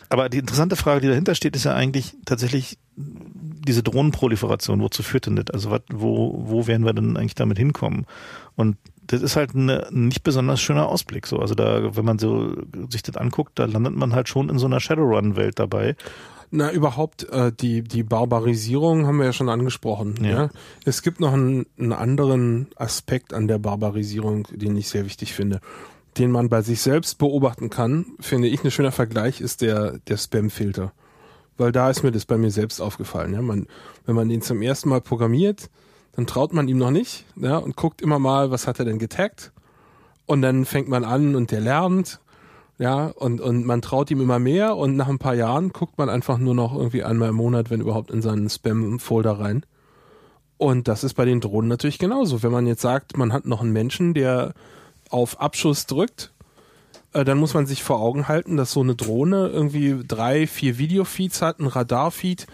Aber 0.09 0.29
die 0.29 0.37
interessante 0.37 0.75
Frage, 0.77 1.01
die 1.01 1.07
dahinter 1.07 1.35
steht, 1.35 1.55
ist 1.55 1.65
ja 1.65 1.73
eigentlich 1.73 2.15
tatsächlich 2.25 2.77
diese 2.95 3.83
Drohnenproliferation, 3.83 4.81
wozu 4.81 5.03
führt 5.03 5.25
denn 5.25 5.35
das? 5.35 5.47
Also 5.53 5.69
was, 5.71 5.81
wo, 5.91 6.43
wo 6.45 6.67
werden 6.67 6.85
wir 6.85 6.93
denn 6.93 7.17
eigentlich 7.17 7.35
damit 7.35 7.57
hinkommen? 7.57 8.05
Und 8.55 8.77
das 9.05 9.21
ist 9.21 9.35
halt 9.35 9.53
ein 9.53 9.81
nicht 9.91 10.23
besonders 10.23 10.61
schöner 10.61 10.87
Ausblick. 10.87 11.27
So, 11.27 11.39
also 11.39 11.55
da, 11.55 11.95
wenn 11.95 12.05
man 12.05 12.19
so 12.19 12.55
sich 12.89 13.03
das 13.03 13.17
anguckt, 13.17 13.59
da 13.59 13.65
landet 13.65 13.95
man 13.95 14.13
halt 14.13 14.29
schon 14.29 14.49
in 14.49 14.59
so 14.59 14.65
einer 14.65 14.79
Shadowrun-Welt 14.79 15.59
dabei. 15.59 15.95
Na, 16.49 16.71
überhaupt 16.71 17.29
äh, 17.29 17.51
die, 17.51 17.81
die 17.81 18.03
Barbarisierung 18.03 19.05
haben 19.05 19.17
wir 19.17 19.25
ja 19.25 19.33
schon 19.33 19.49
angesprochen. 19.49 20.15
Ja. 20.21 20.29
Ja. 20.29 20.49
Es 20.85 21.01
gibt 21.01 21.19
noch 21.19 21.33
einen, 21.33 21.65
einen 21.77 21.93
anderen 21.93 22.67
Aspekt 22.75 23.33
an 23.33 23.47
der 23.47 23.57
Barbarisierung, 23.57 24.47
den 24.51 24.77
ich 24.77 24.87
sehr 24.87 25.05
wichtig 25.05 25.33
finde, 25.33 25.59
den 26.17 26.31
man 26.31 26.47
bei 26.49 26.61
sich 26.61 26.81
selbst 26.81 27.17
beobachten 27.17 27.69
kann, 27.69 28.05
finde 28.19 28.47
ich 28.47 28.63
ein 28.63 28.71
schöner 28.71 28.93
Vergleich, 28.93 29.41
ist 29.41 29.61
der, 29.61 29.99
der 30.07 30.17
Spam-Filter. 30.17 30.93
Weil 31.57 31.71
da 31.71 31.89
ist 31.89 32.03
mir 32.03 32.11
das 32.11 32.25
bei 32.25 32.37
mir 32.37 32.51
selbst 32.51 32.79
aufgefallen. 32.79 33.33
Ja. 33.33 33.41
Man, 33.41 33.67
wenn 34.05 34.15
man 34.15 34.29
den 34.29 34.41
zum 34.41 34.61
ersten 34.61 34.89
Mal 34.89 35.01
programmiert, 35.01 35.69
dann 36.15 36.27
traut 36.27 36.53
man 36.53 36.67
ihm 36.67 36.77
noch 36.77 36.91
nicht 36.91 37.25
ja, 37.35 37.57
und 37.57 37.75
guckt 37.75 38.01
immer 38.01 38.19
mal, 38.19 38.51
was 38.51 38.67
hat 38.67 38.79
er 38.79 38.85
denn 38.85 38.99
getaggt. 38.99 39.51
Und 40.25 40.41
dann 40.41 40.65
fängt 40.65 40.87
man 40.87 41.03
an 41.03 41.35
und 41.35 41.51
der 41.51 41.61
lernt 41.61 42.19
ja, 42.79 43.07
und, 43.07 43.41
und 43.41 43.65
man 43.65 43.81
traut 43.81 44.11
ihm 44.11 44.21
immer 44.21 44.39
mehr 44.39 44.77
und 44.77 44.95
nach 44.95 45.07
ein 45.07 45.17
paar 45.17 45.33
Jahren 45.33 45.69
guckt 45.69 45.97
man 45.97 46.09
einfach 46.09 46.37
nur 46.37 46.53
noch 46.53 46.75
irgendwie 46.75 47.03
einmal 47.03 47.29
im 47.29 47.35
Monat, 47.35 47.69
wenn 47.69 47.81
überhaupt, 47.81 48.11
in 48.11 48.21
seinen 48.21 48.49
Spam-Folder 48.49 49.39
rein. 49.39 49.65
Und 50.57 50.87
das 50.87 51.03
ist 51.03 51.15
bei 51.15 51.25
den 51.25 51.41
Drohnen 51.41 51.69
natürlich 51.69 51.99
genauso. 51.99 52.43
Wenn 52.43 52.51
man 52.51 52.67
jetzt 52.67 52.81
sagt, 52.81 53.17
man 53.17 53.33
hat 53.33 53.45
noch 53.45 53.61
einen 53.61 53.73
Menschen, 53.73 54.13
der 54.13 54.53
auf 55.09 55.39
Abschuss 55.39 55.85
drückt, 55.87 56.31
äh, 57.13 57.25
dann 57.25 57.37
muss 57.39 57.53
man 57.53 57.65
sich 57.65 57.83
vor 57.83 57.99
Augen 57.99 58.27
halten, 58.27 58.57
dass 58.57 58.71
so 58.71 58.81
eine 58.81 58.95
Drohne 58.95 59.47
irgendwie 59.47 60.03
drei, 60.07 60.45
vier 60.45 60.77
Videofeeds 60.77 61.41
hat, 61.41 61.59
ein 61.59 61.67
Radarfeed. 61.67 62.47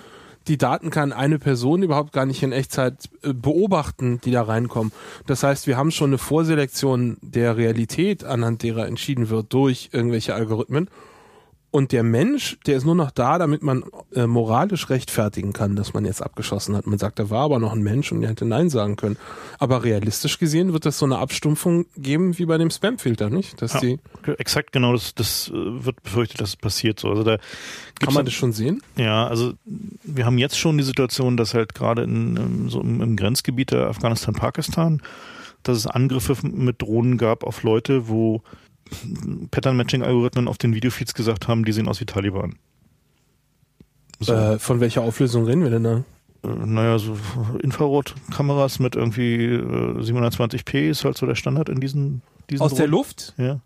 Die 0.48 0.58
Daten 0.58 0.90
kann 0.90 1.14
eine 1.14 1.40
Person 1.40 1.84
überhaupt 1.84 2.12
gar 2.12 2.26
nicht 2.26 2.44
in 2.44 2.52
Echtzeit 2.52 3.10
äh, 3.22 3.34
beobachten, 3.34 4.20
die 4.22 4.32
da 4.32 4.44
reinkommen. 4.44 4.92
Das 5.26 5.44
heißt, 5.44 5.68
wir 5.68 5.78
haben 5.78 5.92
schon 5.92 6.10
eine 6.10 6.18
Vorselektion 6.18 7.18
der 7.22 7.56
Realität, 7.58 8.24
anhand 8.24 8.64
derer 8.64 8.88
entschieden 8.88 9.30
wird 9.30 9.54
durch 9.54 9.90
irgendwelche 9.94 10.36
Algorithmen. 10.36 10.90
Und 11.76 11.92
der 11.92 12.04
Mensch, 12.04 12.60
der 12.68 12.78
ist 12.78 12.86
nur 12.86 12.94
noch 12.94 13.10
da, 13.10 13.40
damit 13.40 13.64
man 13.64 13.84
äh, 14.14 14.28
moralisch 14.28 14.92
rechtfertigen 14.92 15.54
kann, 15.54 15.76
dass 15.76 15.96
man 15.96 16.06
jetzt 16.06 16.22
abgeschossen 16.22 16.76
hat. 16.76 16.86
Man 16.86 17.00
sagt, 17.00 17.18
da 17.18 17.32
war 17.32 17.46
aber 17.46 17.58
noch 17.58 17.74
ein 17.74 17.82
Mensch 17.82 18.12
und 18.12 18.22
der 18.22 18.30
hätte 18.30 18.46
Nein 18.46 18.70
sagen 18.70 18.96
können. 18.96 19.18
Aber 19.58 19.84
realistisch 19.84 20.38
gesehen 20.38 20.72
wird 20.74 20.86
es 20.86 21.00
so 21.00 21.06
eine 21.06 21.18
Abstumpfung 21.18 21.88
geben 21.98 22.38
wie 22.38 22.46
bei 22.46 22.60
dem 22.60 22.70
Spamfilter, 22.70 23.32
nicht? 23.32 23.60
Dass 23.60 23.74
Ja. 23.74 23.80
die, 23.80 24.00
Exakt 24.38 24.72
genau, 24.72 24.94
das, 24.94 25.16
das 25.16 25.50
äh, 25.50 25.54
wird 25.84 26.04
befürchtet, 26.04 26.42
dass 26.42 26.50
es 26.50 26.58
passiert 26.58 27.00
so. 27.00 27.10
Also 27.10 27.24
da 27.24 27.38
kann 28.00 28.14
man 28.14 28.26
das 28.26 28.36
schon 28.36 28.54
sehen? 28.54 28.84
Ja, 28.96 29.26
also 29.26 29.54
wir 30.04 30.28
haben 30.28 30.38
jetzt 30.38 30.60
schon 30.60 30.78
die 30.78 30.84
Situation, 30.84 31.38
dass 31.38 31.56
halt 31.56 31.74
gerade 31.74 32.04
in, 32.04 32.38
ähm, 32.38 32.70
so 32.70 32.82
im, 32.82 33.02
im 33.02 33.16
Grenzgebiet 33.16 33.72
der 33.72 33.88
Afghanistan-Pakistan, 33.88 35.02
dass 35.64 35.78
es 35.80 35.88
Angriffe 35.88 36.38
mit 36.46 36.84
Drohnen 36.84 37.18
gab 37.18 37.44
auf 37.44 37.64
Leute, 37.64 38.08
wo 38.10 38.44
Pattern-Matching-Algorithmen 39.52 40.48
auf 40.48 40.58
den 40.58 40.74
Videofeeds 40.74 41.14
gesagt 41.14 41.48
haben, 41.48 41.66
die 41.66 41.72
sehen 41.72 41.88
aus 41.88 42.00
wie 42.02 42.06
Taliban. 42.06 42.56
So, 44.20 44.34
Äh, 44.34 44.60
von 44.60 44.80
welcher 44.80 45.02
Auflösung 45.02 45.46
reden 45.46 45.64
wir 45.64 45.70
denn 45.70 45.84
da? 45.84 46.04
äh, 46.44 46.48
naja, 46.48 46.98
so 47.00 47.18
Infrarotkameras 47.62 48.80
mit 48.80 48.96
irgendwie 48.96 49.46
äh, 49.46 50.00
720p 50.02 50.90
ist 50.90 51.04
halt 51.06 51.18
so 51.18 51.26
der 51.26 51.36
Standard 51.36 51.70
in 51.70 51.80
diesen, 51.80 52.22
diesen 52.50 52.64
Aus 52.64 52.72
der 52.74 52.88
Drohnen. 52.88 52.92
Luft? 52.92 53.34
Ja. 53.38 53.60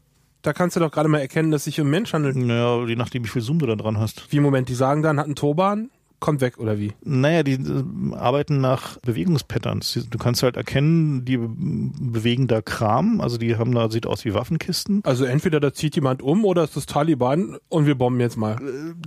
Da 0.44 0.54
kannst 0.54 0.76
du 0.76 0.80
doch 0.80 0.92
gerade 0.92 1.10
mal 1.10 1.20
erkennen, 1.20 1.52
dass 1.52 1.66
sich 1.66 1.80
um 1.82 1.90
Mensch 1.90 2.14
handelt. 2.14 2.36
Naja, 2.36 2.86
je 2.86 2.96
nachdem, 2.96 3.24
wie 3.24 3.28
viel 3.28 3.42
Zoom 3.42 3.60
du 3.60 3.66
da 3.66 3.76
dran 3.76 3.98
hast. 3.98 4.32
Wie 4.32 4.40
Moment, 4.40 4.70
die 4.70 4.76
sagen 4.76 5.02
dann, 5.02 5.18
hat 5.20 5.26
einen 5.26 5.36
Turban, 5.36 5.90
kommt 6.20 6.42
weg 6.42 6.58
oder 6.58 6.80
wie? 6.80 6.94
Naja, 7.04 7.44
die 7.44 7.54
äh, 7.54 8.16
arbeiten 8.16 8.60
nach 8.60 8.98
Bewegungspatterns. 9.00 10.08
Du 10.10 10.18
kannst 10.18 10.42
halt 10.42 10.58
erkennen, 10.58 11.26
die 11.26 11.38
be- 11.38 11.50
bewegen 11.50 12.48
da 12.48 12.62
Kram, 12.62 13.22
also 13.22 13.38
die 13.38 13.56
haben 13.56 13.72
da, 13.74 13.90
sieht 13.92 14.08
aus 14.08 14.26
wie 14.26 14.34
Waffenkisten. 14.34 15.02
Also 15.04 15.26
entweder 15.26 15.60
da 15.60 15.74
zieht 15.74 15.96
jemand 15.96 16.22
um 16.22 16.44
oder 16.46 16.64
es 16.64 16.76
ist 16.76 16.90
Taliban 16.90 17.58
und 17.70 17.86
wir 17.86 17.96
bomben 17.96 18.20
jetzt 18.20 18.38
mal. 18.38 18.58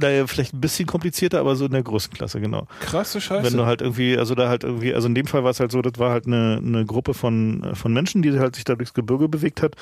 Naja, 0.00 0.26
vielleicht 0.26 0.54
ein 0.54 0.60
bisschen 0.60 0.86
komplizierter, 0.86 1.40
aber 1.40 1.56
so 1.56 1.64
in 1.64 1.72
der 1.72 1.82
Größenklasse, 1.82 2.40
genau. 2.40 2.66
Krasse 2.80 3.20
Scheiße. 3.20 3.44
Wenn 3.44 3.56
du 3.58 3.66
halt 3.66 3.82
irgendwie, 3.82 4.16
also 4.16 4.34
da 4.34 4.48
halt 4.48 4.64
irgendwie, 4.64 4.94
also 4.94 5.08
in 5.08 5.14
dem 5.16 5.26
Fall 5.26 5.42
war 5.42 5.50
es 5.50 5.58
halt 5.60 5.72
so, 5.72 5.82
das 5.82 5.94
war 5.98 6.12
halt 6.12 6.26
eine, 6.26 6.62
eine 6.64 6.86
Gruppe 6.86 7.14
von, 7.14 7.64
äh, 7.64 7.74
von 7.74 7.92
Menschen, 7.92 8.22
die 8.22 8.38
halt 8.38 8.54
sich 8.54 8.64
da 8.64 8.76
durchs 8.76 8.94
Gebirge 8.94 9.28
bewegt 9.28 9.62
hat. 9.62 9.74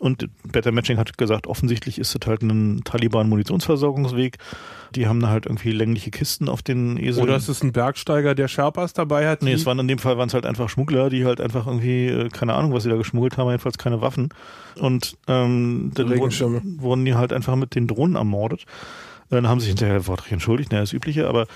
Und 0.00 0.28
Better 0.42 0.72
Matching 0.72 0.98
hat 0.98 1.16
gesagt, 1.16 1.46
offensichtlich 1.46 1.98
ist 2.00 2.14
das 2.16 2.28
halt 2.28 2.42
ein 2.42 2.82
Taliban-Munitionsversorgungsweg. 2.84 4.38
Die 4.96 5.06
haben 5.06 5.20
da 5.20 5.28
halt 5.28 5.46
irgendwie 5.46 5.72
längliche 5.72 6.10
Kisten 6.10 6.48
auf 6.48 6.62
den 6.62 6.96
Eseln. 6.96 7.24
oder 7.24 7.36
es 7.36 7.48
ist 7.48 7.62
ein 7.64 7.72
Bergsteiger, 7.72 8.34
der 8.34 8.48
Sherpas 8.48 8.92
dabei 8.92 9.28
hat. 9.28 9.42
Nee, 9.42 9.52
es 9.52 9.66
waren 9.66 9.78
in 9.78 9.88
dem 9.88 9.98
Fall 9.98 10.16
waren 10.18 10.28
es 10.28 10.34
halt 10.34 10.46
einfach 10.46 10.68
Schmuggler, 10.68 11.10
die 11.10 11.24
halt 11.24 11.40
einfach 11.40 11.66
irgendwie, 11.66 12.06
äh, 12.06 12.28
keine 12.28 12.54
Ahnung, 12.54 12.72
was 12.72 12.84
sie 12.84 12.90
da 12.90 12.96
geschmuggelt 12.96 13.36
haben, 13.36 13.48
jedenfalls 13.48 13.78
keine 13.78 14.00
Waffen. 14.00 14.28
Und 14.78 15.16
ähm, 15.28 15.92
dann 15.94 16.08
wurden, 16.18 16.80
wurden 16.80 17.04
die 17.04 17.14
halt 17.14 17.32
einfach 17.32 17.56
mit 17.56 17.74
den 17.74 17.86
Drohnen 17.86 18.16
ermordet. 18.16 18.62
Äh, 19.30 19.36
Dann 19.36 19.48
haben 19.48 19.60
sie 19.60 19.66
sich 19.66 19.78
hinterher 19.78 20.06
wortreich 20.06 20.32
entschuldigt, 20.32 20.70
naja, 20.72 20.82
das 20.82 20.92
Übliche, 20.92 21.28
aber 21.28 21.46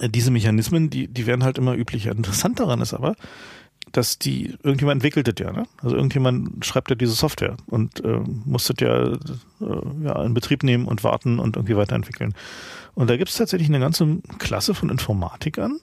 äh, 0.00 0.08
diese 0.08 0.30
Mechanismen, 0.30 0.90
die, 0.90 1.08
die 1.08 1.26
werden 1.26 1.44
halt 1.44 1.58
immer 1.58 1.74
üblicher. 1.74 2.12
Interessant 2.12 2.60
daran 2.60 2.80
ist 2.80 2.94
aber, 2.94 3.14
dass 3.94 4.18
die, 4.18 4.56
irgendjemand 4.64 4.96
entwickelt 4.96 5.28
das 5.28 5.34
ja, 5.38 5.52
ne? 5.52 5.66
Also 5.80 5.94
irgendjemand 5.94 6.64
schreibt 6.64 6.90
ja 6.90 6.96
diese 6.96 7.12
Software 7.12 7.56
und 7.66 8.04
äh, 8.04 8.20
muss 8.44 8.66
das 8.66 8.76
ja, 8.80 9.04
äh, 9.04 9.16
ja 10.02 10.22
in 10.24 10.34
Betrieb 10.34 10.64
nehmen 10.64 10.86
und 10.86 11.04
warten 11.04 11.38
und 11.38 11.56
irgendwie 11.56 11.76
weiterentwickeln. 11.76 12.34
Und 12.94 13.08
da 13.08 13.16
gibt 13.16 13.30
es 13.30 13.36
tatsächlich 13.36 13.68
eine 13.68 13.78
ganze 13.78 14.18
Klasse 14.38 14.74
von 14.74 14.90
Informatikern, 14.90 15.78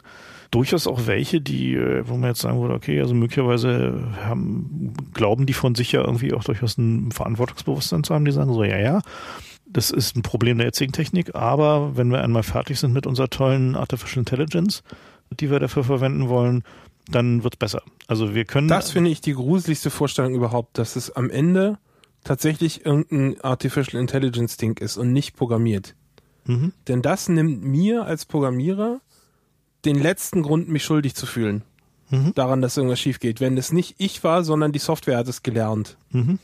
durchaus 0.52 0.88
auch 0.88 1.08
welche, 1.08 1.40
die, 1.40 1.76
äh, 1.76 2.04
wo 2.06 2.18
man 2.18 2.32
jetzt 2.32 2.42
sagen 2.42 2.60
würde, 2.60 2.74
okay, 2.74 3.00
also 3.00 3.14
möglicherweise 3.14 3.94
haben, 4.26 4.94
glauben 5.14 5.46
die 5.46 5.54
von 5.54 5.74
sich 5.74 5.94
ja 5.94 6.02
irgendwie 6.02 6.34
auch 6.34 6.44
durchaus 6.44 6.78
ein 6.78 7.14
Verantwortungsbewusstsein 7.14 8.04
zu 8.04 8.14
haben, 8.14 8.26
die 8.26 8.32
sagen 8.32 8.54
so, 8.54 8.66
ja, 8.66 8.78
ja, 8.78 9.00
das 9.68 9.90
ist 9.90 10.18
ein 10.18 10.22
Problem 10.22 10.58
der 10.58 10.68
jetzigen 10.68 10.92
Technik, 10.92 11.34
aber 11.34 11.96
wenn 11.96 12.12
wir 12.12 12.22
einmal 12.22 12.44
fertig 12.44 12.78
sind 12.78 12.92
mit 12.92 13.08
unserer 13.08 13.30
tollen 13.30 13.78
Artificial 13.78 14.20
Intelligence, 14.20 14.84
die 15.40 15.50
wir 15.50 15.60
dafür 15.60 15.86
verwenden 15.86 16.28
wollen, 16.28 16.64
dann 17.10 17.44
wird's 17.44 17.58
besser. 17.58 17.82
Also 18.08 18.34
wir 18.36 18.46
können. 18.46 18.68
Das 18.68 18.92
finde 18.92 19.10
ich 19.10 19.22
die 19.22 19.34
gruseligste 19.34 19.90
Vorstellung 19.90 20.34
überhaupt, 20.36 20.78
dass 20.78 20.96
es 20.96 21.12
am 21.12 21.30
Ende 21.30 21.78
tatsächlich 22.24 22.86
irgendein 22.86 23.42
Artificial 23.42 24.00
Intelligence 24.00 24.58
Ding 24.58 24.78
ist 24.80 24.98
und 24.98 25.12
nicht 25.12 25.36
programmiert. 25.36 25.96
mhm. 26.46 26.74
Denn 26.88 27.02
das 27.02 27.30
nimmt 27.30 27.64
mir 27.64 28.06
als 28.06 28.26
Programmierer 28.26 29.02
den 29.86 30.00
letzten 30.00 30.44
Grund, 30.44 30.70
mich 30.70 30.84
schuldig 30.84 31.16
zu 31.16 31.26
fühlen. 31.26 31.64
Mhm. 32.12 32.34
Daran, 32.36 32.62
dass 32.62 32.78
irgendwas 32.78 33.00
schief 33.00 33.20
geht. 33.20 33.40
Wenn 33.42 33.58
es 33.58 33.72
nicht 33.72 33.96
ich 33.98 34.24
war, 34.24 34.44
sondern 34.44 34.72
die 34.72 34.80
Software 34.80 35.18
hat 35.18 35.28
es 35.28 35.42
gelernt. 35.44 35.98
Mhm. 36.12 36.38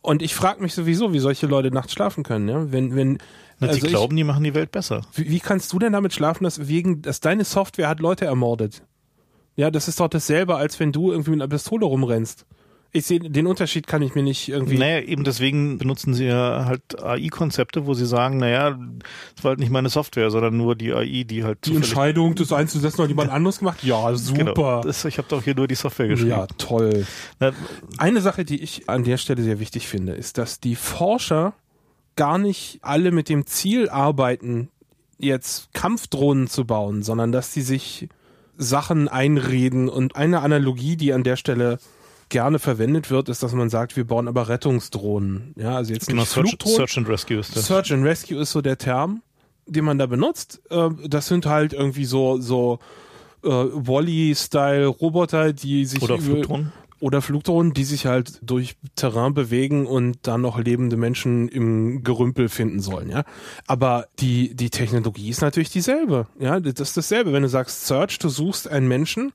Und 0.00 0.20
ich 0.22 0.34
frage 0.34 0.60
mich 0.62 0.74
sowieso, 0.74 1.12
wie 1.14 1.18
solche 1.18 1.46
Leute 1.46 1.70
nachts 1.70 1.92
schlafen 1.94 2.24
können. 2.24 2.48
Ja? 2.48 2.70
Wenn, 2.70 2.94
wenn, 2.94 3.18
Na, 3.58 3.68
also 3.68 3.84
ich- 3.86 3.90
glauben, 3.90 4.14
die 4.16 4.24
machen 4.24 4.44
die 4.44 4.54
Welt 4.54 4.70
besser. 4.70 5.00
Wie, 5.14 5.30
wie 5.30 5.40
kannst 5.40 5.72
du 5.72 5.78
denn 5.78 5.94
damit 5.94 6.12
schlafen, 6.12 6.44
dass 6.44 6.68
wegen, 6.68 7.00
dass 7.02 7.20
deine 7.20 7.44
Software 7.44 7.88
hat 7.88 8.00
Leute 8.00 8.26
ermordet? 8.26 8.82
Ja, 9.56 9.70
das 9.70 9.88
ist 9.88 10.00
doch 10.00 10.08
dasselbe, 10.08 10.56
als 10.56 10.80
wenn 10.80 10.92
du 10.92 11.12
irgendwie 11.12 11.30
mit 11.30 11.42
einer 11.42 11.48
Pistole 11.48 11.86
rumrennst. 11.86 12.46
Ich 12.96 13.06
sehe, 13.06 13.18
den 13.18 13.48
Unterschied 13.48 13.88
kann 13.88 14.02
ich 14.02 14.14
mir 14.14 14.22
nicht 14.22 14.48
irgendwie. 14.48 14.78
Naja, 14.78 15.00
eben 15.00 15.24
deswegen 15.24 15.78
benutzen 15.78 16.14
sie 16.14 16.26
ja 16.26 16.64
halt 16.66 17.02
AI-Konzepte, 17.02 17.86
wo 17.86 17.94
sie 17.94 18.06
sagen, 18.06 18.36
naja, 18.36 18.78
das 19.34 19.42
war 19.42 19.50
halt 19.50 19.58
nicht 19.58 19.72
meine 19.72 19.88
Software, 19.88 20.30
sondern 20.30 20.56
nur 20.56 20.76
die 20.76 20.92
AI, 20.92 21.24
die 21.24 21.42
halt 21.42 21.66
die 21.66 21.74
Entscheidung, 21.74 22.36
das 22.36 22.52
einzusetzen, 22.52 23.02
hat 23.02 23.08
jemand 23.08 23.32
anderes 23.32 23.58
gemacht? 23.58 23.82
Ja, 23.82 24.06
genau. 24.06 24.16
super. 24.16 24.44
Genau. 24.44 24.80
Das, 24.82 25.04
ich 25.06 25.18
habe 25.18 25.26
doch 25.28 25.42
hier 25.42 25.56
nur 25.56 25.66
die 25.66 25.74
Software 25.74 26.06
geschrieben. 26.06 26.30
Ja, 26.30 26.46
toll. 26.56 27.04
Na, 27.40 27.50
Eine 27.98 28.20
Sache, 28.20 28.44
die 28.44 28.62
ich 28.62 28.88
an 28.88 29.02
der 29.02 29.16
Stelle 29.16 29.42
sehr 29.42 29.58
wichtig 29.58 29.88
finde, 29.88 30.12
ist, 30.12 30.38
dass 30.38 30.60
die 30.60 30.76
Forscher 30.76 31.54
gar 32.14 32.38
nicht 32.38 32.78
alle 32.82 33.10
mit 33.10 33.28
dem 33.28 33.44
Ziel 33.44 33.88
arbeiten, 33.88 34.68
jetzt 35.18 35.72
Kampfdrohnen 35.72 36.46
zu 36.46 36.64
bauen, 36.64 37.02
sondern 37.02 37.32
dass 37.32 37.52
sie 37.52 37.62
sich 37.62 38.08
Sachen 38.56 39.08
einreden 39.08 39.88
und 39.88 40.16
eine 40.16 40.40
Analogie, 40.40 40.96
die 40.96 41.12
an 41.12 41.24
der 41.24 41.36
Stelle 41.36 41.78
gerne 42.28 42.58
verwendet 42.58 43.10
wird, 43.10 43.28
ist, 43.28 43.42
dass 43.42 43.52
man 43.52 43.70
sagt, 43.70 43.96
wir 43.96 44.06
bauen 44.06 44.28
aber 44.28 44.48
Rettungsdrohnen. 44.48 45.54
Ja, 45.56 45.76
also 45.76 45.92
jetzt 45.92 46.08
genau, 46.08 46.22
nicht 46.22 46.32
Search, 46.32 46.56
Search 46.64 46.98
and 46.98 47.08
Rescue 47.08 47.38
ist 47.38 47.56
das. 47.56 47.66
Search 47.66 47.92
and 47.92 48.04
Rescue 48.04 48.38
ist 48.38 48.52
so 48.52 48.60
der 48.60 48.78
Term, 48.78 49.22
den 49.66 49.84
man 49.84 49.98
da 49.98 50.06
benutzt. 50.06 50.62
Äh, 50.70 50.90
das 51.06 51.26
sind 51.26 51.46
halt 51.46 51.72
irgendwie 51.72 52.04
so 52.04 52.40
so 52.40 52.78
äh, 53.44 53.48
Wally-Style 53.48 54.86
Roboter, 54.86 55.52
die 55.52 55.84
sich 55.84 56.02
oder 56.02 56.18
Flugdrohnen 56.18 56.72
oder 57.00 57.20
Flugdrohnen, 57.20 57.74
die 57.74 57.84
sich 57.84 58.06
halt 58.06 58.38
durch 58.42 58.76
Terrain 58.94 59.34
bewegen 59.34 59.86
und 59.86 60.18
dann 60.22 60.40
noch 60.40 60.58
lebende 60.58 60.96
Menschen 60.96 61.48
im 61.48 62.02
Gerümpel 62.02 62.48
finden 62.48 62.80
sollen, 62.80 63.10
ja. 63.10 63.24
Aber 63.66 64.06
die, 64.20 64.54
die 64.54 64.70
Technologie 64.70 65.28
ist 65.28 65.42
natürlich 65.42 65.70
dieselbe, 65.70 66.26
ja. 66.38 66.60
Das 66.60 66.88
ist 66.88 66.96
dasselbe. 66.96 67.32
Wenn 67.32 67.42
du 67.42 67.48
sagst 67.48 67.86
Search, 67.86 68.18
du 68.18 68.28
suchst 68.28 68.68
einen 68.68 68.88
Menschen, 68.88 69.32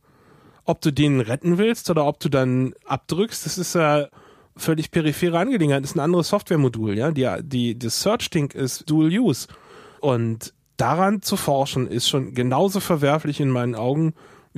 ob 0.65 0.81
du 0.81 0.91
den 0.91 1.19
retten 1.19 1.57
willst 1.57 1.89
oder 1.89 2.05
ob 2.05 2.19
du 2.19 2.29
dann 2.29 2.73
abdrückst, 2.85 3.45
das 3.45 3.57
ist 3.57 3.75
ja 3.75 4.07
völlig 4.55 4.91
periphere 4.91 5.39
Angelegenheit. 5.39 5.83
Das 5.83 5.91
ist 5.91 5.95
ein 5.95 6.01
anderes 6.01 6.29
Softwaremodul, 6.29 6.97
ja. 6.97 7.11
Die, 7.11 7.27
die, 7.41 7.77
das 7.77 8.01
Search-Ding 8.01 8.51
ist 8.51 8.89
Dual 8.89 9.09
Use. 9.09 9.47
Und 9.99 10.53
daran 10.77 11.21
zu 11.21 11.35
forschen 11.35 11.87
ist 11.87 12.07
schon 12.07 12.33
genauso 12.33 12.79
verwerflich 12.79 13.39
in 13.39 13.49
meinen 13.49 13.75
Augen 13.75 14.13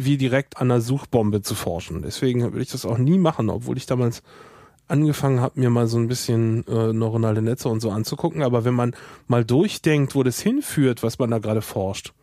wie 0.05 0.17
direkt 0.17 0.57
an 0.57 0.71
einer 0.71 0.81
Suchbombe 0.81 1.41
zu 1.41 1.55
forschen. 1.55 2.01
Deswegen 2.01 2.41
würde 2.43 2.61
ich 2.61 2.71
das 2.71 2.85
auch 2.85 2.97
nie 2.97 3.17
machen, 3.17 3.49
obwohl 3.49 3.77
ich 3.77 3.85
damals 3.85 4.23
angefangen 4.87 5.39
habe, 5.39 5.59
mir 5.59 5.69
mal 5.69 5.87
so 5.87 5.97
ein 5.97 6.07
bisschen 6.07 6.67
äh, 6.67 6.93
neuronale 6.93 7.41
Netze 7.41 7.69
und 7.69 7.79
so 7.79 7.91
anzugucken. 7.91 8.43
Aber 8.43 8.65
wenn 8.65 8.73
man 8.73 8.93
mal 9.27 9.45
durchdenkt, 9.45 10.15
wo 10.15 10.23
das 10.23 10.41
hinführt, 10.41 11.01
was 11.01 11.17
man 11.17 11.31
da 11.31 11.39
gerade 11.39 11.61
forscht, 11.61 12.13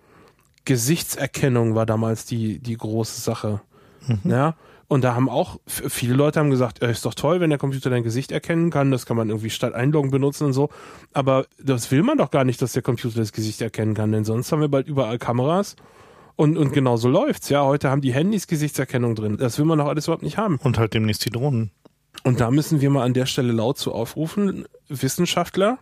Gesichtserkennung 0.65 1.75
war 1.75 1.87
damals 1.87 2.27
die, 2.27 2.59
die 2.59 2.77
große 2.77 3.21
Sache. 3.21 3.63
Mhm. 4.07 4.31
Ja. 4.31 4.57
Und 4.87 5.05
da 5.05 5.15
haben 5.15 5.29
auch 5.29 5.59
viele 5.67 6.15
Leute 6.15 6.41
haben 6.41 6.51
gesagt, 6.51 6.79
ist 6.79 7.05
doch 7.05 7.15
toll, 7.15 7.41
wenn 7.41 7.51
der 7.51 7.59
Computer 7.59 7.91
dein 7.91 8.03
Gesicht 8.03 8.33
erkennen 8.33 8.71
kann, 8.71 8.91
das 8.91 9.05
kann 9.05 9.19
man 9.19 9.29
irgendwie 9.29 9.51
statt 9.51 9.75
Einloggen 9.75 10.11
benutzen 10.11 10.45
und 10.47 10.55
so. 10.55 10.71
Aber 11.13 11.47
das 11.63 11.91
will 11.91 12.03
man 12.03 12.17
doch 12.17 12.31
gar 12.31 12.45
nicht, 12.45 12.63
dass 12.63 12.73
der 12.73 12.83
Computer 12.83 13.19
das 13.19 13.33
Gesicht 13.33 13.61
erkennen 13.61 13.95
kann, 13.95 14.13
denn 14.13 14.25
sonst 14.25 14.51
haben 14.51 14.61
wir 14.61 14.69
bald 14.69 14.89
überall 14.89 15.19
Kameras 15.19 15.77
und, 16.39 16.57
und 16.57 16.73
genau 16.73 16.97
so 16.97 17.09
läuft's, 17.09 17.49
ja. 17.49 17.65
Heute 17.65 17.91
haben 17.91 18.01
die 18.01 18.15
Handys 18.15 18.47
Gesichtserkennung 18.47 19.17
drin. 19.17 19.39
Das 19.39 19.59
will 19.59 19.65
man 19.65 19.79
doch 19.79 19.89
alles 19.89 20.07
überhaupt 20.07 20.23
nicht 20.23 20.39
haben. 20.39 20.61
Und 20.63 20.79
halt 20.79 20.95
demnächst 20.95 21.25
die 21.25 21.31
Drohnen. 21.31 21.73
Und 22.23 22.39
da 22.39 22.53
müssen 22.53 22.81
wir 22.81 22.91
mal 22.91 23.03
an 23.03 23.13
der 23.13 23.27
Stelle 23.27 23.53
laut 23.53 23.77
zu 23.77 23.93
aufrufen. 23.93 24.65
Wissenschaftler, 24.89 25.81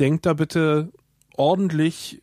denkt 0.00 0.24
da 0.24 0.32
bitte 0.32 0.90
ordentlich 1.36 2.22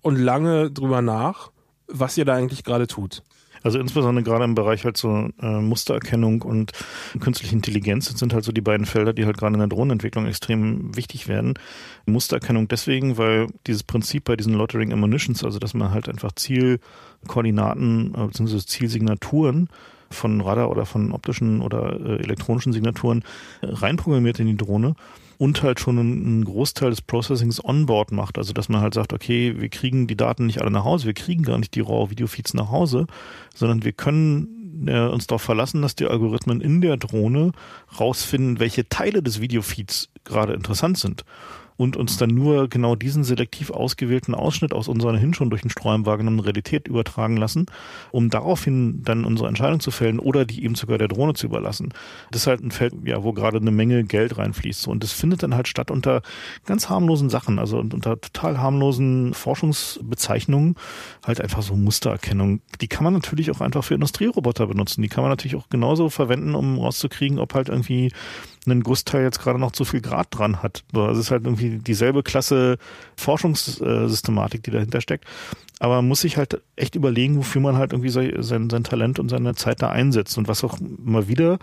und 0.00 0.16
lange 0.16 0.70
drüber 0.70 1.02
nach, 1.02 1.50
was 1.86 2.16
ihr 2.16 2.24
da 2.24 2.34
eigentlich 2.34 2.64
gerade 2.64 2.86
tut. 2.86 3.22
Also 3.62 3.78
insbesondere 3.78 4.24
gerade 4.24 4.44
im 4.44 4.54
Bereich 4.54 4.84
halt 4.84 4.96
so 4.96 5.28
äh, 5.40 5.60
Mustererkennung 5.60 6.42
und 6.42 6.72
künstliche 7.20 7.54
Intelligenz 7.54 8.06
sind 8.06 8.34
halt 8.34 8.44
so 8.44 8.52
die 8.52 8.60
beiden 8.60 8.86
Felder, 8.86 9.12
die 9.12 9.24
halt 9.24 9.38
gerade 9.38 9.54
in 9.54 9.60
der 9.60 9.68
Drohnenentwicklung 9.68 10.26
extrem 10.26 10.96
wichtig 10.96 11.28
werden. 11.28 11.54
Mustererkennung 12.06 12.68
deswegen, 12.68 13.18
weil 13.18 13.46
dieses 13.66 13.82
Prinzip 13.82 14.24
bei 14.24 14.36
diesen 14.36 14.54
Lottering 14.54 14.92
Ammunitions, 14.92 15.44
also 15.44 15.58
dass 15.58 15.74
man 15.74 15.92
halt 15.92 16.08
einfach 16.08 16.32
Zielkoordinaten 16.32 18.14
äh, 18.14 18.26
bzw. 18.26 18.58
Zielsignaturen 18.58 19.68
von 20.10 20.40
Radar 20.40 20.70
oder 20.70 20.84
von 20.84 21.12
optischen 21.12 21.62
oder 21.62 21.98
äh, 22.00 22.22
elektronischen 22.22 22.72
Signaturen 22.72 23.24
äh, 23.60 23.66
reinprogrammiert 23.68 24.40
in 24.40 24.46
die 24.46 24.56
Drohne 24.56 24.94
und 25.42 25.64
halt 25.64 25.80
schon 25.80 25.98
einen 25.98 26.44
Großteil 26.44 26.90
des 26.90 27.02
Processings 27.02 27.64
onboard 27.64 28.12
macht. 28.12 28.38
Also 28.38 28.52
dass 28.52 28.68
man 28.68 28.80
halt 28.80 28.94
sagt, 28.94 29.12
okay, 29.12 29.56
wir 29.58 29.70
kriegen 29.70 30.06
die 30.06 30.16
Daten 30.16 30.46
nicht 30.46 30.60
alle 30.60 30.70
nach 30.70 30.84
Hause, 30.84 31.06
wir 31.06 31.14
kriegen 31.14 31.42
gar 31.42 31.58
nicht 31.58 31.74
die 31.74 31.80
RAW-Video-Feeds 31.80 32.54
nach 32.54 32.70
Hause, 32.70 33.08
sondern 33.52 33.82
wir 33.82 33.90
können 33.90 34.86
äh, 34.86 35.08
uns 35.08 35.26
darauf 35.26 35.42
verlassen, 35.42 35.82
dass 35.82 35.96
die 35.96 36.06
Algorithmen 36.06 36.60
in 36.60 36.80
der 36.80 36.96
Drohne 36.96 37.50
rausfinden, 37.98 38.60
welche 38.60 38.88
Teile 38.88 39.20
des 39.20 39.40
Videofeeds 39.40 40.10
gerade 40.22 40.52
interessant 40.52 40.98
sind 40.98 41.24
und 41.76 41.96
uns 41.96 42.16
dann 42.16 42.30
nur 42.30 42.68
genau 42.68 42.96
diesen 42.96 43.24
selektiv 43.24 43.70
ausgewählten 43.70 44.34
Ausschnitt 44.34 44.72
aus 44.72 44.88
unserer 44.88 45.16
hin 45.16 45.34
schon 45.34 45.50
durch 45.50 45.62
den 45.62 45.70
Sträum 45.70 46.06
wahrgenommenen 46.06 46.44
Realität 46.44 46.88
übertragen 46.88 47.36
lassen, 47.36 47.66
um 48.10 48.30
daraufhin 48.30 49.02
dann 49.02 49.24
unsere 49.24 49.48
Entscheidung 49.48 49.80
zu 49.80 49.90
fällen 49.90 50.18
oder 50.18 50.44
die 50.44 50.64
eben 50.64 50.74
sogar 50.74 50.98
der 50.98 51.08
Drohne 51.08 51.34
zu 51.34 51.46
überlassen. 51.46 51.92
Das 52.30 52.42
ist 52.42 52.46
halt 52.46 52.62
ein 52.62 52.70
Feld, 52.70 52.94
ja, 53.04 53.22
wo 53.22 53.32
gerade 53.32 53.58
eine 53.58 53.70
Menge 53.70 54.04
Geld 54.04 54.38
reinfließt. 54.38 54.88
Und 54.88 55.02
das 55.02 55.12
findet 55.12 55.42
dann 55.42 55.54
halt 55.54 55.68
statt 55.68 55.90
unter 55.90 56.22
ganz 56.66 56.88
harmlosen 56.88 57.30
Sachen, 57.30 57.58
also 57.58 57.78
unter 57.78 58.20
total 58.20 58.58
harmlosen 58.58 59.34
Forschungsbezeichnungen, 59.34 60.76
halt 61.24 61.40
einfach 61.40 61.62
so 61.62 61.74
Mustererkennung. 61.74 62.60
Die 62.80 62.88
kann 62.88 63.04
man 63.04 63.14
natürlich 63.14 63.50
auch 63.50 63.60
einfach 63.60 63.84
für 63.84 63.94
Industrieroboter 63.94 64.66
benutzen. 64.66 65.02
Die 65.02 65.08
kann 65.08 65.22
man 65.22 65.30
natürlich 65.30 65.56
auch 65.56 65.68
genauso 65.68 66.10
verwenden, 66.10 66.54
um 66.54 66.78
rauszukriegen, 66.78 67.38
ob 67.38 67.54
halt 67.54 67.68
irgendwie 67.68 68.12
ein 68.66 68.82
Gussteil 68.82 69.24
jetzt 69.24 69.40
gerade 69.40 69.58
noch 69.58 69.72
zu 69.72 69.84
viel 69.84 70.00
Grad 70.00 70.28
dran 70.30 70.62
hat. 70.62 70.84
Also 70.94 71.10
es 71.10 71.18
ist 71.18 71.30
halt 71.30 71.44
irgendwie 71.44 71.78
dieselbe 71.78 72.22
Klasse 72.22 72.78
Forschungssystematik, 73.16 74.62
die 74.62 74.70
dahinter 74.70 75.00
steckt. 75.00 75.24
Aber 75.80 75.96
man 75.96 76.08
muss 76.08 76.20
sich 76.20 76.36
halt 76.36 76.62
echt 76.76 76.94
überlegen, 76.94 77.36
wofür 77.38 77.60
man 77.60 77.76
halt 77.76 77.92
irgendwie 77.92 78.10
sein, 78.10 78.70
sein 78.70 78.84
Talent 78.84 79.18
und 79.18 79.28
seine 79.30 79.56
Zeit 79.56 79.82
da 79.82 79.90
einsetzt. 79.90 80.38
Und 80.38 80.46
was 80.46 80.62
auch 80.62 80.78
immer 80.80 81.26
wieder 81.26 81.58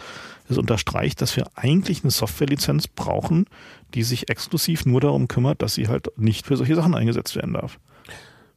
es 0.49 0.57
unterstreicht, 0.57 1.21
dass 1.21 1.37
wir 1.37 1.47
eigentlich 1.55 2.03
eine 2.03 2.11
Softwarelizenz 2.11 2.87
brauchen, 2.87 3.45
die 3.93 4.03
sich 4.03 4.29
exklusiv 4.29 4.85
nur 4.85 4.99
darum 4.99 5.29
kümmert, 5.29 5.61
dass 5.61 5.75
sie 5.75 5.87
halt 5.87 6.11
nicht 6.17 6.47
für 6.47 6.57
solche 6.57 6.75
Sachen 6.75 6.95
eingesetzt 6.95 7.35
werden 7.35 7.53
darf. 7.53 7.79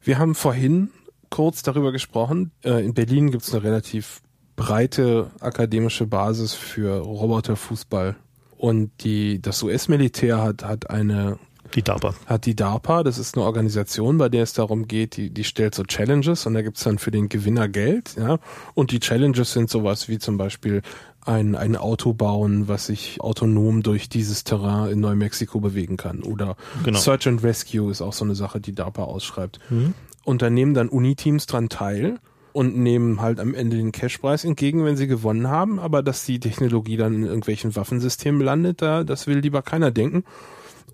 Wir 0.01 0.19
haben 0.19 0.35
vorhin 0.35 0.89
kurz 1.29 1.63
darüber 1.63 1.93
gesprochen. 1.93 2.51
Äh, 2.63 2.83
in 2.83 2.93
Berlin 2.93 3.31
gibt 3.31 3.43
es 3.43 3.53
eine 3.53 3.63
relativ 3.63 4.21
breite 4.55 5.31
akademische 5.39 6.05
Basis 6.05 6.53
für 6.53 6.99
Roboterfußball 6.99 8.17
und 8.63 8.91
die, 9.03 9.41
das 9.41 9.61
US-Militär 9.61 10.41
hat, 10.41 10.63
hat 10.63 10.89
eine 10.89 11.37
die 11.75 11.81
DARPA. 11.81 12.15
Hat 12.27 12.45
die 12.45 12.55
DARPA, 12.55 13.03
das 13.03 13.17
ist 13.17 13.35
eine 13.35 13.43
Organisation, 13.43 14.17
bei 14.17 14.29
der 14.29 14.43
es 14.43 14.53
darum 14.53 14.87
geht, 14.87 15.17
die, 15.17 15.31
die 15.31 15.43
stellt 15.43 15.75
so 15.75 15.83
Challenges 15.83 16.45
und 16.45 16.53
da 16.53 16.61
gibt's 16.61 16.81
dann 16.81 16.97
für 16.97 17.11
den 17.11 17.27
Gewinner 17.27 17.67
Geld, 17.67 18.15
ja. 18.17 18.39
Und 18.73 18.91
die 18.91 19.01
Challenges 19.01 19.51
sind 19.51 19.69
sowas 19.69 20.07
wie 20.07 20.17
zum 20.17 20.37
Beispiel 20.37 20.81
ein, 21.25 21.55
ein 21.55 21.75
Auto 21.75 22.13
bauen, 22.13 22.69
was 22.69 22.85
sich 22.85 23.19
autonom 23.19 23.83
durch 23.83 24.07
dieses 24.07 24.45
Terrain 24.45 24.89
in 24.91 25.01
Neumexiko 25.01 25.59
bewegen 25.59 25.97
kann. 25.97 26.23
Oder 26.23 26.55
genau. 26.85 26.99
Search 26.99 27.27
and 27.27 27.43
Rescue 27.43 27.91
ist 27.91 28.01
auch 28.01 28.13
so 28.13 28.23
eine 28.23 28.35
Sache, 28.35 28.61
die 28.61 28.73
DARPA 28.73 29.03
ausschreibt. 29.03 29.59
Mhm. 29.69 29.93
Und 30.23 30.41
da 30.41 30.49
nehmen 30.49 30.73
dann 30.73 30.87
Uniteams 30.87 31.47
dran 31.47 31.67
teil 31.67 32.19
und 32.53 32.77
nehmen 32.77 33.19
halt 33.19 33.39
am 33.39 33.53
Ende 33.53 33.77
den 33.77 33.91
Cashpreis 33.91 34.45
entgegen, 34.45 34.85
wenn 34.85 34.95
sie 34.95 35.07
gewonnen 35.07 35.47
haben. 35.47 35.79
Aber 35.79 36.03
dass 36.03 36.25
die 36.25 36.39
Technologie 36.39 36.97
dann 36.97 37.15
in 37.15 37.23
irgendwelchen 37.23 37.75
Waffensystemen 37.75 38.41
landet, 38.41 38.81
da, 38.81 39.03
das 39.03 39.27
will 39.27 39.39
lieber 39.39 39.61
keiner 39.61 39.91
denken. 39.91 40.23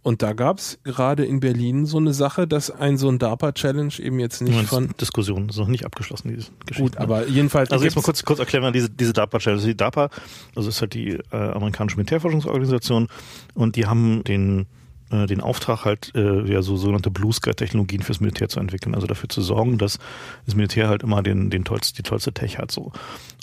Und 0.02 0.22
da 0.22 0.32
gab's 0.32 0.80
gerade 0.86 1.26
in 1.26 1.42
Berlin 1.42 1.86
so 1.86 1.98
eine 1.98 2.14
Sache, 2.14 2.48
dass 2.48 2.72
ein 2.72 2.98
so 2.98 3.10
ein 3.10 3.20
DARPA-Challenge 3.20 3.92
eben 4.00 4.20
jetzt 4.20 4.42
nicht 4.42 4.68
von... 4.68 4.92
Diskussion, 5.00 5.50
ist 5.50 5.58
noch 5.58 5.68
nicht 5.68 5.86
abgeschlossen, 5.86 6.30
diese 6.30 6.52
Geschichte. 6.66 6.92
Gut, 6.92 6.98
aber 6.98 7.28
jedenfalls... 7.28 7.70
Also 7.72 7.84
jetzt 7.84 7.98
mal 7.98 8.02
kurz, 8.02 8.24
kurz 8.24 8.40
erklären 8.40 8.64
wir 8.64 8.72
diese, 8.72 8.90
diese 8.90 9.12
DARPA-Challenge. 9.12 9.62
Die 9.62 9.76
DARPA, 9.76 10.10
also 10.56 10.70
ist 10.70 10.80
halt 10.80 10.94
die 10.94 11.20
äh, 11.32 11.36
amerikanische 11.36 11.98
Militärforschungsorganisation 11.98 13.10
und 13.54 13.76
die 13.76 13.88
haben 13.88 14.24
den 14.24 14.68
äh, 15.12 15.26
den 15.26 15.42
Auftrag 15.42 15.86
halt 15.86 16.12
äh, 16.16 16.52
ja 16.52 16.62
so 16.62 16.78
sogenannte 16.78 17.12
Blue 17.12 17.34
Sky 17.34 17.52
Technologien 17.52 18.02
fürs 18.02 18.20
Militär 18.20 18.50
zu 18.50 18.60
entwickeln, 18.60 18.96
also 18.96 19.08
dafür 19.08 19.30
zu 19.30 19.42
sorgen, 19.42 19.78
dass 19.78 20.00
das 20.46 20.56
Militär 20.56 20.90
halt 20.90 21.04
immer 21.04 21.22
den 21.22 21.50
den 21.50 21.66
tollste, 21.66 21.96
die 21.96 22.04
tollste 22.04 22.34
Tech 22.34 22.58
hat 22.58 22.72
so. 22.72 22.92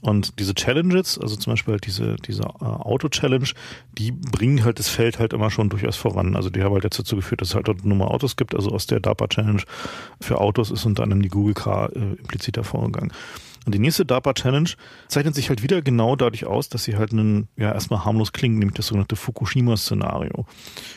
Und 0.02 0.38
diese 0.38 0.54
Challenges, 0.54 1.18
also 1.18 1.36
zum 1.36 1.52
Beispiel 1.52 1.72
halt 1.72 1.86
diese 1.86 2.16
diese 2.16 2.42
äh, 2.42 2.64
Auto 2.64 3.08
Challenge, 3.08 3.48
die 3.98 4.12
bringen 4.12 4.64
halt 4.64 4.78
das 4.78 4.88
Feld 4.88 5.18
halt 5.18 5.32
immer 5.32 5.50
schon 5.50 5.68
durchaus 5.68 5.96
voran. 5.96 6.36
Also 6.36 6.50
die 6.50 6.62
haben 6.62 6.72
halt 6.72 6.84
jetzt 6.84 6.98
dazu 6.98 7.16
geführt, 7.16 7.40
dass 7.40 7.48
es 7.48 7.54
halt 7.54 7.84
Nummer 7.84 8.10
Autos 8.10 8.36
gibt. 8.36 8.54
Also 8.54 8.70
aus 8.70 8.86
der 8.86 9.00
DARPA 9.00 9.28
Challenge 9.28 9.62
für 10.20 10.40
Autos 10.40 10.70
ist 10.70 10.84
unter 10.84 11.02
anderem 11.02 11.22
die 11.22 11.28
Google 11.28 11.54
Car 11.54 11.94
äh, 11.94 12.14
implizit 12.14 12.56
hervorgegangen. 12.56 13.12
Und 13.66 13.74
die 13.74 13.80
nächste 13.80 14.06
DARPA 14.06 14.32
Challenge 14.34 14.70
zeichnet 15.08 15.34
sich 15.34 15.48
halt 15.48 15.62
wieder 15.62 15.82
genau 15.82 16.14
dadurch 16.14 16.46
aus, 16.46 16.68
dass 16.68 16.84
sie 16.84 16.96
halt 16.96 17.12
einen, 17.12 17.48
ja, 17.56 17.72
erstmal 17.72 18.04
harmlos 18.04 18.32
klingen, 18.32 18.58
nämlich 18.58 18.76
das 18.76 18.86
sogenannte 18.86 19.16
Fukushima-Szenario. 19.16 20.46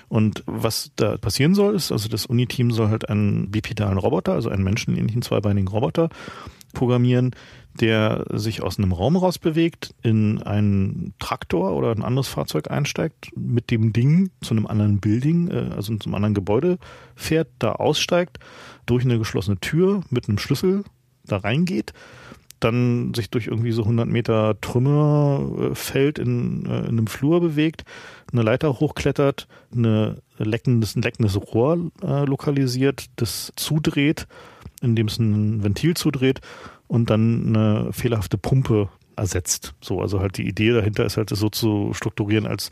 Und 0.07 0.43
was 0.45 0.91
da 0.95 1.17
passieren 1.17 1.55
soll, 1.55 1.75
ist, 1.75 1.91
also 1.91 2.07
das 2.07 2.27
Uni-Team 2.27 2.71
soll 2.71 2.89
halt 2.89 3.09
einen 3.09 3.49
bipedalen 3.49 3.97
Roboter, 3.97 4.33
also 4.33 4.49
einen 4.49 4.63
menschenähnlichen 4.63 5.23
zweibeinigen 5.23 5.67
Roboter, 5.67 6.09
programmieren, 6.73 7.31
der 7.79 8.25
sich 8.31 8.61
aus 8.61 8.77
einem 8.77 8.91
Raum 8.91 9.15
raus 9.15 9.39
bewegt, 9.39 9.95
in 10.03 10.43
einen 10.43 11.13
Traktor 11.19 11.73
oder 11.73 11.91
ein 11.91 12.03
anderes 12.03 12.27
Fahrzeug 12.27 12.69
einsteigt, 12.69 13.31
mit 13.35 13.71
dem 13.71 13.93
Ding 13.93 14.29
zu 14.41 14.53
einem 14.53 14.67
anderen 14.67 14.99
Building, 14.99 15.49
äh, 15.49 15.71
also 15.75 15.95
zu 15.97 16.07
einem 16.07 16.15
anderen 16.15 16.35
Gebäude 16.35 16.77
fährt, 17.15 17.47
da 17.57 17.73
aussteigt, 17.73 18.37
durch 18.85 19.05
eine 19.05 19.17
geschlossene 19.17 19.57
Tür 19.59 20.01
mit 20.11 20.27
einem 20.27 20.37
Schlüssel 20.37 20.83
da 21.25 21.37
reingeht, 21.37 21.93
dann 22.59 23.13
sich 23.13 23.29
durch 23.29 23.47
irgendwie 23.47 23.71
so 23.71 23.83
100 23.83 24.07
Meter 24.07 24.59
Trümmerfeld 24.61 26.19
in, 26.19 26.65
äh, 26.65 26.79
in 26.79 26.87
einem 26.87 27.07
Flur 27.07 27.41
bewegt, 27.41 27.83
eine 28.31 28.41
Leiter 28.41 28.79
hochklettert, 28.79 29.47
eine 29.73 30.21
leckendes, 30.37 30.95
ein 30.95 31.01
leckendes 31.01 31.37
Rohr 31.37 31.91
äh, 32.03 32.25
lokalisiert, 32.25 33.05
das 33.15 33.51
zudreht, 33.55 34.27
indem 34.81 35.07
es 35.07 35.19
ein 35.19 35.63
Ventil 35.63 35.95
zudreht 35.95 36.41
und 36.87 37.09
dann 37.09 37.55
eine 37.55 37.93
fehlerhafte 37.93 38.37
Pumpe 38.37 38.89
ersetzt. 39.19 39.73
So, 39.81 40.01
also 40.01 40.19
halt 40.19 40.37
die 40.37 40.47
Idee 40.47 40.71
dahinter 40.71 41.05
ist 41.05 41.17
halt, 41.17 41.31
das 41.31 41.39
so 41.39 41.49
zu 41.49 41.91
strukturieren, 41.93 42.45
als 42.47 42.69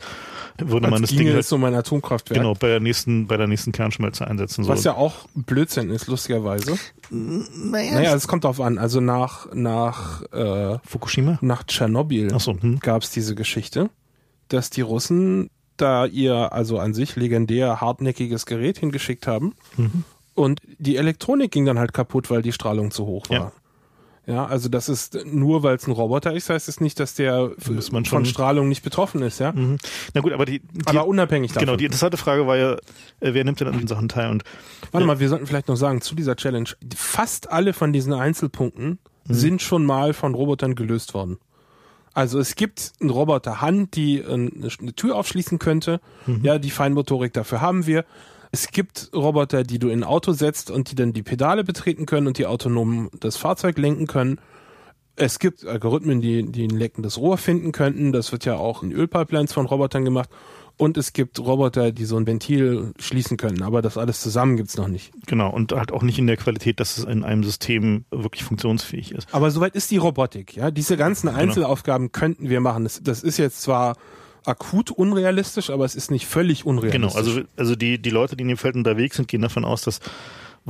würde 0.58 0.86
als 0.86 0.90
man 0.90 1.02
das 1.02 1.10
Ding 1.10 1.32
halt, 1.32 1.44
so 1.44 1.58
mein 1.58 1.74
Atomkraftwerk. 1.74 2.40
Genau, 2.40 2.54
bei 2.54 2.68
der 2.68 2.80
nächsten, 2.80 3.26
bei 3.26 3.36
der 3.36 3.46
nächsten 3.46 3.72
Kernschmelze 3.72 4.26
einsetzen. 4.26 4.66
Was 4.66 4.84
ja 4.84 4.94
auch 4.94 5.26
Blödsinn 5.34 5.90
ist, 5.90 6.06
lustigerweise. 6.08 6.78
Naja, 7.10 7.94
naja 7.94 8.14
es 8.14 8.26
kommt 8.26 8.44
darauf 8.44 8.60
an. 8.60 8.78
Also 8.78 9.00
nach, 9.00 9.52
nach 9.54 10.22
äh, 10.32 10.78
Fukushima? 10.84 11.38
Nach 11.40 11.62
Tschernobyl 11.62 12.38
so, 12.38 12.60
hm. 12.60 12.80
gab 12.80 13.02
es 13.02 13.10
diese 13.10 13.34
Geschichte, 13.34 13.90
dass 14.48 14.70
die 14.70 14.80
Russen 14.80 15.50
da 15.76 16.06
ihr 16.06 16.52
also 16.52 16.78
an 16.78 16.92
sich 16.92 17.16
legendär 17.16 17.80
hartnäckiges 17.80 18.46
Gerät 18.46 18.78
hingeschickt 18.78 19.26
haben. 19.26 19.54
Mhm. 19.76 20.04
Und 20.34 20.60
die 20.78 20.96
Elektronik 20.96 21.50
ging 21.50 21.64
dann 21.64 21.78
halt 21.78 21.92
kaputt, 21.92 22.30
weil 22.30 22.42
die 22.42 22.52
Strahlung 22.52 22.90
zu 22.90 23.06
hoch 23.06 23.28
war. 23.28 23.36
Ja. 23.36 23.52
Ja, 24.28 24.44
also 24.44 24.68
das 24.68 24.90
ist 24.90 25.24
nur, 25.24 25.62
weil 25.62 25.76
es 25.76 25.86
ein 25.86 25.92
Roboter 25.92 26.34
ist, 26.34 26.50
heißt 26.50 26.68
es 26.68 26.82
nicht, 26.82 27.00
dass 27.00 27.14
der 27.14 27.52
von 27.58 28.04
schon 28.04 28.26
Strahlung 28.26 28.68
nicht 28.68 28.82
betroffen 28.82 29.22
ist, 29.22 29.38
ja. 29.40 29.52
Mhm. 29.52 29.78
Na 30.12 30.20
gut, 30.20 30.34
aber 30.34 30.44
die, 30.44 30.60
die 30.60 30.86
aber 30.86 31.06
unabhängig 31.06 31.52
davon. 31.52 31.64
Genau, 31.64 31.76
die 31.78 31.86
interessante 31.86 32.18
Frage 32.18 32.46
war 32.46 32.58
ja, 32.58 32.72
äh, 33.20 33.32
wer 33.32 33.42
nimmt 33.44 33.58
denn 33.58 33.68
an 33.68 33.78
den 33.78 33.88
Sachen 33.88 34.10
teil? 34.10 34.30
Und 34.30 34.44
warte 34.92 35.04
äh, 35.04 35.06
mal, 35.06 35.18
wir 35.18 35.30
sollten 35.30 35.46
vielleicht 35.46 35.68
noch 35.68 35.76
sagen 35.76 36.02
zu 36.02 36.14
dieser 36.14 36.36
Challenge: 36.36 36.68
Fast 36.94 37.50
alle 37.50 37.72
von 37.72 37.94
diesen 37.94 38.12
Einzelpunkten 38.12 38.98
mhm. 39.26 39.32
sind 39.32 39.62
schon 39.62 39.86
mal 39.86 40.12
von 40.12 40.34
Robotern 40.34 40.74
gelöst 40.74 41.14
worden. 41.14 41.38
Also 42.12 42.38
es 42.38 42.54
gibt 42.54 42.92
einen 43.00 43.08
Roboter 43.08 43.62
Hand, 43.62 43.96
die 43.96 44.22
eine 44.22 44.68
Tür 44.94 45.16
aufschließen 45.16 45.58
könnte. 45.58 46.02
Mhm. 46.26 46.40
Ja, 46.42 46.58
die 46.58 46.70
Feinmotorik 46.70 47.32
dafür 47.32 47.62
haben 47.62 47.86
wir. 47.86 48.04
Es 48.50 48.68
gibt 48.68 49.10
Roboter, 49.14 49.62
die 49.62 49.78
du 49.78 49.88
in 49.88 50.00
ein 50.00 50.04
Auto 50.04 50.32
setzt 50.32 50.70
und 50.70 50.90
die 50.90 50.94
dann 50.94 51.12
die 51.12 51.22
Pedale 51.22 51.64
betreten 51.64 52.06
können 52.06 52.26
und 52.26 52.38
die 52.38 52.46
autonom 52.46 53.10
das 53.20 53.36
Fahrzeug 53.36 53.78
lenken 53.78 54.06
können. 54.06 54.40
Es 55.16 55.38
gibt 55.38 55.66
Algorithmen, 55.66 56.20
die, 56.20 56.50
die 56.50 56.64
ein 56.64 56.78
leckendes 56.78 57.18
Rohr 57.18 57.38
finden 57.38 57.72
könnten. 57.72 58.12
Das 58.12 58.30
wird 58.30 58.44
ja 58.44 58.54
auch 58.54 58.82
in 58.82 58.92
Ölpipelines 58.92 59.52
von 59.52 59.66
Robotern 59.66 60.04
gemacht. 60.04 60.30
Und 60.78 60.96
es 60.96 61.12
gibt 61.12 61.40
Roboter, 61.40 61.90
die 61.90 62.04
so 62.04 62.16
ein 62.16 62.26
Ventil 62.28 62.92
schließen 63.00 63.36
können, 63.36 63.62
aber 63.62 63.82
das 63.82 63.98
alles 63.98 64.20
zusammen 64.20 64.56
gibt's 64.56 64.76
noch 64.76 64.86
nicht. 64.86 65.10
Genau, 65.26 65.50
und 65.50 65.72
halt 65.72 65.90
auch 65.90 66.04
nicht 66.04 66.20
in 66.20 66.28
der 66.28 66.36
Qualität, 66.36 66.78
dass 66.78 66.98
es 66.98 67.04
in 67.04 67.24
einem 67.24 67.42
System 67.42 68.04
wirklich 68.12 68.44
funktionsfähig 68.44 69.10
ist. 69.10 69.26
Aber 69.34 69.50
soweit 69.50 69.74
ist 69.74 69.90
die 69.90 69.96
Robotik, 69.96 70.54
ja. 70.54 70.70
Diese 70.70 70.96
ganzen 70.96 71.26
genau. 71.26 71.40
Einzelaufgaben 71.40 72.12
genau. 72.12 72.18
könnten 72.20 72.48
wir 72.48 72.60
machen. 72.60 72.84
Das, 72.84 73.02
das 73.02 73.24
ist 73.24 73.38
jetzt 73.38 73.60
zwar 73.60 73.96
akut 74.48 74.90
unrealistisch, 74.90 75.70
aber 75.70 75.84
es 75.84 75.94
ist 75.94 76.10
nicht 76.10 76.26
völlig 76.26 76.64
unrealistisch. 76.64 77.00
Genau, 77.00 77.14
also, 77.14 77.42
also 77.56 77.76
die, 77.76 78.00
die 78.00 78.10
Leute, 78.10 78.36
die 78.36 78.42
in 78.42 78.48
dem 78.48 78.56
Feld 78.56 78.74
unterwegs 78.74 79.16
sind, 79.16 79.28
gehen 79.28 79.42
davon 79.42 79.64
aus, 79.64 79.82
dass 79.82 80.00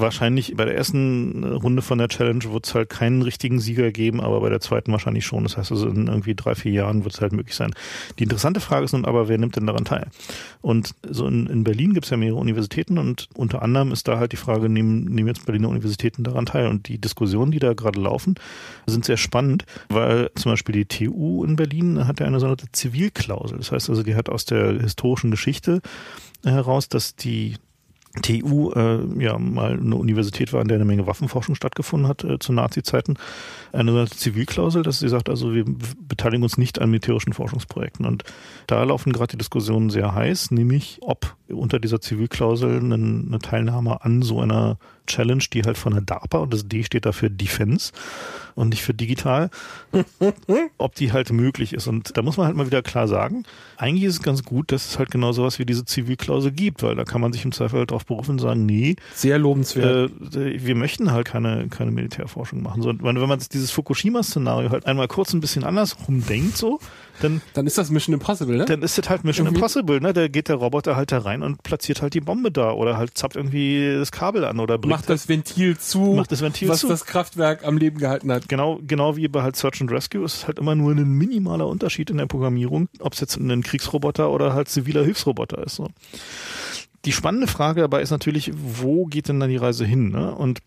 wahrscheinlich 0.01 0.55
bei 0.57 0.65
der 0.65 0.77
ersten 0.77 1.45
Runde 1.45 1.83
von 1.83 1.99
der 1.99 2.09
Challenge 2.09 2.45
wird 2.45 2.67
es 2.67 2.75
halt 2.75 2.89
keinen 2.89 3.23
richtigen 3.23 3.61
Sieger 3.61 3.91
geben, 3.93 4.21
aber 4.21 4.41
bei 4.41 4.49
der 4.49 4.61
zweiten 4.61 4.93
wahrscheinlich 4.93 5.27
schon. 5.27 5.43
Das 5.43 5.57
heißt 5.57 5.73
also 5.73 5.89
in 5.89 6.07
irgendwie 6.07 6.35
drei, 6.35 6.55
vier 6.55 6.73
Jahren 6.73 7.05
wird 7.05 7.15
es 7.15 7.21
halt 7.21 7.33
möglich 7.33 7.55
sein. 7.55 7.73
Die 8.19 8.25
interessante 8.25 8.61
Frage 8.61 8.85
ist 8.85 8.93
nun 8.93 9.05
aber, 9.05 9.29
wer 9.29 9.39
nimmt 9.39 9.57
denn 9.57 9.67
daran 9.67 9.85
teil? 9.85 10.09
Und 10.61 10.95
so 11.09 11.27
in, 11.27 11.47
in 11.47 11.65
Berlin 11.65 11.95
gibt 11.95 12.07
es 12.07 12.11
ja 12.11 12.17
mehrere 12.17 12.39
Universitäten 12.39 12.99
und 12.99 13.29
unter 13.35 13.63
anderem 13.63 13.93
ist 13.93 14.09
da 14.09 14.19
halt 14.19 14.33
die 14.33 14.37
Frage, 14.37 14.69
nehmen, 14.69 15.05
nehmen 15.05 15.29
jetzt 15.29 15.47
Berliner 15.47 15.69
Universitäten 15.69 16.25
daran 16.25 16.47
teil? 16.47 16.69
Und 16.69 16.89
die 16.89 16.99
Diskussionen, 16.99 17.51
die 17.51 17.59
da 17.59 17.75
gerade 17.75 18.01
laufen, 18.01 18.35
sind 18.87 19.05
sehr 19.05 19.17
spannend, 19.17 19.65
weil 19.89 20.31
zum 20.35 20.53
Beispiel 20.53 20.85
die 20.85 20.87
TU 20.87 21.45
in 21.45 21.57
Berlin 21.57 22.07
hat 22.07 22.21
ja 22.21 22.27
eine 22.27 22.41
sogenannte 22.41 22.71
Zivilklausel. 22.73 23.59
Das 23.59 23.73
heißt 23.73 23.91
also, 23.91 24.03
die 24.03 24.15
hat 24.15 24.29
aus 24.29 24.45
der 24.45 24.81
historischen 24.81 25.31
Geschichte 25.31 25.81
heraus, 26.45 26.89
dass 26.89 27.17
die 27.17 27.57
TU 28.23 28.73
äh, 28.73 28.99
ja 29.23 29.39
mal 29.39 29.73
eine 29.73 29.97
Universität 29.97 30.53
war, 30.53 30.63
in 30.63 30.69
der 30.69 30.77
eine 30.77 30.85
Menge 30.85 31.07
Waffenforschung 31.07 31.55
stattgefunden 31.55 32.09
hat 32.09 32.25
äh, 32.25 32.39
zu 32.39 32.53
Nazi-Zeiten, 32.53 33.17
eine 33.73 34.07
Zivilklausel, 34.07 34.83
dass 34.83 35.01
sie 35.01 35.09
sagt, 35.09 35.29
also 35.29 35.55
wir 35.55 35.65
beteiligen 35.67 36.43
uns 36.43 36.59
nicht 36.59 36.81
an 36.81 36.91
militärischen 36.91 37.33
Forschungsprojekten. 37.33 38.07
Und 38.07 38.25
da 38.67 38.83
laufen 38.83 39.13
gerade 39.13 39.33
die 39.33 39.39
Diskussionen 39.39 39.91
sehr 39.91 40.15
heiß, 40.15 40.51
nämlich 40.51 40.99
ob 41.03 41.37
unter 41.49 41.79
dieser 41.79 42.01
Zivilklausel 42.01 42.79
eine, 42.79 42.95
eine 42.95 43.39
Teilnahme 43.39 44.05
an 44.05 44.23
so 44.23 44.41
einer 44.41 44.79
Challenge, 45.09 45.45
die 45.53 45.63
halt 45.63 45.79
von 45.79 45.93
der 45.93 46.03
DARPA, 46.03 46.39
und 46.39 46.53
das 46.53 46.69
D 46.69 46.85
steht 46.85 47.07
da 47.07 47.13
für 47.13 47.31
Defense 47.31 47.93
und 48.55 48.71
nicht 48.71 48.83
für 48.83 48.95
digital, 48.95 49.51
ob 50.79 50.95
die 50.97 51.13
halt 51.13 51.33
möglich 51.33 51.73
ist. 51.73 51.87
Und 51.87 52.17
da 52.17 52.23
muss 52.23 52.37
man 52.37 52.47
halt 52.47 52.57
mal 52.57 52.67
wieder 52.67 52.83
klar 52.83 53.07
sagen, 53.07 53.45
eigentlich 53.77 54.05
ist 54.05 54.15
es 54.15 54.23
ganz 54.23 54.43
gut, 54.43 54.73
dass 54.73 54.91
es 54.91 54.99
halt 54.99 55.11
genau 55.11 55.33
sowas 55.33 55.59
wie 55.59 55.65
diese 55.65 55.85
Zivilklausel 55.85 56.51
gibt, 56.51 56.83
weil 56.83 56.97
da 56.97 57.05
kann 57.05 57.21
man 57.21 57.33
sich 57.33 57.45
im 57.45 57.53
Zweifel 57.53 57.79
halt 57.79 57.91
darauf 57.91 58.05
berufen 58.05 58.33
und 58.33 58.39
sagen, 58.41 58.67
nee. 58.67 58.97
Sehr 59.15 59.39
lobenswert. 59.39 60.11
Äh, 60.35 60.65
wir 60.65 60.75
möchten 60.75 61.13
halt 61.13 61.27
keine, 61.27 61.69
keine 61.69 61.93
Militärforschung 61.93 62.63
machen. 62.63 62.83
So, 62.83 62.93
wenn 63.01 63.17
man 63.17 63.39
dieses 63.53 63.71
Fukushima-Szenario 63.71 64.71
halt 64.71 64.87
einmal 64.87 65.09
kurz 65.09 65.33
ein 65.33 65.41
bisschen 65.41 65.63
andersrum 65.63 66.27
denkt, 66.27 66.57
so, 66.57 66.81
dann, 67.21 67.41
dann 67.55 67.67
ist 67.67 67.79
das 67.79 67.91
Mission 67.91 68.15
Impossible, 68.15 68.57
ne? 68.57 68.65
Dann 68.65 68.83
ist 68.83 68.99
das 68.99 69.09
halt 69.09 69.25
Mission 69.25 69.47
irgendwie. 69.47 69.59
Impossible, 69.59 70.01
ne? 70.01 70.13
Da 70.13 70.29
geht 70.29 70.49
der 70.49 70.57
Roboter 70.57 70.97
halt 70.97 71.13
da 71.13 71.19
rein 71.19 71.43
und 71.43 71.63
platziert 71.63 72.03
halt 72.03 72.15
die 72.15 72.21
Bombe 72.21 72.51
da 72.51 72.73
oder 72.73 72.97
halt 72.97 73.17
zappt 73.17 73.37
irgendwie 73.37 73.95
das 73.99 74.13
Kabel 74.13 74.45
an 74.45 74.61
oder 74.61 74.79
bringt 74.79 74.91
macht 74.91 75.09
das 75.11 75.29
Ventil 75.29 75.79
zu, 75.79 76.15
macht 76.15 76.33
das 76.33 76.41
Ventil 76.43 76.69
was 76.69 76.81
zu. 76.81 76.89
das 76.89 77.05
Kraftwerk 77.05 77.65
am 77.65 77.77
Leben 77.77 77.99
gehalten 77.99 78.31
hat. 78.33 78.49
Genau, 78.49 78.81
genau 78.87 79.17
wie 79.17 79.29
bei 79.29 79.43
halt 79.43 79.57
Search 79.57 79.81
and 79.81 79.91
Rescue 79.91 80.25
ist 80.25 80.35
es 80.35 80.47
halt 80.47 80.59
immer 80.59 80.75
nur 80.75 80.93
ein 80.93 81.09
minimaler 81.09 81.67
Unterschied 81.67 82.11
in 82.11 82.19
der 82.19 82.27
Programmierung, 82.27 82.89
ob 83.01 83.13
es 83.15 83.21
jetzt 83.21 83.37
ein 83.37 83.63
Kriegsroboter 83.63 84.31
oder 84.31 84.55
halt 84.55 84.69
ziviler 84.69 85.05
Hilfsroboter 85.05 85.65
ist. 85.65 85.77
So. 85.77 85.89
Die 87.05 87.13
spannende 87.13 87.47
Frage 87.47 87.81
dabei 87.81 88.03
ist 88.03 88.11
natürlich, 88.11 88.53
wo 88.55 89.07
geht 89.07 89.29
denn 89.29 89.41
dann 89.41 89.51
die 89.51 89.57
Reise 89.57 89.85
hin? 89.85 90.11
Ne? 90.11 90.35
Und 90.35 90.61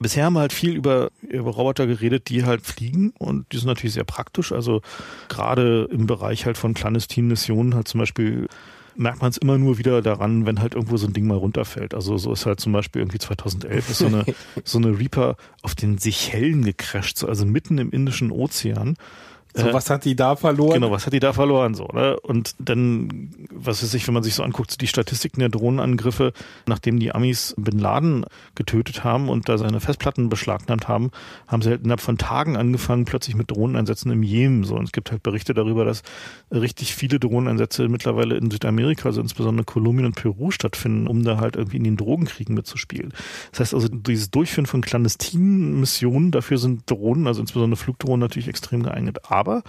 Bisher 0.00 0.24
haben 0.24 0.34
wir 0.34 0.40
halt 0.40 0.52
viel 0.52 0.74
über, 0.74 1.10
über 1.22 1.50
Roboter 1.50 1.86
geredet, 1.86 2.28
die 2.28 2.44
halt 2.44 2.62
fliegen 2.62 3.12
und 3.18 3.52
die 3.52 3.58
sind 3.58 3.68
natürlich 3.68 3.94
sehr 3.94 4.04
praktisch. 4.04 4.52
Also 4.52 4.82
gerade 5.28 5.88
im 5.90 6.06
Bereich 6.06 6.46
halt 6.46 6.58
von 6.58 6.74
clandestinen 6.74 7.28
Missionen 7.28 7.74
halt 7.74 7.88
zum 7.88 8.00
Beispiel 8.00 8.48
merkt 8.96 9.22
man 9.22 9.30
es 9.30 9.36
immer 9.38 9.58
nur 9.58 9.78
wieder 9.78 10.02
daran, 10.02 10.46
wenn 10.46 10.60
halt 10.60 10.74
irgendwo 10.74 10.96
so 10.96 11.06
ein 11.06 11.12
Ding 11.12 11.26
mal 11.26 11.36
runterfällt. 11.36 11.94
Also 11.94 12.16
so 12.16 12.32
ist 12.32 12.46
halt 12.46 12.60
zum 12.60 12.72
Beispiel 12.72 13.02
irgendwie 13.02 13.18
2011 13.18 13.90
ist 13.90 13.98
so 13.98 14.06
eine, 14.06 14.24
so 14.64 14.78
eine 14.78 14.98
Reaper 14.98 15.36
auf 15.62 15.74
den 15.74 15.98
Seychellen 15.98 16.64
gecrasht, 16.64 17.18
so 17.18 17.28
also 17.28 17.44
mitten 17.44 17.78
im 17.78 17.90
Indischen 17.90 18.30
Ozean. 18.30 18.96
So, 19.56 19.72
was 19.72 19.88
hat 19.88 20.04
die 20.04 20.16
da 20.16 20.34
verloren? 20.34 20.74
Genau, 20.74 20.90
was 20.90 21.06
hat 21.06 21.12
die 21.12 21.20
da 21.20 21.32
verloren, 21.32 21.74
so, 21.74 21.86
ne? 21.86 22.18
Und 22.18 22.56
dann, 22.58 23.30
was 23.52 23.84
weiß 23.84 23.94
ich, 23.94 24.04
wenn 24.08 24.14
man 24.14 24.24
sich 24.24 24.34
so 24.34 24.42
anguckt, 24.42 24.80
die 24.80 24.88
Statistiken 24.88 25.38
der 25.38 25.48
Drohnenangriffe, 25.48 26.32
nachdem 26.66 26.98
die 26.98 27.14
Amis 27.14 27.54
Bin 27.56 27.78
Laden 27.78 28.26
getötet 28.56 29.04
haben 29.04 29.28
und 29.28 29.48
da 29.48 29.56
seine 29.56 29.78
Festplatten 29.78 30.28
beschlagnahmt 30.28 30.88
haben, 30.88 31.12
haben 31.46 31.62
sie 31.62 31.70
halt 31.70 31.82
innerhalb 31.82 32.00
von 32.00 32.18
Tagen 32.18 32.56
angefangen, 32.56 33.04
plötzlich 33.04 33.36
mit 33.36 33.52
Drohneneinsätzen 33.52 34.10
im 34.10 34.24
Jemen, 34.24 34.64
so. 34.64 34.74
Und 34.74 34.86
es 34.86 34.92
gibt 34.92 35.12
halt 35.12 35.22
Berichte 35.22 35.54
darüber, 35.54 35.84
dass 35.84 36.02
richtig 36.50 36.96
viele 36.96 37.20
Drohneneinsätze 37.20 37.88
mittlerweile 37.88 38.36
in 38.36 38.50
Südamerika, 38.50 39.10
also 39.10 39.20
insbesondere 39.20 39.64
Kolumbien 39.64 40.06
und 40.06 40.16
Peru 40.16 40.50
stattfinden, 40.50 41.06
um 41.06 41.22
da 41.22 41.38
halt 41.38 41.54
irgendwie 41.54 41.76
in 41.76 41.84
den 41.84 41.96
Drogenkriegen 41.96 42.56
mitzuspielen. 42.56 43.12
Das 43.52 43.60
heißt 43.60 43.74
also, 43.74 43.86
dieses 43.86 44.32
Durchführen 44.32 44.66
von 44.66 44.80
clandestinen 44.80 45.78
Missionen, 45.78 46.32
dafür 46.32 46.58
sind 46.58 46.90
Drohnen, 46.90 47.28
also 47.28 47.40
insbesondere 47.40 47.76
Flugdrohnen 47.76 48.18
natürlich 48.18 48.48
extrem 48.48 48.82
geeignet. 48.82 49.30
Aber 49.30 49.43
aber 49.44 49.62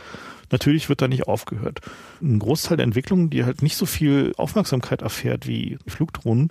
natürlich 0.51 0.87
wird 0.87 1.01
da 1.01 1.07
nicht 1.07 1.27
aufgehört. 1.27 1.81
Ein 2.21 2.39
Großteil 2.39 2.77
der 2.77 2.85
Entwicklungen, 2.85 3.29
die 3.29 3.43
halt 3.43 3.61
nicht 3.61 3.75
so 3.75 3.85
viel 3.85 4.31
Aufmerksamkeit 4.37 5.01
erfährt 5.01 5.47
wie 5.47 5.77
Flugdrohnen, 5.85 6.49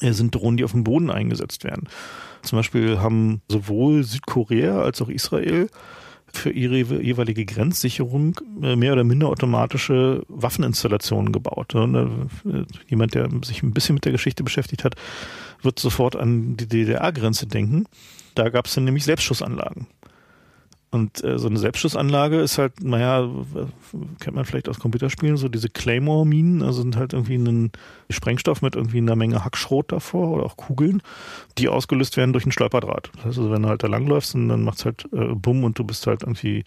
äh, 0.00 0.12
sind 0.12 0.34
Drohnen, 0.34 0.58
die 0.58 0.64
auf 0.64 0.72
dem 0.72 0.84
Boden 0.84 1.10
eingesetzt 1.10 1.64
werden. 1.64 1.88
Zum 2.42 2.58
Beispiel 2.58 2.98
haben 2.98 3.40
sowohl 3.48 4.04
Südkorea 4.04 4.82
als 4.82 5.00
auch 5.00 5.08
Israel 5.08 5.68
für 6.32 6.50
ihre 6.50 6.76
jeweilige 7.00 7.46
Grenzsicherung 7.46 8.38
äh, 8.62 8.76
mehr 8.76 8.92
oder 8.92 9.04
minder 9.04 9.28
automatische 9.28 10.24
Waffeninstallationen 10.28 11.32
gebaut. 11.32 11.74
Äh, 11.74 12.64
jemand, 12.88 13.14
der 13.14 13.30
sich 13.44 13.62
ein 13.62 13.72
bisschen 13.72 13.94
mit 13.94 14.04
der 14.04 14.12
Geschichte 14.12 14.42
beschäftigt 14.42 14.84
hat, 14.84 14.96
wird 15.62 15.78
sofort 15.78 16.16
an 16.16 16.56
die 16.56 16.68
DDR-Grenze 16.68 17.46
denken. 17.46 17.86
Da 18.34 18.48
gab 18.48 18.66
es 18.66 18.74
dann 18.74 18.84
nämlich 18.84 19.04
Selbstschussanlagen. 19.04 19.86
Und 20.94 21.24
äh, 21.24 21.40
so 21.40 21.48
eine 21.48 21.58
Selbstschussanlage 21.58 22.38
ist 22.38 22.56
halt, 22.56 22.84
naja, 22.84 23.28
kennt 24.20 24.36
man 24.36 24.44
vielleicht 24.44 24.68
aus 24.68 24.78
Computerspielen, 24.78 25.36
so 25.36 25.48
diese 25.48 25.68
Claymore-Minen, 25.68 26.62
also 26.62 26.82
sind 26.82 26.96
halt 26.96 27.12
irgendwie 27.12 27.34
ein 27.34 27.72
Sprengstoff 28.10 28.62
mit 28.62 28.76
irgendwie 28.76 28.98
einer 28.98 29.16
Menge 29.16 29.44
Hackschrot 29.44 29.90
davor 29.90 30.30
oder 30.30 30.44
auch 30.44 30.56
Kugeln, 30.56 31.02
die 31.58 31.68
ausgelöst 31.68 32.16
werden 32.16 32.32
durch 32.32 32.46
ein 32.46 32.52
Stolperdraht. 32.52 33.10
Das 33.16 33.24
heißt 33.24 33.38
also, 33.38 33.50
wenn 33.50 33.62
du 33.62 33.70
halt 33.70 33.82
da 33.82 33.88
langläufst 33.88 34.36
und 34.36 34.48
dann 34.48 34.62
macht's 34.62 34.84
halt 34.84 35.08
äh, 35.12 35.34
Bumm 35.34 35.64
und 35.64 35.76
du 35.80 35.82
bist 35.82 36.06
halt 36.06 36.22
irgendwie 36.22 36.62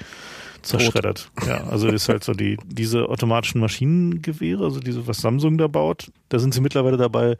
zerschreddert. 0.61 1.31
Ja, 1.47 1.63
also 1.69 1.87
ist 1.87 2.09
halt 2.09 2.25
so 2.25 2.33
die, 2.33 2.57
diese 2.65 3.07
automatischen 3.07 3.61
Maschinengewehre, 3.61 4.65
also 4.65 4.81
diese, 4.81 5.07
was 5.07 5.21
Samsung 5.21 5.57
da 5.57 5.67
baut, 5.67 6.11
da 6.27 6.39
sind 6.39 6.53
sie 6.53 6.59
mittlerweile 6.59 6.97
dabei 6.97 7.37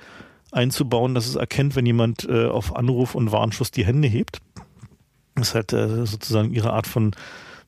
einzubauen, 0.54 1.16
dass 1.16 1.28
es 1.28 1.36
erkennt, 1.36 1.76
wenn 1.76 1.86
jemand 1.86 2.24
äh, 2.30 2.46
auf 2.46 2.78
Anruf 2.78 3.14
und 3.14 3.34
Warnschuss 3.34 3.72
die 3.72 3.86
Hände 3.86 4.08
hebt 4.08 4.40
das 5.38 5.50
ist 5.50 5.56
halt 5.56 5.74
äh, 5.74 6.06
sozusagen 6.06 6.52
ihre 6.54 6.74
Art 6.74 6.88
von, 6.88 7.16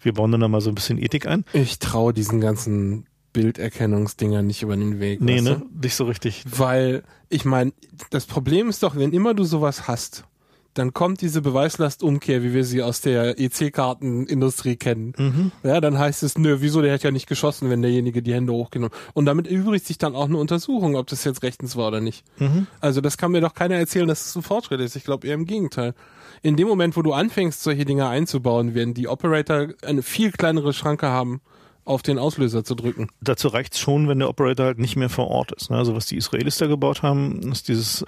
wir 0.01 0.13
bauen 0.13 0.31
dann 0.31 0.41
da 0.41 0.47
mal 0.47 0.61
so 0.61 0.69
ein 0.69 0.75
bisschen 0.75 0.97
Ethik 0.97 1.27
ein. 1.27 1.45
Ich 1.53 1.79
traue 1.79 2.13
diesen 2.13 2.41
ganzen 2.41 3.05
Bilderkennungsdinger 3.33 4.41
nicht 4.41 4.63
über 4.63 4.75
den 4.75 4.99
Weg. 4.99 5.21
Nee, 5.21 5.41
ne? 5.41 5.61
Du? 5.61 5.81
Nicht 5.81 5.95
so 5.95 6.05
richtig. 6.05 6.43
Weil, 6.49 7.03
ich 7.29 7.45
meine, 7.45 7.73
das 8.09 8.25
Problem 8.25 8.69
ist 8.69 8.83
doch, 8.83 8.95
wenn 8.95 9.11
immer 9.11 9.33
du 9.33 9.43
sowas 9.43 9.87
hast, 9.87 10.25
dann 10.73 10.93
kommt 10.93 11.21
diese 11.21 11.41
Beweislastumkehr, 11.41 12.43
wie 12.43 12.53
wir 12.53 12.63
sie 12.63 12.83
aus 12.83 13.01
der 13.01 13.39
EC-Kartenindustrie 13.39 14.77
kennen. 14.77 15.13
Mhm. 15.17 15.51
Ja, 15.63 15.81
dann 15.81 15.97
heißt 15.97 16.23
es, 16.23 16.37
nö, 16.37 16.57
wieso, 16.59 16.81
der 16.81 16.93
hat 16.93 17.03
ja 17.03 17.11
nicht 17.11 17.27
geschossen, 17.27 17.69
wenn 17.69 17.81
derjenige 17.81 18.21
die 18.21 18.33
Hände 18.33 18.53
hochgenommen. 18.53 18.95
Und 19.13 19.25
damit 19.25 19.47
übrigt 19.47 19.85
sich 19.85 19.97
dann 19.97 20.15
auch 20.15 20.25
eine 20.25 20.37
Untersuchung, 20.37 20.95
ob 20.95 21.07
das 21.07 21.23
jetzt 21.23 21.43
rechtens 21.43 21.75
war 21.75 21.87
oder 21.87 22.01
nicht. 22.01 22.23
Mhm. 22.37 22.67
Also 22.81 23.01
das 23.01 23.17
kann 23.17 23.31
mir 23.31 23.41
doch 23.41 23.53
keiner 23.53 23.75
erzählen, 23.75 24.07
dass 24.07 24.25
es 24.27 24.35
ein 24.35 24.43
Fortschritt 24.43 24.79
ist. 24.79 24.95
Ich 24.95 25.03
glaube 25.03 25.27
eher 25.27 25.33
im 25.33 25.45
Gegenteil 25.45 25.95
in 26.41 26.55
dem 26.55 26.67
Moment, 26.67 26.95
wo 26.97 27.01
du 27.01 27.13
anfängst, 27.13 27.63
solche 27.63 27.85
Dinge 27.85 28.07
einzubauen, 28.07 28.73
werden 28.73 28.93
die 28.93 29.07
Operator 29.07 29.69
eine 29.83 30.01
viel 30.01 30.31
kleinere 30.31 30.73
Schranke 30.73 31.07
haben, 31.07 31.41
auf 31.85 32.03
den 32.03 32.19
Auslöser 32.19 32.63
zu 32.63 32.75
drücken. 32.75 33.09
Dazu 33.21 33.47
reicht's 33.47 33.79
schon, 33.79 34.07
wenn 34.07 34.19
der 34.19 34.29
Operator 34.29 34.67
halt 34.67 34.79
nicht 34.79 34.95
mehr 34.95 35.09
vor 35.09 35.27
Ort 35.27 35.51
ist. 35.51 35.71
Ne? 35.71 35.77
Also 35.77 35.95
was 35.95 36.05
die 36.05 36.17
Israelis 36.17 36.57
da 36.57 36.67
gebaut 36.67 37.01
haben, 37.01 37.39
ist 37.51 37.67
dieses 37.67 38.05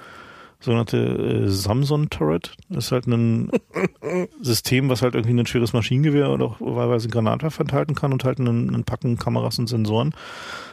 sogenannte 0.59 0.97
äh, 0.97 1.49
Samson 1.49 2.09
Turret. 2.09 2.55
Das 2.69 2.85
ist 2.85 2.91
halt 2.91 3.07
ein 3.07 3.49
System, 4.41 4.89
was 4.89 5.01
halt 5.01 5.15
irgendwie 5.15 5.37
ein 5.37 5.45
schweres 5.47 5.73
Maschinengewehr 5.73 6.29
oder 6.29 6.45
auch 6.45 6.61
wahlweise 6.61 7.09
Granatwerfer 7.09 7.61
enthalten 7.61 7.95
kann 7.95 8.13
und 8.13 8.23
halt 8.23 8.39
einen, 8.39 8.69
einen 8.69 8.83
Packen 8.83 9.17
Kameras 9.17 9.57
und 9.57 9.67
Sensoren. 9.67 10.13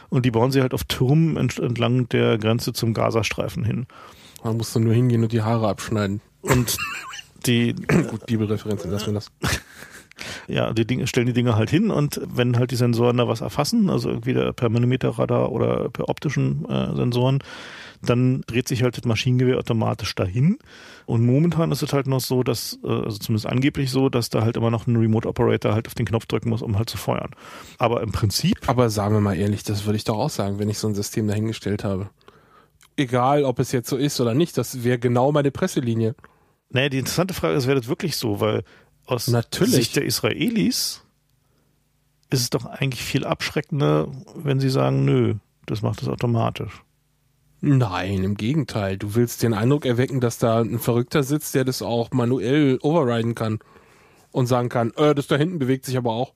Und 0.09 0.25
die 0.25 0.31
bauen 0.31 0.51
sie 0.51 0.61
halt 0.61 0.73
auf 0.73 0.83
Türmen 0.83 1.37
entlang 1.37 2.07
der 2.09 2.37
Grenze 2.37 2.73
zum 2.73 2.93
Gazastreifen 2.93 3.63
hin. 3.63 3.87
Man 4.43 4.57
muss 4.57 4.71
dann 4.73 4.83
nur 4.83 4.93
hingehen 4.93 5.23
und 5.23 5.31
die 5.31 5.41
Haare 5.41 5.67
abschneiden. 5.67 6.21
Und 6.41 6.77
die 7.45 7.73
gut 7.73 8.25
Bibelreferenzen, 8.25 8.91
lassen 8.91 9.07
wir 9.07 9.13
das. 9.13 9.31
Ja, 10.47 10.73
die 10.73 10.85
Dinge 10.85 11.07
stellen 11.07 11.27
die 11.27 11.33
Dinge 11.33 11.55
halt 11.55 11.69
hin 11.69 11.91
und 11.91 12.19
wenn 12.25 12.57
halt 12.57 12.71
die 12.71 12.75
Sensoren 12.75 13.15
da 13.15 13.27
was 13.27 13.39
erfassen, 13.39 13.89
also 13.89 14.09
entweder 14.09 14.51
per 14.51 14.69
Manometerradar 14.69 15.51
oder 15.51 15.89
per 15.89 16.09
optischen 16.09 16.65
äh, 16.65 16.95
Sensoren, 16.95 17.39
dann 18.01 18.41
dreht 18.47 18.67
sich 18.67 18.83
halt 18.83 18.97
das 18.97 19.03
Maschinengewehr 19.03 19.57
automatisch 19.57 20.15
dahin. 20.15 20.57
Und 21.05 21.25
momentan 21.25 21.71
ist 21.71 21.83
es 21.83 21.91
halt 21.91 22.07
noch 22.07 22.21
so, 22.21 22.43
dass, 22.43 22.79
äh, 22.83 22.87
also 22.87 23.17
zumindest 23.17 23.47
angeblich 23.47 23.91
so, 23.91 24.09
dass 24.09 24.29
da 24.29 24.41
halt 24.41 24.57
immer 24.57 24.71
noch 24.71 24.87
ein 24.87 24.95
Remote 24.95 25.27
Operator 25.27 25.73
halt 25.73 25.87
auf 25.87 25.95
den 25.95 26.05
Knopf 26.05 26.25
drücken 26.25 26.49
muss, 26.49 26.61
um 26.61 26.77
halt 26.77 26.89
zu 26.89 26.97
feuern. 26.97 27.31
Aber 27.77 28.01
im 28.01 28.11
Prinzip. 28.11 28.57
Aber 28.67 28.89
sagen 28.89 29.15
wir 29.15 29.21
mal 29.21 29.37
ehrlich, 29.37 29.63
das 29.63 29.85
würde 29.85 29.97
ich 29.97 30.05
doch 30.05 30.17
auch 30.17 30.29
sagen, 30.29 30.59
wenn 30.59 30.69
ich 30.69 30.79
so 30.79 30.87
ein 30.87 30.95
System 30.95 31.27
dahingestellt 31.27 31.83
habe. 31.83 32.09
Egal, 32.95 33.43
ob 33.43 33.59
es 33.59 33.71
jetzt 33.71 33.89
so 33.89 33.97
ist 33.97 34.19
oder 34.19 34.33
nicht, 34.33 34.57
das 34.57 34.83
wäre 34.83 34.99
genau 34.99 35.31
meine 35.31 35.51
Presselinie. 35.51 36.15
Naja, 36.69 36.89
die 36.89 36.99
interessante 36.99 37.33
Frage 37.33 37.55
ist, 37.55 37.67
wäre 37.67 37.79
das 37.79 37.89
wirklich 37.89 38.15
so, 38.15 38.39
weil 38.39 38.63
aus 39.05 39.27
Natürlich. 39.27 39.73
Sicht 39.73 39.95
der 39.95 40.05
Israelis 40.05 41.03
ist 42.29 42.41
es 42.41 42.49
doch 42.49 42.65
eigentlich 42.65 43.03
viel 43.03 43.25
abschreckender, 43.25 44.07
wenn 44.35 44.59
sie 44.59 44.69
sagen, 44.69 45.03
nö, 45.03 45.35
das 45.65 45.81
macht 45.81 46.01
es 46.01 46.07
automatisch. 46.07 46.83
Nein, 47.61 48.23
im 48.23 48.35
Gegenteil. 48.35 48.97
Du 48.97 49.15
willst 49.15 49.43
den 49.43 49.53
Eindruck 49.53 49.85
erwecken, 49.85 50.21
dass 50.21 50.37
da 50.37 50.61
ein 50.61 50.79
Verrückter 50.79 51.23
sitzt, 51.23 51.55
der 51.55 51.65
das 51.65 51.81
auch 51.81 52.11
manuell 52.11 52.77
overriden 52.81 53.35
kann 53.35 53.59
und 54.31 54.45
sagen 54.45 54.69
kann, 54.69 54.91
äh, 54.95 55.13
das 55.13 55.27
da 55.27 55.35
hinten 55.35 55.59
bewegt 55.59 55.85
sich 55.85 55.97
aber 55.97 56.11
auch. 56.11 56.33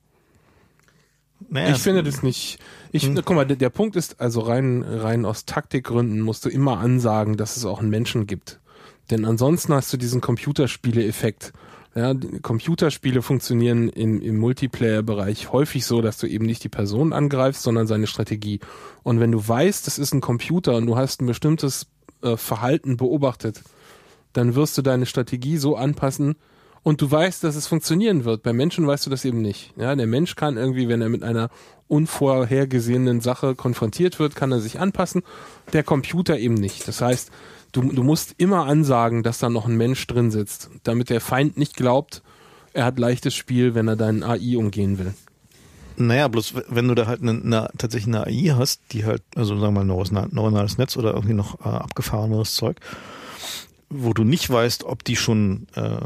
Naja, 1.48 1.70
ich 1.70 1.78
finde 1.78 2.02
das 2.02 2.22
nicht. 2.22 2.58
Ich, 2.92 3.04
hm. 3.04 3.14
guck 3.16 3.36
mal, 3.36 3.46
der, 3.46 3.56
der 3.56 3.70
Punkt 3.70 3.96
ist, 3.96 4.20
also 4.20 4.40
rein, 4.40 4.82
rein 4.82 5.24
aus 5.24 5.44
Taktikgründen 5.44 6.20
musst 6.20 6.44
du 6.44 6.48
immer 6.48 6.78
ansagen, 6.78 7.36
dass 7.36 7.56
es 7.56 7.64
auch 7.64 7.80
einen 7.80 7.90
Menschen 7.90 8.26
gibt. 8.26 8.60
Denn 9.10 9.24
ansonsten 9.24 9.74
hast 9.74 9.92
du 9.92 9.96
diesen 9.96 10.20
Computerspiele-Effekt. 10.20 11.52
Ja, 11.94 12.12
Computerspiele 12.42 13.22
funktionieren 13.22 13.88
im, 13.88 14.20
im 14.20 14.36
Multiplayer-Bereich 14.38 15.52
häufig 15.52 15.86
so, 15.86 16.02
dass 16.02 16.18
du 16.18 16.26
eben 16.26 16.44
nicht 16.44 16.64
die 16.64 16.68
Person 16.68 17.12
angreifst, 17.12 17.62
sondern 17.62 17.86
seine 17.86 18.08
Strategie. 18.08 18.58
Und 19.04 19.20
wenn 19.20 19.30
du 19.30 19.46
weißt, 19.46 19.86
das 19.86 19.98
ist 19.98 20.12
ein 20.12 20.20
Computer 20.20 20.74
und 20.76 20.86
du 20.86 20.96
hast 20.96 21.22
ein 21.22 21.26
bestimmtes 21.26 21.86
äh, 22.22 22.36
Verhalten 22.36 22.96
beobachtet, 22.96 23.62
dann 24.32 24.56
wirst 24.56 24.76
du 24.76 24.82
deine 24.82 25.06
Strategie 25.06 25.56
so 25.56 25.76
anpassen 25.76 26.34
und 26.82 27.00
du 27.00 27.10
weißt, 27.10 27.42
dass 27.42 27.56
es 27.56 27.66
funktionieren 27.66 28.24
wird. 28.24 28.42
Bei 28.42 28.52
Menschen 28.52 28.86
weißt 28.86 29.06
du 29.06 29.10
das 29.10 29.24
eben 29.24 29.40
nicht. 29.40 29.72
Ja, 29.76 29.94
der 29.94 30.06
Mensch 30.06 30.34
kann 30.36 30.56
irgendwie, 30.56 30.88
wenn 30.88 31.00
er 31.00 31.08
mit 31.08 31.22
einer 31.22 31.48
unvorhergesehenen 31.88 33.20
Sache 33.20 33.54
konfrontiert 33.54 34.18
wird, 34.18 34.36
kann 34.36 34.52
er 34.52 34.60
sich 34.60 34.80
anpassen. 34.80 35.22
Der 35.72 35.82
Computer 35.82 36.38
eben 36.38 36.54
nicht. 36.54 36.86
Das 36.86 37.00
heißt, 37.00 37.30
du, 37.74 37.82
du 37.92 38.02
musst 38.02 38.34
immer 38.38 38.66
ansagen, 38.66 39.22
dass 39.22 39.38
da 39.38 39.50
noch 39.50 39.66
ein 39.66 39.76
Mensch 39.76 40.06
drin 40.06 40.30
sitzt, 40.30 40.70
damit 40.84 41.10
der 41.10 41.20
Feind 41.20 41.58
nicht 41.58 41.76
glaubt, 41.76 42.22
er 42.72 42.86
hat 42.86 42.98
leichtes 42.98 43.34
Spiel, 43.34 43.74
wenn 43.74 43.88
er 43.88 43.96
deinen 43.96 44.22
AI 44.22 44.56
umgehen 44.56 44.98
will. 44.98 45.14
Naja, 45.96 46.26
bloß 46.26 46.54
wenn 46.68 46.88
du 46.88 46.94
da 46.94 47.06
halt 47.06 47.22
eine, 47.22 47.32
eine, 47.32 47.70
tatsächlich 47.78 48.14
eine 48.14 48.26
AI 48.26 48.56
hast, 48.56 48.80
die 48.90 49.04
halt, 49.04 49.22
also 49.36 49.58
sagen 49.58 49.74
wir 49.74 49.84
mal 49.84 50.26
neuronales 50.32 50.76
Netz 50.76 50.96
oder 50.96 51.14
irgendwie 51.14 51.34
noch 51.34 51.60
äh, 51.60 51.68
abgefahreneres 51.68 52.54
Zeug, 52.54 52.80
wo 53.90 54.12
du 54.12 54.24
nicht 54.24 54.50
weißt, 54.50 54.84
ob 54.84 55.04
die 55.04 55.16
schon 55.16 55.66
äh, 55.74 55.98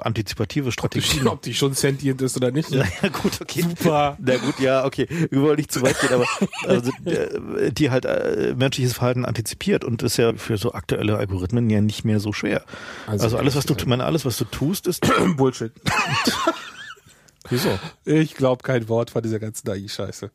antizipative 0.00 0.72
Strategien, 0.72 1.26
ob 1.28 1.42
die 1.42 1.54
schon 1.54 1.74
sentient 1.74 2.22
ist 2.22 2.36
oder 2.36 2.50
nicht. 2.50 2.70
Ja, 2.70 2.84
ja 3.02 3.08
gut, 3.08 3.40
okay. 3.40 3.62
Super. 3.62 4.16
Na 4.20 4.36
gut, 4.36 4.58
ja, 4.60 4.84
okay. 4.84 5.08
Wir 5.30 5.42
wollen 5.42 5.56
nicht 5.56 5.72
zu 5.72 5.82
weit 5.82 5.98
gehen, 6.00 6.12
aber 6.12 6.26
also, 6.66 6.92
äh, 7.04 7.72
die 7.72 7.90
halt 7.90 8.04
äh, 8.04 8.54
menschliches 8.56 8.94
Verhalten 8.94 9.24
antizipiert 9.24 9.84
und 9.84 10.02
ist 10.02 10.16
ja 10.16 10.34
für 10.34 10.56
so 10.58 10.72
aktuelle 10.72 11.16
Algorithmen 11.16 11.68
ja 11.70 11.80
nicht 11.80 12.04
mehr 12.04 12.20
so 12.20 12.32
schwer. 12.32 12.64
Also, 13.06 13.24
also 13.24 13.38
alles, 13.38 13.56
was 13.56 13.66
du, 13.66 13.74
meine, 13.86 14.04
alles, 14.04 14.24
was 14.24 14.36
du 14.36 14.44
tust, 14.44 14.86
ist 14.86 15.00
Bullshit. 15.36 15.72
Wieso? 17.48 17.78
Ich 18.04 18.34
glaube 18.34 18.62
kein 18.62 18.88
Wort 18.88 19.10
von 19.10 19.22
dieser 19.22 19.40
ganzen 19.40 19.68
AI-Scheiße. 19.68 20.30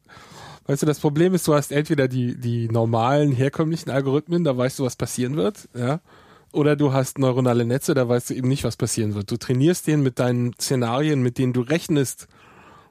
Weißt 0.66 0.82
du, 0.82 0.86
das 0.86 1.00
Problem 1.00 1.34
ist, 1.34 1.48
du 1.48 1.54
hast 1.54 1.72
entweder 1.72 2.10
die, 2.10 2.38
die 2.38 2.68
normalen, 2.68 3.32
herkömmlichen 3.32 3.90
Algorithmen, 3.90 4.44
da 4.44 4.58
weißt 4.58 4.80
du, 4.80 4.84
was 4.84 4.98
passieren 4.98 5.38
wird, 5.38 5.70
ja 5.74 6.02
oder 6.52 6.76
du 6.76 6.94
hast 6.94 7.20
neuronale 7.20 7.66
Netze, 7.66 7.94
da 7.94 8.08
weißt 8.08 8.30
du 8.30 8.34
eben 8.34 8.48
nicht, 8.48 8.64
was 8.64 8.78
passieren 8.78 9.16
wird. 9.16 9.32
Du 9.32 9.38
trainierst 9.38 9.88
den 9.88 10.02
mit 10.02 10.20
deinen 10.20 10.54
Szenarien, 10.60 11.22
mit 11.22 11.38
denen 11.38 11.54
du 11.54 11.62
rechnest, 11.62 12.28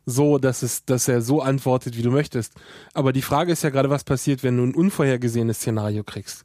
so, 0.05 0.39
dass 0.39 0.63
es, 0.63 0.85
dass 0.85 1.09
er 1.09 1.21
so 1.21 1.43
antwortet, 1.43 1.97
wie 1.97 2.03
du 2.03 2.11
möchtest. 2.11 2.55
Aber 2.95 3.13
die 3.13 3.23
Frage 3.23 3.53
ist 3.53 3.63
ja 3.63 3.71
gerade, 3.71 3.91
was 3.91 4.05
passiert, 4.05 4.43
wenn 4.45 4.57
du 4.57 4.63
ein 4.63 4.75
unvorhergesehenes 4.75 5.59
Szenario 5.59 6.05
kriegst. 6.05 6.45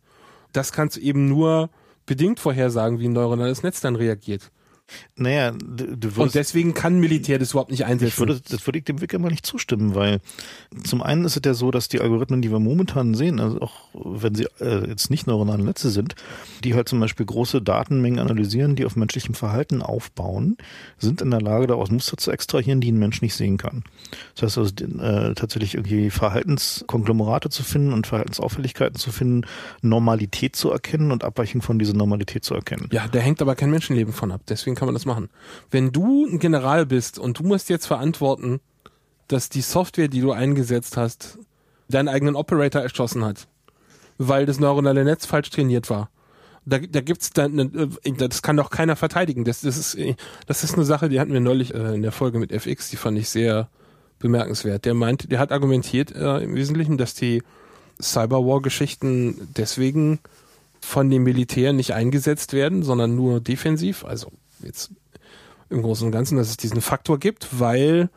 Das 0.52 0.72
kannst 0.72 0.98
du 0.98 1.02
eben 1.02 1.28
nur 1.28 1.70
bedingt 2.06 2.40
vorhersagen, 2.40 3.00
wie 3.00 3.08
ein 3.08 3.14
neuronales 3.14 3.62
Netz 3.62 3.80
dann 3.82 3.96
reagiert. 3.96 4.52
Naja, 5.16 5.52
du, 5.52 5.98
du 5.98 6.22
Und 6.22 6.36
deswegen 6.36 6.74
kann 6.74 7.00
Militär 7.00 7.40
das 7.40 7.52
überhaupt 7.52 7.72
nicht 7.72 7.86
einsetzen. 7.86 8.08
Ich 8.08 8.20
würde, 8.20 8.42
das 8.50 8.66
würde 8.66 8.80
ich 8.80 8.86
dem 8.86 9.02
Wick 9.02 9.14
immer 9.14 9.30
nicht 9.30 9.46
zustimmen, 9.46 9.96
weil 9.96 10.20
zum 10.84 11.02
einen 11.02 11.26
ist 11.26 11.38
es 11.38 11.42
ja 11.46 11.54
so, 11.54 11.72
dass 11.72 11.88
die 11.90 12.02
Algorithmen, 12.02 12.42
die 12.42 12.52
wir 12.52 12.60
momentan 12.60 13.14
sehen, 13.14 13.40
also 13.40 13.62
auch 13.62 13.90
wenn 13.94 14.36
sie 14.36 14.48
äh, 14.60 14.88
jetzt 14.88 15.10
nicht 15.10 15.28
neuronale 15.28 15.64
Netze 15.64 15.90
sind, 15.90 16.16
die 16.64 16.76
halt 16.76 16.90
zum 16.90 17.00
Beispiel 17.00 17.26
große 17.26 17.62
Datenmengen 17.62 18.20
analysieren, 18.20 18.76
die 18.76 18.86
auf 18.86 18.96
menschlichem 18.96 19.36
Verhalten 19.36 19.82
aufbauen, 19.82 20.58
sind 20.98 21.22
in 21.22 21.32
der 21.32 21.42
Lage, 21.42 21.68
daraus 21.68 21.92
Muster 21.92 22.18
zu 22.18 22.32
extrahieren, 22.32 22.82
die 22.82 22.92
ein 22.92 23.00
Mensch 23.00 23.22
nicht 23.22 23.36
sehen 23.36 23.58
kann. 23.58 23.84
Das 24.36 24.44
heißt 24.44 24.58
also 24.58 24.74
äh, 25.02 25.34
tatsächlich 25.36 25.76
irgendwie 25.76 26.10
Verhaltenskonglomerate 26.10 27.50
zu 27.50 27.64
finden 27.64 27.94
und 27.94 28.08
Verhaltensauffälligkeiten 28.08 28.98
zu 28.98 29.12
finden, 29.12 29.46
Normalität 29.82 30.56
zu 30.56 30.72
erkennen 30.72 31.12
und 31.12 31.24
Abweichung 31.24 31.62
von 31.62 31.80
dieser 31.80 31.94
Normalität 31.94 32.44
zu 32.44 32.54
erkennen. 32.54 32.90
Ja, 32.92 33.08
da 33.08 33.20
hängt 33.20 33.42
aber 33.42 33.56
kein 33.56 33.72
Menschenleben 33.72 34.14
von 34.14 34.32
ab. 34.32 34.42
Deswegen 34.48 34.76
kann 34.82 34.88
man 34.88 34.96
das 34.96 35.06
machen. 35.06 35.30
Wenn 35.70 35.92
du 35.92 36.26
ein 36.26 36.40
General 36.40 36.88
bist 36.88 37.20
und 37.20 37.38
du 37.38 37.44
musst 37.44 37.70
jetzt 37.70 37.86
verantworten, 37.86 38.62
dass 39.28 39.48
die 39.48 39.62
Software, 39.62 40.08
die 40.08 40.22
du 40.22 40.32
eingesetzt 40.32 40.98
hast, 40.98 41.38
deinen 41.88 42.08
eigenen 42.08 42.36
Operator 42.36 42.82
erschossen 42.82 43.24
hat, 43.24 43.48
weil 44.18 44.48
das 44.48 44.60
neuronale 44.60 45.04
Netz 45.04 45.28
falsch 45.28 45.52
trainiert 45.52 45.92
war. 45.92 46.10
Da, 46.66 46.80
da 46.80 47.02
gibt's 47.02 47.30
dann, 47.30 47.60
äh, 47.60 48.12
das 48.14 48.42
kann 48.42 48.58
doch 48.58 48.72
keiner 48.72 48.96
verteidigen. 48.96 49.46
Das, 49.46 49.62
das 49.62 49.78
ist, 49.78 50.16
das 50.48 50.64
ist 50.64 50.74
eine 50.74 50.84
Sache, 50.84 51.10
die 51.10 51.20
hatten 51.20 51.32
wir 51.32 51.42
neulich 51.42 51.76
äh, 51.76 51.94
in 51.94 52.02
der 52.02 52.12
Folge 52.12 52.40
mit 52.40 52.52
FX, 52.52 52.90
die 52.90 52.98
fand 52.98 53.20
ich 53.20 53.30
sehr 53.30 53.70
bemerkenswert. 54.18 54.86
Der 54.86 54.96
meint, 54.96 55.32
der 55.32 55.38
hat 55.38 55.52
argumentiert 55.52 56.12
äh, 56.12 56.40
im 56.40 56.56
Wesentlichen, 56.56 56.98
dass 56.98 57.14
die 57.14 57.44
Cyberwar-Geschichten 58.02 59.48
deswegen 59.56 60.18
von 60.80 61.08
dem 61.12 61.22
Militär 61.22 61.72
nicht 61.72 61.94
eingesetzt 61.94 62.54
werden, 62.54 62.82
sondern 62.82 63.16
nur 63.16 63.42
defensiv. 63.42 64.04
Also 64.04 64.32
jetzt 64.64 64.92
im 65.70 65.82
Großen 65.82 66.06
und 66.06 66.12
Ganzen, 66.12 66.38
dass 66.38 66.50
es 66.50 66.58
diesen 66.58 66.82
Faktor 66.82 67.18
gibt, 67.18 67.60
weil 67.60 68.10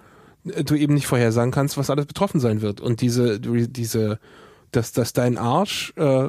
du 0.44 0.74
eben 0.74 0.94
nicht 0.94 1.06
vorhersagen 1.06 1.52
kannst, 1.52 1.76
was 1.76 1.90
alles 1.90 2.06
betroffen 2.06 2.40
sein 2.40 2.60
wird. 2.60 2.80
Und 2.80 3.00
diese, 3.00 3.40
diese, 3.40 4.18
dass, 4.72 4.92
dass 4.92 5.12
dein 5.12 5.38
Arsch 5.38 5.92
äh, 5.96 6.28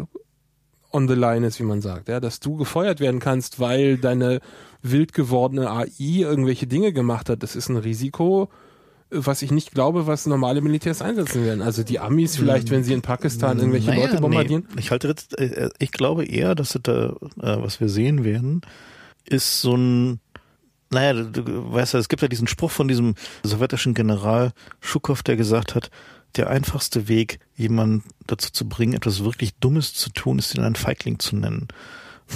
on 0.92 1.08
the 1.08 1.14
line 1.14 1.46
ist, 1.46 1.60
wie 1.60 1.64
man 1.64 1.82
sagt, 1.82 2.08
ja, 2.08 2.20
dass 2.20 2.40
du 2.40 2.56
gefeuert 2.56 3.00
werden 3.00 3.20
kannst, 3.20 3.60
weil 3.60 3.98
deine 3.98 4.40
wild 4.82 5.14
gewordene 5.14 5.70
AI 5.70 5.90
irgendwelche 5.98 6.68
Dinge 6.68 6.94
gemacht 6.94 7.30
hat, 7.30 7.44
das 7.44 7.56
ist 7.56 7.70
ein 7.70 7.78
Risiko, 7.78 8.50
was 9.10 9.42
ich 9.42 9.52
nicht 9.52 9.72
glaube, 9.72 10.08
was 10.08 10.26
normale 10.26 10.62
Militärs 10.62 11.02
einsetzen 11.02 11.44
werden. 11.46 11.62
Also 11.62 11.84
die 11.84 12.00
Amis 12.00 12.38
vielleicht, 12.38 12.72
wenn 12.72 12.84
sie 12.84 12.94
in 12.94 13.02
Pakistan 13.02 13.60
irgendwelche 13.60 13.90
naja, 13.90 14.06
Leute 14.06 14.22
bombardieren. 14.22 14.68
Nee. 14.70 14.80
Ich 14.80 14.92
halte 14.92 15.10
jetzt, 15.10 15.38
äh, 15.38 15.70
ich 15.80 15.92
glaube 15.92 16.26
eher, 16.26 16.56
dass 16.56 16.78
da, 16.82 17.10
äh, 17.10 17.14
was 17.62 17.80
wir 17.80 17.90
sehen 17.90 18.24
werden, 18.24 18.62
ist 19.28 19.62
so 19.62 19.76
ein 19.76 20.20
naja, 20.92 21.14
du, 21.14 21.44
du 21.44 21.74
weißt 21.74 21.94
ja, 21.94 22.00
es 22.00 22.10
gibt 22.10 22.22
ja 22.22 22.28
diesen 22.28 22.48
Spruch 22.48 22.72
von 22.72 22.88
diesem 22.88 23.16
sowjetischen 23.44 23.94
General 23.94 24.54
Schukow, 24.80 25.22
der 25.24 25.36
gesagt 25.36 25.76
hat, 25.76 25.90
der 26.36 26.50
einfachste 26.50 27.08
Weg, 27.08 27.40
jemanden 27.56 28.04
dazu 28.28 28.52
zu 28.52 28.68
bringen, 28.68 28.94
etwas 28.94 29.24
wirklich 29.24 29.56
Dummes 29.56 29.94
zu 29.94 30.10
tun, 30.10 30.40
ist 30.40 30.56
ihn 30.56 30.64
einen 30.64 30.76
Feigling 30.76 31.20
zu 31.20 31.36
nennen. 31.36 31.68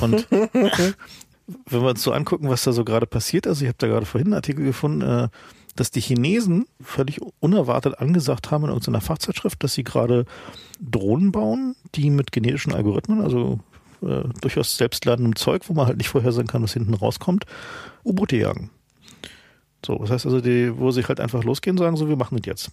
Und 0.02 0.28
wenn 0.32 1.82
wir 1.82 1.90
uns 1.90 2.04
so 2.04 2.12
angucken, 2.12 2.50
was 2.50 2.64
da 2.64 2.72
so 2.72 2.84
gerade 2.84 3.08
passiert, 3.08 3.48
also 3.48 3.64
ich 3.64 3.68
habe 3.68 3.78
da 3.78 3.88
gerade 3.88 4.06
vorhin 4.06 4.28
einen 4.28 4.36
Artikel 4.36 4.66
gefunden, 4.66 5.02
äh, 5.02 5.30
dass 5.76 5.92
die 5.92 6.02
Chinesen 6.02 6.66
völlig 6.82 7.22
unerwartet 7.40 8.00
angesagt 8.00 8.52
haben 8.52 8.64
in 8.64 8.70
irgendeiner 8.70 9.02
Fachzeitschrift, 9.02 9.64
dass 9.64 9.74
sie 9.74 9.84
gerade 9.84 10.26
Drohnen 10.80 11.32
bauen, 11.32 11.76
die 11.96 12.10
mit 12.10 12.32
genetischen 12.32 12.74
Algorithmen, 12.74 13.22
also 13.22 13.60
äh, 14.02 14.24
durchaus 14.42 14.78
selbstladendem 14.78 15.36
Zeug, 15.36 15.64
wo 15.68 15.74
man 15.74 15.88
halt 15.88 15.98
nicht 15.98 16.10
vorhersagen 16.10 16.48
kann, 16.48 16.64
was 16.64 16.74
hinten 16.74 16.94
rauskommt, 16.94 17.46
U-Boote 18.04 18.38
jagen. 18.38 18.72
So, 19.86 19.98
das 19.98 20.10
heißt 20.10 20.26
also, 20.26 20.42
die, 20.42 20.78
wo 20.78 20.92
sich 20.92 21.08
halt 21.08 21.22
einfach 21.22 21.44
losgehen, 21.44 21.78
sagen 21.78 21.96
so, 21.96 22.10
wir 22.10 22.18
machen 22.18 22.38
das 22.38 22.46
jetzt. 22.46 22.72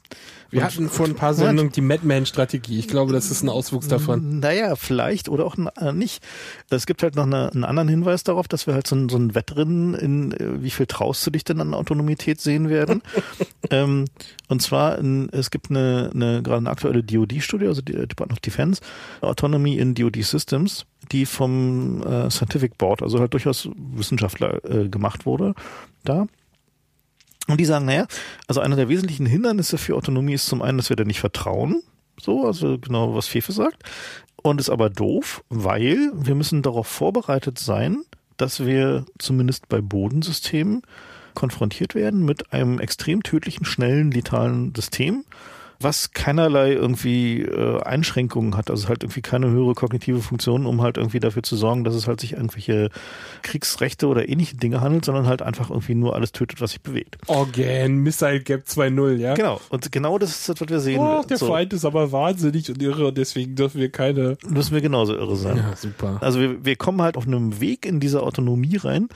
Wir 0.50 0.60
und, 0.60 0.66
hatten 0.66 0.88
vor 0.88 1.06
ein 1.06 1.14
paar 1.14 1.34
Sendungen 1.34 1.70
die 1.70 1.80
Madman-Strategie. 1.80 2.80
Ich 2.80 2.88
glaube, 2.88 3.12
das 3.12 3.30
ist 3.30 3.42
ein 3.42 3.48
Auswuchs 3.48 3.86
davon. 3.86 4.40
Naja, 4.40 4.74
vielleicht 4.74 5.28
oder 5.28 5.44
auch 5.46 5.56
äh, 5.76 5.92
nicht. 5.92 6.22
Es 6.68 6.84
gibt 6.86 7.04
halt 7.04 7.14
noch 7.14 7.24
eine, 7.24 7.52
einen 7.52 7.64
anderen 7.64 7.88
Hinweis 7.88 8.24
darauf, 8.24 8.48
dass 8.48 8.66
wir 8.66 8.74
halt 8.74 8.88
so 8.88 8.96
ein, 8.96 9.08
so 9.08 9.16
ein 9.16 9.36
Wettrennen 9.36 9.94
in, 9.94 10.32
äh, 10.32 10.62
wie 10.62 10.70
viel 10.70 10.86
traust 10.86 11.24
du 11.26 11.30
dich 11.30 11.44
denn 11.44 11.60
an 11.60 11.74
Autonomität 11.74 12.40
sehen 12.40 12.68
werden. 12.68 13.02
ähm, 13.70 14.06
und 14.48 14.62
zwar, 14.62 14.98
in, 14.98 15.28
es 15.30 15.52
gibt 15.52 15.70
eine, 15.70 16.10
eine 16.12 16.42
gerade 16.42 16.58
eine 16.58 16.70
aktuelle 16.70 17.04
DoD-Studie, 17.04 17.66
also 17.66 17.82
die 17.82 17.92
Department 17.92 18.32
of 18.32 18.40
Defense, 18.40 18.82
Autonomy 19.20 19.76
in 19.76 19.94
DoD 19.94 20.24
Systems, 20.24 20.86
die 21.12 21.24
vom 21.24 22.02
äh, 22.02 22.30
Scientific 22.30 22.78
Board, 22.78 23.02
also 23.02 23.20
halt 23.20 23.32
durchaus 23.32 23.68
Wissenschaftler 23.76 24.64
äh, 24.64 24.88
gemacht 24.88 25.24
wurde, 25.24 25.54
da. 26.04 26.26
Und 27.48 27.60
die 27.60 27.64
sagen, 27.64 27.86
naja, 27.86 28.06
also 28.48 28.60
einer 28.60 28.77
der 28.77 28.89
wesentlichen 28.89 29.27
Hindernisse 29.27 29.78
für 29.78 29.97
Autonomie 29.97 30.35
ist 30.35 30.47
zum 30.47 30.62
einen, 30.62 30.78
dass 30.78 30.89
wir 30.89 30.97
da 30.97 31.05
nicht 31.05 31.20
vertrauen. 31.20 31.82
So, 32.20 32.47
also 32.47 32.78
genau, 32.78 33.14
was 33.14 33.28
Fefe 33.28 33.52
sagt. 33.52 33.82
Und 34.43 34.60
ist 34.60 34.70
aber 34.70 34.90
doof, 34.90 35.44
weil 35.48 36.10
wir 36.14 36.35
müssen 36.35 36.62
darauf 36.62 36.86
vorbereitet 36.86 37.59
sein, 37.59 38.05
dass 38.36 38.64
wir 38.64 39.05
zumindest 39.18 39.68
bei 39.68 39.81
Bodensystemen 39.81 40.82
konfrontiert 41.35 41.94
werden 41.94 42.24
mit 42.24 42.52
einem 42.52 42.81
extrem 42.81 43.23
tödlichen, 43.23 43.64
schnellen, 43.64 44.10
letalen 44.10 44.74
System, 44.74 45.24
was 45.81 46.12
keinerlei 46.12 46.73
irgendwie 46.73 47.43
äh, 47.43 47.82
Einschränkungen 47.82 48.57
hat, 48.57 48.70
also 48.70 48.89
halt 48.89 49.03
irgendwie 49.03 49.23
keine 49.23 49.51
höhere 49.51 49.74
kognitive 49.74 50.20
Funktion, 50.20 50.66
um 50.66 50.82
halt 50.82 50.97
irgendwie 50.97 51.20
dafür 51.20 51.43
zu 51.43 51.57
sorgen, 51.57 51.85
dass 51.85 51.94
es 51.94 52.09
halt 52.09 52.20
sich 52.20 52.32
irgendwelche 52.32 52.90
Kriegsrechte 53.43 54.07
oder 54.07 54.28
ähnliche 54.28 54.57
Dinge 54.57 54.81
handelt, 54.81 55.05
sondern 55.05 55.27
halt 55.27 55.43
einfach 55.43 55.70
irgendwie 55.70 55.94
nur 55.94 56.15
alles 56.15 56.32
tötet, 56.32 56.61
was 56.61 56.70
sich 56.73 56.81
bewegt. 56.81 57.19
Organ, 57.27 57.98
Missile 57.98 58.40
Gap 58.40 58.65
2.0, 58.66 59.16
ja? 59.16 59.35
Genau, 59.35 59.61
und 59.69 59.93
genau 59.93 60.19
das 60.19 60.31
ist 60.31 60.48
das, 60.48 60.61
was 60.61 60.69
wir 60.69 60.81
sehen. 60.81 61.01
Oh, 61.01 61.23
der 61.28 61.36
so. 61.36 61.47
Feind 61.47 61.73
ist 61.73 61.85
aber 61.85 62.12
wahnsinnig 62.12 62.70
und 62.70 62.82
irre 62.82 63.09
und 63.09 63.19
deswegen 63.19 63.55
dürfen 63.55 63.81
wir 63.81 63.90
keine... 63.90 64.39
Müssen 64.48 64.74
wir 64.74 64.81
genauso 64.81 65.15
irre 65.15 65.36
sein. 65.36 65.57
Ja, 65.59 65.77
super. 65.77 66.19
Also 66.20 66.40
wir, 66.40 66.65
wir 66.65 66.77
kommen 66.77 67.03
halt 67.03 67.16
auf 67.16 67.27
einem 67.27 67.61
Weg 67.61 67.85
in 67.86 68.01
dieser 68.01 68.23
Autonomie 68.23 68.77
rein, 68.77 69.09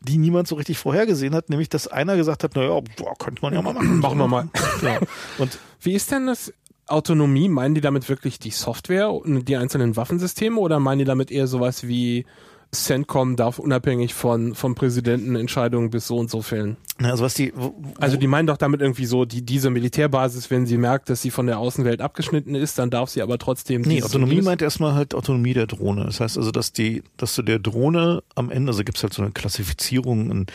die 0.00 0.18
niemand 0.18 0.48
so 0.48 0.54
richtig 0.54 0.78
vorhergesehen 0.78 1.34
hat, 1.34 1.50
nämlich 1.50 1.68
dass 1.68 1.88
einer 1.88 2.16
gesagt 2.16 2.44
hat, 2.44 2.54
naja, 2.54 2.80
boah, 2.96 3.14
könnte 3.18 3.42
man 3.42 3.54
ja 3.54 3.62
mal 3.62 3.74
machen. 3.74 3.98
Machen 4.00 4.18
wir 4.18 4.28
mal. 4.28 4.48
ja. 4.82 4.98
Und 5.38 5.58
wie 5.80 5.94
ist 5.94 6.10
denn 6.10 6.26
das 6.26 6.52
Autonomie? 6.86 7.48
Meinen 7.48 7.74
die 7.74 7.80
damit 7.80 8.08
wirklich 8.08 8.38
die 8.38 8.50
Software 8.50 9.10
und 9.10 9.46
die 9.48 9.56
einzelnen 9.56 9.96
Waffensysteme 9.96 10.58
oder 10.60 10.80
meinen 10.80 11.00
die 11.00 11.04
damit 11.04 11.30
eher 11.30 11.46
sowas 11.46 11.86
wie 11.86 12.26
CENTCOM 12.74 13.36
darf 13.36 13.58
unabhängig 13.58 14.14
von 14.14 14.54
vom 14.54 14.74
Präsidenten 14.74 15.36
Entscheidungen 15.36 15.90
bis 15.90 16.06
so 16.06 16.18
und 16.18 16.30
so 16.30 16.42
fällen. 16.42 16.76
Also 17.02 17.24
was 17.24 17.34
die 17.34 17.52
wo, 17.54 17.74
Also 18.00 18.16
die 18.16 18.26
meinen 18.26 18.46
doch 18.46 18.56
damit 18.56 18.80
irgendwie 18.80 19.06
so 19.06 19.24
die 19.24 19.42
diese 19.42 19.70
Militärbasis, 19.70 20.50
wenn 20.50 20.66
sie 20.66 20.76
merkt, 20.76 21.08
dass 21.08 21.22
sie 21.22 21.30
von 21.30 21.46
der 21.46 21.58
Außenwelt 21.58 22.00
abgeschnitten 22.00 22.54
ist, 22.54 22.78
dann 22.78 22.90
darf 22.90 23.10
sie 23.10 23.22
aber 23.22 23.38
trotzdem 23.38 23.82
Nee, 23.82 24.02
Autonomie 24.02 24.42
meint 24.42 24.62
erstmal 24.62 24.94
halt 24.94 25.14
Autonomie 25.14 25.54
der 25.54 25.66
Drohne. 25.66 26.04
Das 26.04 26.20
heißt 26.20 26.36
also, 26.38 26.50
dass 26.50 26.72
die 26.72 27.02
dass 27.16 27.34
du 27.34 27.42
der 27.42 27.58
Drohne 27.58 28.22
am 28.34 28.50
Ende, 28.50 28.70
also 28.70 28.84
gibt 28.84 28.98
es 28.98 29.02
halt 29.02 29.14
so 29.14 29.22
eine 29.22 29.32
Klassifizierung 29.32 30.30
in 30.30 30.46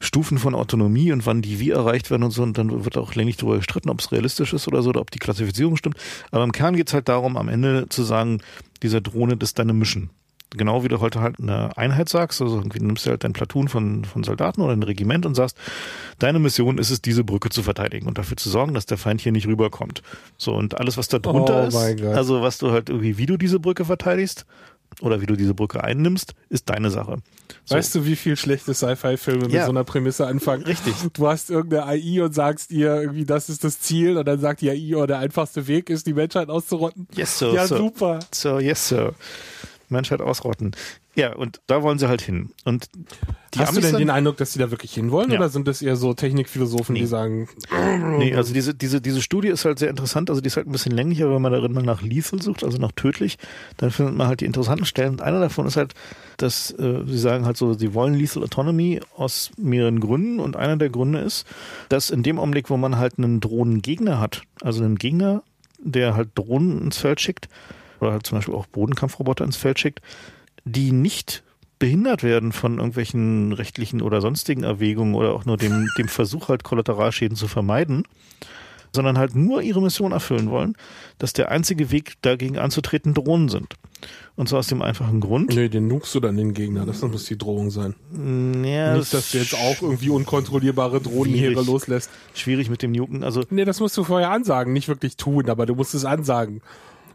Stufen 0.00 0.38
von 0.38 0.54
Autonomie 0.54 1.10
und 1.10 1.26
wann 1.26 1.42
die 1.42 1.58
wie 1.58 1.70
erreicht 1.70 2.10
werden 2.10 2.22
und 2.22 2.30
so. 2.30 2.42
Und 2.42 2.56
dann 2.56 2.84
wird 2.84 2.96
auch 2.96 3.14
länglich 3.14 3.36
darüber 3.36 3.56
gestritten, 3.56 3.90
ob 3.90 4.00
es 4.00 4.12
realistisch 4.12 4.52
ist 4.52 4.68
oder 4.68 4.82
so, 4.82 4.90
oder 4.90 5.00
ob 5.00 5.10
die 5.10 5.18
Klassifizierung 5.18 5.76
stimmt. 5.76 5.96
Aber 6.30 6.44
im 6.44 6.52
Kern 6.52 6.76
geht 6.76 6.88
es 6.88 6.94
halt 6.94 7.08
darum, 7.08 7.36
am 7.36 7.48
Ende 7.48 7.88
zu 7.88 8.04
sagen, 8.04 8.40
dieser 8.82 9.00
Drohne, 9.00 9.36
das 9.36 9.50
ist 9.50 9.58
deine 9.58 9.72
Mission 9.72 10.10
genau 10.50 10.82
wie 10.82 10.88
du 10.88 11.00
heute 11.00 11.20
halt 11.20 11.38
eine 11.40 11.76
Einheit 11.76 12.08
sagst, 12.08 12.40
also 12.40 12.56
irgendwie 12.56 12.80
nimmst 12.80 13.06
du 13.06 13.10
halt 13.10 13.24
dein 13.24 13.32
Platoon 13.32 13.68
von, 13.68 14.04
von 14.04 14.24
Soldaten 14.24 14.62
oder 14.62 14.72
ein 14.72 14.82
Regiment 14.82 15.26
und 15.26 15.34
sagst, 15.34 15.56
deine 16.18 16.38
Mission 16.38 16.78
ist 16.78 16.90
es, 16.90 17.02
diese 17.02 17.24
Brücke 17.24 17.50
zu 17.50 17.62
verteidigen 17.62 18.06
und 18.06 18.18
dafür 18.18 18.36
zu 18.36 18.48
sorgen, 18.48 18.74
dass 18.74 18.86
der 18.86 18.98
Feind 18.98 19.20
hier 19.20 19.32
nicht 19.32 19.46
rüberkommt. 19.46 20.02
So, 20.36 20.54
und 20.54 20.78
alles, 20.78 20.96
was 20.96 21.08
da 21.08 21.18
drunter 21.18 21.64
oh 21.64 21.66
ist, 21.66 22.02
also 22.04 22.42
was 22.42 22.58
du 22.58 22.70
halt 22.70 22.88
irgendwie, 22.88 23.18
wie 23.18 23.26
du 23.26 23.36
diese 23.36 23.60
Brücke 23.60 23.84
verteidigst 23.84 24.46
oder 25.00 25.20
wie 25.20 25.26
du 25.26 25.36
diese 25.36 25.54
Brücke 25.54 25.84
einnimmst, 25.84 26.34
ist 26.48 26.68
deine 26.70 26.90
Sache. 26.90 27.18
So. 27.64 27.74
Weißt 27.76 27.94
du, 27.94 28.06
wie 28.06 28.16
viel 28.16 28.36
schlechte 28.36 28.74
Sci-Fi-Filme 28.74 29.48
mit 29.48 29.62
so 29.62 29.70
einer 29.70 29.84
Prämisse 29.84 30.26
anfangen? 30.26 30.64
Richtig. 30.64 30.94
Du 31.12 31.26
hast 31.26 31.50
irgendeine 31.50 31.86
AI 31.86 32.22
und 32.22 32.34
sagst 32.34 32.70
ihr 32.70 32.94
irgendwie, 33.02 33.24
das 33.24 33.48
ist 33.48 33.64
das 33.64 33.80
Ziel 33.80 34.16
und 34.16 34.26
dann 34.26 34.40
sagt 34.40 34.60
die 34.60 34.70
AI, 34.70 34.96
oh, 34.96 35.06
der 35.06 35.18
einfachste 35.18 35.66
Weg 35.66 35.90
ist, 35.90 36.06
die 36.06 36.14
Menschheit 36.14 36.48
auszurotten. 36.48 37.08
Yes, 37.14 37.38
sir. 37.38 37.52
Ja, 37.52 37.66
sir. 37.66 37.78
super. 37.78 38.20
So, 38.32 38.58
yes, 38.58 38.88
sir. 38.88 39.14
Menschheit 39.90 40.20
ausrotten. 40.20 40.72
Ja, 41.14 41.34
und 41.34 41.60
da 41.66 41.82
wollen 41.82 41.98
sie 41.98 42.08
halt 42.08 42.20
hin. 42.22 42.50
Und 42.64 42.88
die 43.54 43.58
Hast 43.58 43.70
Amis 43.70 43.86
du 43.86 43.90
denn 43.90 43.98
den 43.98 44.10
Eindruck, 44.10 44.36
dass 44.36 44.52
sie 44.52 44.60
da 44.60 44.70
wirklich 44.70 44.94
hinwollen 44.94 45.32
ja. 45.32 45.38
oder 45.38 45.48
sind 45.48 45.66
das 45.66 45.82
eher 45.82 45.96
so 45.96 46.14
Technikphilosophen, 46.14 46.92
nee. 46.92 47.00
die 47.00 47.06
sagen? 47.06 47.48
Nee, 48.18 48.34
also 48.36 48.54
diese, 48.54 48.72
diese, 48.72 49.00
diese 49.00 49.20
Studie 49.20 49.48
ist 49.48 49.64
halt 49.64 49.80
sehr 49.80 49.90
interessant. 49.90 50.30
Also 50.30 50.40
die 50.40 50.46
ist 50.46 50.56
halt 50.56 50.68
ein 50.68 50.72
bisschen 50.72 50.92
länglicher, 50.92 51.28
wenn 51.28 51.42
man 51.42 51.50
darin 51.50 51.72
mal 51.72 51.82
nach 51.82 52.02
lethal 52.02 52.40
sucht, 52.40 52.62
also 52.62 52.78
nach 52.78 52.92
tödlich, 52.92 53.36
dann 53.78 53.90
findet 53.90 54.14
man 54.14 54.28
halt 54.28 54.42
die 54.42 54.44
interessanten 54.44 54.84
Stellen. 54.84 55.10
Und 55.10 55.22
einer 55.22 55.40
davon 55.40 55.66
ist 55.66 55.76
halt, 55.76 55.94
dass 56.36 56.70
äh, 56.70 57.02
sie 57.04 57.18
sagen 57.18 57.46
halt 57.46 57.56
so, 57.56 57.74
sie 57.74 57.94
wollen 57.94 58.14
lethal 58.14 58.44
autonomy 58.44 59.00
aus 59.16 59.50
mehreren 59.56 59.98
Gründen. 59.98 60.38
Und 60.38 60.56
einer 60.56 60.76
der 60.76 60.90
Gründe 60.90 61.18
ist, 61.18 61.46
dass 61.88 62.10
in 62.10 62.22
dem 62.22 62.38
Augenblick, 62.38 62.70
wo 62.70 62.76
man 62.76 62.96
halt 62.96 63.18
einen 63.18 63.40
Drohnengegner 63.40 64.20
hat, 64.20 64.42
also 64.62 64.84
einen 64.84 64.96
Gegner, 64.96 65.42
der 65.80 66.14
halt 66.14 66.30
Drohnen 66.36 66.80
ins 66.82 66.98
Feld 66.98 67.20
schickt, 67.20 67.48
oder 68.00 68.12
halt 68.12 68.26
zum 68.26 68.38
Beispiel 68.38 68.54
auch 68.54 68.66
Bodenkampfroboter 68.66 69.44
ins 69.44 69.56
Feld 69.56 69.78
schickt, 69.78 70.00
die 70.64 70.92
nicht 70.92 71.42
behindert 71.78 72.22
werden 72.22 72.52
von 72.52 72.78
irgendwelchen 72.78 73.52
rechtlichen 73.52 74.02
oder 74.02 74.20
sonstigen 74.20 74.64
Erwägungen 74.64 75.14
oder 75.14 75.32
auch 75.34 75.44
nur 75.44 75.56
dem, 75.56 75.88
dem 75.98 76.08
Versuch 76.08 76.48
halt 76.48 76.64
Kollateralschäden 76.64 77.36
zu 77.36 77.48
vermeiden, 77.48 78.04
sondern 78.92 79.18
halt 79.18 79.34
nur 79.36 79.62
ihre 79.62 79.82
Mission 79.82 80.12
erfüllen 80.12 80.50
wollen, 80.50 80.74
dass 81.18 81.32
der 81.32 81.50
einzige 81.50 81.90
Weg 81.90 82.14
dagegen 82.22 82.58
anzutreten 82.58 83.14
Drohnen 83.14 83.48
sind. 83.48 83.74
Und 84.36 84.48
zwar 84.48 84.60
aus 84.60 84.68
dem 84.68 84.82
einfachen 84.82 85.20
Grund. 85.20 85.54
Nee, 85.54 85.68
den 85.68 85.88
nukst 85.88 86.14
du 86.14 86.20
dann 86.20 86.36
den 86.36 86.54
Gegner, 86.54 86.86
das 86.86 87.02
muss 87.02 87.24
die 87.24 87.36
Drohung 87.36 87.70
sein. 87.70 87.96
Ja, 88.64 88.96
Nicht, 88.96 89.12
dass 89.12 89.32
du 89.32 89.38
jetzt 89.38 89.54
auch 89.54 89.82
irgendwie 89.82 90.10
unkontrollierbare 90.10 91.00
Drohnenheere 91.00 91.62
loslässt. 91.62 92.08
Schwierig 92.34 92.70
mit 92.70 92.82
dem 92.82 92.92
Nuken, 92.92 93.24
also. 93.24 93.42
Nee, 93.50 93.64
das 93.64 93.80
musst 93.80 93.96
du 93.96 94.04
vorher 94.04 94.30
ansagen, 94.30 94.72
nicht 94.72 94.86
wirklich 94.86 95.16
tun, 95.16 95.50
aber 95.50 95.66
du 95.66 95.74
musst 95.74 95.94
es 95.94 96.04
ansagen 96.04 96.62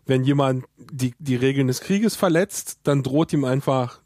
wenn 0.05 0.23
jemand 0.23 0.65
die, 0.77 1.13
die 1.19 1.35
Regeln 1.35 1.67
des 1.67 1.81
Krieges 1.81 2.15
verletzt, 2.15 2.79
dann 2.83 3.03
droht 3.03 3.31
ihm 3.33 3.45
einfach, 3.45 3.99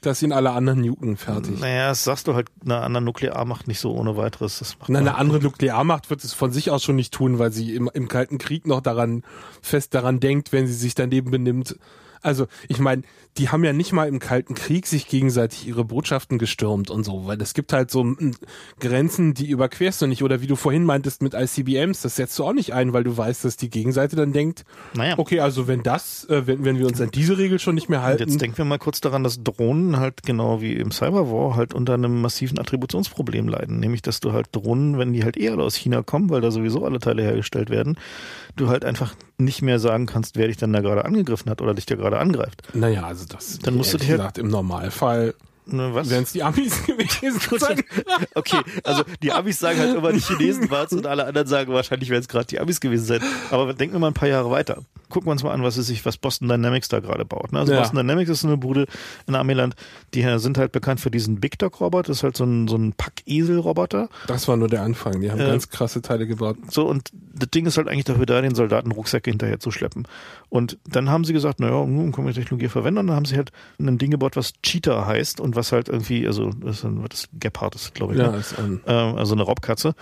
dass 0.00 0.22
ihn 0.22 0.32
alle 0.32 0.50
anderen 0.50 0.80
nuken 0.80 1.16
fertig. 1.16 1.60
Naja, 1.60 1.88
das 1.90 2.04
sagst 2.04 2.26
du 2.26 2.34
halt 2.34 2.48
eine 2.64 2.78
andere 2.78 3.02
Nuklearmacht 3.04 3.68
nicht 3.68 3.78
so 3.78 3.92
ohne 3.92 4.16
weiteres. 4.16 4.58
Das 4.58 4.78
macht 4.78 4.88
Na, 4.90 4.98
eine 4.98 5.14
andere 5.14 5.40
Nuklearmacht 5.40 6.10
wird 6.10 6.24
es 6.24 6.32
von 6.32 6.50
sich 6.52 6.70
aus 6.70 6.82
schon 6.82 6.96
nicht 6.96 7.14
tun, 7.14 7.38
weil 7.38 7.52
sie 7.52 7.74
im, 7.74 7.88
im 7.92 8.08
Kalten 8.08 8.38
Krieg 8.38 8.66
noch 8.66 8.80
daran 8.80 9.22
fest 9.60 9.94
daran 9.94 10.18
denkt, 10.18 10.52
wenn 10.52 10.66
sie 10.66 10.74
sich 10.74 10.94
daneben 10.94 11.30
benimmt, 11.30 11.78
Also, 12.20 12.46
ich 12.68 12.78
meine, 12.78 13.02
die 13.38 13.48
haben 13.48 13.64
ja 13.64 13.72
nicht 13.72 13.92
mal 13.92 14.08
im 14.08 14.18
Kalten 14.18 14.54
Krieg 14.54 14.86
sich 14.86 15.08
gegenseitig 15.08 15.66
ihre 15.66 15.84
Botschaften 15.84 16.38
gestürmt 16.38 16.90
und 16.90 17.04
so, 17.04 17.26
weil 17.26 17.40
es 17.40 17.54
gibt 17.54 17.72
halt 17.72 17.90
so 17.90 18.02
m, 18.02 18.32
Grenzen, 18.78 19.34
die 19.34 19.48
überquerst 19.48 20.02
du 20.02 20.06
nicht. 20.06 20.22
Oder 20.22 20.40
wie 20.42 20.46
du 20.46 20.56
vorhin 20.56 20.84
meintest 20.84 21.22
mit 21.22 21.34
ICBMs, 21.34 22.02
das 22.02 22.16
setzt 22.16 22.38
du 22.38 22.44
auch 22.44 22.52
nicht 22.52 22.74
ein, 22.74 22.92
weil 22.92 23.04
du 23.04 23.16
weißt, 23.16 23.44
dass 23.44 23.56
die 23.56 23.70
Gegenseite 23.70 24.16
dann 24.16 24.32
denkt, 24.32 24.64
Naja. 24.94 25.14
okay, 25.18 25.40
also 25.40 25.66
wenn 25.68 25.82
das, 25.82 26.24
äh, 26.28 26.46
wenn, 26.46 26.64
wenn 26.64 26.78
wir 26.78 26.86
uns 26.86 27.00
an 27.00 27.10
diese 27.10 27.38
Regel 27.38 27.58
schon 27.58 27.74
nicht 27.74 27.88
mehr 27.88 28.00
Und 28.00 28.04
halten. 28.04 28.28
jetzt 28.28 28.40
denken 28.40 28.58
wir 28.58 28.64
mal 28.64 28.78
kurz 28.78 29.00
daran, 29.00 29.24
dass 29.24 29.42
Drohnen 29.42 29.98
halt 29.98 30.22
genau 30.22 30.60
wie 30.60 30.74
im 30.74 30.90
Cyberwar 30.90 31.56
halt 31.56 31.74
unter 31.74 31.94
einem 31.94 32.20
massiven 32.20 32.58
Attributionsproblem 32.58 33.48
leiden. 33.48 33.80
Nämlich, 33.80 34.02
dass 34.02 34.20
du 34.20 34.32
halt 34.32 34.48
Drohnen, 34.52 34.98
wenn 34.98 35.12
die 35.12 35.24
halt 35.24 35.36
eh 35.38 35.48
alle 35.48 35.62
aus 35.62 35.74
China 35.74 36.02
kommen, 36.02 36.30
weil 36.30 36.40
da 36.40 36.50
sowieso 36.50 36.84
alle 36.84 36.98
Teile 36.98 37.22
hergestellt 37.22 37.70
werden, 37.70 37.96
du 38.56 38.68
halt 38.68 38.84
einfach 38.84 39.14
nicht 39.38 39.62
mehr 39.62 39.78
sagen 39.78 40.06
kannst, 40.06 40.36
wer 40.36 40.46
dich 40.48 40.56
dann 40.58 40.72
da 40.72 40.80
gerade 40.80 41.04
angegriffen 41.04 41.50
hat 41.50 41.60
oder 41.62 41.74
dich 41.74 41.86
da 41.86 41.96
gerade 41.96 42.18
angreift. 42.18 42.62
naja, 42.74 43.04
also 43.04 43.21
das, 43.26 43.58
Dann 43.60 43.74
musst 43.74 43.92
du 43.94 43.98
dir- 43.98 44.12
gesagt, 44.16 44.38
im 44.38 44.48
Normalfall 44.48 45.34
Ne, 45.64 45.94
was? 45.94 46.10
wären 46.10 46.24
es 46.24 46.32
die 46.32 46.42
Amis 46.42 46.82
gewesen. 46.86 47.40
Okay, 48.34 48.58
also 48.84 49.04
die 49.22 49.30
Amis 49.32 49.58
sagen 49.60 49.78
halt 49.78 49.94
immer, 49.96 50.12
die 50.12 50.20
Chinesen 50.20 50.70
waren 50.70 50.88
und 50.90 51.06
alle 51.06 51.24
anderen 51.26 51.46
sagen, 51.46 51.72
wahrscheinlich 51.72 52.10
werden 52.10 52.22
es 52.22 52.28
gerade 52.28 52.46
die 52.46 52.58
Amis 52.58 52.80
gewesen 52.80 53.04
sein. 53.04 53.20
Aber 53.50 53.72
denken 53.72 53.94
wir 53.94 54.00
mal 54.00 54.08
ein 54.08 54.14
paar 54.14 54.28
Jahre 54.28 54.50
weiter. 54.50 54.82
Gucken 55.08 55.28
wir 55.28 55.32
uns 55.32 55.42
mal 55.44 55.52
an, 55.52 55.62
was 55.62 55.76
es 55.76 55.86
sich, 55.86 56.04
was 56.04 56.16
Boston 56.16 56.48
Dynamics 56.48 56.88
da 56.88 57.00
gerade 57.00 57.24
baut. 57.24 57.52
Ne? 57.52 57.60
Also 57.60 57.72
Ja. 57.72 57.78
Boston 57.80 57.98
Dynamics 57.98 58.30
ist 58.30 58.44
eine 58.44 58.56
Bude 58.56 58.86
in 59.28 59.34
Amiland, 59.34 59.74
die 60.14 60.22
sind 60.38 60.58
halt 60.58 60.72
bekannt 60.72 61.00
für 61.00 61.10
diesen 61.10 61.38
Big 61.38 61.58
Dog 61.58 61.80
Roboter, 61.80 62.08
das 62.08 62.18
ist 62.18 62.22
halt 62.22 62.36
so 62.36 62.44
ein, 62.44 62.66
so 62.66 62.76
ein 62.76 62.92
Packesel-Roboter. 62.94 64.08
Das 64.26 64.48
war 64.48 64.56
nur 64.56 64.68
der 64.68 64.82
Anfang. 64.82 65.20
Die 65.20 65.30
haben 65.30 65.38
Äh, 65.40 65.46
ganz 65.46 65.68
krasse 65.68 66.02
Teile 66.02 66.26
gebaut. 66.26 66.56
So, 66.70 66.86
und 66.88 67.10
das 67.34 67.50
Ding 67.50 67.66
ist 67.66 67.76
halt 67.76 67.88
eigentlich 67.88 68.04
dafür 68.04 68.26
da, 68.26 68.40
den 68.40 68.54
Soldaten 68.54 68.90
Rucksäcke 68.92 69.30
hinterher 69.30 69.60
zu 69.60 69.70
schleppen. 69.70 70.06
Und 70.48 70.78
dann 70.88 71.08
haben 71.10 71.24
sie 71.24 71.32
gesagt, 71.32 71.60
naja, 71.60 71.84
nun 71.84 72.12
können 72.12 72.26
wir 72.26 72.34
Technologie 72.34 72.68
verwenden. 72.68 72.98
Und 72.98 73.06
dann 73.08 73.16
haben 73.16 73.24
sie 73.24 73.36
halt 73.36 73.52
ein 73.78 73.98
Ding 73.98 74.10
gebaut, 74.10 74.36
was 74.36 74.54
Cheetah 74.62 75.06
heißt 75.06 75.40
und 75.40 75.51
was 75.56 75.72
halt 75.72 75.88
irgendwie, 75.88 76.26
also 76.26 76.50
das 76.50 76.78
ist, 76.78 76.84
ein, 76.84 77.02
was 77.02 77.20
ist 77.20 77.28
Gepard 77.34 77.74
ist, 77.74 77.94
glaube 77.94 78.14
ich. 78.14 78.20
Ja, 78.20 78.30
ne? 78.30 78.38
ist 78.38 78.58
ein, 78.58 78.80
ähm, 78.86 79.16
also 79.16 79.34
eine 79.34 79.42
Raubkatze. 79.42 79.94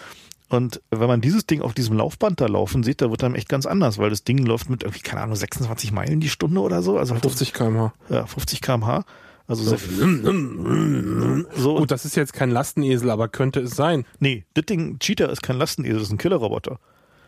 Und 0.49 0.83
wenn 0.91 1.07
man 1.07 1.21
dieses 1.21 1.47
Ding 1.47 1.63
auf 1.63 1.75
diesem 1.75 1.97
Laufband 1.97 2.41
da 2.41 2.47
laufen 2.47 2.83
sieht, 2.83 3.01
da 3.01 3.11
wird 3.11 3.23
dann 3.23 3.37
echt 3.37 3.49
ganz 3.49 3.67
anders, 3.67 3.99
weil 3.99 4.11
das 4.11 4.25
Ding 4.25 4.39
läuft 4.39 4.69
mit 4.69 4.83
irgendwie, 4.83 5.01
keine 5.01 5.23
Ahnung, 5.23 5.37
26 5.37 5.93
Meilen 5.93 6.19
die 6.19 6.29
Stunde 6.29 6.61
oder 6.61 6.83
so. 6.83 6.99
Also 6.99 7.15
halt 7.15 7.23
50 7.23 7.53
km/h. 7.53 7.93
ja, 8.09 8.27
50 8.27 8.61
kmh. 8.61 9.05
Also 9.47 9.65
sehr, 9.65 9.79
so, 11.57 11.77
Gut, 11.77 11.91
das 11.91 12.05
ist 12.05 12.15
jetzt 12.15 12.33
kein 12.33 12.51
Lastenesel, 12.51 13.11
aber 13.11 13.27
könnte 13.27 13.61
es 13.61 13.75
sein. 13.75 14.05
nee, 14.21 14.45
das 14.55 14.67
Ding, 14.67 15.01
Cheetah 15.01 15.27
ist 15.27 15.43
kein 15.43 15.57
Lastenesel, 15.57 15.95
das 15.95 16.05
ist 16.05 16.13
ein 16.13 16.19
Killerroboter. 16.19 16.79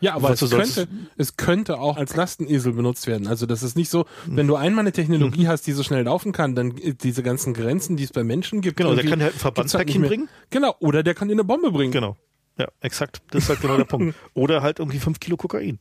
Ja, 0.03 0.15
aber 0.15 0.31
Wozu 0.31 0.45
es 0.45 0.51
könnte, 0.51 0.87
es 1.15 1.37
könnte 1.37 1.79
auch 1.79 1.95
als 1.95 2.13
Lastenesel 2.13 2.73
benutzt 2.73 3.07
werden. 3.07 3.25
Also 3.25 3.45
das 3.45 3.63
ist 3.63 3.77
nicht 3.77 3.89
so, 3.89 4.05
wenn 4.25 4.47
du 4.47 4.57
einmal 4.57 4.81
eine 4.81 4.91
Technologie 4.91 5.47
hast, 5.47 5.65
die 5.65 5.71
so 5.71 5.81
schnell 5.81 6.03
laufen 6.03 6.33
kann, 6.33 6.55
dann 6.55 6.77
äh, 6.77 6.93
diese 6.93 7.23
ganzen 7.23 7.53
Grenzen, 7.53 7.95
die 7.95 8.03
es 8.03 8.11
bei 8.11 8.21
Menschen 8.21 8.59
gibt. 8.59 8.75
Genau, 8.75 8.95
der 8.95 9.05
kann 9.05 9.11
halt 9.11 9.21
ein 9.21 9.23
halt 9.27 9.35
Verbandspäckchen 9.35 10.01
mehr. 10.01 10.09
bringen. 10.09 10.29
Genau, 10.49 10.75
oder 10.81 11.03
der 11.03 11.13
kann 11.15 11.29
dir 11.29 11.35
eine 11.35 11.45
Bombe 11.45 11.71
bringen. 11.71 11.93
Genau. 11.93 12.17
Ja, 12.59 12.67
exakt. 12.81 13.21
Das 13.31 13.43
ist 13.43 13.49
halt 13.49 13.61
genau 13.61 13.77
der 13.77 13.85
Punkt. 13.85 14.13
Oder 14.33 14.61
halt 14.61 14.77
irgendwie 14.77 14.99
5 14.99 15.19
Kilo 15.19 15.37
Kokain. 15.37 15.79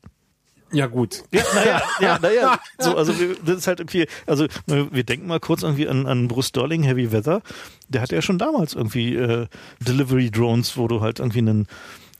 Ja, 0.73 0.86
gut. 0.86 1.24
Ja, 1.31 1.43
naja, 1.55 1.82
ja, 2.01 2.19
naja. 2.19 2.61
So, 2.78 2.97
also 2.97 3.19
wir, 3.19 3.36
das 3.44 3.59
ist 3.59 3.66
halt 3.66 3.81
irgendwie, 3.81 4.07
also 4.27 4.47
wir 4.66 5.05
denken 5.05 5.27
mal 5.27 5.39
kurz 5.39 5.65
irgendwie 5.65 5.86
an, 5.86 6.07
an 6.07 6.28
Bruce 6.28 6.47
Sterling, 6.47 6.82
Heavy 6.82 7.12
Weather. 7.12 7.43
Der 7.89 8.01
hatte 8.01 8.15
ja 8.15 8.23
schon 8.23 8.39
damals 8.39 8.73
irgendwie 8.73 9.16
äh, 9.16 9.49
Delivery 9.81 10.31
Drones, 10.31 10.78
wo 10.78 10.89
du 10.89 11.03
halt 11.03 11.19
irgendwie 11.19 11.40
einen 11.40 11.66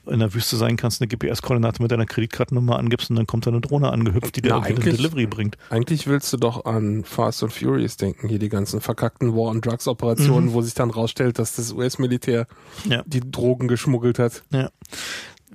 in 0.07 0.19
der 0.19 0.33
Wüste 0.33 0.57
sein 0.57 0.75
kannst, 0.77 1.01
eine 1.01 1.07
GPS-Koordinate 1.07 1.81
mit 1.81 1.91
deiner 1.91 2.05
Kreditkartennummer 2.05 2.77
angibst 2.77 3.09
und 3.09 3.15
dann 3.15 3.27
kommt 3.27 3.45
da 3.45 3.51
eine 3.51 3.61
Drohne 3.61 3.91
angehüpft, 3.91 4.35
die 4.35 4.41
dir 4.41 4.55
eine 4.61 4.79
Delivery 4.79 5.25
bringt. 5.27 5.57
Eigentlich 5.69 6.07
willst 6.07 6.31
du 6.33 6.37
doch 6.37 6.65
an 6.65 7.03
Fast 7.03 7.43
and 7.43 7.53
Furious 7.53 7.97
denken, 7.97 8.27
hier 8.27 8.39
die 8.39 8.49
ganzen 8.49 8.81
verkackten 8.81 9.35
War- 9.35 9.51
and 9.51 9.65
Drugs-Operationen, 9.65 10.53
wo 10.53 10.61
sich 10.61 10.73
dann 10.73 10.89
rausstellt, 10.89 11.39
dass 11.39 11.55
das 11.55 11.71
US-Militär 11.73 12.47
Ja. 12.85 13.03
die 13.05 13.21
Drogen 13.21 13.67
geschmuggelt 13.67 14.19
hat. 14.19 14.43
Ja. 14.51 14.69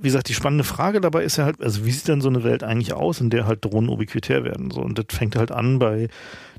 Wie 0.01 0.09
gesagt, 0.09 0.29
die 0.29 0.35
spannende 0.35 0.65
Frage 0.65 1.01
dabei 1.01 1.25
ist 1.25 1.37
ja 1.37 1.45
halt, 1.45 1.63
also 1.63 1.85
wie 1.85 1.91
sieht 1.91 2.09
denn 2.09 2.21
so 2.21 2.29
eine 2.29 2.45
Welt 2.45 2.63
eigentlich 2.63 2.93
aus, 2.93 3.21
in 3.21 3.31
der 3.31 3.47
halt 3.47 3.65
Drohnen 3.65 3.89
ubiquitär 3.89 4.45
werden? 4.45 4.71
So, 4.71 4.81
und 4.81 4.99
das 4.99 5.07
fängt 5.11 5.37
halt 5.37 5.51
an 5.51 5.79
bei, 5.79 6.09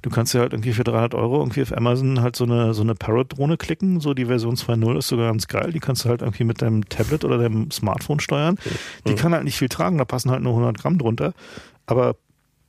du 0.01 0.09
kannst 0.09 0.33
ja 0.33 0.41
halt 0.41 0.53
irgendwie 0.53 0.73
für 0.73 0.83
300 0.83 1.15
Euro 1.15 1.39
irgendwie 1.39 1.61
auf 1.61 1.75
Amazon 1.75 2.21
halt 2.21 2.35
so 2.35 2.43
eine, 2.43 2.73
so 2.73 2.81
eine 2.81 2.95
Parrot-Drohne 2.95 3.57
klicken, 3.57 3.99
so 3.99 4.13
die 4.13 4.25
Version 4.25 4.55
2.0 4.55 4.97
ist 4.97 5.07
sogar 5.07 5.27
ganz 5.27 5.47
geil, 5.47 5.71
die 5.71 5.79
kannst 5.79 6.05
du 6.05 6.09
halt 6.09 6.21
irgendwie 6.21 6.43
mit 6.43 6.61
deinem 6.61 6.87
Tablet 6.89 7.23
oder 7.23 7.37
deinem 7.37 7.71
Smartphone 7.71 8.19
steuern. 8.19 8.57
Die 9.07 9.15
kann 9.15 9.33
halt 9.33 9.43
nicht 9.43 9.57
viel 9.57 9.69
tragen, 9.69 9.97
da 9.97 10.05
passen 10.05 10.31
halt 10.31 10.43
nur 10.43 10.53
100 10.53 10.77
Gramm 10.77 10.97
drunter, 10.97 11.33
aber 11.85 12.15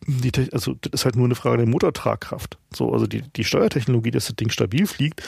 die, 0.07 0.33
also 0.53 0.75
das 0.81 0.93
ist 0.93 1.05
halt 1.05 1.17
nur 1.17 1.27
eine 1.27 1.35
Frage 1.35 1.59
der 1.59 1.67
Motortragkraft. 1.67 2.59
So, 2.75 2.93
also 2.93 3.07
die, 3.07 3.23
die 3.23 3.45
Steuertechnologie, 3.45 4.11
dass 4.11 4.27
das 4.27 4.37
Ding 4.37 4.51
stabil 4.51 4.87
fliegt, 4.87 5.23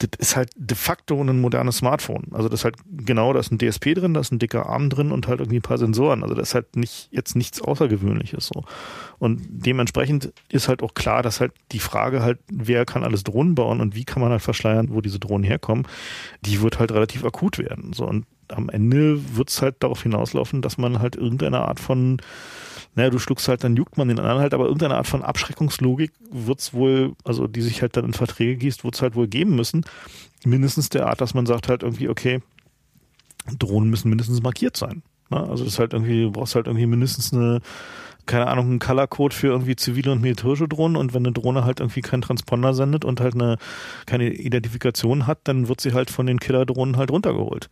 das 0.00 0.10
ist 0.18 0.36
halt 0.36 0.50
de 0.56 0.76
facto 0.76 1.20
ein 1.20 1.40
modernes 1.40 1.78
Smartphone. 1.78 2.24
Also 2.32 2.48
das 2.48 2.60
ist 2.60 2.64
halt 2.64 2.76
genau, 2.88 3.32
da 3.32 3.40
ist 3.40 3.52
ein 3.52 3.58
DSP 3.58 3.94
drin, 3.94 4.14
da 4.14 4.20
ist 4.20 4.32
ein 4.32 4.38
dicker 4.38 4.66
Arm 4.66 4.88
drin 4.88 5.12
und 5.12 5.28
halt 5.28 5.40
irgendwie 5.40 5.58
ein 5.58 5.62
paar 5.62 5.78
Sensoren. 5.78 6.22
Also 6.22 6.34
das 6.34 6.48
ist 6.48 6.54
halt 6.54 6.76
nicht 6.76 7.08
jetzt 7.10 7.36
nichts 7.36 7.60
Außergewöhnliches 7.60 8.50
so. 8.52 8.64
Und 9.18 9.42
dementsprechend 9.48 10.32
ist 10.48 10.68
halt 10.68 10.82
auch 10.82 10.94
klar, 10.94 11.22
dass 11.22 11.40
halt 11.40 11.52
die 11.72 11.78
Frage 11.78 12.22
halt, 12.22 12.38
wer 12.50 12.86
kann 12.86 13.04
alles 13.04 13.24
Drohnen 13.24 13.54
bauen 13.54 13.80
und 13.80 13.94
wie 13.94 14.04
kann 14.04 14.22
man 14.22 14.32
halt 14.32 14.42
verschleiern, 14.42 14.88
wo 14.90 15.02
diese 15.02 15.18
Drohnen 15.18 15.44
herkommen, 15.44 15.86
die 16.40 16.62
wird 16.62 16.78
halt 16.78 16.92
relativ 16.92 17.24
akut 17.24 17.58
werden. 17.58 17.92
So 17.92 18.06
und 18.06 18.26
am 18.48 18.68
Ende 18.68 19.36
wird 19.36 19.50
es 19.50 19.62
halt 19.62 19.76
darauf 19.80 20.02
hinauslaufen, 20.02 20.62
dass 20.62 20.78
man 20.78 21.00
halt 21.00 21.14
irgendeine 21.14 21.60
Art 21.60 21.78
von 21.78 22.20
naja, 22.94 23.10
du 23.10 23.18
schluckst 23.18 23.48
halt, 23.48 23.62
dann 23.62 23.76
juckt 23.76 23.96
man 23.96 24.08
den 24.08 24.18
anderen 24.18 24.40
halt, 24.40 24.52
aber 24.52 24.64
irgendeine 24.64 24.96
Art 24.96 25.06
von 25.06 25.22
Abschreckungslogik 25.22 26.12
wird's 26.30 26.74
wohl, 26.74 27.14
also 27.24 27.46
die 27.46 27.62
sich 27.62 27.82
halt 27.82 27.96
dann 27.96 28.04
in 28.04 28.12
Verträge 28.12 28.56
gießt, 28.56 28.84
wird's 28.84 29.00
halt 29.00 29.14
wohl 29.14 29.28
geben 29.28 29.54
müssen. 29.54 29.84
Mindestens 30.44 30.88
der 30.88 31.06
Art, 31.06 31.20
dass 31.20 31.34
man 31.34 31.46
sagt 31.46 31.68
halt 31.68 31.82
irgendwie, 31.82 32.08
okay, 32.08 32.40
Drohnen 33.58 33.90
müssen 33.90 34.08
mindestens 34.08 34.42
markiert 34.42 34.76
sein. 34.76 35.02
Ne? 35.30 35.38
Also 35.38 35.64
das 35.64 35.74
ist 35.74 35.78
halt 35.78 35.92
irgendwie, 35.92 36.22
du 36.22 36.32
brauchst 36.32 36.54
halt 36.54 36.66
irgendwie 36.66 36.86
mindestens 36.86 37.32
eine, 37.32 37.60
keine 38.26 38.48
Ahnung, 38.48 38.66
einen 38.66 38.78
Colorcode 38.80 39.34
für 39.34 39.48
irgendwie 39.48 39.76
zivile 39.76 40.12
und 40.12 40.20
militärische 40.20 40.68
Drohnen 40.68 40.96
und 40.96 41.14
wenn 41.14 41.24
eine 41.24 41.32
Drohne 41.32 41.64
halt 41.64 41.80
irgendwie 41.80 42.00
keinen 42.00 42.22
Transponder 42.22 42.74
sendet 42.74 43.04
und 43.04 43.20
halt 43.20 43.34
eine 43.34 43.56
keine 44.06 44.32
Identifikation 44.32 45.26
hat, 45.26 45.38
dann 45.44 45.68
wird 45.68 45.80
sie 45.80 45.92
halt 45.92 46.10
von 46.10 46.26
den 46.26 46.40
Killerdrohnen 46.40 46.96
halt 46.96 47.10
runtergeholt. 47.10 47.70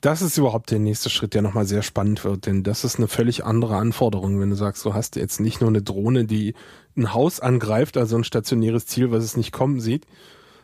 Das 0.00 0.22
ist 0.22 0.38
überhaupt 0.38 0.70
der 0.70 0.78
nächste 0.78 1.10
Schritt, 1.10 1.34
der 1.34 1.42
nochmal 1.42 1.66
sehr 1.66 1.82
spannend 1.82 2.24
wird, 2.24 2.46
denn 2.46 2.62
das 2.62 2.84
ist 2.84 2.96
eine 2.96 3.06
völlig 3.08 3.44
andere 3.44 3.76
Anforderung, 3.76 4.40
wenn 4.40 4.48
du 4.50 4.56
sagst, 4.56 4.82
du 4.86 4.94
hast 4.94 5.16
jetzt 5.16 5.40
nicht 5.40 5.60
nur 5.60 5.68
eine 5.68 5.82
Drohne, 5.82 6.24
die 6.24 6.54
ein 6.96 7.12
Haus 7.12 7.38
angreift, 7.40 7.96
also 7.98 8.16
ein 8.16 8.24
stationäres 8.24 8.86
Ziel, 8.86 9.10
was 9.10 9.24
es 9.24 9.36
nicht 9.36 9.52
kommen 9.52 9.78
sieht, 9.80 10.06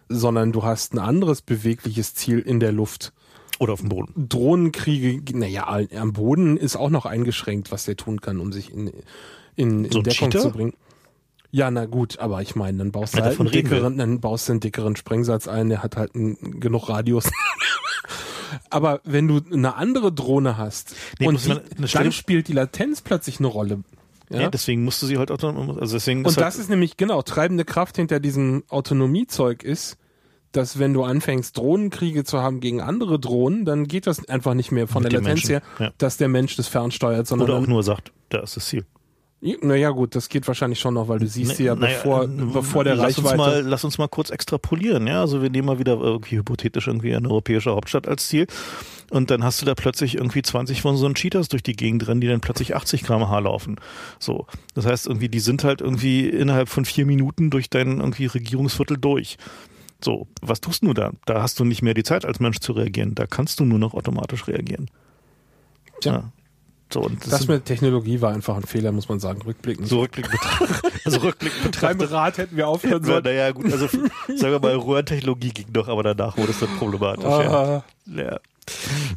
sondern 0.08 0.52
du 0.52 0.62
hast 0.62 0.94
ein 0.94 0.98
anderes 0.98 1.42
bewegliches 1.42 2.14
Ziel 2.14 2.38
in 2.38 2.60
der 2.60 2.72
Luft. 2.72 3.12
Oder 3.58 3.74
auf 3.74 3.80
dem 3.80 3.88
Boden. 3.90 4.28
Drohnenkriege, 4.28 5.36
naja, 5.36 5.80
am 5.96 6.12
Boden 6.12 6.56
ist 6.56 6.76
auch 6.76 6.90
noch 6.90 7.04
eingeschränkt, 7.06 7.72
was 7.72 7.84
der 7.84 7.96
tun 7.96 8.20
kann, 8.20 8.38
um 8.40 8.52
sich 8.52 8.72
in, 8.72 8.88
in, 9.54 9.84
in 9.84 9.90
So 9.92 10.02
Deckung 10.02 10.30
Cheater? 10.30 10.42
zu 10.44 10.50
bringen. 10.52 10.74
Ja, 11.50 11.70
na 11.70 11.86
gut, 11.86 12.18
aber 12.18 12.42
ich 12.42 12.54
meine, 12.56 12.78
dann 12.78 12.92
baust 12.92 13.14
du 13.14 13.18
Ja, 13.18 13.24
halt 13.24 13.38
einen 13.40 13.50
wir. 13.52 13.62
dickeren, 13.62 13.96
dann 13.98 14.20
baust 14.20 14.48
du 14.48 14.52
einen 14.52 14.60
dickeren 14.60 14.96
Sprengsatz 14.96 15.46
ein, 15.48 15.68
der 15.70 15.82
hat 15.82 15.96
halt 15.96 16.14
einen, 16.14 16.60
genug 16.60 16.88
Radius. 16.88 17.30
aber 18.70 19.01
wenn 19.05 19.28
du 19.28 19.40
eine 19.52 19.74
andere 19.77 20.12
Drohne 20.12 20.56
hast 20.56 20.94
Nee, 21.18 21.28
und 21.28 21.44
die, 21.44 21.48
man- 21.48 21.89
Stelle- 21.89 22.05
dann 22.05 22.12
spielt 22.12 22.48
die 22.48 22.52
Latenz 22.52 23.01
plötzlich 23.02 23.39
eine 23.39 23.48
Rolle. 23.48 23.82
Ja? 24.31 24.43
Ja, 24.43 24.48
deswegen 24.51 24.82
musst 24.85 25.01
du 25.02 25.06
sie 25.06 25.18
halt 25.18 25.31
auch, 25.31 25.40
also 25.43 25.97
deswegen 25.97 26.20
und 26.20 26.31
ist 26.31 26.36
halt, 26.36 26.47
das 26.47 26.56
ist 26.56 26.68
nämlich 26.68 26.97
genau 26.97 27.23
treibende 27.23 27.64
Kraft 27.64 27.97
hinter 27.97 28.18
diesem 28.18 28.64
Autonomiezeug 28.68 29.62
ist, 29.62 29.98
dass 30.52 30.78
wenn 30.78 30.94
du 30.94 31.05
anfängst 31.05 31.56
Drohnenkriege 31.56 32.24
zu 32.24 32.40
haben 32.40 32.60
gegen 32.60 32.81
andere 32.81 33.20
Drohnen, 33.20 33.64
dann 33.64 33.86
geht 33.86 34.06
das 34.06 34.27
einfach 34.28 34.55
nicht 34.55 34.73
mehr 34.73 34.89
von 34.89 35.02
Mit 35.02 35.12
der 35.12 35.20
Latenz 35.20 35.47
Menschen, 35.48 35.62
her, 35.78 35.86
ja. 35.86 35.93
dass 35.98 36.16
der 36.16 36.28
Mensch 36.28 36.56
das 36.56 36.66
fernsteuert, 36.66 37.27
sondern 37.27 37.51
oder 37.51 37.59
auch 37.60 37.66
nur 37.66 37.82
sagt, 37.82 38.10
da 38.31 38.40
ist 38.40 38.56
das 38.56 38.66
Ziel. 38.66 38.85
Naja 39.40 39.90
gut, 39.90 40.14
das 40.14 40.28
geht 40.28 40.48
wahrscheinlich 40.48 40.80
schon 40.80 40.94
noch, 40.94 41.08
weil 41.08 41.18
du 41.18 41.26
siehst 41.26 41.56
sie 41.56 41.64
ja 41.64 41.74
Naja, 41.74 41.96
bevor, 41.96 42.24
äh, 42.24 42.26
bevor 42.26 42.84
der 42.84 42.96
lass 42.96 43.18
Reichweite. 43.18 43.28
Uns 43.28 43.36
mal, 43.36 43.60
lass 43.60 43.84
uns 43.84 43.98
mal 43.98 44.08
kurz 44.08 44.30
extrapolieren, 44.30 45.06
ja. 45.06 45.20
Also 45.20 45.42
wir 45.42 45.50
nehmen 45.50 45.66
mal 45.66 45.78
wieder 45.78 46.00
irgendwie 46.00 46.38
hypothetisch 46.38 46.86
irgendwie 46.86 47.14
eine 47.14 47.28
europäische 47.28 47.70
Hauptstadt 47.70 48.08
als 48.08 48.28
Ziel. 48.28 48.46
Und 49.10 49.30
dann 49.30 49.44
hast 49.44 49.60
du 49.60 49.66
da 49.66 49.74
plötzlich 49.74 50.16
irgendwie 50.16 50.42
20 50.42 50.80
von 50.80 50.96
so 50.96 51.06
einen 51.06 51.14
Cheaters 51.14 51.48
durch 51.48 51.62
die 51.62 51.76
Gegend 51.76 52.08
rennen, 52.08 52.20
die 52.20 52.28
dann 52.28 52.40
plötzlich 52.40 52.74
80 52.74 53.04
km/h 53.04 53.38
laufen. 53.38 53.76
So. 54.18 54.46
Das 54.74 54.86
heißt 54.86 55.06
irgendwie, 55.06 55.28
die 55.28 55.40
sind 55.40 55.64
halt 55.64 55.82
irgendwie 55.82 56.28
innerhalb 56.28 56.68
von 56.68 56.84
vier 56.84 57.04
Minuten 57.04 57.50
durch 57.50 57.68
dein 57.68 58.00
irgendwie 58.00 58.26
Regierungsviertel 58.26 58.96
durch. 58.96 59.36
So. 60.02 60.26
Was 60.40 60.62
tust 60.62 60.82
du 60.82 60.94
da? 60.94 61.12
Da 61.26 61.42
hast 61.42 61.60
du 61.60 61.64
nicht 61.64 61.82
mehr 61.82 61.94
die 61.94 62.04
Zeit 62.04 62.24
als 62.24 62.40
Mensch 62.40 62.58
zu 62.60 62.72
reagieren. 62.72 63.14
Da 63.14 63.26
kannst 63.26 63.60
du 63.60 63.64
nur 63.66 63.78
noch 63.78 63.92
automatisch 63.92 64.48
reagieren. 64.48 64.90
Tja. 66.00 66.12
Ja. 66.12 66.32
So, 66.92 67.00
und 67.00 67.22
das, 67.24 67.30
das 67.30 67.48
mit 67.48 67.64
Technologie 67.64 68.20
war 68.20 68.32
einfach 68.32 68.56
ein 68.56 68.62
Fehler, 68.62 68.92
muss 68.92 69.08
man 69.08 69.18
sagen, 69.18 69.42
rückblickend. 69.42 69.88
so 69.88 70.00
rückblickend 70.00 70.32
betrachtet. 70.32 70.92
Also 71.04 71.18
rückblickend 71.18 71.80
Beim 71.80 71.98
betrachtet. 71.98 72.12
Rad 72.12 72.38
hätten 72.38 72.56
wir 72.56 72.68
aufhören 72.68 73.02
Ja, 73.02 73.08
sollen. 73.08 73.24
naja, 73.24 73.50
gut, 73.52 73.72
also 73.72 73.86
sagen 73.88 74.52
wir 74.52 74.60
mal, 74.60 74.74
Röhrentechnologie 74.76 75.50
ging 75.50 75.66
doch, 75.72 75.88
aber 75.88 76.02
danach 76.02 76.36
wurde 76.36 76.50
es 76.50 76.60
dann 76.60 76.68
problematisch. 76.78 77.24
Ja. 77.24 77.52
Ah, 77.52 77.84
ja. 78.06 78.38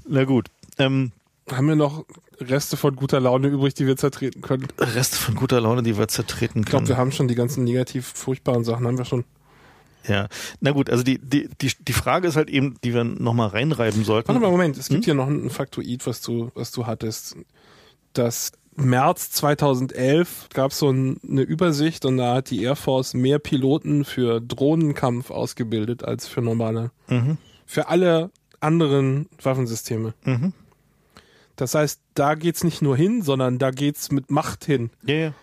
Na 0.08 0.24
gut. 0.26 0.48
Ähm, 0.78 1.12
Haben 1.52 1.68
wir 1.68 1.76
noch 1.76 2.06
Reste 2.40 2.78
von 2.78 2.96
guter 2.96 3.20
Laune 3.20 3.48
übrig, 3.48 3.74
die 3.74 3.86
wir 3.86 3.98
zertreten 3.98 4.42
können? 4.42 4.68
Reste 4.80 5.18
von 5.18 5.36
guter 5.36 5.62
Laune, 5.62 5.84
die 5.84 5.98
wir 5.98 6.08
zertreten 6.08 6.54
können. 6.54 6.64
Ich 6.64 6.70
glaube, 6.70 6.88
wir 6.88 6.98
haben 6.98 7.12
schon 7.12 7.28
die 7.28 7.36
ganzen 7.36 7.64
negativ 7.64 8.06
furchtbaren 8.08 8.64
Sachen, 8.64 8.88
haben 8.88 8.98
wir 8.98 9.06
schon. 9.06 9.26
Ja, 10.08 10.28
na 10.62 10.72
gut, 10.72 10.90
also 10.90 11.04
die, 11.04 11.20
die, 11.20 11.50
die, 11.62 11.72
die 11.80 11.94
Frage 11.94 12.28
ist 12.28 12.36
halt 12.36 12.50
eben, 12.50 12.78
die 12.84 12.94
wir 12.94 13.04
nochmal 13.04 13.50
reinreiben 13.50 14.06
sollten. 14.06 14.30
Warte 14.30 14.40
mal, 14.42 14.50
Moment, 14.50 14.78
es 14.78 14.88
gibt 14.88 15.02
hm? 15.02 15.06
hier 15.06 15.14
noch 15.14 15.28
ein 15.28 15.50
Faktoid, 15.50 16.08
was 16.08 16.22
du, 16.22 16.52
was 16.56 16.72
du 16.72 16.88
hattest. 16.88 17.36
Das 18.14 18.52
März 18.76 19.32
2011 19.32 20.50
gab 20.54 20.72
es 20.72 20.80
so 20.80 20.90
ein, 20.90 21.20
eine 21.28 21.42
Übersicht 21.42 22.06
und 22.06 22.18
da 22.18 22.36
hat 22.36 22.50
die 22.50 22.64
Air 22.64 22.76
Force 22.76 23.14
mehr 23.14 23.40
Piloten 23.40 24.06
für 24.06 24.40
Drohnenkampf 24.42 25.32
ausgebildet 25.32 26.04
als 26.04 26.28
für 26.28 26.42
normale. 26.42 26.92
Mhm. 27.08 27.38
Für 27.66 27.88
alle 27.88 28.32
anderen 28.62 29.28
Waffensysteme. 29.42 30.14
Mhm. 30.24 30.54
Das 31.56 31.76
heißt, 31.76 32.02
da 32.14 32.36
geht's 32.36 32.64
nicht 32.64 32.82
nur 32.82 32.96
hin, 32.96 33.22
sondern 33.22 33.58
da 33.60 33.72
geht's 33.72 34.12
mit 34.12 34.32
Macht 34.32 34.66
hin. 34.66 34.92
Ja, 35.06 35.16
ja. 35.16 35.34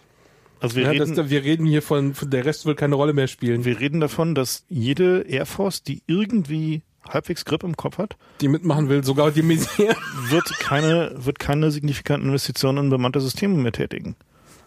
Also 0.59 0.76
wir, 0.76 0.84
ja, 0.84 0.90
reden, 0.90 1.14
das, 1.14 1.28
wir 1.28 1.44
reden 1.44 1.66
hier 1.66 1.82
von, 1.82 2.14
von, 2.14 2.30
der 2.30 2.47
Rest 2.47 2.64
wird 2.64 2.78
keine 2.78 2.94
Rolle 2.94 3.12
mehr 3.12 3.26
spielen. 3.26 3.66
Wir 3.66 3.78
reden 3.78 4.01
davon, 4.01 4.34
dass 4.34 4.64
jede 4.70 5.20
Air 5.28 5.44
Force, 5.44 5.82
die 5.82 6.02
irgendwie 6.06 6.82
halbwegs 7.11 7.45
Grip 7.45 7.62
im 7.62 7.77
Kopf 7.77 7.99
hat, 7.99 8.16
die 8.41 8.49
mitmachen 8.49 8.89
will, 8.89 9.05
sogar 9.05 9.31
die 9.31 9.43
Messier, 9.43 9.95
wird 10.28 10.59
keine, 10.59 11.12
wird 11.16 11.39
keine 11.39 11.70
signifikanten 11.70 12.28
Investitionen 12.28 12.85
in 12.85 12.91
bemannte 12.91 13.20
Systeme 13.20 13.57
mehr 13.57 13.73
tätigen. 13.73 14.16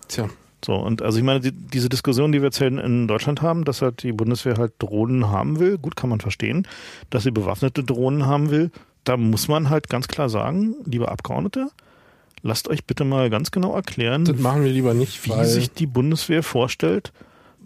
Tja. 0.07 0.29
So, 0.63 0.75
und 0.75 1.01
also 1.01 1.17
ich 1.17 1.23
meine, 1.23 1.39
die, 1.39 1.51
diese 1.51 1.87
Diskussion, 1.87 2.31
die 2.31 2.39
wir 2.39 2.47
jetzt 2.47 2.59
in 2.59 3.07
Deutschland 3.07 3.41
haben, 3.41 3.63
dass 3.63 3.81
halt 3.81 4.03
die 4.03 4.11
Bundeswehr 4.11 4.57
halt 4.57 4.73
Drohnen 4.79 5.29
haben 5.29 5.59
will, 5.59 5.77
gut 5.77 5.95
kann 5.95 6.09
man 6.09 6.19
verstehen, 6.19 6.67
dass 7.09 7.23
sie 7.23 7.31
bewaffnete 7.31 7.83
Drohnen 7.83 8.25
haben 8.25 8.51
will, 8.51 8.71
da 9.05 9.15
muss 9.15 9.47
man 9.47 9.69
halt 9.69 9.89
ganz 9.89 10.07
klar 10.07 10.29
sagen, 10.29 10.75
liebe 10.85 11.09
Abgeordnete, 11.09 11.69
lasst 12.41 12.67
euch 12.67 12.85
bitte 12.85 13.05
mal 13.05 13.29
ganz 13.29 13.51
genau 13.51 13.73
erklären, 13.73 14.25
das 14.25 14.37
machen 14.37 14.63
wir 14.63 14.71
lieber 14.71 14.93
nicht, 14.93 15.25
wie 15.25 15.45
sich 15.45 15.71
die 15.71 15.87
Bundeswehr 15.87 16.43
vorstellt, 16.43 17.13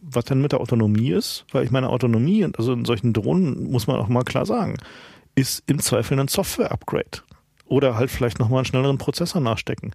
was 0.04 0.26
denn 0.26 0.42
mit 0.42 0.52
der 0.52 0.62
Autonomie 0.62 1.12
ist, 1.12 1.46
weil 1.52 1.64
ich 1.64 1.72
meine 1.72 1.90
Autonomie, 1.90 2.46
also 2.58 2.74
in 2.74 2.86
solchen 2.86 3.14
Drohnen 3.14 3.72
muss 3.72 3.88
man 3.88 3.98
auch 3.98 4.10
mal 4.10 4.24
klar 4.24 4.46
sagen, 4.46 4.78
ist 5.36 5.64
im 5.68 5.80
Zweifel 5.80 6.20
ein 6.20 6.28
Software-Upgrade 6.28 7.22
oder 7.66 7.96
halt 7.96 8.12
vielleicht 8.12 8.40
nochmal 8.40 8.60
einen 8.60 8.66
schnelleren 8.66 8.98
Prozessor 8.98 9.42
nachstecken. 9.42 9.94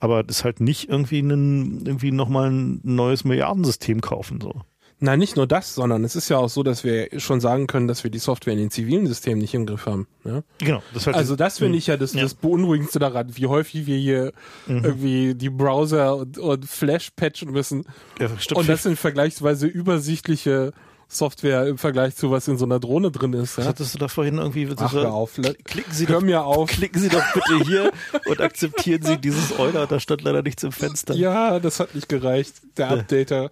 Aber 0.00 0.22
das 0.22 0.38
ist 0.38 0.44
halt 0.44 0.60
nicht 0.60 0.88
irgendwie 0.88 1.18
irgendwie 1.18 2.12
nochmal 2.12 2.50
ein 2.50 2.80
neues 2.84 3.24
Milliardensystem 3.24 4.00
kaufen, 4.00 4.40
so. 4.40 4.62
Nein, 5.00 5.20
nicht 5.20 5.36
nur 5.36 5.46
das, 5.46 5.74
sondern 5.74 6.02
es 6.02 6.16
ist 6.16 6.28
ja 6.28 6.38
auch 6.38 6.48
so, 6.48 6.64
dass 6.64 6.82
wir 6.82 7.08
schon 7.20 7.40
sagen 7.40 7.68
können, 7.68 7.86
dass 7.86 8.02
wir 8.02 8.10
die 8.10 8.18
Software 8.18 8.52
in 8.54 8.58
den 8.58 8.70
zivilen 8.70 9.06
Systemen 9.06 9.38
nicht 9.38 9.54
im 9.54 9.64
Griff 9.64 9.86
haben. 9.86 10.08
Ja? 10.24 10.42
Genau. 10.58 10.82
Das 10.92 11.06
halt 11.06 11.16
also 11.16 11.36
das 11.36 11.58
finde 11.58 11.78
ich 11.78 11.86
ja 11.86 11.96
das, 11.96 12.14
ja 12.14 12.22
das 12.22 12.34
Beunruhigendste 12.34 12.98
daran, 12.98 13.36
wie 13.36 13.46
häufig 13.46 13.86
wir 13.86 13.96
hier 13.96 14.32
mhm. 14.66 14.84
irgendwie 14.84 15.34
die 15.34 15.50
Browser 15.50 16.16
und, 16.16 16.38
und 16.38 16.64
Flash 16.66 17.10
patchen 17.14 17.52
müssen. 17.52 17.84
Ja, 18.18 18.28
stimmt. 18.38 18.58
Und 18.58 18.68
das 18.68 18.82
sind 18.82 18.98
vergleichsweise 18.98 19.68
übersichtliche 19.68 20.72
Software 21.06 21.66
im 21.66 21.78
Vergleich 21.78 22.16
zu 22.16 22.30
was 22.30 22.48
in 22.48 22.58
so 22.58 22.66
einer 22.66 22.80
Drohne 22.80 23.10
drin 23.10 23.32
ist. 23.32 23.56
Ja? 23.56 23.62
Was 23.62 23.68
hattest 23.68 23.94
du 23.94 23.98
da 23.98 24.08
vorhin 24.08 24.38
irgendwie? 24.38 24.68
Ach, 24.76 24.92
hör 24.92 25.12
auf. 25.12 25.40
Klicken 25.64 25.92
Sie 25.92 26.06
hör 26.06 26.16
doch, 26.16 26.22
mir 26.22 26.44
auf. 26.44 26.68
Klicken 26.68 27.00
Sie 27.00 27.08
doch 27.08 27.22
bitte 27.32 27.64
hier 27.64 27.92
und 28.26 28.40
akzeptieren 28.40 29.02
Sie 29.02 29.16
dieses 29.16 29.58
Euler. 29.58 29.86
Da 29.86 30.00
stand 30.00 30.22
leider 30.22 30.42
nichts 30.42 30.64
im 30.64 30.72
Fenster. 30.72 31.14
Ja, 31.14 31.60
das 31.60 31.80
hat 31.80 31.94
nicht 31.94 32.08
gereicht. 32.08 32.56
Der 32.76 32.90
Updater. 32.90 33.50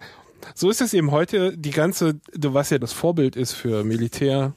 So 0.55 0.69
ist 0.69 0.81
es 0.81 0.93
eben 0.93 1.11
heute, 1.11 1.57
die 1.57 1.71
ganze, 1.71 2.19
was 2.33 2.69
ja 2.69 2.79
das 2.79 2.93
Vorbild 2.93 3.35
ist 3.35 3.53
für 3.53 3.83
Militär, 3.83 4.53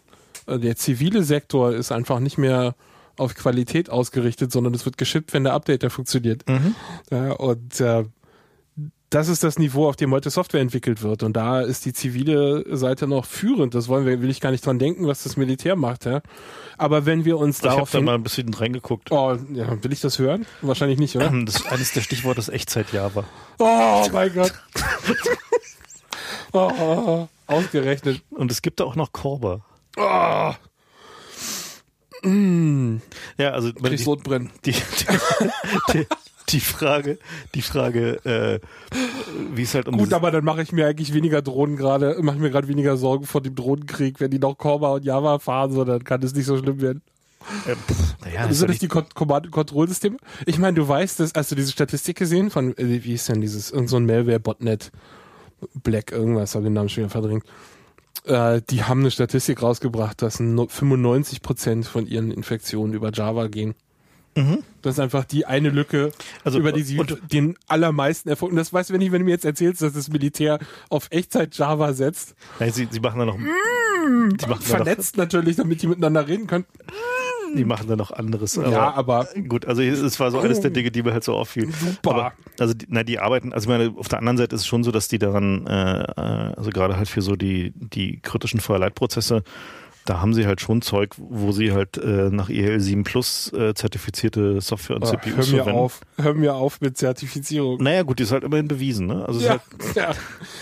äh, 0.46 0.58
der 0.58 0.76
zivile 0.76 1.22
Sektor 1.22 1.72
ist 1.72 1.92
einfach 1.92 2.20
nicht 2.20 2.38
mehr 2.38 2.74
auf 3.16 3.34
Qualität 3.34 3.90
ausgerichtet, 3.90 4.50
sondern 4.50 4.74
es 4.74 4.84
wird 4.84 4.96
geschippt, 4.96 5.34
wenn 5.34 5.44
der 5.44 5.52
Updater 5.52 5.90
funktioniert. 5.90 6.48
Mhm. 6.48 6.74
Ja, 7.10 7.32
und 7.32 7.80
äh, 7.80 8.04
das 9.10 9.28
ist 9.28 9.42
das 9.42 9.58
Niveau, 9.58 9.88
auf 9.88 9.96
dem 9.96 10.12
heute 10.12 10.30
Software 10.30 10.60
entwickelt 10.60 11.02
wird. 11.02 11.24
Und 11.24 11.36
da 11.36 11.60
ist 11.60 11.84
die 11.84 11.92
zivile 11.92 12.64
Seite 12.76 13.08
noch 13.08 13.24
führend. 13.24 13.74
Das 13.74 13.88
wollen 13.88 14.06
wir, 14.06 14.22
will 14.22 14.30
ich 14.30 14.40
gar 14.40 14.52
nicht 14.52 14.64
dran 14.64 14.78
denken, 14.78 15.06
was 15.08 15.24
das 15.24 15.36
Militär 15.36 15.74
macht. 15.74 16.04
Ja. 16.04 16.22
Aber 16.78 17.06
wenn 17.06 17.24
wir 17.24 17.36
uns 17.36 17.58
darauf. 17.58 17.88
Ich 17.88 17.94
habe 17.94 18.04
da 18.04 18.12
mal 18.12 18.14
ein 18.14 18.22
bisschen 18.22 18.54
reingeguckt. 18.54 19.10
Oh, 19.10 19.36
ja, 19.52 19.82
will 19.82 19.92
ich 19.92 20.00
das 20.00 20.20
hören? 20.20 20.46
Wahrscheinlich 20.62 21.00
nicht, 21.00 21.16
oder? 21.16 21.30
Das 21.44 21.56
ist 21.56 21.72
eines 21.72 21.92
der 21.92 22.02
Stichworte 22.02 22.38
ist 22.38 22.50
Echtzeit-Java. 22.50 23.24
Oh 23.58 24.06
mein 24.12 24.32
Gott. 24.32 24.54
oh, 26.52 27.28
ausgerechnet. 27.46 28.22
Und 28.30 28.50
es 28.50 28.62
gibt 28.62 28.80
da 28.80 28.84
auch 28.84 28.96
noch 28.96 29.12
Korber. 29.12 29.64
Oh. 29.96 30.52
Mm. 32.22 33.00
Ja, 33.38 33.50
also 33.50 33.72
die, 33.72 33.96
die, 33.96 34.72
die, 34.72 34.74
die, 35.92 36.06
die 36.50 36.60
Frage, 36.60 37.18
die 37.54 37.62
Frage, 37.62 38.24
äh, 38.24 38.60
wie 39.54 39.62
es 39.62 39.74
halt 39.74 39.88
um 39.88 39.96
Gut, 39.96 40.12
aber 40.12 40.30
dann 40.30 40.44
mache 40.44 40.62
ich 40.62 40.72
mir 40.72 40.86
eigentlich 40.86 41.14
weniger 41.14 41.42
Drohnen 41.42 41.76
gerade, 41.76 42.16
mache 42.20 42.36
ich 42.36 42.42
mir 42.42 42.50
gerade 42.50 42.68
weniger 42.68 42.96
Sorgen 42.96 43.26
vor 43.26 43.40
dem 43.40 43.54
Drohnenkrieg, 43.54 44.20
wenn 44.20 44.30
die 44.30 44.38
noch 44.38 44.58
Korba 44.58 44.94
und 44.94 45.04
Java 45.04 45.38
fahren, 45.38 45.72
so 45.72 45.84
dann 45.84 46.04
kann 46.04 46.22
es 46.22 46.34
nicht 46.34 46.46
so 46.46 46.58
schlimm 46.58 46.80
werden. 46.80 47.02
Äh, 47.66 47.74
pff, 47.74 48.16
naja, 48.22 48.46
das 48.46 48.78
die 48.78 48.88
Command-Control-Systeme? 48.88 50.18
Ich 50.44 50.58
meine, 50.58 50.74
du 50.74 50.86
weißt, 50.86 51.20
dass, 51.20 51.32
hast 51.34 51.50
du 51.50 51.54
diese 51.54 51.72
Statistik 51.72 52.18
gesehen 52.18 52.50
von, 52.50 52.76
äh, 52.76 53.02
wie 53.02 53.14
ist 53.14 53.28
denn 53.28 53.40
dieses, 53.40 53.70
irgend 53.70 53.88
so 53.88 53.96
ein 53.96 54.06
Malware-Botnet, 54.06 54.92
Black 55.82 56.12
irgendwas, 56.12 56.54
habe 56.54 56.64
den 56.64 56.72
Namen 56.72 56.88
schon 56.88 57.04
wieder 57.04 57.10
verdrängt. 57.10 57.44
Äh, 58.24 58.60
die 58.68 58.84
haben 58.84 59.00
eine 59.00 59.10
Statistik 59.10 59.62
rausgebracht, 59.62 60.22
dass 60.22 60.40
95% 60.40 61.84
von 61.84 62.06
ihren 62.06 62.30
Infektionen 62.30 62.92
über 62.94 63.10
Java 63.12 63.46
gehen. 63.48 63.74
Mhm. 64.36 64.62
Das 64.82 64.94
ist 64.94 65.00
einfach 65.00 65.24
die 65.24 65.44
eine 65.44 65.70
Lücke, 65.70 66.12
also, 66.44 66.58
über 66.58 66.72
die 66.72 66.82
sie 66.82 66.96
den 67.32 67.56
allermeisten 67.66 68.28
Erfolg. 68.28 68.52
Und 68.52 68.56
das 68.56 68.72
weißt 68.72 68.90
du, 68.90 68.94
wenn, 68.94 69.00
ich, 69.00 69.10
wenn 69.12 69.20
du 69.20 69.24
mir 69.24 69.32
jetzt 69.32 69.44
erzählst, 69.44 69.82
dass 69.82 69.92
das 69.92 70.08
Militär 70.08 70.58
auf 70.88 71.08
Echtzeit 71.10 71.56
Java 71.56 71.92
setzt. 71.92 72.34
Nein, 72.60 72.72
sie, 72.72 72.88
sie 72.90 73.00
machen 73.00 73.18
da 73.18 73.26
noch. 73.26 73.36
Mm, 73.36 74.36
die 74.36 74.46
machen 74.46 74.62
vernetzt 74.62 75.16
noch, 75.16 75.24
natürlich, 75.24 75.56
damit 75.56 75.82
die 75.82 75.88
miteinander 75.88 76.28
reden 76.28 76.46
können. 76.46 76.64
Die 77.56 77.64
machen 77.64 77.88
da 77.88 77.96
noch 77.96 78.10
anderes. 78.10 78.58
Aber 78.58 78.70
ja, 78.70 78.94
aber. 78.94 79.28
Gut, 79.48 79.66
also 79.66 79.82
es 79.82 80.20
war 80.20 80.30
so 80.30 80.38
eines 80.38 80.60
der 80.60 80.70
Dinge, 80.70 80.90
die 80.90 81.02
mir 81.02 81.12
halt 81.12 81.24
so 81.24 81.34
auffiel. 81.34 81.70
Super. 81.72 82.10
Aber, 82.10 82.32
also, 82.58 82.74
die, 82.74 82.86
na, 82.88 83.02
die 83.02 83.18
arbeiten, 83.18 83.52
also 83.52 83.64
ich 83.64 83.78
meine, 83.78 83.94
auf 83.96 84.08
der 84.08 84.18
anderen 84.18 84.36
Seite 84.36 84.54
ist 84.54 84.62
es 84.62 84.66
schon 84.66 84.84
so, 84.84 84.90
dass 84.90 85.08
die 85.08 85.18
daran, 85.18 85.66
äh, 85.66 85.70
also 85.70 86.70
gerade 86.70 86.96
halt 86.96 87.08
für 87.08 87.22
so 87.22 87.36
die, 87.36 87.72
die 87.74 88.20
kritischen 88.20 88.60
Feuerleitprozesse, 88.60 89.42
da 90.06 90.20
haben 90.20 90.34
sie 90.34 90.46
halt 90.46 90.60
schon 90.60 90.82
Zeug, 90.82 91.14
wo 91.18 91.52
sie 91.52 91.72
halt 91.72 91.96
äh, 91.98 92.30
nach 92.30 92.48
EL7 92.48 93.04
Plus 93.04 93.52
äh, 93.52 93.74
zertifizierte 93.74 94.60
Software 94.60 94.96
und 94.96 95.04
oh, 95.04 95.06
CPUs 95.06 95.24
hör 95.24 95.36
mir 95.36 95.44
verwenden. 95.44 95.78
Auf, 95.78 96.00
hör 96.16 96.34
mir 96.34 96.54
auf 96.54 96.80
mit 96.80 96.96
Zertifizierung. 96.96 97.82
Naja 97.82 98.02
gut, 98.02 98.18
die 98.18 98.22
ist 98.22 98.32
halt 98.32 98.44
immerhin 98.44 98.66
bewiesen, 98.66 99.06
ne? 99.06 99.24
Also 99.26 99.40
ja, 99.40 99.50
halt, 99.50 99.62
ja. 99.94 100.12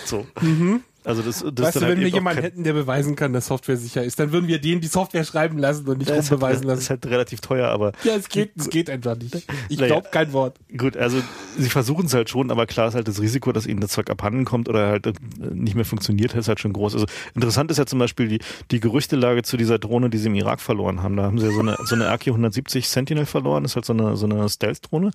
so. 0.05 0.27
Mhm. 0.41 0.83
Also 1.09 1.23
das, 1.23 1.39
das 1.39 1.45
weißt 1.47 1.77
du, 1.77 1.81
halt 1.81 1.93
wenn 1.93 2.01
wir 2.01 2.09
jemanden 2.09 2.43
hätten, 2.43 2.65
der 2.65 2.75
beweisen 2.75 3.17
kann, 3.17 3.33
dass 3.33 3.47
Software 3.47 3.79
sicher 3.79 4.05
ist, 4.05 4.21
dann 4.21 4.31
würden 4.31 4.47
wir 4.47 4.61
den 4.61 4.83
die 4.83 4.89
Software 4.89 5.25
schreiben 5.25 5.57
lassen 5.57 5.89
und 5.89 5.97
nicht 5.97 6.11
ja, 6.11 6.17
rumbeweisen 6.17 6.41
halt, 6.43 6.65
lassen. 6.65 6.67
Das 6.67 6.81
ist 6.81 6.91
halt 6.91 7.07
relativ 7.07 7.41
teuer, 7.41 7.69
aber. 7.71 7.93
Ja, 8.05 8.15
es 8.15 8.29
geht, 8.29 8.51
es 8.59 8.69
geht 8.69 8.91
einfach 8.91 9.17
nicht. 9.17 9.35
Ich 9.71 9.79
naja, 9.79 9.95
glaube 9.95 10.09
kein 10.13 10.35
Wort. 10.35 10.59
Gut, 10.77 10.99
also 10.99 11.23
sie 11.57 11.71
versuchen 11.71 12.05
es 12.05 12.13
halt 12.13 12.29
schon, 12.29 12.51
aber 12.51 12.67
klar 12.67 12.89
ist 12.89 12.95
halt 12.95 13.09
das 13.09 13.23
Risiko, 13.23 13.53
dass 13.53 13.67
ihnen 13.67 13.81
das 13.81 13.93
Zeug 13.93 14.11
abhanden 14.11 14.45
kommt 14.45 14.69
oder 14.69 14.89
halt 14.89 15.11
nicht 15.39 15.75
mehr 15.75 15.87
funktioniert, 15.87 16.35
ist 16.35 16.49
halt 16.49 16.61
schon 16.61 16.75
groß. 16.75 16.93
Also 16.93 17.07
interessant 17.35 17.71
ist 17.71 17.79
ja 17.79 17.87
zum 17.87 18.01
Beispiel 18.01 18.29
die, 18.29 18.41
die 18.71 18.79
Gerüchtelage 18.79 19.43
zu 19.45 19.57
dieser 19.57 19.79
Drohne, 19.79 20.11
die 20.11 20.19
sie 20.19 20.29
im 20.29 20.35
Irak 20.35 20.61
verloren 20.61 21.03
haben. 21.03 21.17
Da 21.17 21.23
haben 21.23 21.39
sie 21.39 21.47
ja 21.47 21.53
so 21.53 21.61
eine, 21.61 21.79
so 21.85 21.95
eine 21.95 22.05
RQ-170 22.11 22.85
Sentinel 22.85 23.25
verloren, 23.25 23.63
das 23.63 23.73
ist 23.73 23.77
halt 23.77 23.87
so 23.87 23.95
eine, 23.95 24.15
so 24.19 24.27
eine 24.27 24.47
Stealth-Drohne. 24.47 25.13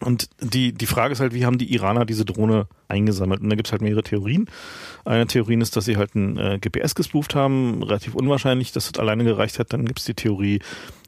Und 0.00 0.28
die, 0.40 0.72
die 0.72 0.86
Frage 0.86 1.12
ist 1.12 1.20
halt, 1.20 1.32
wie 1.32 1.46
haben 1.46 1.58
die 1.58 1.72
Iraner 1.72 2.04
diese 2.04 2.24
Drohne 2.24 2.68
eingesammelt? 2.88 3.40
Und 3.40 3.48
da 3.48 3.56
gibt 3.56 3.68
es 3.68 3.72
halt 3.72 3.80
mehrere 3.80 4.02
Theorien. 4.02 4.46
Eine 5.04 5.26
Theorie 5.26 5.56
ist, 5.56 5.74
dass 5.74 5.86
sie 5.86 5.96
halt 5.96 6.14
ein 6.14 6.36
äh, 6.36 6.58
GPS 6.60 6.94
gespooft 6.94 7.34
haben, 7.34 7.82
relativ 7.82 8.14
unwahrscheinlich, 8.14 8.72
dass 8.72 8.92
das 8.92 9.00
alleine 9.00 9.24
gereicht 9.24 9.58
hat. 9.58 9.72
Dann 9.72 9.86
gibt 9.86 10.00
es 10.00 10.04
die 10.04 10.14
Theorie, 10.14 10.60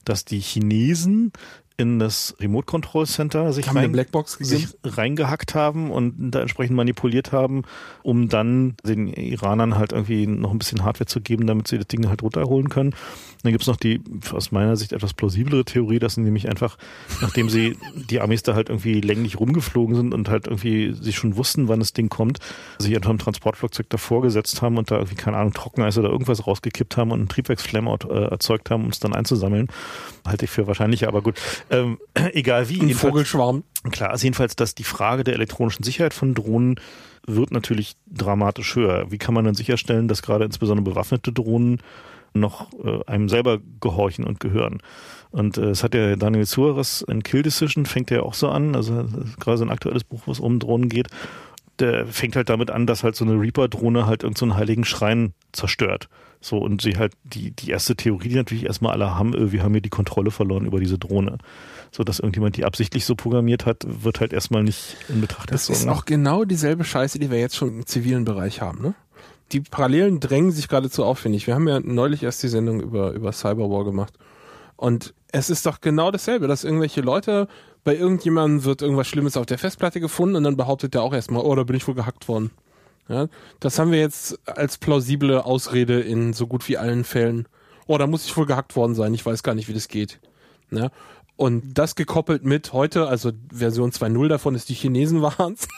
dass 0.05 0.25
die 0.25 0.41
Chinesen 0.41 1.33
in 1.79 2.01
das 2.01 2.35
Remote 2.41 2.67
Control 2.67 3.07
Center 3.07 3.53
sich, 3.53 3.73
rein, 3.73 3.95
sich 4.41 4.67
reingehackt 4.83 5.55
haben 5.55 5.93
und 5.93 6.33
da 6.33 6.41
entsprechend 6.41 6.75
manipuliert 6.75 7.31
haben, 7.31 7.63
um 8.03 8.29
dann 8.29 8.75
den 8.85 9.07
Iranern 9.07 9.79
halt 9.79 9.93
irgendwie 9.93 10.27
noch 10.27 10.51
ein 10.51 10.59
bisschen 10.59 10.83
Hardware 10.83 11.07
zu 11.07 11.21
geben, 11.21 11.47
damit 11.47 11.69
sie 11.69 11.79
das 11.79 11.87
Ding 11.87 12.09
halt 12.09 12.23
runterholen 12.23 12.69
können. 12.69 12.97
Dann 13.45 13.53
gibt's 13.53 13.69
noch 13.69 13.77
die 13.77 14.01
aus 14.33 14.51
meiner 14.51 14.77
Sicht 14.77 14.93
etwas 14.93 15.15
plausiblere 15.15 15.65
Theorie, 15.65 16.01
dass 16.01 16.15
sie 16.15 16.21
nämlich 16.23 16.49
einfach, 16.49 16.79
nachdem 17.21 17.49
sie 17.49 17.79
die 17.95 18.21
Amis 18.21 18.43
da 18.43 18.57
halt 18.57 18.71
irgendwie 18.71 19.01
länglich 19.01 19.39
rumgeflogen 19.39 19.95
sind 19.95 20.15
und 20.15 20.29
halt 20.29 20.49
irgendwie 20.49 20.93
sich 20.95 21.15
schon 21.15 21.37
wussten, 21.37 21.69
wann 21.69 21.79
das 21.79 21.93
Ding 21.93 22.09
kommt, 22.09 22.41
sich 22.81 22.97
einfach 22.97 23.11
ein 23.11 23.19
Transportflugzeug 23.19 23.89
davor 23.89 24.23
gesetzt 24.23 24.63
haben 24.63 24.79
und 24.79 24.91
da 24.91 24.97
irgendwie, 24.97 25.15
keine 25.15 25.37
Ahnung, 25.37 25.53
Trockeneis 25.53 25.97
oder 25.97 26.09
irgendwas 26.09 26.45
rausgekippt 26.45 26.97
haben 26.97 27.13
und 27.13 27.21
einen 27.21 27.29
Triebwerksflamme 27.29 27.97
äh, 28.11 28.31
erzeugt 28.31 28.71
haben, 28.71 28.83
um 28.83 28.91
es 28.91 28.99
dann 28.99 29.15
einzusammeln. 29.15 29.69
Halte 30.27 30.47
ich 30.47 30.51
für 30.51 30.67
wahrscheinlicher, 30.67 31.07
aber 31.07 31.23
gut. 31.23 31.37
Ähm, 31.71 31.99
egal 32.33 32.69
wie. 32.69 32.81
Ein 32.81 32.91
Vogelschwarm. 32.91 33.65
Klar 33.91 34.15
ist 34.15 34.23
jedenfalls, 34.23 34.57
dass 34.57 34.75
die 34.75 34.85
Frage 34.85 35.25
der 35.25 35.35
elektronischen 35.35 35.85
Sicherheit 35.85 36.15
von 36.15 36.35
Drohnen 36.35 36.77
wird 37.27 37.51
natürlich 37.51 37.97
dramatisch 38.07 38.75
höher. 38.75 39.11
Wie 39.11 39.19
kann 39.19 39.35
man 39.35 39.45
dann 39.45 39.55
sicherstellen, 39.55 40.09
dass 40.09 40.23
gerade 40.23 40.45
insbesondere 40.45 40.91
bewaffnete 40.91 41.33
Drohnen 41.33 41.81
noch 42.33 42.73
äh, 42.85 43.05
einem 43.07 43.29
selber 43.29 43.59
gehorchen 43.81 44.25
und 44.25 44.41
gehören. 44.41 44.81
Und 45.31 45.59
äh, 45.59 45.71
es 45.71 45.83
hat 45.83 45.95
ja 45.95 46.17
Daniel 46.17 46.47
Suarez 46.47 47.05
in 47.07 47.23
Kill 47.23 47.43
Decision, 47.43 47.87
fängt 47.87 48.11
ja 48.11 48.23
auch 48.23 48.35
so 48.35 48.49
an, 48.49 48.75
also 48.75 49.07
gerade 49.39 49.59
so 49.59 49.65
ein 49.65 49.71
aktuelles 49.71 50.05
Buch, 50.05 50.23
wo 50.27 50.33
es 50.33 50.41
um 50.41 50.59
Drohnen 50.59 50.89
geht, 50.89 51.09
der 51.79 52.07
fängt 52.07 52.37
halt 52.37 52.49
damit 52.49 52.71
an, 52.71 52.87
dass 52.87 53.05
halt 53.05 53.17
so 53.17 53.25
eine 53.25 53.41
Reaper-Drohne 53.41 54.07
halt 54.07 54.23
irgendeinen 54.23 54.51
so 54.51 54.57
heiligen 54.57 54.85
Schrein 54.85 55.33
zerstört. 55.53 56.09
So, 56.41 56.59
und 56.59 56.83
sie 56.83 56.97
halt, 56.97 57.15
die, 57.25 57.51
die 57.51 57.71
erste 57.71 57.97
Theorie, 57.97 58.29
die 58.29 58.37
natürlich 58.37 58.65
erstmal 58.65 58.93
alle 58.93 59.15
haben, 59.15 59.35
äh, 59.35 59.53
wir 59.53 59.63
haben 59.63 59.73
hier 59.73 59.81
die 59.81 59.89
Kontrolle 59.89 60.31
verloren 60.31 60.67
über 60.67 60.79
diese 60.79 60.99
Drohne. 60.99 61.39
So, 61.91 62.05
dass 62.05 62.21
irgendjemand 62.21 62.57
die 62.57 62.65
absichtlich 62.65 63.05
so 63.05 63.15
programmiert 63.15 63.67
hat, 63.67 63.85
wird 63.87 64.21
halt 64.21 64.33
erstmal 64.33 64.63
nicht 64.63 64.97
in 65.09 65.21
Betracht 65.21 65.51
Das 65.51 65.69
ist 65.69 65.89
auch 65.89 66.05
genau 66.05 66.45
dieselbe 66.45 66.85
Scheiße, 66.85 67.19
die 67.19 67.31
wir 67.31 67.41
jetzt 67.41 67.57
schon 67.57 67.69
im 67.69 67.87
zivilen 67.87 68.25
Bereich 68.25 68.61
haben, 68.61 68.83
ne? 68.83 68.95
Die 69.53 69.61
Parallelen 69.61 70.21
drängen 70.21 70.51
sich 70.51 70.69
geradezu 70.69 71.05
auf, 71.05 71.21
finde 71.21 71.39
ich. 71.39 71.47
Wir 71.47 71.55
haben 71.55 71.67
ja 71.67 71.81
neulich 71.81 72.23
erst 72.23 72.43
die 72.43 72.49
Sendung 72.49 72.83
über, 72.83 73.13
über 73.13 73.33
Cyberwar 73.33 73.87
gemacht. 73.87 74.13
Und 74.77 75.15
es 75.33 75.49
ist 75.49 75.65
doch 75.65 75.81
genau 75.81 76.11
dasselbe, 76.11 76.49
dass 76.49 76.65
irgendwelche 76.65 77.01
Leute, 77.01 77.49
bei 77.83 77.97
irgendjemandem 77.97 78.65
wird 78.65 78.83
irgendwas 78.83 79.09
Schlimmes 79.09 79.39
auf 79.39 79.47
der 79.47 79.57
Festplatte 79.57 80.01
gefunden 80.01 80.37
und 80.37 80.45
dann 80.45 80.59
behauptet 80.59 80.93
der 80.93 81.03
auch 81.03 81.15
erstmal, 81.15 81.43
oh, 81.43 81.55
da 81.55 81.65
bin 81.65 81.77
ich 81.77 81.89
wohl 81.89 81.95
gehackt 81.95 82.29
worden. 82.29 82.51
Ja, 83.09 83.29
das 83.61 83.79
haben 83.79 83.91
wir 83.91 84.01
jetzt 84.01 84.39
als 84.47 84.79
plausible 84.79 85.45
Ausrede 85.45 86.01
in 86.01 86.35
so 86.35 86.47
gut 86.47 86.69
wie 86.69 86.77
allen 86.77 87.05
Fällen. 87.05 87.49
Oh, 87.87 87.97
da 87.97 88.07
muss 88.07 88.27
ich 88.27 88.37
wohl 88.37 88.45
gehackt 88.47 88.77
worden 88.77 88.95
sein. 88.95 89.15
Ich 89.15 89.25
weiß 89.25 89.43
gar 89.43 89.55
nicht, 89.55 89.69
wie 89.69 89.73
das 89.73 89.89
geht. 89.89 90.21
Ja, 90.71 90.91
und 91.39 91.79
das 91.79 91.95
gekoppelt 91.95 92.45
mit 92.45 92.73
heute, 92.73 93.07
also 93.07 93.31
Version 93.53 93.93
2.0 93.93 94.27
davon 94.27 94.57
ist 94.57 94.69
die 94.69 94.75
Chinesen 94.75 95.23
waren's. 95.23 95.69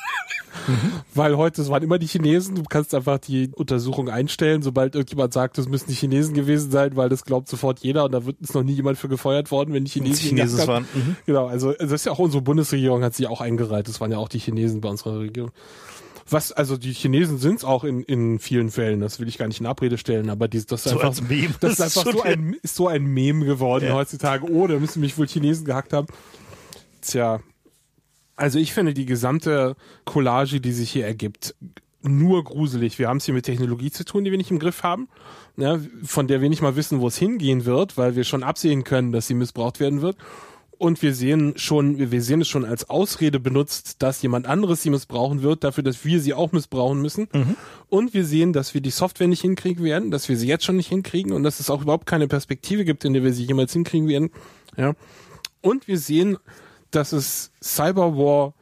mhm. 0.67 0.93
Weil 1.15 1.37
heute, 1.37 1.61
es 1.61 1.69
waren 1.69 1.83
immer 1.83 1.99
die 1.99 2.07
Chinesen. 2.07 2.55
Du 2.55 2.63
kannst 2.63 2.95
einfach 2.95 3.19
die 3.19 3.51
Untersuchung 3.55 4.09
einstellen, 4.09 4.63
sobald 4.63 4.95
irgendjemand 4.95 5.35
sagt, 5.35 5.59
es 5.59 5.69
müssen 5.69 5.89
die 5.89 5.95
Chinesen 5.95 6.33
gewesen 6.33 6.71
sein, 6.71 6.97
weil 6.97 7.11
das 7.11 7.27
glaubt 7.27 7.47
sofort 7.47 7.81
jeder 7.81 8.07
und 8.07 8.13
da 8.13 8.25
wird 8.25 8.39
es 8.41 8.55
noch 8.55 8.63
nie 8.63 8.73
jemand 8.73 8.97
für 8.97 9.11
gefeuert 9.11 9.51
worden, 9.51 9.75
wenn 9.75 9.85
die 9.85 9.91
Chinesen, 9.91 10.23
die 10.23 10.29
Chinesen 10.29 10.67
waren. 10.67 10.87
Mhm. 10.95 11.17
Genau, 11.27 11.47
also 11.47 11.75
das 11.75 11.93
ist 11.93 12.07
ja 12.07 12.13
auch 12.13 12.19
unsere 12.19 12.43
Bundesregierung 12.43 13.05
hat 13.05 13.15
sich 13.15 13.27
auch 13.27 13.43
eingereiht. 13.43 13.87
Das 13.87 14.01
waren 14.01 14.11
ja 14.11 14.17
auch 14.17 14.31
die 14.31 14.39
Chinesen 14.39 14.81
bei 14.81 14.89
unserer 14.89 15.19
Regierung. 15.19 15.51
Was, 16.31 16.53
also 16.53 16.77
die 16.77 16.93
Chinesen 16.93 17.39
sind 17.39 17.57
es 17.57 17.65
auch 17.65 17.83
in, 17.83 18.03
in 18.05 18.39
vielen 18.39 18.71
Fällen, 18.71 19.01
das 19.01 19.19
will 19.19 19.29
ich 19.29 19.37
gar 19.37 19.49
nicht 19.49 19.61
in 19.61 19.67
Abrede 19.67 19.99
stellen, 19.99 20.31
aber 20.31 20.47
die, 20.47 20.65
das 20.65 20.87
ist 20.87 20.93
so 20.93 21.01
einfach. 21.01 21.21
Das 21.61 21.73
ist 21.73 21.81
einfach 21.99 22.13
so 22.13 22.23
ein, 22.23 22.57
ist 22.63 22.77
so 22.77 22.87
ein 22.87 23.05
Meme 23.05 23.45
geworden 23.45 23.87
ja. 23.87 23.95
heutzutage. 23.95 24.49
Oh, 24.49 24.67
da 24.67 24.79
müssen 24.79 25.01
mich 25.01 25.19
wohl 25.19 25.27
Chinesen 25.27 25.65
gehackt 25.65 25.93
haben. 25.93 26.07
Tja. 27.01 27.41
Also 28.37 28.59
ich 28.59 28.73
finde 28.73 28.95
die 28.95 29.07
gesamte 29.07 29.77
Collage, 30.05 30.61
die 30.61 30.73
sich 30.73 30.91
hier 30.91 31.05
ergibt, 31.05 31.55
nur 32.03 32.45
gruselig. 32.45 32.99
Wir 32.99 33.09
haben 33.09 33.19
es 33.19 33.27
hier 33.27 33.35
mit 33.35 33.45
Technologie 33.45 33.91
zu 33.91 34.05
tun, 34.05 34.25
die 34.25 34.31
wir 34.31 34.39
nicht 34.39 34.51
im 34.51 34.59
Griff 34.59 34.83
haben, 34.83 35.09
ja, 35.57 35.79
von 36.05 36.27
der 36.29 36.41
wir 36.41 36.49
nicht 36.49 36.63
mal 36.63 36.77
wissen, 36.77 37.01
wo 37.01 37.09
es 37.09 37.19
hingehen 37.19 37.65
wird, 37.65 37.99
weil 37.99 38.17
wir 38.17 38.25
schon 38.25 38.43
absehen 38.43 38.85
können, 38.85 39.13
dass 39.13 39.27
sie 39.27 39.35
missbraucht 39.35 39.81
werden 39.81 40.01
wird 40.01 40.17
und 40.81 41.03
wir 41.03 41.15
sehen 41.15 41.53
schon, 41.57 41.99
wir 42.11 42.23
sehen 42.23 42.41
es 42.41 42.49
schon 42.49 42.65
als 42.65 42.89
Ausrede 42.89 43.39
benutzt, 43.39 44.03
dass 44.03 44.23
jemand 44.23 44.47
anderes 44.47 44.83
sie 44.83 44.89
missbrauchen 44.89 45.43
wird, 45.43 45.63
dafür, 45.63 45.85
dass 45.85 46.07
wir 46.07 46.21
sie 46.21 46.33
auch 46.33 46.53
missbrauchen 46.53 47.03
müssen. 47.03 47.29
Mhm. 47.35 47.57
Und 47.91 48.15
wir 48.15 48.25
sehen, 48.25 48.55
dass 48.55 48.73
wir 48.73 48.81
die 48.81 48.89
Software 48.89 49.29
nicht 49.29 49.43
hinkriegen 49.43 49.85
werden, 49.85 50.11
dass 50.11 50.31
wir 50.31 50.39
sie 50.39 50.49
jetzt 50.49 50.65
schon 50.65 50.77
nicht 50.77 50.89
hinkriegen 50.89 51.33
und 51.33 51.43
dass 51.43 51.61
es 51.61 51.69
auch 51.69 51.83
überhaupt 51.83 52.07
keine 52.07 52.29
Perspektive 52.29 52.87
gibt, 52.87 53.05
in 53.05 53.13
der 53.13 53.23
wir 53.23 53.35
sie 53.35 53.45
jemals 53.45 53.75
hinkriegen 53.75 54.09
werden. 54.09 54.31
Ja. 54.79 54.95
Und 55.61 55.87
wir 55.87 55.99
sehen, 55.99 56.39
dass 56.91 57.13
es 57.13 57.53
Cyberwar 57.63 58.55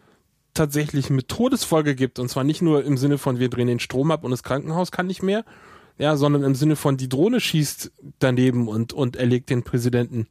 tatsächlich 0.55 1.11
mit 1.11 1.29
Todesfolge 1.29 1.95
gibt 1.95 2.19
und 2.19 2.29
zwar 2.29 2.43
nicht 2.43 2.63
nur 2.63 2.85
im 2.85 2.97
Sinne 2.97 3.19
von 3.19 3.39
wir 3.39 3.49
drehen 3.49 3.69
den 3.69 3.79
Strom 3.79 4.11
ab 4.11 4.25
und 4.25 4.33
das 4.33 4.43
Krankenhaus 4.43 4.91
kann 4.91 5.07
nicht 5.07 5.23
mehr, 5.23 5.45
ja, 5.99 6.17
sondern 6.17 6.43
im 6.43 6.57
Sinne 6.57 6.75
von 6.75 6.97
die 6.97 7.09
Drohne 7.09 7.39
schießt 7.39 7.93
daneben 8.19 8.67
und 8.67 8.93
und 8.93 9.15
erlegt 9.15 9.51
den 9.51 9.63
Präsidenten. 9.63 10.27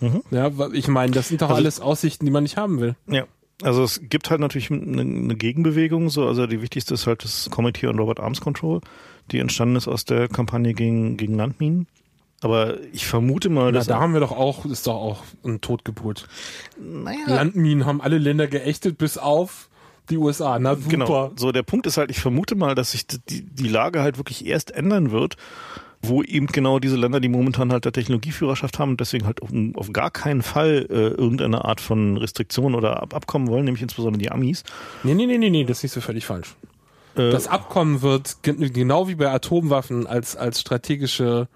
Mhm. 0.00 0.22
Ja, 0.30 0.50
ich 0.72 0.88
meine, 0.88 1.12
das 1.12 1.28
sind 1.28 1.42
doch 1.42 1.50
also, 1.50 1.60
alles 1.60 1.80
Aussichten, 1.80 2.24
die 2.24 2.30
man 2.30 2.42
nicht 2.44 2.56
haben 2.56 2.80
will. 2.80 2.96
Ja. 3.06 3.24
Also 3.62 3.82
es 3.82 4.00
gibt 4.08 4.30
halt 4.30 4.40
natürlich 4.40 4.70
eine, 4.70 5.00
eine 5.00 5.34
Gegenbewegung, 5.34 6.10
so, 6.10 6.26
also 6.28 6.46
die 6.46 6.62
wichtigste 6.62 6.94
ist 6.94 7.08
halt 7.08 7.24
das 7.24 7.50
Committee 7.50 7.88
on 7.88 7.98
Robert 7.98 8.20
Arms 8.20 8.40
Control, 8.40 8.80
die 9.32 9.40
entstanden 9.40 9.74
ist 9.74 9.88
aus 9.88 10.04
der 10.04 10.28
Kampagne 10.28 10.74
gegen, 10.74 11.16
gegen 11.16 11.34
Landminen. 11.34 11.88
Aber 12.40 12.76
ich 12.92 13.06
vermute 13.06 13.48
mal, 13.48 13.72
dass. 13.72 13.88
Na, 13.88 13.94
da 13.94 14.00
haben 14.00 14.12
wir 14.12 14.20
doch 14.20 14.30
auch, 14.30 14.64
ist 14.64 14.86
doch 14.86 14.94
auch 14.94 15.24
ein 15.44 15.60
Totgeburt. 15.60 16.28
Naja. 16.80 17.18
Landminen 17.26 17.84
haben 17.84 18.00
alle 18.00 18.18
Länder 18.18 18.46
geächtet, 18.46 18.96
bis 18.96 19.18
auf 19.18 19.68
die 20.08 20.18
USA. 20.18 20.58
Na 20.60 20.76
super. 20.76 20.88
Genau. 20.88 21.32
So, 21.34 21.50
der 21.50 21.64
Punkt 21.64 21.86
ist 21.86 21.96
halt, 21.96 22.12
ich 22.12 22.20
vermute 22.20 22.54
mal, 22.54 22.76
dass 22.76 22.92
sich 22.92 23.08
die, 23.08 23.42
die 23.42 23.68
Lage 23.68 24.02
halt 24.02 24.18
wirklich 24.18 24.46
erst 24.46 24.70
ändern 24.70 25.10
wird, 25.10 25.36
wo 26.02 26.22
eben 26.22 26.46
genau 26.46 26.78
diese 26.78 26.96
Länder, 26.96 27.20
die 27.20 27.28
momentan 27.28 27.72
halt 27.72 27.84
der 27.84 27.92
Technologieführerschaft 27.92 28.78
haben 28.78 28.92
und 28.92 29.00
deswegen 29.00 29.26
halt 29.26 29.42
auf, 29.42 29.50
auf 29.74 29.92
gar 29.92 30.10
keinen 30.10 30.42
Fall 30.42 30.86
äh, 30.90 31.08
irgendeine 31.08 31.64
Art 31.64 31.80
von 31.80 32.16
Restriktion 32.16 32.74
oder 32.74 33.02
Ab 33.02 33.14
Abkommen 33.14 33.48
wollen, 33.48 33.64
nämlich 33.64 33.82
insbesondere 33.82 34.20
die 34.20 34.30
Amis. 34.30 34.62
Nee, 35.02 35.14
nee, 35.14 35.26
nee, 35.26 35.38
nee, 35.38 35.50
nee, 35.50 35.64
das 35.64 35.82
ist 35.82 35.94
so 35.94 36.00
völlig 36.00 36.24
falsch. 36.24 36.54
Äh, 37.16 37.30
das 37.30 37.48
Abkommen 37.48 38.02
wird 38.02 38.36
genau 38.42 39.08
wie 39.08 39.16
bei 39.16 39.30
Atomwaffen 39.30 40.06
als, 40.06 40.36
als 40.36 40.60
strategische 40.60 41.48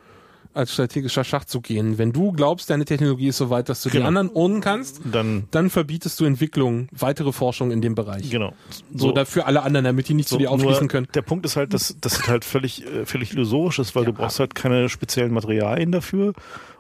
als 0.55 0.73
strategischer 0.73 1.25
Schach 1.25 1.45
zu 1.45 1.61
gehen. 1.61 1.99
Wenn 1.99 2.13
du 2.13 2.33
glaubst, 2.33 2.71
deine 2.71 2.85
Technologie 2.85 3.29
ist 3.29 3.39
so 3.39 3.51
weit, 3.51 3.69
dass 3.69 3.83
du 3.83 3.91
genau. 3.91 4.03
die 4.03 4.07
anderen 4.09 4.31
ownen 4.35 4.61
kannst, 4.61 5.01
dann, 5.11 5.45
dann 5.51 5.71
verbietest 5.71 6.19
du 6.21 6.25
Entwicklung, 6.25 6.89
weitere 6.93 7.33
Forschung 7.33 7.71
in 7.71 7.81
dem 7.81 7.95
Bereich. 7.95 8.31
Genau. 8.31 8.53
So, 8.93 9.09
so 9.09 9.13
dafür 9.13 9.47
alle 9.47 9.63
anderen, 9.63 9.85
damit 9.85 10.09
die 10.09 10.15
nicht 10.15 10.29
so, 10.29 10.37
zu 10.37 10.41
dir 10.41 10.51
aufschließen 10.51 10.89
können. 10.89 11.09
Der 11.15 11.23
Punkt 11.23 11.47
ist 11.47 11.57
halt, 11.57 11.75
dass 11.75 11.97
das 12.01 12.27
halt 12.29 12.45
völlig, 12.45 12.87
äh, 12.87 13.07
völlig 13.07 13.33
illusorisch 13.33 13.79
ist, 13.79 13.95
weil 13.95 14.05
ja, 14.05 14.11
du 14.11 14.17
brauchst 14.17 14.41
halt 14.41 14.55
keine 14.55 14.89
speziellen 14.89 15.33
Materialien 15.33 15.93
dafür. 15.93 16.35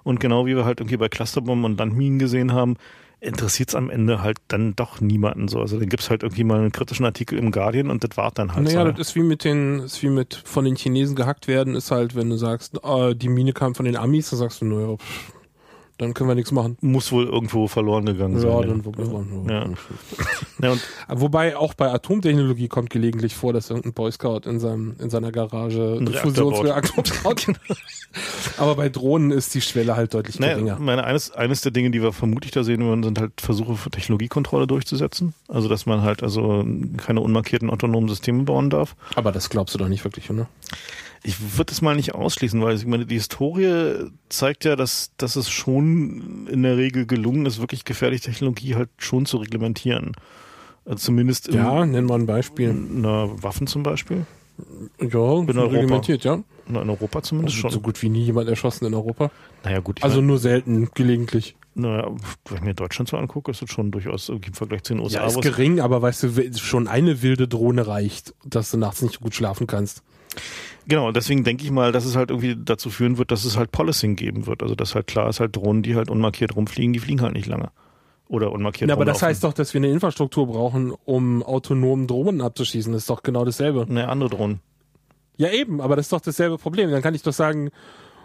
Und 0.04 0.20
genau 0.20 0.46
wie 0.46 0.56
wir 0.56 0.64
halt 0.64 0.80
irgendwie 0.80 0.96
bei 0.96 1.08
Clusterbomben 1.08 1.64
und 1.64 1.78
Landminen 1.78 2.18
gesehen 2.18 2.52
haben, 2.52 2.76
interessiert 3.22 3.68
es 3.68 3.74
am 3.74 3.88
Ende 3.88 4.22
halt 4.22 4.38
dann 4.48 4.74
doch 4.74 5.00
niemanden 5.00 5.46
so. 5.48 5.60
Also 5.60 5.78
dann 5.78 5.88
gibt 5.88 6.02
es 6.02 6.10
halt 6.10 6.22
irgendwie 6.22 6.44
mal 6.44 6.58
einen 6.58 6.72
kritischen 6.72 7.06
Artikel 7.06 7.38
im 7.38 7.52
Guardian 7.52 7.88
und 7.88 8.02
das 8.02 8.16
war 8.16 8.32
dann 8.32 8.54
halt 8.54 8.64
naja, 8.64 8.84
so. 8.84 8.90
das 8.90 9.08
ist 9.08 9.16
wie 9.16 9.22
mit 9.22 9.44
den, 9.44 9.80
ist 9.80 10.02
wie 10.02 10.08
mit 10.08 10.42
von 10.44 10.64
den 10.64 10.74
Chinesen 10.74 11.14
gehackt 11.14 11.46
werden, 11.46 11.76
ist 11.76 11.90
halt, 11.90 12.16
wenn 12.16 12.30
du 12.30 12.36
sagst, 12.36 12.80
äh, 12.82 13.14
die 13.14 13.28
Mine 13.28 13.52
kam 13.52 13.74
von 13.74 13.84
den 13.84 13.96
Amis, 13.96 14.30
dann 14.30 14.40
sagst 14.40 14.60
du, 14.60 14.64
naja, 14.64 14.96
pff, 14.96 15.32
dann 16.02 16.14
können 16.14 16.28
wir 16.28 16.34
nichts 16.34 16.52
machen. 16.52 16.76
Muss 16.80 17.12
wohl 17.12 17.26
irgendwo 17.26 17.68
verloren 17.68 18.04
gegangen 18.06 18.38
sein. 18.38 18.50
Ja, 18.50 18.60
dann 18.62 18.84
wirklich. 18.84 19.08
Ja. 19.48 19.66
ja. 20.60 20.72
und 20.72 20.80
Wobei 21.08 21.56
auch 21.56 21.74
bei 21.74 21.90
Atomtechnologie 21.90 22.68
kommt 22.68 22.90
gelegentlich 22.90 23.34
vor, 23.34 23.52
dass 23.52 23.70
irgendein 23.70 23.92
Boy 23.94 24.12
Scout 24.12 24.40
in, 24.44 24.60
seinem, 24.60 24.96
in 24.98 25.10
seiner 25.10 25.32
Garage 25.32 25.98
einen 25.98 26.12
Fusionsreaktor 26.12 27.04
baut. 27.22 27.46
Aber 28.58 28.74
bei 28.74 28.88
Drohnen 28.88 29.30
ist 29.30 29.54
die 29.54 29.60
Schwelle 29.60 29.96
halt 29.96 30.12
deutlich 30.14 30.38
naja, 30.38 30.54
geringer. 30.54 30.78
Meine, 30.78 31.04
eines, 31.04 31.30
eines 31.30 31.60
der 31.62 31.72
Dinge, 31.72 31.90
die 31.90 32.02
wir 32.02 32.12
vermutlich 32.12 32.52
da 32.52 32.64
sehen 32.64 32.82
würden, 32.82 33.02
sind 33.02 33.20
halt 33.20 33.40
Versuche 33.40 33.76
für 33.76 33.90
Technologiekontrolle 33.90 34.66
durchzusetzen. 34.66 35.34
Also, 35.48 35.68
dass 35.68 35.86
man 35.86 36.02
halt 36.02 36.22
also 36.22 36.66
keine 36.96 37.20
unmarkierten 37.20 37.70
autonomen 37.70 38.08
Systeme 38.08 38.42
bauen 38.42 38.70
darf. 38.70 38.96
Aber 39.14 39.32
das 39.32 39.50
glaubst 39.50 39.74
du 39.74 39.78
doch 39.78 39.88
nicht 39.88 40.04
wirklich, 40.04 40.30
oder? 40.30 40.48
Ich 41.24 41.56
würde 41.56 41.72
es 41.72 41.82
mal 41.82 41.94
nicht 41.94 42.14
ausschließen, 42.14 42.60
weil 42.62 42.76
ich 42.76 42.84
meine, 42.84 43.06
die 43.06 43.14
Historie 43.14 44.10
zeigt 44.28 44.64
ja, 44.64 44.74
dass, 44.74 45.12
dass 45.16 45.36
es 45.36 45.50
schon 45.50 46.48
in 46.50 46.62
der 46.62 46.76
Regel 46.76 47.06
gelungen 47.06 47.46
ist, 47.46 47.60
wirklich 47.60 47.84
gefährliche 47.84 48.24
Technologie 48.24 48.74
halt 48.74 48.90
schon 48.98 49.24
zu 49.24 49.36
reglementieren. 49.36 50.12
Also 50.84 50.96
zumindest 50.96 51.48
in, 51.48 51.54
Ja, 51.54 51.86
nenn 51.86 52.06
mal 52.06 52.18
ein 52.18 52.26
Beispiel. 52.26 52.72
Na, 52.72 53.28
Waffen 53.42 53.66
zum 53.68 53.84
Beispiel. 53.84 54.26
Ja, 55.00 55.38
in 55.38 55.48
reglementiert, 55.48 56.24
ja. 56.24 56.42
Na, 56.66 56.82
in 56.82 56.90
Europa 56.90 57.22
zumindest 57.22 57.56
also 57.56 57.62
schon. 57.62 57.70
So 57.70 57.80
gut 57.80 58.02
wie 58.02 58.08
nie 58.08 58.24
jemand 58.24 58.48
erschossen 58.48 58.86
in 58.86 58.94
Europa. 58.94 59.30
Naja, 59.64 59.80
gut. 59.80 60.02
Also 60.02 60.16
meine, 60.16 60.26
nur 60.26 60.38
selten, 60.38 60.88
gelegentlich. 60.94 61.56
Naja, 61.74 62.10
wenn 62.46 62.56
ich 62.56 62.62
mir 62.62 62.74
Deutschland 62.74 63.08
so 63.08 63.16
angucke, 63.16 63.50
ist 63.50 63.62
es 63.62 63.70
schon 63.70 63.90
durchaus 63.90 64.28
im 64.28 64.42
Vergleich 64.52 64.82
zu 64.82 64.94
den 64.94 65.02
USA. 65.02 65.20
Ja, 65.20 65.26
ist 65.26 65.40
gering, 65.40 65.80
aber 65.80 66.02
weißt 66.02 66.24
du, 66.24 66.58
schon 66.58 66.86
eine 66.86 67.22
wilde 67.22 67.48
Drohne 67.48 67.86
reicht, 67.86 68.34
dass 68.44 68.70
du 68.70 68.76
nachts 68.76 69.02
nicht 69.02 69.20
gut 69.20 69.34
schlafen 69.34 69.66
kannst. 69.66 70.02
Genau, 70.86 71.12
deswegen 71.12 71.44
denke 71.44 71.64
ich 71.64 71.70
mal, 71.70 71.92
dass 71.92 72.04
es 72.04 72.16
halt 72.16 72.30
irgendwie 72.30 72.56
dazu 72.56 72.90
führen 72.90 73.18
wird, 73.18 73.30
dass 73.30 73.44
es 73.44 73.56
halt 73.56 73.70
Policing 73.70 74.16
geben 74.16 74.46
wird. 74.46 74.62
Also 74.62 74.74
dass 74.74 74.94
halt 74.94 75.06
klar 75.06 75.28
ist, 75.28 75.40
halt 75.40 75.54
Drohnen, 75.56 75.82
die 75.82 75.94
halt 75.94 76.10
unmarkiert 76.10 76.56
rumfliegen, 76.56 76.92
die 76.92 76.98
fliegen 76.98 77.22
halt 77.22 77.34
nicht 77.34 77.46
lange. 77.46 77.70
Oder 78.28 78.50
unmarkiert 78.50 78.88
Ja, 78.88 78.96
aber 78.96 79.04
das 79.04 79.22
heißt 79.22 79.44
doch, 79.44 79.52
dass 79.52 79.74
wir 79.74 79.80
eine 79.80 79.90
Infrastruktur 79.90 80.46
brauchen, 80.46 80.92
um 81.04 81.42
autonomen 81.42 82.06
Drohnen 82.06 82.40
abzuschießen. 82.40 82.92
Das 82.92 83.02
ist 83.02 83.10
doch 83.10 83.22
genau 83.22 83.44
dasselbe. 83.44 83.86
Ne, 83.88 84.08
andere 84.08 84.30
Drohnen. 84.30 84.60
Ja, 85.36 85.50
eben, 85.50 85.80
aber 85.80 85.96
das 85.96 86.06
ist 86.06 86.12
doch 86.12 86.20
dasselbe 86.20 86.58
Problem. 86.58 86.90
Dann 86.90 87.02
kann 87.02 87.14
ich 87.14 87.22
doch 87.22 87.32
sagen, 87.32 87.70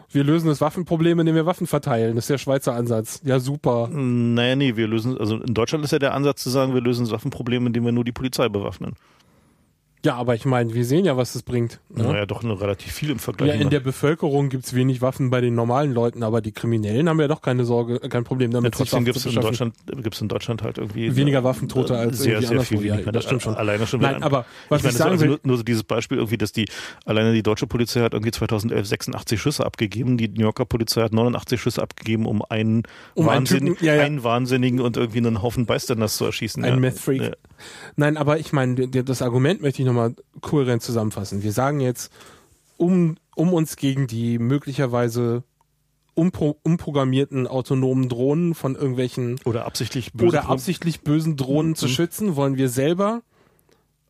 wir 0.10 0.24
lösen 0.24 0.48
das 0.48 0.62
Waffenproblem, 0.62 1.20
indem 1.20 1.36
wir 1.36 1.46
Waffen 1.46 1.68
verteilen. 1.68 2.16
Das 2.16 2.26
ist 2.26 2.30
der 2.30 2.38
Schweizer 2.38 2.74
Ansatz. 2.74 3.22
Ja, 3.26 3.40
super. 3.40 3.90
Naja, 3.92 4.56
nee, 4.56 4.76
wir 4.78 4.88
lösen, 4.88 5.18
also 5.18 5.38
in 5.38 5.54
Deutschland 5.54 5.84
ist 5.84 5.92
ja 5.92 6.00
der 6.00 6.14
Ansatz 6.14 6.44
zu 6.44 6.50
sagen, 6.50 6.74
wir 6.74 6.82
lösen 6.82 7.06
das 7.06 7.12
Waffenproblem, 7.12 7.68
indem 7.68 7.86
wir 7.86 7.92
nur 7.92 8.06
die 8.06 8.14
Polizei 8.14 8.48
bewaffnen. 8.48 8.94
Ja, 10.08 10.16
aber 10.16 10.36
ich 10.36 10.46
meine, 10.46 10.74
wir 10.74 10.86
sehen 10.86 11.04
ja, 11.04 11.18
was 11.18 11.36
es 11.36 11.44
bringt. 11.44 11.82
Ne? 11.90 12.04
Naja, 12.04 12.26
doch 12.26 12.42
nur 12.42 12.62
relativ 12.62 12.94
viel 12.94 13.10
im 13.10 13.20
Vergleich. 13.20 13.50
Ja, 13.50 13.56
in 13.56 13.70
der 13.70 13.82
Bevölkerung 13.82 14.48
gibt's 14.48 14.74
wenig 14.74 15.02
Waffen 15.02 15.30
bei 15.30 15.42
den 15.42 15.54
normalen 15.54 15.92
Leuten, 15.92 16.24
aber 16.24 16.40
die 16.40 16.54
Kriminellen 16.54 17.10
haben 17.10 17.20
ja 17.20 17.28
doch 17.28 17.42
keine 17.42 17.66
Sorge, 17.66 18.00
kein 18.00 18.24
Problem 18.24 18.52
damit. 18.52 18.74
ja, 18.74 18.78
trotzdem 18.78 19.04
gibt 19.04 19.18
es 19.18 19.26
in. 19.26 19.36
Deutschland, 19.36 19.76
gibt's 20.02 20.22
in 20.22 20.30
Deutschland 20.30 20.62
halt 20.64 20.78
irgendwie 20.78 21.14
weniger 21.18 21.44
Waffentote 21.44 21.94
äh, 21.94 21.98
als 21.98 22.20
sehr, 22.20 22.36
irgendwie 22.36 22.48
sehr 22.48 22.52
anderswo. 22.52 22.78
viel 22.78 23.06
Ja, 23.06 23.12
das 23.12 23.26
stimmt 23.26 23.42
schon. 23.42 23.56
Alleine 23.56 23.86
schon. 23.86 24.00
Nein, 24.00 24.24
aber 24.24 24.46
was 24.70 24.80
ich 24.80 24.86
ich, 24.88 24.94
meine, 24.94 24.98
sagen 24.98 25.12
also 25.12 25.22
will, 25.24 25.30
nur, 25.32 25.40
nur 25.44 25.58
so 25.58 25.64
dieses 25.64 25.84
Beispiel 25.84 26.20
irgendwie, 26.20 26.38
dass 26.38 26.54
die 26.54 26.70
alleine 27.04 27.34
die 27.34 27.44
deutsche 27.44 27.68
Polizei 27.68 28.00
hat 28.00 28.14
irgendwie 28.14 28.32
2011 28.32 28.88
86 28.88 29.42
Schüsse 29.42 29.66
abgegeben, 29.66 30.18
die 30.18 30.30
New 30.30 30.44
Yorker 30.44 30.64
Polizei 30.64 31.02
hat 31.02 31.12
89 31.12 31.60
Schüsse 31.60 31.82
abgegeben, 31.82 32.26
um 32.26 32.42
einen, 32.44 32.84
Um 33.14 33.28
einen 33.28 33.40
Wahnsinnigen, 33.40 33.74
Typen- 33.76 33.86
ja, 33.86 33.96
ja. 33.96 34.04
einen 34.04 34.24
Wahnsinnigen 34.24 34.80
und 34.80 34.96
irgendwie 34.96 35.18
einen 35.18 35.42
Haufen 35.42 35.66
Bystanders 35.66 36.16
zu 36.16 36.24
erschießen. 36.24 36.64
Ein 36.64 36.76
ja. 36.76 36.80
Meth-Freak. 36.80 37.22
Ja. 37.22 37.32
Nein, 37.96 38.18
aber 38.18 38.40
ich 38.40 38.54
meine, 38.54 38.88
das 38.88 39.22
Argument 39.22 39.62
möchte 39.62 39.82
ich 39.82 39.86
nochmal 39.88 40.16
kohärent 40.42 40.82
zusammenfassen. 40.84 41.44
Wir 41.44 41.52
sagen 41.52 41.80
jetzt, 41.80 42.12
um, 42.78 43.18
um 43.36 43.54
uns 43.54 43.76
gegen 43.76 44.08
die 44.08 44.40
möglicherweise 44.40 45.44
umpro 46.14 46.58
umprogrammierten 46.64 47.46
autonomen 47.48 48.10
Drohnen 48.10 48.56
von 48.56 48.76
irgendwelchen 48.76 49.40
Oder 49.46 49.66
absichtlich 49.66 50.14
böse 50.14 50.28
oder 50.30 50.50
absichtlich 50.50 51.02
bösen 51.02 51.38
Drohnen 51.38 51.76
zu 51.76 51.86
Mhm. 51.86 51.92
schützen, 51.92 52.36
wollen 52.36 52.58
wir 52.58 52.70
selber 52.70 53.22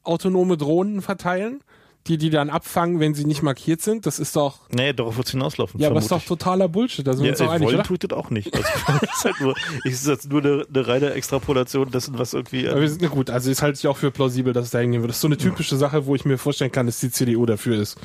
autonome 0.03 0.55
Drohnen 0.57 1.01
verteilen, 1.01 1.61
die 2.05 2.17
die 2.17 2.29
dann 2.29 2.49
abfangen, 2.49 2.99
wenn 3.01 3.13
sie 3.15 3.25
nicht 3.25 3.41
markiert 3.43 3.81
sind. 3.81 4.05
Das 4.05 4.17
ist 4.19 4.35
doch, 4.35 4.59
Nee, 4.71 4.93
darauf 4.93 5.17
wird 5.17 5.25
es 5.27 5.31
hinauslaufen. 5.33 5.79
ja, 5.81 5.89
aber 5.89 5.99
ist 5.99 6.09
doch 6.11 6.23
totaler 6.23 6.69
Bullshit. 6.69 7.05
Da 7.05 7.13
sind 7.13 7.23
wir 7.23 7.27
Ja, 7.27 7.31
uns 7.33 7.39
doch 7.39 7.47
äh, 7.47 7.55
einig, 7.55 7.67
wollen 7.67 7.83
tut 7.83 8.03
das 8.05 8.11
auch 8.11 8.29
nicht. 8.29 8.53
Also, 8.55 8.67
ist 9.03 9.25
halt 9.25 9.41
nur, 9.41 9.55
ich 9.83 9.91
ist 9.91 10.07
jetzt 10.07 10.29
nur 10.29 10.41
eine, 10.41 10.65
eine 10.73 10.87
reine 10.87 11.09
Extrapolation 11.13 11.91
dessen, 11.91 12.17
was 12.17 12.33
irgendwie. 12.33 12.67
Aber 12.69 12.79
wir 12.79 12.89
sind, 12.89 13.01
na 13.01 13.09
gut, 13.09 13.29
also 13.29 13.51
ist 13.51 13.61
halte 13.61 13.77
ich 13.79 13.87
auch 13.87 13.97
für 13.97 14.11
plausibel, 14.11 14.53
dass 14.53 14.65
es 14.65 14.71
da 14.71 14.79
hingehen 14.79 15.01
wird. 15.01 15.09
Das 15.09 15.17
ist 15.17 15.21
so 15.21 15.27
eine 15.27 15.37
typische 15.37 15.75
Sache, 15.75 16.05
wo 16.05 16.15
ich 16.15 16.23
mir 16.23 16.37
vorstellen 16.37 16.71
kann, 16.71 16.85
dass 16.85 16.99
die 17.01 17.11
CDU 17.11 17.45
dafür 17.45 17.77
ist. 17.77 17.97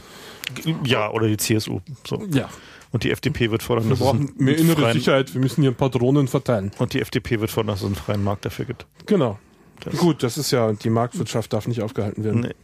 ja, 0.85 1.10
oder 1.10 1.28
die 1.28 1.36
CSU. 1.36 1.81
So. 2.06 2.23
Ja. 2.32 2.48
Und 2.90 3.05
die 3.05 3.10
FDP 3.10 3.51
wird 3.51 3.62
fordern, 3.62 3.85
Wir 3.85 3.90
dass 3.90 4.01
es 4.01 4.05
brauchen 4.05 4.20
einen, 4.31 4.44
mehr 4.44 4.59
innere 4.59 4.82
freien, 4.82 4.93
Sicherheit, 4.98 5.32
wir 5.32 5.40
müssen 5.40 5.62
hier 5.62 5.70
ein 5.70 5.77
paar 5.77 5.89
Drohnen 5.90 6.28
verteilen. 6.28 6.73
Und 6.78 6.93
die 6.93 7.01
FDP 7.01 7.40
wird 7.40 7.51
fordern, 7.51 7.69
dass 7.69 7.81
es 7.81 7.86
einen 7.86 7.94
freien 7.94 8.23
Markt 8.24 8.44
dafür 8.44 8.64
gibt. 8.66 8.85
Genau. 9.06 9.39
Das- 9.81 9.97
Gut, 9.97 10.23
das 10.23 10.36
ist 10.36 10.51
ja, 10.51 10.73
die 10.73 10.90
Marktwirtschaft 10.90 11.52
darf 11.52 11.66
nicht 11.66 11.81
aufgehalten 11.82 12.23
werden. 12.24 12.40
Nee. 12.40 12.55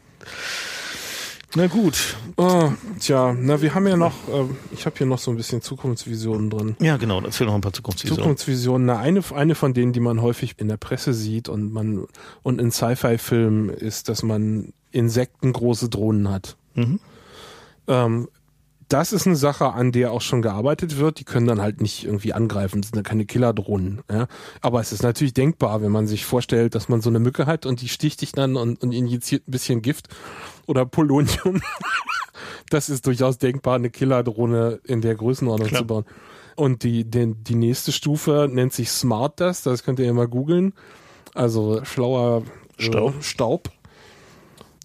Na 1.54 1.66
gut. 1.66 2.16
Oh, 2.36 2.72
tja, 2.98 3.34
na, 3.38 3.62
wir 3.62 3.74
haben 3.74 3.86
ja 3.86 3.96
noch, 3.96 4.12
äh, 4.28 4.44
ich 4.72 4.84
habe 4.84 4.96
hier 4.98 5.06
noch 5.06 5.18
so 5.18 5.30
ein 5.30 5.36
bisschen 5.36 5.62
Zukunftsvisionen 5.62 6.50
drin. 6.50 6.76
Ja, 6.80 6.98
genau. 6.98 7.22
Erzähl 7.22 7.46
noch 7.46 7.54
ein 7.54 7.62
paar 7.62 7.72
Zukunftsvisionen. 7.72 8.22
Zukunftsvisionen, 8.22 8.86
na, 8.86 8.98
eine, 8.98 9.22
eine 9.34 9.54
von 9.54 9.72
denen, 9.72 9.94
die 9.94 10.00
man 10.00 10.20
häufig 10.20 10.56
in 10.58 10.68
der 10.68 10.76
Presse 10.76 11.14
sieht 11.14 11.48
und 11.48 11.72
man, 11.72 12.06
und 12.42 12.60
in 12.60 12.70
Sci-Fi-Filmen 12.70 13.70
ist, 13.70 14.10
dass 14.10 14.22
man 14.22 14.74
insektengroße 14.90 15.88
Drohnen 15.88 16.30
hat. 16.30 16.56
Mhm. 16.74 17.00
Ähm, 17.86 18.28
das 18.88 19.12
ist 19.12 19.26
eine 19.26 19.36
Sache, 19.36 19.72
an 19.72 19.92
der 19.92 20.12
auch 20.12 20.22
schon 20.22 20.40
gearbeitet 20.42 20.96
wird. 20.98 21.18
Die 21.20 21.24
können 21.24 21.46
dann 21.46 21.60
halt 21.60 21.80
nicht 21.80 22.04
irgendwie 22.04 22.32
angreifen, 22.32 22.80
das 22.80 22.90
sind 22.90 22.96
ja 22.96 23.02
keine 23.02 23.26
Killerdrohnen. 23.26 24.00
Ja? 24.10 24.28
Aber 24.60 24.80
es 24.80 24.92
ist 24.92 25.02
natürlich 25.02 25.34
denkbar, 25.34 25.82
wenn 25.82 25.92
man 25.92 26.06
sich 26.06 26.24
vorstellt, 26.24 26.74
dass 26.74 26.88
man 26.88 27.00
so 27.00 27.10
eine 27.10 27.18
Mücke 27.18 27.46
hat 27.46 27.66
und 27.66 27.80
die 27.82 27.88
sticht 27.88 28.20
dich 28.20 28.32
dann 28.32 28.56
und, 28.56 28.82
und 28.82 28.92
injiziert 28.92 29.46
ein 29.46 29.50
bisschen 29.50 29.82
Gift 29.82 30.08
oder 30.68 30.86
Polonium. 30.86 31.60
das 32.70 32.88
ist 32.88 33.06
durchaus 33.06 33.38
denkbar, 33.38 33.76
eine 33.76 33.90
Killerdrohne 33.90 34.80
in 34.84 35.00
der 35.00 35.14
Größenordnung 35.14 35.68
Klar. 35.68 35.80
zu 35.80 35.86
bauen. 35.86 36.04
Und 36.56 36.82
die, 36.82 37.04
die, 37.04 37.34
die 37.34 37.54
nächste 37.54 37.92
Stufe 37.92 38.48
nennt 38.50 38.72
sich 38.72 38.90
Smart 38.90 39.40
Dust, 39.40 39.66
das 39.66 39.84
könnt 39.84 39.98
ihr 39.98 40.06
ja 40.06 40.12
mal 40.12 40.28
googeln. 40.28 40.74
Also 41.34 41.84
schlauer 41.84 42.42
äh, 42.78 42.82
Staub. 42.82 43.14
Staub 43.22 43.70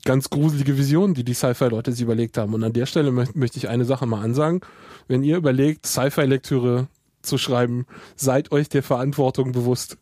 ganz 0.06 0.30
gruselige 0.30 0.78
Visionen, 0.78 1.14
die 1.14 1.24
die 1.24 1.34
Sci-Fi-Leute 1.34 1.92
sich 1.92 2.02
überlegt 2.02 2.38
haben. 2.38 2.54
Und 2.54 2.64
an 2.64 2.74
der 2.74 2.86
Stelle 2.86 3.12
mö 3.12 3.26
möchte 3.34 3.58
ich 3.58 3.70
eine 3.70 3.86
Sache 3.86 4.06
mal 4.06 4.22
ansagen. 4.22 4.62
Wenn 5.08 5.24
ihr 5.24 5.38
überlegt, 5.38 5.86
Sci-Fi-Lektüre 5.86 6.88
zu 7.22 7.38
schreiben, 7.38 7.86
seid 8.16 8.52
euch 8.52 8.70
der 8.70 8.84
Verantwortung 8.84 9.52
bewusst. 9.52 9.98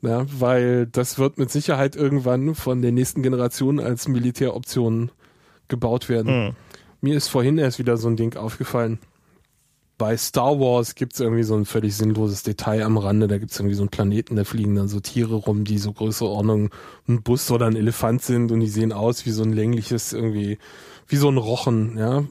Ja, 0.00 0.26
weil 0.38 0.86
das 0.86 1.18
wird 1.18 1.38
mit 1.38 1.50
Sicherheit 1.50 1.96
irgendwann 1.96 2.54
von 2.54 2.82
der 2.82 2.92
nächsten 2.92 3.22
Generation 3.22 3.80
als 3.80 4.06
Militäroption 4.06 5.10
gebaut 5.68 6.08
werden. 6.08 6.48
Hm. 6.48 6.54
Mir 7.00 7.16
ist 7.16 7.28
vorhin 7.28 7.58
erst 7.58 7.78
wieder 7.78 7.96
so 7.96 8.08
ein 8.08 8.16
Ding 8.16 8.36
aufgefallen. 8.36 8.98
Bei 9.98 10.16
Star 10.16 10.60
Wars 10.60 10.94
gibt's 10.94 11.18
irgendwie 11.18 11.42
so 11.42 11.56
ein 11.56 11.64
völlig 11.64 11.96
sinnloses 11.96 12.44
Detail 12.44 12.84
am 12.84 12.98
Rande. 12.98 13.26
Da 13.26 13.38
gibt's 13.38 13.58
irgendwie 13.58 13.74
so 13.74 13.82
einen 13.82 13.90
Planeten, 13.90 14.36
da 14.36 14.44
fliegen 14.44 14.76
dann 14.76 14.86
so 14.86 15.00
Tiere 15.00 15.34
rum, 15.34 15.64
die 15.64 15.78
so 15.78 15.92
größere 15.92 16.28
Ordnung 16.28 16.70
ein 17.08 17.22
Bus 17.22 17.50
oder 17.50 17.66
ein 17.66 17.74
Elefant 17.74 18.22
sind 18.22 18.52
und 18.52 18.60
die 18.60 18.68
sehen 18.68 18.92
aus 18.92 19.26
wie 19.26 19.32
so 19.32 19.42
ein 19.42 19.52
längliches, 19.52 20.12
irgendwie, 20.12 20.58
wie 21.08 21.16
so 21.16 21.28
ein 21.28 21.36
Rochen, 21.36 21.98
ja. 21.98 22.24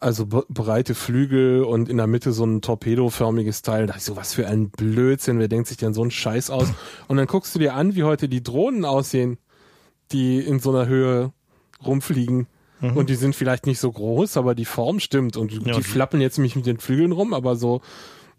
Also 0.00 0.26
breite 0.26 0.94
Flügel 0.94 1.62
und 1.62 1.88
in 1.88 1.96
der 1.96 2.08
Mitte 2.08 2.32
so 2.32 2.44
ein 2.44 2.60
torpedoförmiges 2.60 3.62
Teil. 3.62 3.86
Da 3.86 3.94
ist 3.94 4.04
so 4.04 4.16
was 4.16 4.34
für 4.34 4.46
ein 4.46 4.68
Blödsinn. 4.70 5.38
Wer 5.38 5.48
denkt 5.48 5.68
sich 5.68 5.78
denn 5.78 5.94
so 5.94 6.02
einen 6.02 6.10
Scheiß 6.10 6.50
aus? 6.50 6.68
Und 7.08 7.16
dann 7.16 7.26
guckst 7.26 7.54
du 7.54 7.58
dir 7.58 7.72
an, 7.72 7.94
wie 7.94 8.02
heute 8.02 8.28
die 8.28 8.42
Drohnen 8.42 8.84
aussehen, 8.84 9.38
die 10.12 10.38
in 10.38 10.60
so 10.60 10.68
einer 10.68 10.86
Höhe 10.86 11.32
rumfliegen. 11.84 12.46
Und 12.94 13.10
die 13.10 13.14
sind 13.14 13.34
vielleicht 13.34 13.66
nicht 13.66 13.78
so 13.80 13.90
groß, 13.90 14.36
aber 14.36 14.54
die 14.54 14.64
Form 14.64 15.00
stimmt. 15.00 15.36
Und 15.36 15.50
die 15.52 15.58
die- 15.58 15.82
flappen 15.82 16.20
jetzt 16.20 16.38
nicht 16.38 16.56
mit 16.56 16.66
den 16.66 16.78
Flügeln 16.78 17.12
rum, 17.12 17.34
aber 17.34 17.56
so 17.56 17.80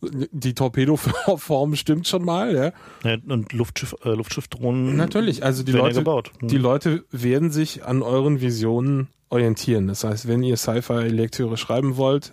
die 0.01 0.53
Torpedoform 0.53 1.75
stimmt 1.75 2.07
schon 2.07 2.23
mal, 2.23 2.53
ja. 2.55 2.71
Ja, 3.09 3.17
und 3.27 3.51
Luftschiff, 3.53 3.95
äh, 4.05 4.09
Luftschiffdrohnen 4.09 4.95
Natürlich, 4.95 5.43
also 5.43 5.63
die 5.63 5.71
ja 5.71 5.79
Leute, 5.79 5.95
gebaut. 5.99 6.31
Hm. 6.39 6.47
die 6.49 6.57
Leute 6.57 7.03
werden 7.11 7.49
sich 7.49 7.83
an 7.83 8.03
euren 8.03 8.39
Visionen 8.39 9.07
orientieren. 9.29 9.87
Das 9.87 10.03
heißt, 10.03 10.27
wenn 10.27 10.43
ihr 10.43 10.55
Sci-Fi-Lektüre 10.55 11.57
schreiben 11.57 11.97
wollt, 11.97 12.31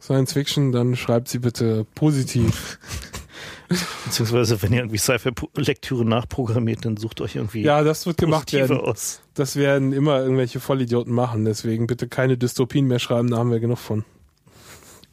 Science 0.00 0.32
Fiction, 0.32 0.72
dann 0.72 0.96
schreibt 0.96 1.28
sie 1.28 1.40
bitte 1.40 1.84
positiv. 1.94 2.78
Beziehungsweise, 4.04 4.62
wenn 4.62 4.72
ihr 4.72 4.78
irgendwie 4.80 4.98
Sci-Fi-Lektüre 4.98 6.04
nachprogrammiert, 6.04 6.84
dann 6.84 6.96
sucht 6.96 7.20
euch 7.20 7.36
irgendwie 7.36 7.62
Ja, 7.62 7.82
das 7.82 8.06
wird 8.06 8.16
gemacht 8.16 8.52
werden. 8.52 8.78
aus. 8.80 9.20
Das 9.34 9.56
werden 9.56 9.92
immer 9.92 10.20
irgendwelche 10.20 10.58
Vollidioten 10.60 11.12
machen. 11.12 11.44
Deswegen 11.44 11.86
bitte 11.86 12.08
keine 12.08 12.38
Dystopien 12.38 12.86
mehr 12.86 12.98
schreiben, 12.98 13.30
da 13.30 13.36
haben 13.38 13.50
wir 13.50 13.60
genug 13.60 13.78
von. 13.78 14.04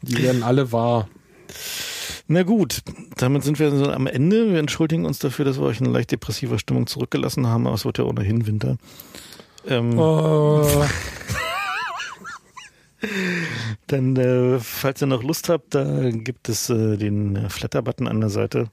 Die 0.01 0.21
werden 0.23 0.43
alle 0.43 0.71
wahr. 0.71 1.07
Na 2.27 2.43
gut, 2.43 2.79
damit 3.17 3.43
sind 3.43 3.59
wir 3.59 3.69
so 3.71 3.85
am 3.91 4.07
Ende. 4.07 4.51
Wir 4.51 4.59
entschuldigen 4.59 5.05
uns 5.05 5.19
dafür, 5.19 5.45
dass 5.45 5.57
wir 5.59 5.63
euch 5.65 5.79
in 5.81 5.85
leicht 5.85 6.11
depressiver 6.11 6.57
Stimmung 6.57 6.87
zurückgelassen 6.87 7.47
haben, 7.47 7.67
aber 7.67 7.75
es 7.75 7.85
wird 7.85 7.97
ja 7.97 8.03
ohnehin 8.05 8.47
Winter. 8.47 8.77
Ähm, 9.67 9.97
Oh, 9.99 10.65
Dann, 13.87 14.15
äh, 14.15 14.59
falls 14.59 15.01
ihr 15.01 15.07
noch 15.07 15.23
Lust 15.23 15.49
habt, 15.49 15.75
da 15.75 16.09
gibt 16.09 16.49
es 16.49 16.69
äh, 16.69 16.97
den 16.97 17.49
Flatter-Button 17.49 18.07
an 18.07 18.19
der 18.19 18.29
Seite. 18.29 18.69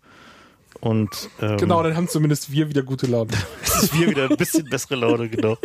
Und 0.80 1.30
ähm, 1.40 1.58
genau, 1.58 1.82
dann 1.82 1.94
haben 1.96 2.08
zumindest 2.08 2.50
wir 2.50 2.68
wieder 2.68 2.82
gute 2.82 3.06
Laune. 3.06 3.30
wir 3.92 4.10
wieder 4.10 4.28
ein 4.28 4.36
bisschen 4.36 4.68
bessere 4.68 4.96
Laune, 4.96 5.28
genau. 5.28 5.56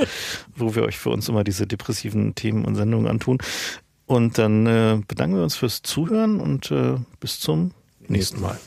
Wo 0.56 0.76
wir 0.76 0.84
euch 0.84 0.98
für 0.98 1.10
uns 1.10 1.28
immer 1.28 1.44
diese 1.44 1.66
depressiven 1.66 2.36
Themen 2.36 2.66
und 2.66 2.76
Sendungen 2.76 3.08
antun. 3.08 3.40
Und 4.06 4.38
dann 4.38 4.68
äh, 4.68 5.02
bedanken 5.08 5.38
wir 5.38 5.44
uns 5.44 5.56
fürs 5.56 5.82
Zuhören 5.82 6.40
und 6.40 6.72
äh, 6.72 6.98
bis 7.20 7.40
zum 7.40 7.72
nächsten 8.08 8.42
Mal. 8.42 8.60